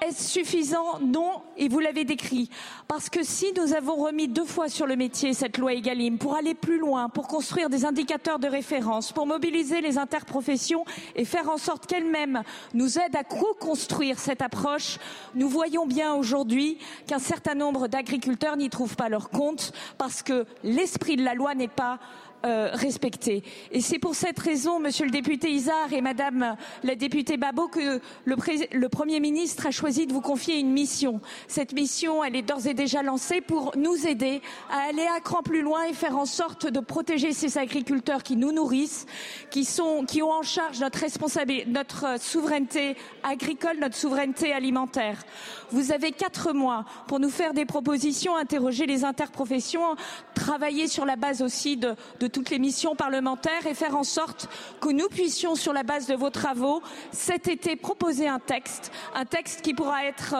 Est-ce 0.00 0.30
suffisant 0.30 0.98
Non, 1.00 1.42
et 1.56 1.68
vous 1.68 1.78
l'avez 1.78 2.04
décrit. 2.04 2.48
Parce 2.88 3.08
que 3.08 3.22
si 3.22 3.52
nous 3.56 3.74
avons 3.74 3.96
remis 3.96 4.28
deux 4.28 4.44
fois 4.44 4.68
sur 4.68 4.86
le 4.86 4.96
métier 4.96 5.34
cette 5.34 5.58
loi 5.58 5.74
Egalim 5.74 6.18
pour 6.18 6.34
aller 6.34 6.54
plus 6.54 6.78
loin, 6.78 7.08
pour 7.08 7.28
construire 7.28 7.68
des 7.68 7.84
indicateurs 7.84 8.38
de 8.38 8.48
référence, 8.48 9.12
pour 9.12 9.26
mobiliser 9.26 9.80
les 9.80 9.98
interprofessions 9.98 10.84
et 11.14 11.24
faire 11.24 11.48
en 11.50 11.58
sorte 11.58 11.86
qu'elles-mêmes 11.86 12.42
nous 12.74 12.98
aident 12.98 13.16
à 13.16 13.24
co-construire 13.24 14.18
cette 14.18 14.42
approche, 14.42 14.98
nous 15.34 15.48
voyons 15.48 15.86
bien 15.86 16.14
aujourd'hui 16.14 16.78
qu'un 17.06 17.18
certain 17.18 17.54
nombre 17.54 17.88
d'agriculteurs 17.88 18.56
n'y 18.56 18.70
trouvent 18.70 18.96
pas 18.96 19.08
leur 19.08 19.30
compte 19.30 19.72
parce 19.98 20.22
que 20.22 20.46
l'esprit 20.64 21.16
de 21.16 21.24
la 21.24 21.34
loi 21.34 21.54
n'est 21.54 21.68
pas 21.68 21.98
euh, 22.44 22.70
respecté. 22.72 23.44
Et 23.70 23.80
c'est 23.80 23.98
pour 23.98 24.14
cette 24.14 24.38
raison, 24.38 24.80
Monsieur 24.80 25.04
le 25.04 25.10
député 25.10 25.50
Isard 25.50 25.92
et 25.92 26.00
Madame 26.00 26.56
la 26.82 26.94
députée 26.96 27.36
Babot, 27.36 27.68
que 27.68 28.00
le, 28.24 28.36
le, 28.72 28.88
Premier 28.88 29.20
ministre 29.20 29.66
a 29.66 29.70
choisi 29.70 30.06
de 30.06 30.12
vous 30.12 30.20
confier 30.20 30.58
une 30.58 30.72
mission. 30.72 31.20
Cette 31.46 31.72
mission, 31.72 32.24
elle 32.24 32.34
est 32.34 32.42
d'ores 32.42 32.66
et 32.66 32.74
déjà 32.74 33.02
lancée 33.02 33.40
pour 33.40 33.72
nous 33.76 34.06
aider 34.06 34.40
à 34.70 34.88
aller 34.88 35.06
un 35.06 35.20
cran 35.20 35.42
plus 35.42 35.62
loin 35.62 35.84
et 35.84 35.92
faire 35.92 36.18
en 36.18 36.26
sorte 36.26 36.66
de 36.66 36.80
protéger 36.80 37.32
ces 37.32 37.58
agriculteurs 37.58 38.22
qui 38.22 38.36
nous 38.36 38.50
nourrissent, 38.50 39.06
qui, 39.50 39.64
sont, 39.64 40.04
qui 40.04 40.20
ont 40.20 40.32
en 40.32 40.42
charge 40.42 40.80
notre 40.80 40.98
responsabilité, 40.98 41.70
notre 41.70 42.20
souveraineté 42.20 42.96
agricole, 43.22 43.78
notre 43.80 43.96
souveraineté 43.96 44.52
alimentaire. 44.52 45.22
Vous 45.70 45.92
avez 45.92 46.12
quatre 46.12 46.52
mois 46.52 46.84
pour 47.06 47.20
nous 47.20 47.30
faire 47.30 47.54
des 47.54 47.66
propositions, 47.66 48.36
interroger 48.36 48.86
les 48.86 49.04
interprofessions, 49.04 49.94
travailler 50.34 50.88
sur 50.88 51.04
la 51.04 51.16
base 51.16 51.40
aussi 51.40 51.76
de, 51.76 51.94
de 52.20 52.31
toutes 52.32 52.50
les 52.50 52.58
missions 52.58 52.96
parlementaires 52.96 53.66
et 53.66 53.74
faire 53.74 53.96
en 53.96 54.04
sorte 54.04 54.48
que 54.80 54.88
nous 54.88 55.08
puissions, 55.08 55.54
sur 55.54 55.72
la 55.72 55.82
base 55.82 56.06
de 56.06 56.14
vos 56.14 56.30
travaux, 56.30 56.82
cet 57.12 57.48
été 57.48 57.76
proposer 57.76 58.26
un 58.26 58.38
texte, 58.38 58.90
un 59.14 59.24
texte 59.24 59.62
qui 59.62 59.74
pourra 59.74 60.04
être 60.06 60.34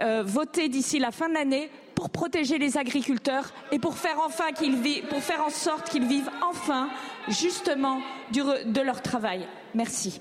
euh, 0.00 0.22
voté 0.24 0.68
d'ici 0.68 0.98
la 0.98 1.10
fin 1.10 1.28
de 1.28 1.34
l'année 1.34 1.70
pour 1.94 2.10
protéger 2.10 2.58
les 2.58 2.76
agriculteurs 2.76 3.52
et 3.72 3.78
pour 3.78 3.96
faire 3.96 4.18
enfin 4.24 4.52
qu'ils 4.52 4.76
vivent, 4.76 5.06
pour 5.06 5.22
faire 5.22 5.44
en 5.44 5.50
sorte 5.50 5.88
qu'ils 5.88 6.06
vivent 6.06 6.30
enfin 6.42 6.88
justement 7.28 8.00
de 8.32 8.80
leur 8.80 9.00
travail. 9.02 9.46
Merci. 9.74 10.20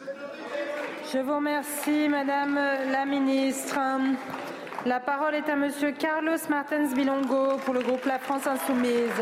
Je 1.14 1.20
vous 1.20 1.36
remercie, 1.36 2.08
Madame 2.10 2.56
la 2.56 3.06
Ministre. 3.06 3.78
La 4.86 5.00
parole 5.00 5.36
est 5.36 5.50
à 5.50 5.56
Monsieur 5.56 5.92
Carlos 5.92 6.38
Martens 6.50 6.94
Bilongo 6.94 7.58
pour 7.66 7.74
le 7.74 7.82
groupe 7.82 8.06
La 8.06 8.20
France 8.20 8.48
Insoumise. 8.48 9.22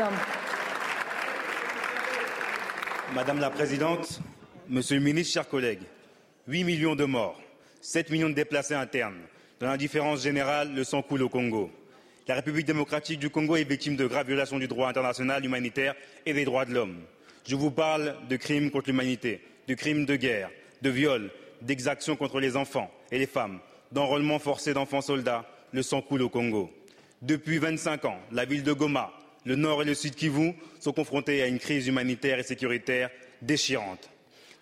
Madame 3.14 3.38
la 3.38 3.50
Présidente, 3.50 4.20
Monsieur 4.68 4.96
le 4.96 5.02
Ministre, 5.02 5.34
chers 5.34 5.48
collègues, 5.48 5.82
8 6.48 6.64
millions 6.64 6.96
de 6.96 7.04
morts, 7.04 7.40
7 7.80 8.10
millions 8.10 8.28
de 8.28 8.34
déplacés 8.34 8.74
internes. 8.74 9.20
Dans 9.60 9.68
l'indifférence 9.68 10.20
générale, 10.20 10.74
le 10.74 10.82
sang 10.82 11.00
coule 11.00 11.22
au 11.22 11.28
Congo. 11.28 11.70
La 12.26 12.34
République 12.34 12.66
démocratique 12.66 13.20
du 13.20 13.30
Congo 13.30 13.54
est 13.54 13.62
victime 13.62 13.94
de 13.94 14.08
graves 14.08 14.26
violations 14.26 14.58
du 14.58 14.66
droit 14.66 14.88
international 14.88 15.44
humanitaire 15.44 15.94
et 16.26 16.34
des 16.34 16.44
droits 16.44 16.64
de 16.64 16.74
l'homme. 16.74 16.96
Je 17.46 17.54
vous 17.54 17.70
parle 17.70 18.16
de 18.28 18.34
crimes 18.34 18.72
contre 18.72 18.88
l'humanité, 18.88 19.40
de 19.68 19.74
crimes 19.74 20.06
de 20.06 20.16
guerre, 20.16 20.50
de 20.82 20.90
viols, 20.90 21.30
d'exactions 21.62 22.16
contre 22.16 22.40
les 22.40 22.56
enfants 22.56 22.90
et 23.12 23.18
les 23.18 23.28
femmes, 23.28 23.60
d'enrôlement 23.92 24.40
forcé 24.40 24.74
d'enfants 24.74 25.02
soldats. 25.02 25.46
Le 25.72 25.82
sang 25.82 26.02
coule 26.02 26.22
au 26.22 26.28
Congo. 26.28 26.68
Depuis 27.22 27.58
25 27.58 28.06
ans, 28.06 28.18
la 28.32 28.44
ville 28.44 28.64
de 28.64 28.72
Goma, 28.72 29.12
le 29.44 29.56
Nord 29.56 29.82
et 29.82 29.84
le 29.84 29.94
Sud 29.94 30.14
Kivu 30.14 30.54
sont 30.80 30.92
confrontés 30.92 31.42
à 31.42 31.46
une 31.46 31.58
crise 31.58 31.86
humanitaire 31.86 32.38
et 32.38 32.42
sécuritaire 32.42 33.10
déchirante. 33.42 34.10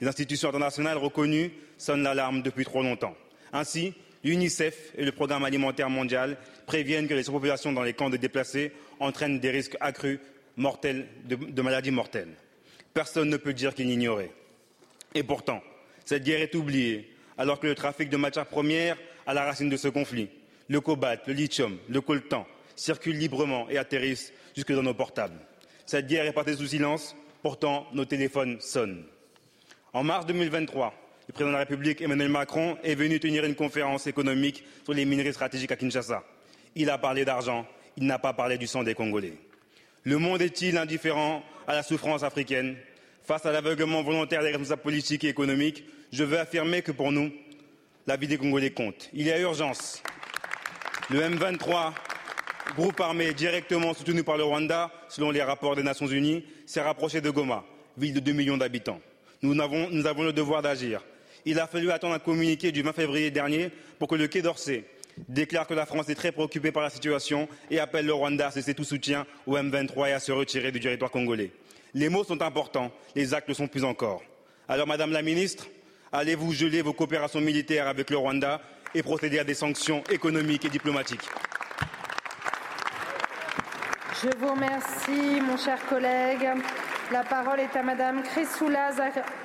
Les 0.01 0.09
institutions 0.09 0.49
internationales 0.49 0.99
reconnues 0.99 1.53
sonnent 1.79 2.03
l'alarme 2.03 2.43
depuis 2.43 2.65
trop 2.65 2.83
longtemps. 2.83 3.17
Ainsi, 3.53 3.95
l'UNICEF 4.25 4.93
et 4.97 5.05
le 5.05 5.13
Programme 5.13 5.45
alimentaire 5.45 5.91
mondial 5.91 6.37
préviennent 6.67 7.09
que 7.09 7.15
les 7.15 7.23
surpopulations 7.23 7.73
dans 7.73 7.83
les 7.83 7.93
camps 7.93 8.11
de 8.11 8.17
déplacés 8.17 8.73
entraînent 8.99 9.39
des 9.39 9.51
risques 9.51 9.77
accrus 9.81 10.19
mortels, 10.57 11.07
de, 11.25 11.63
maladies 11.63 11.91
mortelles. 11.91 12.35
Personne 12.95 13.31
ne 13.31 13.37
peut 13.37 13.55
dire 13.55 13.75
qu'il 13.75 13.87
l'ignorait. 13.87 14.33
Et 15.15 15.23
pourtant, 15.23 15.63
cette 16.05 16.25
guerre 16.25 16.43
est 16.43 16.55
oubliée, 16.55 17.11
alors 17.39 17.61
que 17.61 17.67
le 17.67 17.75
trafic 17.75 18.09
de 18.09 18.17
matières 18.17 18.47
premières 18.47 18.97
à 19.27 19.35
la 19.35 19.45
racine 19.45 19.71
de 19.71 19.77
ce 19.77 19.89
conflit, 19.89 20.29
le 20.69 20.81
cobalt, 20.81 21.23
le 21.27 21.33
lithium, 21.33 21.79
le 21.89 22.01
coltan, 22.01 22.47
circulent 22.77 23.19
librement 23.19 23.69
et 23.71 23.79
atterrissent 23.79 24.33
jusque 24.55 24.73
dans 24.73 24.83
nos 24.83 24.95
portables. 24.95 25.39
Cette 25.87 26.07
guerre 26.07 26.27
est 26.27 26.33
passée 26.33 26.57
sous 26.57 26.67
silence, 26.67 27.17
pourtant 27.43 27.87
nos 27.93 28.05
téléphones 28.05 28.61
sonnent. 28.61 29.05
En 29.93 30.05
mars 30.05 30.27
2023, 30.27 30.95
le 31.29 31.33
président 31.33 31.51
de 31.51 31.53
la 31.53 31.61
République, 31.61 32.01
Emmanuel 32.01 32.29
Macron, 32.29 32.79
est 32.83 32.95
venu 32.95 33.21
tenir 33.21 33.45
une 33.45 33.55
conférence 33.55 34.07
économique 34.07 34.65
sur 34.85 34.95
les 34.95 35.05
minerais 35.05 35.33
stratégiques 35.33 35.73
à 35.73 35.77
Kinshasa. 35.77 36.25
Il 36.75 36.91
a 36.91 36.99
parlé 36.99 37.25
d'argent, 37.25 37.67
il 37.97 38.07
n'a 38.07 38.19
pas 38.19 38.33
parlé 38.33 38.59
du 38.59 38.67
sang 38.67 38.83
des 38.83 38.95
Congolais. 38.95 39.35
Le 40.05 40.19
monde 40.19 40.43
est-il 40.43 40.79
indifférent 40.79 41.43
à 41.67 41.75
la 41.75 41.83
souffrance 41.83 42.23
africaine 42.23 42.77
Face 43.25 43.47
à 43.47 43.53
l'aveuglement 43.53 44.03
volontaire 44.03 44.43
des 44.43 44.49
responsables 44.49 44.83
politiques 44.83 45.25
et 45.25 45.29
économiques, 45.29 45.85
je 46.13 46.25
veux 46.25 46.39
affirmer 46.39 46.83
que 46.83 46.91
pour 46.91 47.13
nous, 47.13 47.31
la 48.07 48.17
vie 48.17 48.27
des 48.27 48.37
Congolais 48.37 48.71
compte. 48.71 49.11
Il 49.13 49.27
y 49.27 49.31
a 49.31 49.39
urgence. 49.39 50.03
Le 51.09 51.21
M23 51.21 51.93
groupe 52.77 53.01
armé 53.01 53.33
directement 53.35 53.95
soutenu 53.95 54.23
par 54.23 54.37
le 54.37 54.45
Rwanda, 54.45 54.91
selon 55.09 55.31
les 55.31 55.43
rapports 55.43 55.77
des 55.77 55.83
Nations 55.83 56.07
Unies, 56.07 56.45
s'est 56.67 56.81
rapproché 56.81 57.21
de 57.21 57.31
Goma, 57.31 57.65
ville 57.97 58.15
de 58.15 58.21
2 58.21 58.33
millions 58.33 58.57
d'habitants. 58.57 59.01
Nous, 59.43 59.55
nous 59.55 60.07
avons 60.07 60.23
le 60.23 60.33
devoir 60.33 60.63
d'agir. 60.63 61.03
Il 61.45 61.59
a 61.59 61.67
fallu 61.67 61.91
attendre 61.91 62.15
un 62.15 62.19
communiqué 62.19 62.73
du 62.73 62.83
20 62.83 62.93
février 62.93 63.31
dernier 63.31 63.71
pour 63.99 64.09
que 64.09 64.15
le 64.15 64.29
Quai 64.29 64.43
d'Orsay 64.43 64.85
déclare 65.29 65.67
que 65.67 65.75
la 65.75 65.85
France 65.85 66.09
est 66.09 66.15
très 66.15 66.33
préoccupée 66.33 66.73
par 66.73 66.83
la 66.83 66.91
situation 66.91 67.49
et 67.71 67.79
appelle 67.79 68.07
le 68.07 68.15
Rwanda 68.15 68.47
à 68.47 68.51
cesser 68.51 68.75
tout 68.75 68.85
soutien 68.85 69.27
au 69.47 69.57
M23 69.57 70.09
et 70.09 70.13
à 70.13 70.21
se 70.21 70.33
retirer 70.33 70.73
du 70.73 70.81
territoire 70.81 71.11
congolais. 71.11 71.51
Les 71.95 72.09
mots 72.09 72.25
sont 72.25 72.41
importants, 72.41 72.91
les 73.15 73.35
actes 73.35 73.49
le 73.49 73.55
sont 73.55 73.69
plus 73.69 73.85
encore. 73.85 74.23
Alors, 74.69 74.87
Madame 74.87 75.13
la 75.13 75.21
Ministre, 75.21 75.67
allez-vous 76.13 76.53
geler 76.53 76.81
vos 76.81 76.95
coopérations 76.95 77.41
militaires 77.41 77.89
avec 77.89 78.09
le 78.09 78.17
Rwanda 78.17 78.63
et 78.95 79.03
procéder 79.03 79.39
à 79.39 79.45
des 79.45 79.55
sanctions 79.55 80.03
économiques 80.11 80.65
et 80.65 80.71
diplomatiques? 80.71 81.29
Je 84.23 84.29
vous 84.39 84.53
remercie, 84.53 85.41
mon 85.41 85.57
cher 85.57 85.85
collègue. 85.89 86.49
La 87.11 87.25
parole 87.25 87.59
est 87.59 87.75
à 87.75 87.83
Madame 87.83 88.23
Chrysoula 88.23 88.91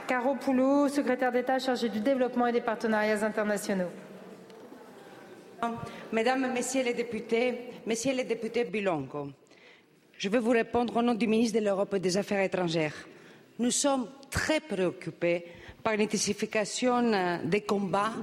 Karopoulou, 0.08 0.88
secrétaire 0.88 1.32
d'État 1.32 1.58
chargée 1.58 1.90
du 1.90 2.00
développement 2.00 2.46
et 2.46 2.52
des 2.52 2.62
partenariats 2.62 3.24
internationaux. 3.24 3.90
Mesdames, 6.12 6.54
Messieurs 6.54 6.84
les 6.84 6.94
députés, 6.94 7.72
Messieurs 7.88 8.14
les 8.14 8.24
députés 8.24 8.66
Bilongo, 8.66 9.30
je 10.16 10.30
vais 10.30 10.38
vous 10.38 10.52
répondre 10.52 10.96
au 10.96 11.02
nom 11.02 11.16
du 11.16 11.26
ministre 11.26 11.60
de 11.60 11.66
l'Europe 11.66 11.96
et 11.96 12.00
des 12.00 12.16
Affaires 12.16 12.44
étrangères. 12.44 13.08
Nous 13.58 13.72
sommes 13.72 14.08
très 14.30 14.60
préoccupés 14.60 15.44
par 15.84 15.98
l'intensification 15.98 17.40
des 17.44 17.62
combats 17.62 18.14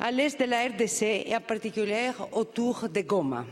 à 0.00 0.10
l'est 0.10 0.36
de 0.36 0.46
la 0.46 0.64
RDC 0.64 1.02
et 1.26 1.36
en 1.36 1.40
particulier 1.40 2.10
autour 2.32 2.88
de 2.88 3.02
Goma 3.02 3.44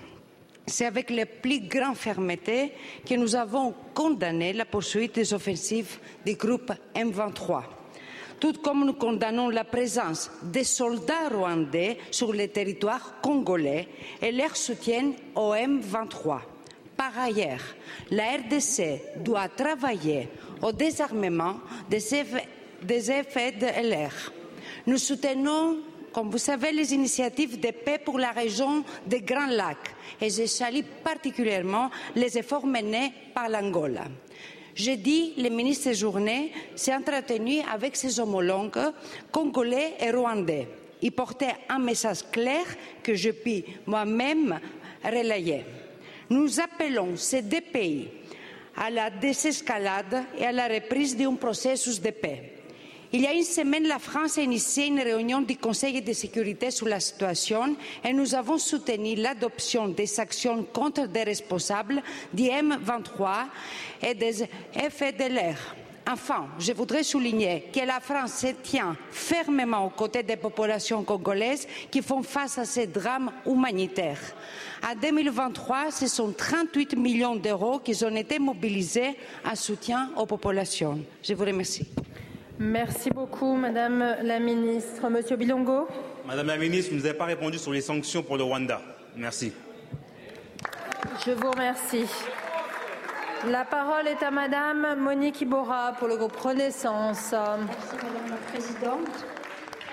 c'est 0.68 0.86
avec 0.86 1.10
la 1.10 1.26
plus 1.26 1.60
grande 1.60 1.96
fermeté 1.96 2.72
que 3.06 3.14
nous 3.14 3.34
avons 3.34 3.74
condamné 3.94 4.52
la 4.52 4.64
poursuite 4.64 5.14
des 5.14 5.34
offensives 5.34 5.98
du 6.24 6.34
groupe 6.34 6.72
M23 6.94 7.62
tout 8.40 8.54
comme 8.62 8.84
nous 8.84 8.94
condamnons 8.94 9.48
la 9.48 9.64
présence 9.64 10.30
des 10.42 10.64
soldats 10.64 11.28
rwandais 11.30 11.98
sur 12.10 12.32
le 12.32 12.48
territoire 12.48 13.20
congolais 13.20 13.88
et 14.22 14.32
leur 14.32 14.56
soutien 14.56 15.12
au 15.34 15.54
M23. 15.54 16.40
Par 16.96 17.18
ailleurs, 17.18 17.62
la 18.10 18.36
RDC 18.36 19.22
doit 19.24 19.48
travailler 19.48 20.28
au 20.62 20.72
désarmement 20.72 21.56
des 21.88 22.14
effets, 22.14 22.48
des 22.82 23.10
de. 23.52 24.32
Nous 24.86 24.98
soutenons, 24.98 25.78
comme 26.18 26.30
vous 26.30 26.38
savez, 26.38 26.72
les 26.72 26.92
initiatives 26.94 27.60
de 27.60 27.70
paix 27.70 28.00
pour 28.04 28.18
la 28.18 28.32
région 28.32 28.82
des 29.06 29.20
Grands 29.20 29.46
Lacs 29.46 29.94
et 30.20 30.28
je 30.28 30.46
salue 30.46 30.80
particulièrement 31.04 31.92
les 32.16 32.36
efforts 32.36 32.66
menés 32.66 33.12
par 33.32 33.48
l'Angola. 33.48 34.02
Jeudi, 34.74 35.34
le 35.38 35.48
ministre 35.48 35.92
Journée 35.92 36.52
s'est 36.74 36.92
entretenu 36.92 37.60
avec 37.72 37.94
ses 37.94 38.18
homologues 38.18 38.92
congolais 39.30 39.94
et 40.00 40.10
rwandais. 40.10 40.66
Il 41.02 41.12
portait 41.12 41.54
un 41.68 41.78
message 41.78 42.28
clair 42.32 42.64
que 43.00 43.14
je 43.14 43.30
puis 43.30 43.64
moi-même 43.86 44.58
relayer. 45.04 45.64
Nous 46.30 46.58
appelons 46.58 47.16
ces 47.16 47.42
deux 47.42 47.60
pays 47.60 48.08
à 48.76 48.90
la 48.90 49.08
désescalade 49.08 50.24
et 50.36 50.46
à 50.46 50.50
la 50.50 50.66
reprise 50.66 51.16
d'un 51.16 51.36
processus 51.36 52.00
de 52.00 52.10
paix. 52.10 52.57
Il 53.10 53.22
y 53.22 53.26
a 53.26 53.32
une 53.32 53.42
semaine, 53.42 53.88
la 53.88 53.98
France 53.98 54.36
a 54.36 54.42
initié 54.42 54.86
une 54.86 55.00
réunion 55.00 55.40
du 55.40 55.56
Conseil 55.56 56.02
de 56.02 56.12
sécurité 56.12 56.70
sur 56.70 56.86
la 56.86 57.00
situation 57.00 57.74
et 58.04 58.12
nous 58.12 58.34
avons 58.34 58.58
soutenu 58.58 59.14
l'adoption 59.14 59.88
des 59.88 60.20
actions 60.20 60.62
contre 60.64 61.06
des 61.08 61.22
responsables 61.22 62.02
du 62.34 62.42
M23 62.42 63.46
et 64.02 64.14
des 64.14 64.46
FDLR. 64.74 65.56
Enfin, 66.10 66.48
je 66.58 66.72
voudrais 66.72 67.02
souligner 67.02 67.70
que 67.72 67.80
la 67.80 68.00
France 68.00 68.34
se 68.40 68.46
tient 68.62 68.94
fermement 69.10 69.86
aux 69.86 69.90
côtés 69.90 70.22
des 70.22 70.36
populations 70.36 71.02
congolaises 71.02 71.66
qui 71.90 72.02
font 72.02 72.22
face 72.22 72.58
à 72.58 72.66
ces 72.66 72.86
drames 72.86 73.30
humanitaires. 73.46 74.20
En 74.82 74.94
2023, 74.94 75.90
ce 75.92 76.08
sont 76.08 76.32
38 76.32 76.94
millions 76.96 77.36
d'euros 77.36 77.78
qui 77.78 78.04
ont 78.04 78.16
été 78.16 78.38
mobilisés 78.38 79.16
en 79.44 79.54
soutien 79.54 80.10
aux 80.16 80.26
populations. 80.26 80.98
Je 81.22 81.32
vous 81.32 81.44
remercie. 81.44 81.86
Merci 82.60 83.10
beaucoup, 83.10 83.54
Madame 83.54 84.16
la 84.22 84.40
Ministre. 84.40 85.08
Monsieur 85.08 85.36
Bilongo 85.36 85.86
Madame 86.26 86.48
la 86.48 86.56
ministre, 86.56 86.90
vous 86.90 86.96
ne 86.96 87.00
nous 87.00 87.06
avez 87.06 87.16
pas 87.16 87.24
répondu 87.24 87.56
sur 87.56 87.72
les 87.72 87.80
sanctions 87.80 88.22
pour 88.22 88.36
le 88.36 88.42
Rwanda. 88.42 88.80
Merci. 89.16 89.52
Je 91.24 91.30
vous 91.30 91.50
remercie. 91.52 92.04
La 93.46 93.64
parole 93.64 94.08
est 94.08 94.22
à 94.24 94.32
Madame 94.32 94.98
Monique 94.98 95.40
Iborra 95.40 95.92
pour 95.98 96.08
le 96.08 96.16
groupe 96.16 96.36
Renaissance. 96.36 97.32
Merci 97.32 97.94
Madame 97.96 98.30
la 98.30 98.50
Présidente. 98.50 99.26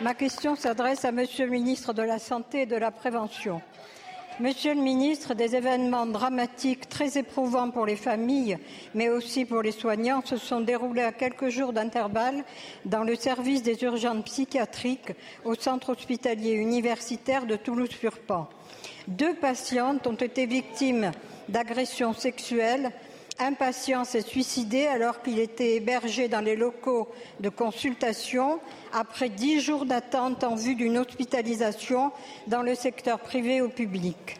Ma 0.02 0.16
question 0.16 0.56
s'adresse 0.56 1.06
à 1.06 1.12
Monsieur 1.12 1.46
le 1.46 1.52
ministre 1.52 1.94
de 1.94 2.02
la 2.02 2.18
Santé 2.18 2.64
et 2.64 2.66
de 2.66 2.76
la 2.76 2.90
Prévention. 2.90 3.62
Monsieur 4.42 4.74
le 4.74 4.82
ministre, 4.82 5.34
des 5.34 5.56
événements 5.56 6.06
dramatiques 6.06 6.90
très 6.90 7.18
éprouvants 7.18 7.72
pour 7.72 7.86
les 7.86 7.96
familles, 7.96 8.58
mais 8.94 9.08
aussi 9.08 9.46
pour 9.46 9.62
les 9.62 9.72
soignants, 9.72 10.22
se 10.26 10.36
sont 10.36 10.60
déroulés 10.60 11.04
à 11.04 11.14
quelques 11.14 11.48
jours 11.48 11.72
d'intervalle 11.72 12.44
dans 12.84 13.04
le 13.04 13.16
service 13.16 13.64
des 13.64 13.82
urgences 13.84 14.26
psychiatriques 14.26 15.14
au 15.46 15.56
centre 15.56 15.92
hospitalier 15.92 16.52
universitaire 16.52 17.46
de 17.46 17.56
Toulouse-Purpan. 17.56 18.50
Deux 19.08 19.36
patientes 19.36 20.06
ont 20.06 20.16
été 20.16 20.46
victimes 20.46 21.12
d'agressions 21.48 22.14
sexuelles. 22.14 22.92
Un 23.38 23.52
patient 23.52 24.06
s'est 24.06 24.22
suicidé 24.22 24.88
alors 24.88 25.22
qu'il 25.22 25.40
était 25.40 25.76
hébergé 25.76 26.30
dans 26.30 26.40
les 26.40 26.56
locaux 26.56 27.10
de 27.42 27.50
consultation 27.50 28.62
après 28.94 29.28
dix 29.28 29.60
jours 29.60 29.86
d'attente 29.86 30.46
en 30.46 30.56
vue 30.56 30.76
d'une 30.76 30.98
hospitalisation 30.98 32.14
dans 32.48 32.62
le 32.62 32.76
secteur 32.76 33.20
privé 33.20 33.62
ou 33.62 33.68
public. 33.68 34.38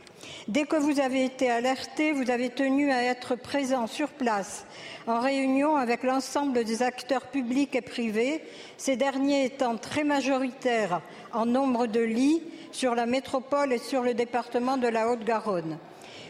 Dès 0.48 0.64
que 0.64 0.78
vous 0.78 1.02
avez 1.02 1.26
été 1.26 1.52
alerté, 1.52 2.14
vous 2.14 2.32
avez 2.32 2.50
tenu 2.50 2.90
à 2.90 3.04
être 3.04 3.36
présent 3.36 3.86
sur 3.86 4.08
place 4.08 4.66
en 5.08 5.20
réunion 5.20 5.76
avec 5.76 6.04
l'ensemble 6.04 6.64
des 6.64 6.82
acteurs 6.82 7.28
publics 7.28 7.76
et 7.76 7.82
privés, 7.82 8.42
ces 8.78 8.96
derniers 8.96 9.44
étant 9.44 9.76
très 9.76 10.06
majoritaires 10.06 11.02
en 11.34 11.46
nombre 11.46 11.88
de 11.88 12.00
lits 12.00 12.44
sur 12.72 12.96
la 12.96 13.06
métropole 13.06 13.74
et 13.74 13.78
sur 13.78 14.04
le 14.04 14.14
département 14.14 14.78
de 14.78 14.88
la 14.88 15.10
Haute-Garonne. 15.10 15.80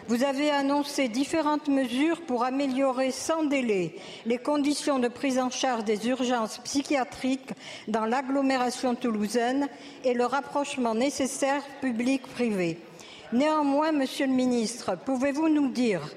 Vous 0.07 0.23
avez 0.23 0.51
annoncé 0.51 1.07
différentes 1.07 1.67
mesures 1.67 2.21
pour 2.21 2.43
améliorer 2.43 3.09
sans 3.09 3.41
délai 3.41 3.95
les 4.27 4.37
conditions 4.37 4.99
de 4.99 5.07
prise 5.07 5.39
en 5.39 5.49
charge 5.49 5.83
des 5.83 6.07
urgences 6.07 6.59
psychiatriques 6.59 7.49
dans 7.87 8.05
l'agglomération 8.05 8.93
toulousaine 8.93 9.67
et 10.03 10.13
le 10.13 10.27
rapprochement 10.27 10.93
nécessaire 10.93 11.63
public-privé. 11.81 12.77
Néanmoins, 13.33 13.91
Monsieur 13.93 14.27
le 14.27 14.33
ministre, 14.33 14.95
pouvez-vous 14.95 15.49
nous 15.49 15.69
dire 15.69 16.07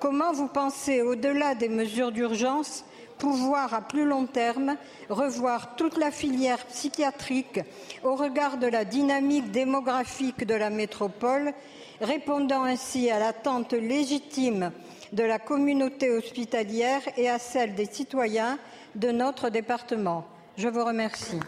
comment 0.00 0.32
vous 0.32 0.48
pensez, 0.48 1.00
au-delà 1.00 1.54
des 1.54 1.70
mesures 1.70 2.12
d'urgence, 2.12 2.84
pouvoir 3.18 3.72
à 3.72 3.80
plus 3.80 4.04
long 4.04 4.26
terme 4.26 4.76
revoir 5.08 5.76
toute 5.76 5.96
la 5.96 6.10
filière 6.10 6.66
psychiatrique 6.66 7.60
au 8.02 8.16
regard 8.16 8.58
de 8.58 8.66
la 8.66 8.84
dynamique 8.84 9.50
démographique 9.50 10.46
de 10.46 10.54
la 10.54 10.68
métropole 10.68 11.54
répondant 12.00 12.64
ainsi 12.64 13.10
à 13.10 13.18
l'attente 13.18 13.72
légitime 13.72 14.72
de 15.12 15.22
la 15.22 15.38
communauté 15.38 16.10
hospitalière 16.10 17.02
et 17.16 17.28
à 17.28 17.38
celle 17.38 17.74
des 17.74 17.86
citoyens 17.86 18.58
de 18.94 19.10
notre 19.10 19.50
département. 19.50 20.26
Je 20.56 20.68
vous 20.68 20.84
remercie. 20.84 21.38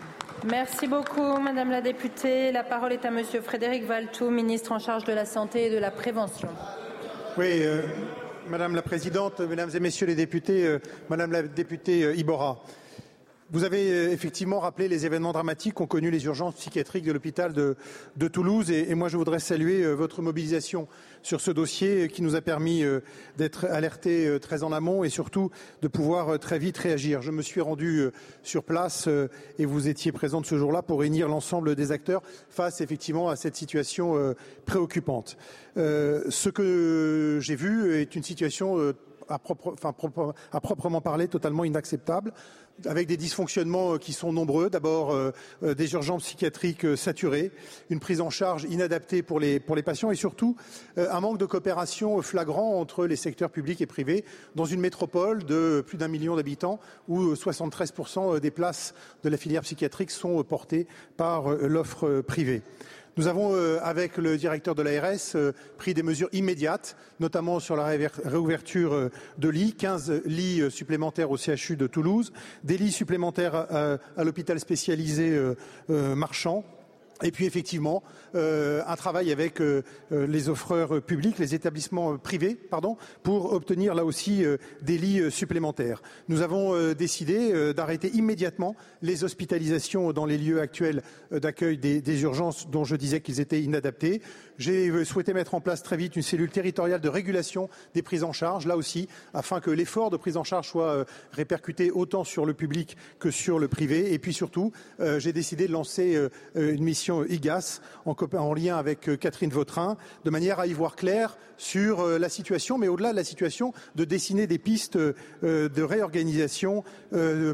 Merci 0.45 0.87
beaucoup, 0.89 1.39
Madame 1.39 1.71
la 1.71 1.81
députée. 1.81 2.51
La 2.51 2.65
parole 2.65 2.93
est 2.93 3.05
à 3.05 3.11
Monsieur 3.11 3.41
Frédéric 3.41 3.85
Valtou, 3.85 4.31
ministre 4.31 4.73
en 4.73 4.79
charge 4.79 5.05
de 5.05 5.13
la 5.13 5.25
Santé 5.25 5.67
et 5.67 5.71
de 5.71 5.79
la 5.79 5.91
Prévention. 5.91 6.49
Oui, 7.39 7.63
euh, 7.63 7.83
Madame 8.49 8.75
la 8.75 8.83
Présidente, 8.83 9.41
Mesdames 9.41 9.71
et 9.73 9.81
Messieurs 9.81 10.07
les 10.07 10.17
députés, 10.17 10.67
euh, 10.67 10.79
Madame 11.09 11.33
la 11.33 11.43
députée 11.43 12.03
euh, 12.03 12.15
Ibora. 12.17 12.61
Vous 13.53 13.65
avez 13.65 13.91
euh, 13.93 14.11
effectivement 14.11 14.61
rappelé 14.61 14.89
les 14.89 15.05
événements 15.05 15.33
dramatiques 15.33 15.75
qu'ont 15.75 15.87
connus 15.87 16.11
les 16.11 16.25
urgences 16.25 16.55
psychiatriques 16.55 17.05
de 17.05 17.13
l'hôpital 17.13 17.53
de, 17.53 17.77
Toulouse 18.29 18.71
et, 18.71 18.95
moi 18.95 19.09
je 19.09 19.19
voudrais 19.19 19.41
saluer 19.41 19.83
euh, 19.83 19.93
votre 19.93 20.23
mobilisation 20.23 20.89
sur 21.21 21.43
ce 21.43 21.51
dossier 21.51 22.09
qui 22.09 22.23
nous 22.23 22.35
a 22.35 22.41
permis 22.41 22.83
euh, 22.83 23.01
d'être 23.37 23.67
alertés 23.67 24.39
très 24.41 24.63
en 24.63 24.73
amont 24.73 25.05
et 25.05 25.11
surtout 25.11 25.51
de 25.83 25.89
pouvoir 25.89 26.39
très 26.39 26.59
vite 26.59 26.79
réagir. 26.79 27.21
Je 27.21 27.31
me 27.31 27.43
suis 27.43 27.61
rendu 27.61 28.09
sur 28.43 28.65
place 28.65 29.09
et 29.59 29.67
vous 29.67 29.89
étiez 29.89 30.13
présente 30.13 30.47
ce 30.47 30.57
jour-là 30.57 30.81
pour 30.81 31.01
réunir 31.01 31.29
l'ensemble 31.29 31.75
des 31.75 31.93
acteurs 31.93 32.23
face 32.49 32.81
effectivement 32.81 33.29
à 33.29 33.37
cette 33.37 33.57
situation 33.57 34.35
préoccupante. 34.65 35.37
Ce 35.77 36.49
que 36.49 37.39
j'ai 37.41 37.57
vu 37.57 37.95
est 37.95 38.15
une 38.15 38.23
situation 38.23 38.95
à 39.29 39.39
proprement 40.61 41.01
parler 41.01 41.29
totalement 41.29 41.65
inacceptable 41.65 42.33
avec 42.87 43.07
des 43.07 43.17
dysfonctionnements 43.17 43.95
euh, 43.95 43.99
qui 43.99 44.13
sont 44.13 44.33
nombreux. 44.33 44.71
D'abord, 44.71 45.13
euh, 45.13 45.31
euh, 45.63 45.75
des 45.75 45.93
urgences 45.93 46.25
psychiatriques 46.25 46.87
saturées, 46.97 47.53
une 47.91 48.01
prise 48.01 48.21
en 48.21 48.31
charge 48.31 48.65
inadaptée 48.65 49.23
pour 49.23 49.41
les, 49.41 49.61
patients 49.61 50.11
et 50.13 50.15
surtout 50.15 50.57
un 50.97 51.21
manque 51.21 51.39
de 51.39 51.47
coopération 51.47 52.23
flagrant 52.23 52.79
entre 52.79 53.07
les 53.07 53.17
secteurs 53.17 53.51
publics 53.51 53.81
et 53.81 53.87
privés 53.87 54.25
dans 54.55 54.65
une 54.65 54.81
métropole 54.81 55.45
de 55.45 55.83
plus 55.85 55.99
d'un 55.99 56.07
million 56.07 56.37
d'habitants 56.37 56.79
où 57.09 57.35
73% 57.35 58.39
des 58.39 58.51
places 58.53 58.95
de 59.25 59.29
la 59.29 59.37
filière 59.37 59.63
psychiatrique 59.63 60.13
sont 60.13 60.43
portées 60.45 60.87
par 61.17 61.49
l'offre 61.49 62.21
privée. 62.21 62.63
Nous 63.19 63.27
avons, 63.27 63.55
euh, 63.55 63.79
avec 63.83 64.17
le 64.17 64.39
directeur 64.39 64.75
de 64.75 64.81
l'ARS, 64.81 65.35
euh, 65.35 65.53
pris 65.77 65.93
des 65.93 66.03
mesures 66.03 66.31
immédiates, 66.33 66.97
notamment 67.21 67.61
sur 67.61 67.77
la 67.77 67.85
réouverture 67.85 68.95
euh, 68.95 69.11
de 69.37 69.51
lits, 69.51 69.75
15 69.75 70.23
lits 70.25 70.71
supplémentaires 70.71 71.31
au 71.31 71.37
CHU 71.37 71.77
de 71.77 71.87
Toulouse, 71.87 72.33
des 72.65 72.79
lits 72.79 72.91
supplémentaires 72.91 73.67
à 74.17 74.25
l'hôpital 74.25 74.59
spécialisé 74.59 75.39
Marchand 75.89 76.65
et 77.23 77.31
puis 77.31 77.47
effectivement, 77.47 78.03
euh, 78.35 78.83
un 78.87 78.97
travail 78.97 79.33
avec 79.33 79.61
euh, 79.61 79.83
les 80.11 80.49
offreurs 80.49 81.03
publics, 81.03 81.39
les 81.39 81.55
établissements 81.55 82.19
privés, 82.19 82.55
pardon, 82.55 82.97
pour 83.23 83.53
obtenir 83.53 83.95
là 83.95 84.05
aussi 84.05 84.45
euh, 84.45 84.57
des 84.83 84.99
lits 84.99 85.31
supplémentaires. 85.31 86.03
Nous 86.29 86.43
avons 86.43 86.75
euh, 86.75 86.95
décidé 86.95 87.53
euh, 87.53 87.73
d'arrêter 87.73 88.09
immédiatement 88.15 88.75
les 89.03 89.25
hospitalisations 89.25 90.13
dans 90.13 90.27
les 90.27 90.39
lieux 90.39 90.61
actuels 90.61 91.03
d'accueil 91.31 91.79
des, 91.79 92.23
urgences 92.23 92.69
dont 92.69 92.85
je 92.85 92.97
disais 92.97 93.21
qu'ils 93.21 93.41
étaient 93.41 93.63
inadaptés. 93.63 94.23
J'ai 94.59 95.05
souhaité 95.05 95.33
mettre 95.33 95.55
en 95.55 95.61
place 95.61 95.83
très 95.83 95.97
vite 95.97 96.17
une 96.17 96.23
cellule 96.23 96.51
territoriale 96.51 97.01
de 97.01 97.09
régulation 97.09 97.69
des 97.95 98.03
prises 98.03 98.25
en 98.25 98.33
charge, 98.33 98.67
là 98.67 98.77
aussi, 98.77 99.09
afin 99.35 99.61
que 99.61 99.71
l'effort 99.71 100.11
de 100.11 100.17
prise 100.17 100.37
en 100.37 100.45
charge 100.45 100.69
soit 100.69 101.07
répercuté 101.33 101.91
autant 101.91 102.25
sur 102.25 102.47
le 102.47 102.55
public 102.55 102.97
que 103.19 103.31
sur 103.31 103.59
le 103.59 103.69
privé. 103.69 104.13
Et 104.13 104.19
puis 104.19 104.33
surtout, 104.33 104.73
j'ai 105.19 105.33
décidé 105.33 105.67
de 105.67 105.73
lancer 105.73 106.19
une 106.55 106.83
mission 106.85 107.25
IGAS 107.25 107.81
en, 108.05 108.15
en 108.39 108.55
lien 108.55 108.77
avec 108.77 109.09
euh, 109.09 109.17
Catherine 109.17 109.51
Vautrin, 109.51 109.97
de 110.25 110.31
manière 110.31 110.61
à 110.61 110.67
y 110.67 110.73
voir 110.73 110.97
clair 110.97 111.37
sur 111.57 112.01
euh, 112.01 112.19
la 112.19 112.29
situation, 112.29 112.79
mais 112.79 112.89
au-delà 112.89 113.13
de 113.13 113.17
la 113.17 113.25
situation, 113.25 113.73
de 113.95 114.05
dessiner 114.05 114.47
des 114.47 114.59
pistes 114.59 114.97
euh, 114.97 115.15
de 115.43 115.83
réorganisation 115.83 116.85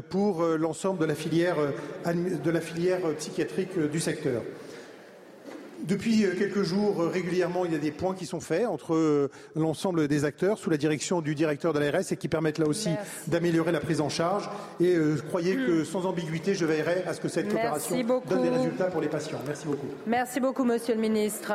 pour 0.09 0.43
l'ensemble 0.43 0.99
de 0.99 1.05
la 1.05 1.15
filière 1.15 1.57
psychiatrique 3.17 3.77
du 3.77 3.99
secteur. 3.99 4.41
Depuis 5.87 6.25
quelques 6.37 6.63
jours, 6.63 7.03
régulièrement, 7.03 7.65
il 7.65 7.71
y 7.71 7.75
a 7.75 7.79
des 7.79 7.91
points 7.91 8.13
qui 8.13 8.25
sont 8.25 8.39
faits 8.39 8.65
entre 8.65 9.29
l'ensemble 9.55 10.07
des 10.07 10.25
acteurs 10.25 10.57
sous 10.57 10.69
la 10.69 10.77
direction 10.77 11.21
du 11.21 11.35
directeur 11.35 11.73
de 11.73 11.79
l'ARS 11.79 12.11
et 12.11 12.17
qui 12.17 12.27
permettent 12.27 12.57
là 12.57 12.67
aussi 12.67 12.89
d'améliorer 13.27 13.71
la 13.71 13.79
prise 13.79 14.01
en 14.01 14.09
charge. 14.09 14.49
Et 14.79 14.95
euh, 14.95 15.17
croyez 15.29 15.55
que 15.55 15.83
sans 15.83 16.05
ambiguïté, 16.05 16.53
je 16.53 16.65
veillerai 16.65 17.03
à 17.07 17.13
ce 17.13 17.21
que 17.21 17.27
cette 17.27 17.49
coopération 17.49 18.21
donne 18.29 18.43
des 18.43 18.49
résultats 18.49 18.85
pour 18.85 19.01
les 19.01 19.07
patients. 19.07 19.39
Merci 19.45 19.65
beaucoup. 19.65 19.87
Merci 20.05 20.39
beaucoup, 20.39 20.63
Monsieur 20.63 20.95
le 20.95 21.01
Ministre. 21.01 21.53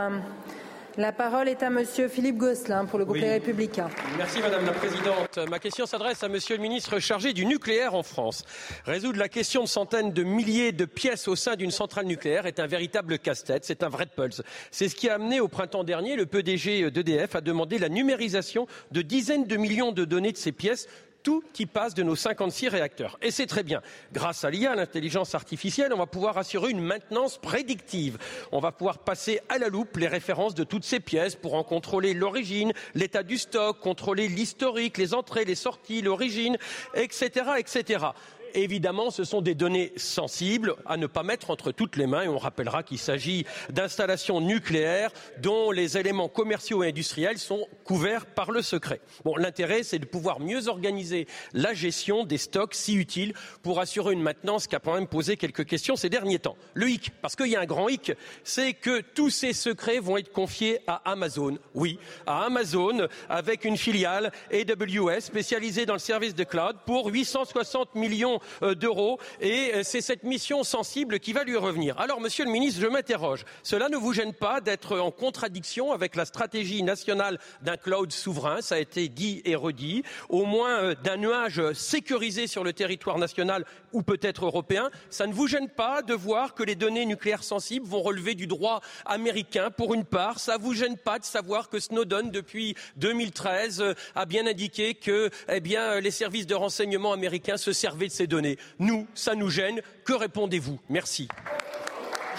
La 0.97 1.11
parole 1.11 1.49
est 1.49 1.65
à 1.65 1.71
Monsieur 1.71 2.07
Philippe 2.07 2.37
Gosselin 2.37 2.85
pour 2.85 3.01
le 3.01 3.05
groupe 3.05 3.17
oui. 3.17 3.23
Les 3.23 3.31
Républicains. 3.31 3.91
Merci 4.17 4.41
Madame 4.41 4.65
la 4.65 4.73
Présidente. 4.73 5.41
Ma 5.51 5.59
question 5.59 5.87
s'adresse 5.87 6.23
à 6.23 6.29
Monsieur 6.29 6.55
le 6.55 6.63
Ministre 6.63 7.01
chargé 7.01 7.33
du 7.33 7.47
nucléaire 7.47 7.95
en 7.95 8.05
France. 8.05 8.45
Résoudre 8.85 9.19
la 9.19 9.29
question 9.29 9.65
de 9.65 9.69
centaines 9.69 10.13
de 10.13 10.23
milliers 10.23 10.71
de 10.71 10.85
pièces 10.85 11.27
au 11.27 11.35
sein 11.35 11.57
d'une 11.57 11.73
centrale 11.73 12.07
nucléaire 12.07 12.47
est 12.47 12.61
un 12.61 12.69
véritable 12.69 13.19
casse-tête, 13.19 13.65
c'est 13.65 13.83
un 13.83 13.89
vrai 13.89 14.07
pulse. 14.07 14.43
C'est 14.71 14.89
ce 14.89 14.95
qui 14.95 15.09
a 15.09 15.15
amené 15.15 15.41
au 15.41 15.49
printemps 15.49 15.83
dernier 15.83 16.15
le 16.15 16.27
PDG 16.27 16.89
d'EDF 16.93 17.35
à 17.35 17.41
demander 17.41 17.79
la 17.79 17.89
numérisation 17.89 18.69
de 18.93 19.03
dizaines 19.03 19.47
de 19.47 19.57
millions 19.57 19.91
de 19.91 20.05
données 20.05 20.33
de 20.33 20.37
ces 20.37 20.53
pièces 20.53 20.87
tout 21.25 21.43
y 21.59 21.67
passe 21.67 21.95
de 21.95 22.05
nos 22.05 22.15
56 22.15 22.69
réacteurs. 22.69 23.19
Et 23.23 23.33
c'est 23.33 23.47
très 23.47 23.65
bien. 23.65 23.83
Grâce 24.13 24.45
à 24.45 24.51
l'IA, 24.51 24.77
l'intelligence 24.77 25.35
artificielle, 25.35 25.93
on 25.93 25.99
va 25.99 26.07
pouvoir 26.07 26.39
assurer 26.39 26.71
une 26.71 26.83
maintenance 26.83 27.39
prédictive. 27.39 28.19
On 28.53 28.61
va 28.61 28.71
pouvoir 28.71 28.99
passer 28.99 29.41
à 29.49 29.59
la 29.59 29.69
loupe 29.69 29.97
les 29.97 30.07
références 30.07 30.55
de 30.55 30.63
toutes 30.63 30.85
ces 30.85 31.01
pièces 31.01 31.35
pour 31.35 31.55
en 31.55 31.65
contrôler 31.65 32.15
l'origine, 32.15 32.73
l'état 32.95 33.23
du 33.23 33.39
stock, 33.39 33.81
contrôler 33.81 34.29
l'historique, 34.29 34.99
les 34.99 35.15
entrées, 35.15 35.47
les 35.47 35.55
sorties, 35.55 36.03
l'origine, 36.03 36.59
etc., 36.95 37.53
etc. 37.59 38.07
Évidemment, 38.55 39.11
ce 39.11 39.25
sont 39.25 39.43
des 39.43 39.57
données 39.57 39.93
sensibles 39.97 40.77
à 40.87 40.97
ne 40.97 41.09
pas 41.09 41.25
mettre 41.25 41.51
entre 41.51 41.73
toutes 41.73 41.97
les 41.97 42.07
mains 42.07 42.23
et 42.23 42.29
on 42.29 42.39
rappellera 42.39 42.85
qu'il 42.85 42.99
s'agit 42.99 43.45
d'installations 43.71 44.41
nucléaires 44.41 45.11
dont 45.39 45.73
les 45.73 45.99
éléments 45.99 46.29
commerciaux 46.29 46.85
et 46.85 46.89
industriels 46.89 47.39
sont 47.39 47.67
couverts 47.83 48.27
par 48.27 48.53
le 48.53 48.63
secret. 48.63 49.01
Bon, 49.25 49.35
l'intérêt, 49.37 49.83
c'est 49.83 49.99
de 49.99 50.05
pouvoir 50.05 50.39
mieux 50.39 50.69
organiser 50.69 51.27
la 51.53 51.75
gestion 51.75 52.23
des 52.25 52.39
stocks 52.39 52.75
si 52.75 52.95
utiles 52.95 53.35
pour 53.65 53.81
assurer 53.81 54.13
une 54.13 54.23
maintenance 54.23 54.69
qui 54.69 54.77
a 54.77 54.79
quand 54.79 54.95
même 54.95 55.09
posé 55.09 55.37
quelques 55.37 55.67
questions 55.67 55.97
ces 55.97 56.09
derniers 56.09 56.39
temps. 56.39 56.57
Le 56.75 56.89
hic, 56.89 57.11
parce 57.23 57.35
qu'il 57.35 57.49
y 57.49 57.57
a 57.57 57.61
un 57.61 57.67
grand 57.67 57.89
hic, 57.89 58.13
c'est 58.45 58.73
que 58.73 59.01
tous 59.01 59.31
ces 59.31 59.53
secrets 59.53 59.99
vont 59.99 60.17
être 60.17 60.33
confiés 60.33 60.79
à 60.87 61.03
Amazon. 61.11 61.59
Oui, 61.75 61.99
à 62.25 62.45
Amazon, 62.45 63.09
avec 63.29 63.65
une 63.65 63.77
filiale 63.77 64.31
AWS 64.53 65.21
spécialisée 65.23 65.87
dans 65.87 65.95
le 65.95 65.99
service 65.99 66.37
de 66.37 66.45
cloud 66.45 66.77
pour 66.87 67.09
860 67.09 67.97
millions 67.97 68.39
d'euros 68.75 69.19
et 69.41 69.73
euh, 69.75 69.81
c'est 69.83 70.01
cette 70.01 70.25
mission 70.25 70.65
sensible 70.65 71.19
qui 71.21 71.33
va 71.33 71.45
lui 71.45 71.57
revenir. 71.57 71.99
Alors, 71.99 72.21
monsieur 72.21 72.45
le 72.45 72.51
ministre, 72.51 72.81
je 72.81 72.87
m'interroge. 72.87 73.45
Cela 73.63 73.89
ne 73.89 73.97
vous 73.97 74.13
gêne 74.13 74.33
pas 74.33 74.61
d'être 74.61 74.99
en 74.99 75.11
contradiction 75.11 75.93
avec 75.93 76.17
la 76.17 76.25
stratégie 76.25 76.83
nationale 76.83 77.39
d'un 77.63 77.77
cloud 77.77 78.13
souverain, 78.13 78.61
ça 78.61 78.77
a 78.77 78.79
été 78.79 79.09
dit 79.09 79.43
et 79.45 79.55
redit, 79.55 80.03
au 80.29 80.45
moins 80.45 80.79
euh, 80.79 80.95
d'un 81.03 81.17
nuage 81.17 81.73
sécurisé 81.73 82.47
sur 82.47 82.65
le 82.65 82.73
territoire 82.73 83.19
national 83.19 83.65
ou 83.93 84.03
peut-être 84.03 84.47
européen. 84.47 84.91
Ça 85.11 85.27
ne 85.27 85.33
vous 85.33 85.47
gêne 85.47 85.69
pas 85.69 86.03
de 86.03 86.15
voir 86.15 86.55
que 86.55 86.63
les 86.63 86.75
données 86.75 87.07
nucléaires 87.07 87.45
sensibles 87.45 87.87
vont 87.87 88.03
relever 88.03 88.35
du 88.35 88.47
droit 88.47 88.81
américain? 89.05 89.71
Pour 89.71 89.95
une 89.95 90.05
part. 90.05 90.39
Ça 90.39 90.59
ne 90.59 90.63
vous 90.63 90.75
gêne 90.75 90.97
pas 90.97 91.19
de 91.19 91.25
savoir 91.25 91.69
que 91.69 91.79
Snowden, 91.79 92.31
depuis 92.31 92.75
2013, 92.97 93.95
a 94.15 94.27
bien 94.27 94.47
indiqué 94.47 94.95
que 94.95 95.31
eh 95.49 95.61
bien, 95.61 96.01
les 96.01 96.11
services 96.11 96.47
de 96.47 96.55
renseignement 96.55 97.13
américains 97.13 97.57
se 97.57 97.73
servaient 97.73 98.09
de 98.09 98.13
ces 98.13 98.27
données 98.27 98.34
données. 98.35 98.59
Nous, 98.79 99.07
ça 99.15 99.35
nous 99.35 99.49
gêne. 99.49 99.81
Que 100.05 100.13
répondez-vous? 100.13 100.79
Merci. 100.89 101.29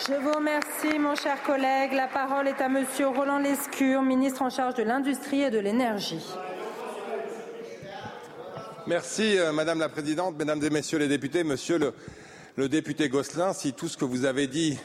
Je 0.08 0.14
vous 0.14 0.34
remercie, 0.34 1.00
mon 1.00 1.16
cher 1.16 1.42
collègue. 1.44 1.94
La 1.94 2.08
parole 2.08 2.50
est 2.50 2.62
à 2.62 2.68
Monsieur 2.68 3.08
Roland 3.08 3.40
Lescure, 3.40 4.02
ministre 4.02 4.42
en 4.42 4.50
charge 4.50 4.76
de 4.76 4.84
l'Industrie 4.84 5.42
et 5.44 5.50
de 5.50 5.60
l'Énergie. 5.60 6.26
Merci, 8.88 9.38
euh, 9.40 9.52
Madame 9.54 9.80
la 9.80 9.90
Présidente, 9.90 10.36
Mesdames 10.38 10.62
et 10.64 10.70
Messieurs 10.70 11.00
les 11.00 11.08
députés, 11.08 11.44
Monsieur 11.44 11.80
le, 11.80 11.94
le 12.58 12.68
député 12.68 13.08
Gosselin, 13.10 13.54
si 13.54 13.74
tout 13.74 13.88
ce 13.88 13.98
que 13.98 14.06
vous 14.06 14.26
avez 14.26 14.48
dit 14.48 14.78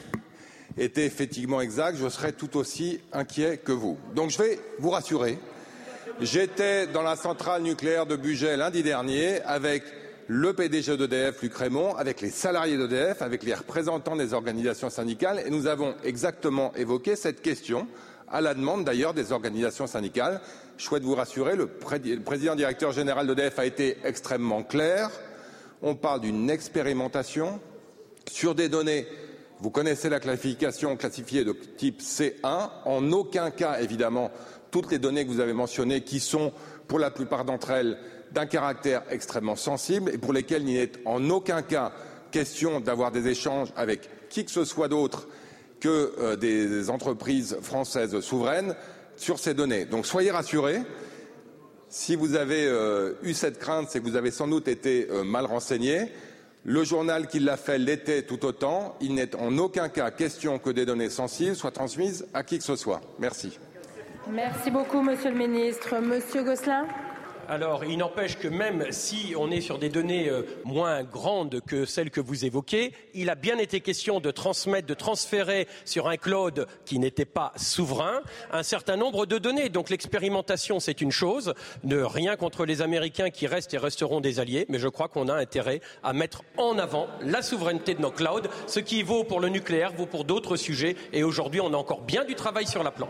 était 0.77 1.05
effectivement 1.05 1.59
exact, 1.61 1.97
je 1.97 2.07
serais 2.09 2.31
tout 2.31 2.57
aussi 2.57 3.01
inquiet 3.11 3.57
que 3.57 3.73
vous. 3.73 3.99
Donc 4.15 4.31
je 4.31 4.37
vais 4.41 4.59
vous 4.79 4.89
rassurer. 4.89 5.37
J'étais 6.21 6.87
dans 6.87 7.03
la 7.03 7.15
centrale 7.15 7.63
nucléaire 7.63 8.05
de 8.05 8.15
Bugey 8.15 8.55
lundi 8.55 8.81
dernier 8.81 9.41
avec 9.41 9.83
le 10.27 10.53
PDG 10.53 10.97
d'EDF, 10.97 11.41
Luc 11.41 11.55
Raymond, 11.55 11.95
avec 11.95 12.21
les 12.21 12.29
salariés 12.29 12.77
d'EDF, 12.77 13.21
avec 13.21 13.43
les 13.43 13.53
représentants 13.53 14.15
des 14.15 14.33
organisations 14.33 14.89
syndicales, 14.89 15.41
et 15.45 15.49
nous 15.49 15.67
avons 15.67 15.95
exactement 16.03 16.73
évoqué 16.75 17.15
cette 17.15 17.41
question, 17.41 17.87
à 18.29 18.41
la 18.41 18.53
demande 18.53 18.85
d'ailleurs 18.85 19.13
des 19.13 19.31
organisations 19.31 19.87
syndicales. 19.87 20.41
Je 20.77 20.85
souhaite 20.85 21.03
vous 21.03 21.15
rassurer, 21.15 21.55
le, 21.55 21.67
président 21.67 22.55
directeur 22.55 22.91
général 22.91 23.27
d'EDF 23.27 23.59
a 23.59 23.65
été 23.65 23.97
extrêmement 24.03 24.63
clair. 24.63 25.09
On 25.81 25.95
parle 25.95 26.21
d'une 26.21 26.49
expérimentation 26.49 27.59
sur 28.29 28.55
des 28.55 28.69
données. 28.69 29.07
Vous 29.59 29.69
connaissez 29.69 30.09
la 30.09 30.19
classification 30.19 30.95
classifiée 30.95 31.43
de 31.43 31.51
type 31.51 32.01
C1. 32.01 32.69
En 32.85 33.11
aucun 33.11 33.51
cas, 33.51 33.79
évidemment, 33.81 34.31
toutes 34.71 34.91
les 34.91 34.99
données 34.99 35.25
que 35.25 35.29
vous 35.29 35.39
avez 35.39 35.53
mentionnées, 35.53 36.01
qui 36.01 36.19
sont 36.19 36.53
pour 36.87 36.99
la 36.99 37.11
plupart 37.11 37.45
d'entre 37.45 37.71
elles 37.71 37.97
d'un 38.33 38.45
caractère 38.45 39.03
extrêmement 39.09 39.55
sensible 39.55 40.11
et 40.13 40.17
pour 40.17 40.33
lesquels 40.33 40.67
il 40.67 40.75
n'est 40.75 40.91
en 41.05 41.29
aucun 41.29 41.61
cas 41.61 41.91
question 42.31 42.79
d'avoir 42.79 43.11
des 43.11 43.27
échanges 43.27 43.69
avec 43.75 44.09
qui 44.29 44.45
que 44.45 44.51
ce 44.51 44.65
soit 44.65 44.87
d'autre 44.87 45.27
que 45.79 46.13
euh, 46.19 46.35
des 46.35 46.89
entreprises 46.89 47.57
françaises 47.61 48.19
souveraines 48.21 48.75
sur 49.17 49.39
ces 49.39 49.53
données. 49.53 49.85
Donc 49.85 50.05
soyez 50.05 50.31
rassurés. 50.31 50.81
Si 51.89 52.15
vous 52.15 52.35
avez 52.35 52.65
euh, 52.65 53.13
eu 53.23 53.33
cette 53.33 53.59
crainte, 53.59 53.89
c'est 53.89 53.99
que 53.99 54.05
vous 54.05 54.15
avez 54.15 54.31
sans 54.31 54.47
doute 54.47 54.67
été 54.67 55.07
euh, 55.11 55.23
mal 55.23 55.45
renseigné. 55.45 56.11
Le 56.63 56.83
journal 56.83 57.27
qui 57.27 57.39
l'a 57.39 57.57
fait 57.57 57.79
l'était 57.79 58.21
tout 58.21 58.45
autant. 58.45 58.95
Il 59.01 59.15
n'est 59.15 59.35
en 59.35 59.57
aucun 59.57 59.89
cas 59.89 60.11
question 60.11 60.59
que 60.59 60.69
des 60.69 60.85
données 60.85 61.09
sensibles 61.09 61.55
soient 61.55 61.71
transmises 61.71 62.27
à 62.33 62.43
qui 62.43 62.59
que 62.59 62.63
ce 62.63 62.75
soit. 62.75 63.01
Merci. 63.19 63.59
Merci 64.29 64.69
beaucoup, 64.69 65.01
Monsieur 65.01 65.31
le 65.31 65.37
Ministre. 65.37 65.99
Monsieur 65.99 66.43
Gosselin? 66.43 66.85
Alors, 67.51 67.83
il 67.83 67.97
n'empêche 67.97 68.37
que 68.37 68.47
même 68.47 68.85
si 68.91 69.33
on 69.37 69.51
est 69.51 69.59
sur 69.59 69.77
des 69.77 69.89
données 69.89 70.29
euh, 70.29 70.43
moins 70.63 71.03
grandes 71.03 71.59
que 71.59 71.83
celles 71.83 72.09
que 72.09 72.21
vous 72.21 72.45
évoquez, 72.45 72.93
il 73.13 73.29
a 73.29 73.35
bien 73.35 73.57
été 73.57 73.81
question 73.81 74.21
de 74.21 74.31
transmettre, 74.31 74.87
de 74.87 74.93
transférer 74.93 75.67
sur 75.83 76.07
un 76.07 76.15
cloud 76.15 76.65
qui 76.85 76.97
n'était 76.97 77.25
pas 77.25 77.51
souverain 77.57 78.21
un 78.53 78.63
certain 78.63 78.95
nombre 78.95 79.25
de 79.25 79.37
données. 79.37 79.67
Donc 79.67 79.89
l'expérimentation, 79.89 80.79
c'est 80.79 81.01
une 81.01 81.11
chose, 81.11 81.53
ne 81.83 82.01
rien 82.01 82.37
contre 82.37 82.63
les 82.65 82.81
Américains 82.81 83.31
qui 83.31 83.47
restent 83.47 83.73
et 83.73 83.77
resteront 83.77 84.21
des 84.21 84.39
alliés, 84.39 84.65
mais 84.69 84.79
je 84.79 84.87
crois 84.87 85.09
qu'on 85.09 85.27
a 85.27 85.35
intérêt 85.35 85.81
à 86.03 86.13
mettre 86.13 86.43
en 86.55 86.79
avant 86.79 87.07
la 87.21 87.41
souveraineté 87.41 87.95
de 87.95 88.01
nos 88.01 88.11
clouds. 88.11 88.47
Ce 88.65 88.79
qui 88.79 89.03
vaut 89.03 89.25
pour 89.25 89.41
le 89.41 89.49
nucléaire 89.49 89.91
vaut 89.91 90.05
pour 90.05 90.23
d'autres 90.23 90.55
sujets, 90.55 90.95
et 91.11 91.25
aujourd'hui, 91.25 91.59
on 91.59 91.73
a 91.73 91.77
encore 91.77 92.03
bien 92.03 92.23
du 92.23 92.35
travail 92.35 92.65
sur 92.65 92.81
la 92.81 92.91
plan. 92.91 93.09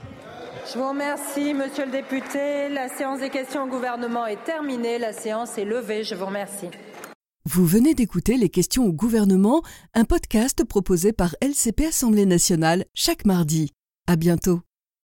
Je 0.68 0.78
vous 0.78 0.90
remercie, 0.90 1.54
monsieur 1.54 1.86
le 1.86 1.92
député. 1.92 2.70
La 2.70 2.88
séance 2.88 3.20
des 3.20 3.30
questions 3.30 3.64
au 3.64 3.68
gouvernement 3.68 4.26
est 4.26 4.44
terminée. 4.44 5.00
La 5.00 5.12
séance 5.12 5.58
est 5.58 5.66
levée. 5.66 6.04
Je 6.04 6.16
vous 6.16 6.26
remercie. 6.26 6.70
Vous 7.46 7.66
venez 7.66 7.96
d'écouter 7.96 8.38
Les 8.38 8.50
questions 8.50 8.86
au 8.86 8.94
gouvernement, 8.94 9.64
un 9.94 10.06
podcast 10.06 10.64
proposé 10.64 11.12
par 11.12 11.36
LCP 11.42 11.88
Assemblée 11.88 12.28
nationale 12.28 12.86
chaque 12.94 13.26
mardi. 13.26 13.72
À 14.08 14.16
bientôt. 14.16 14.62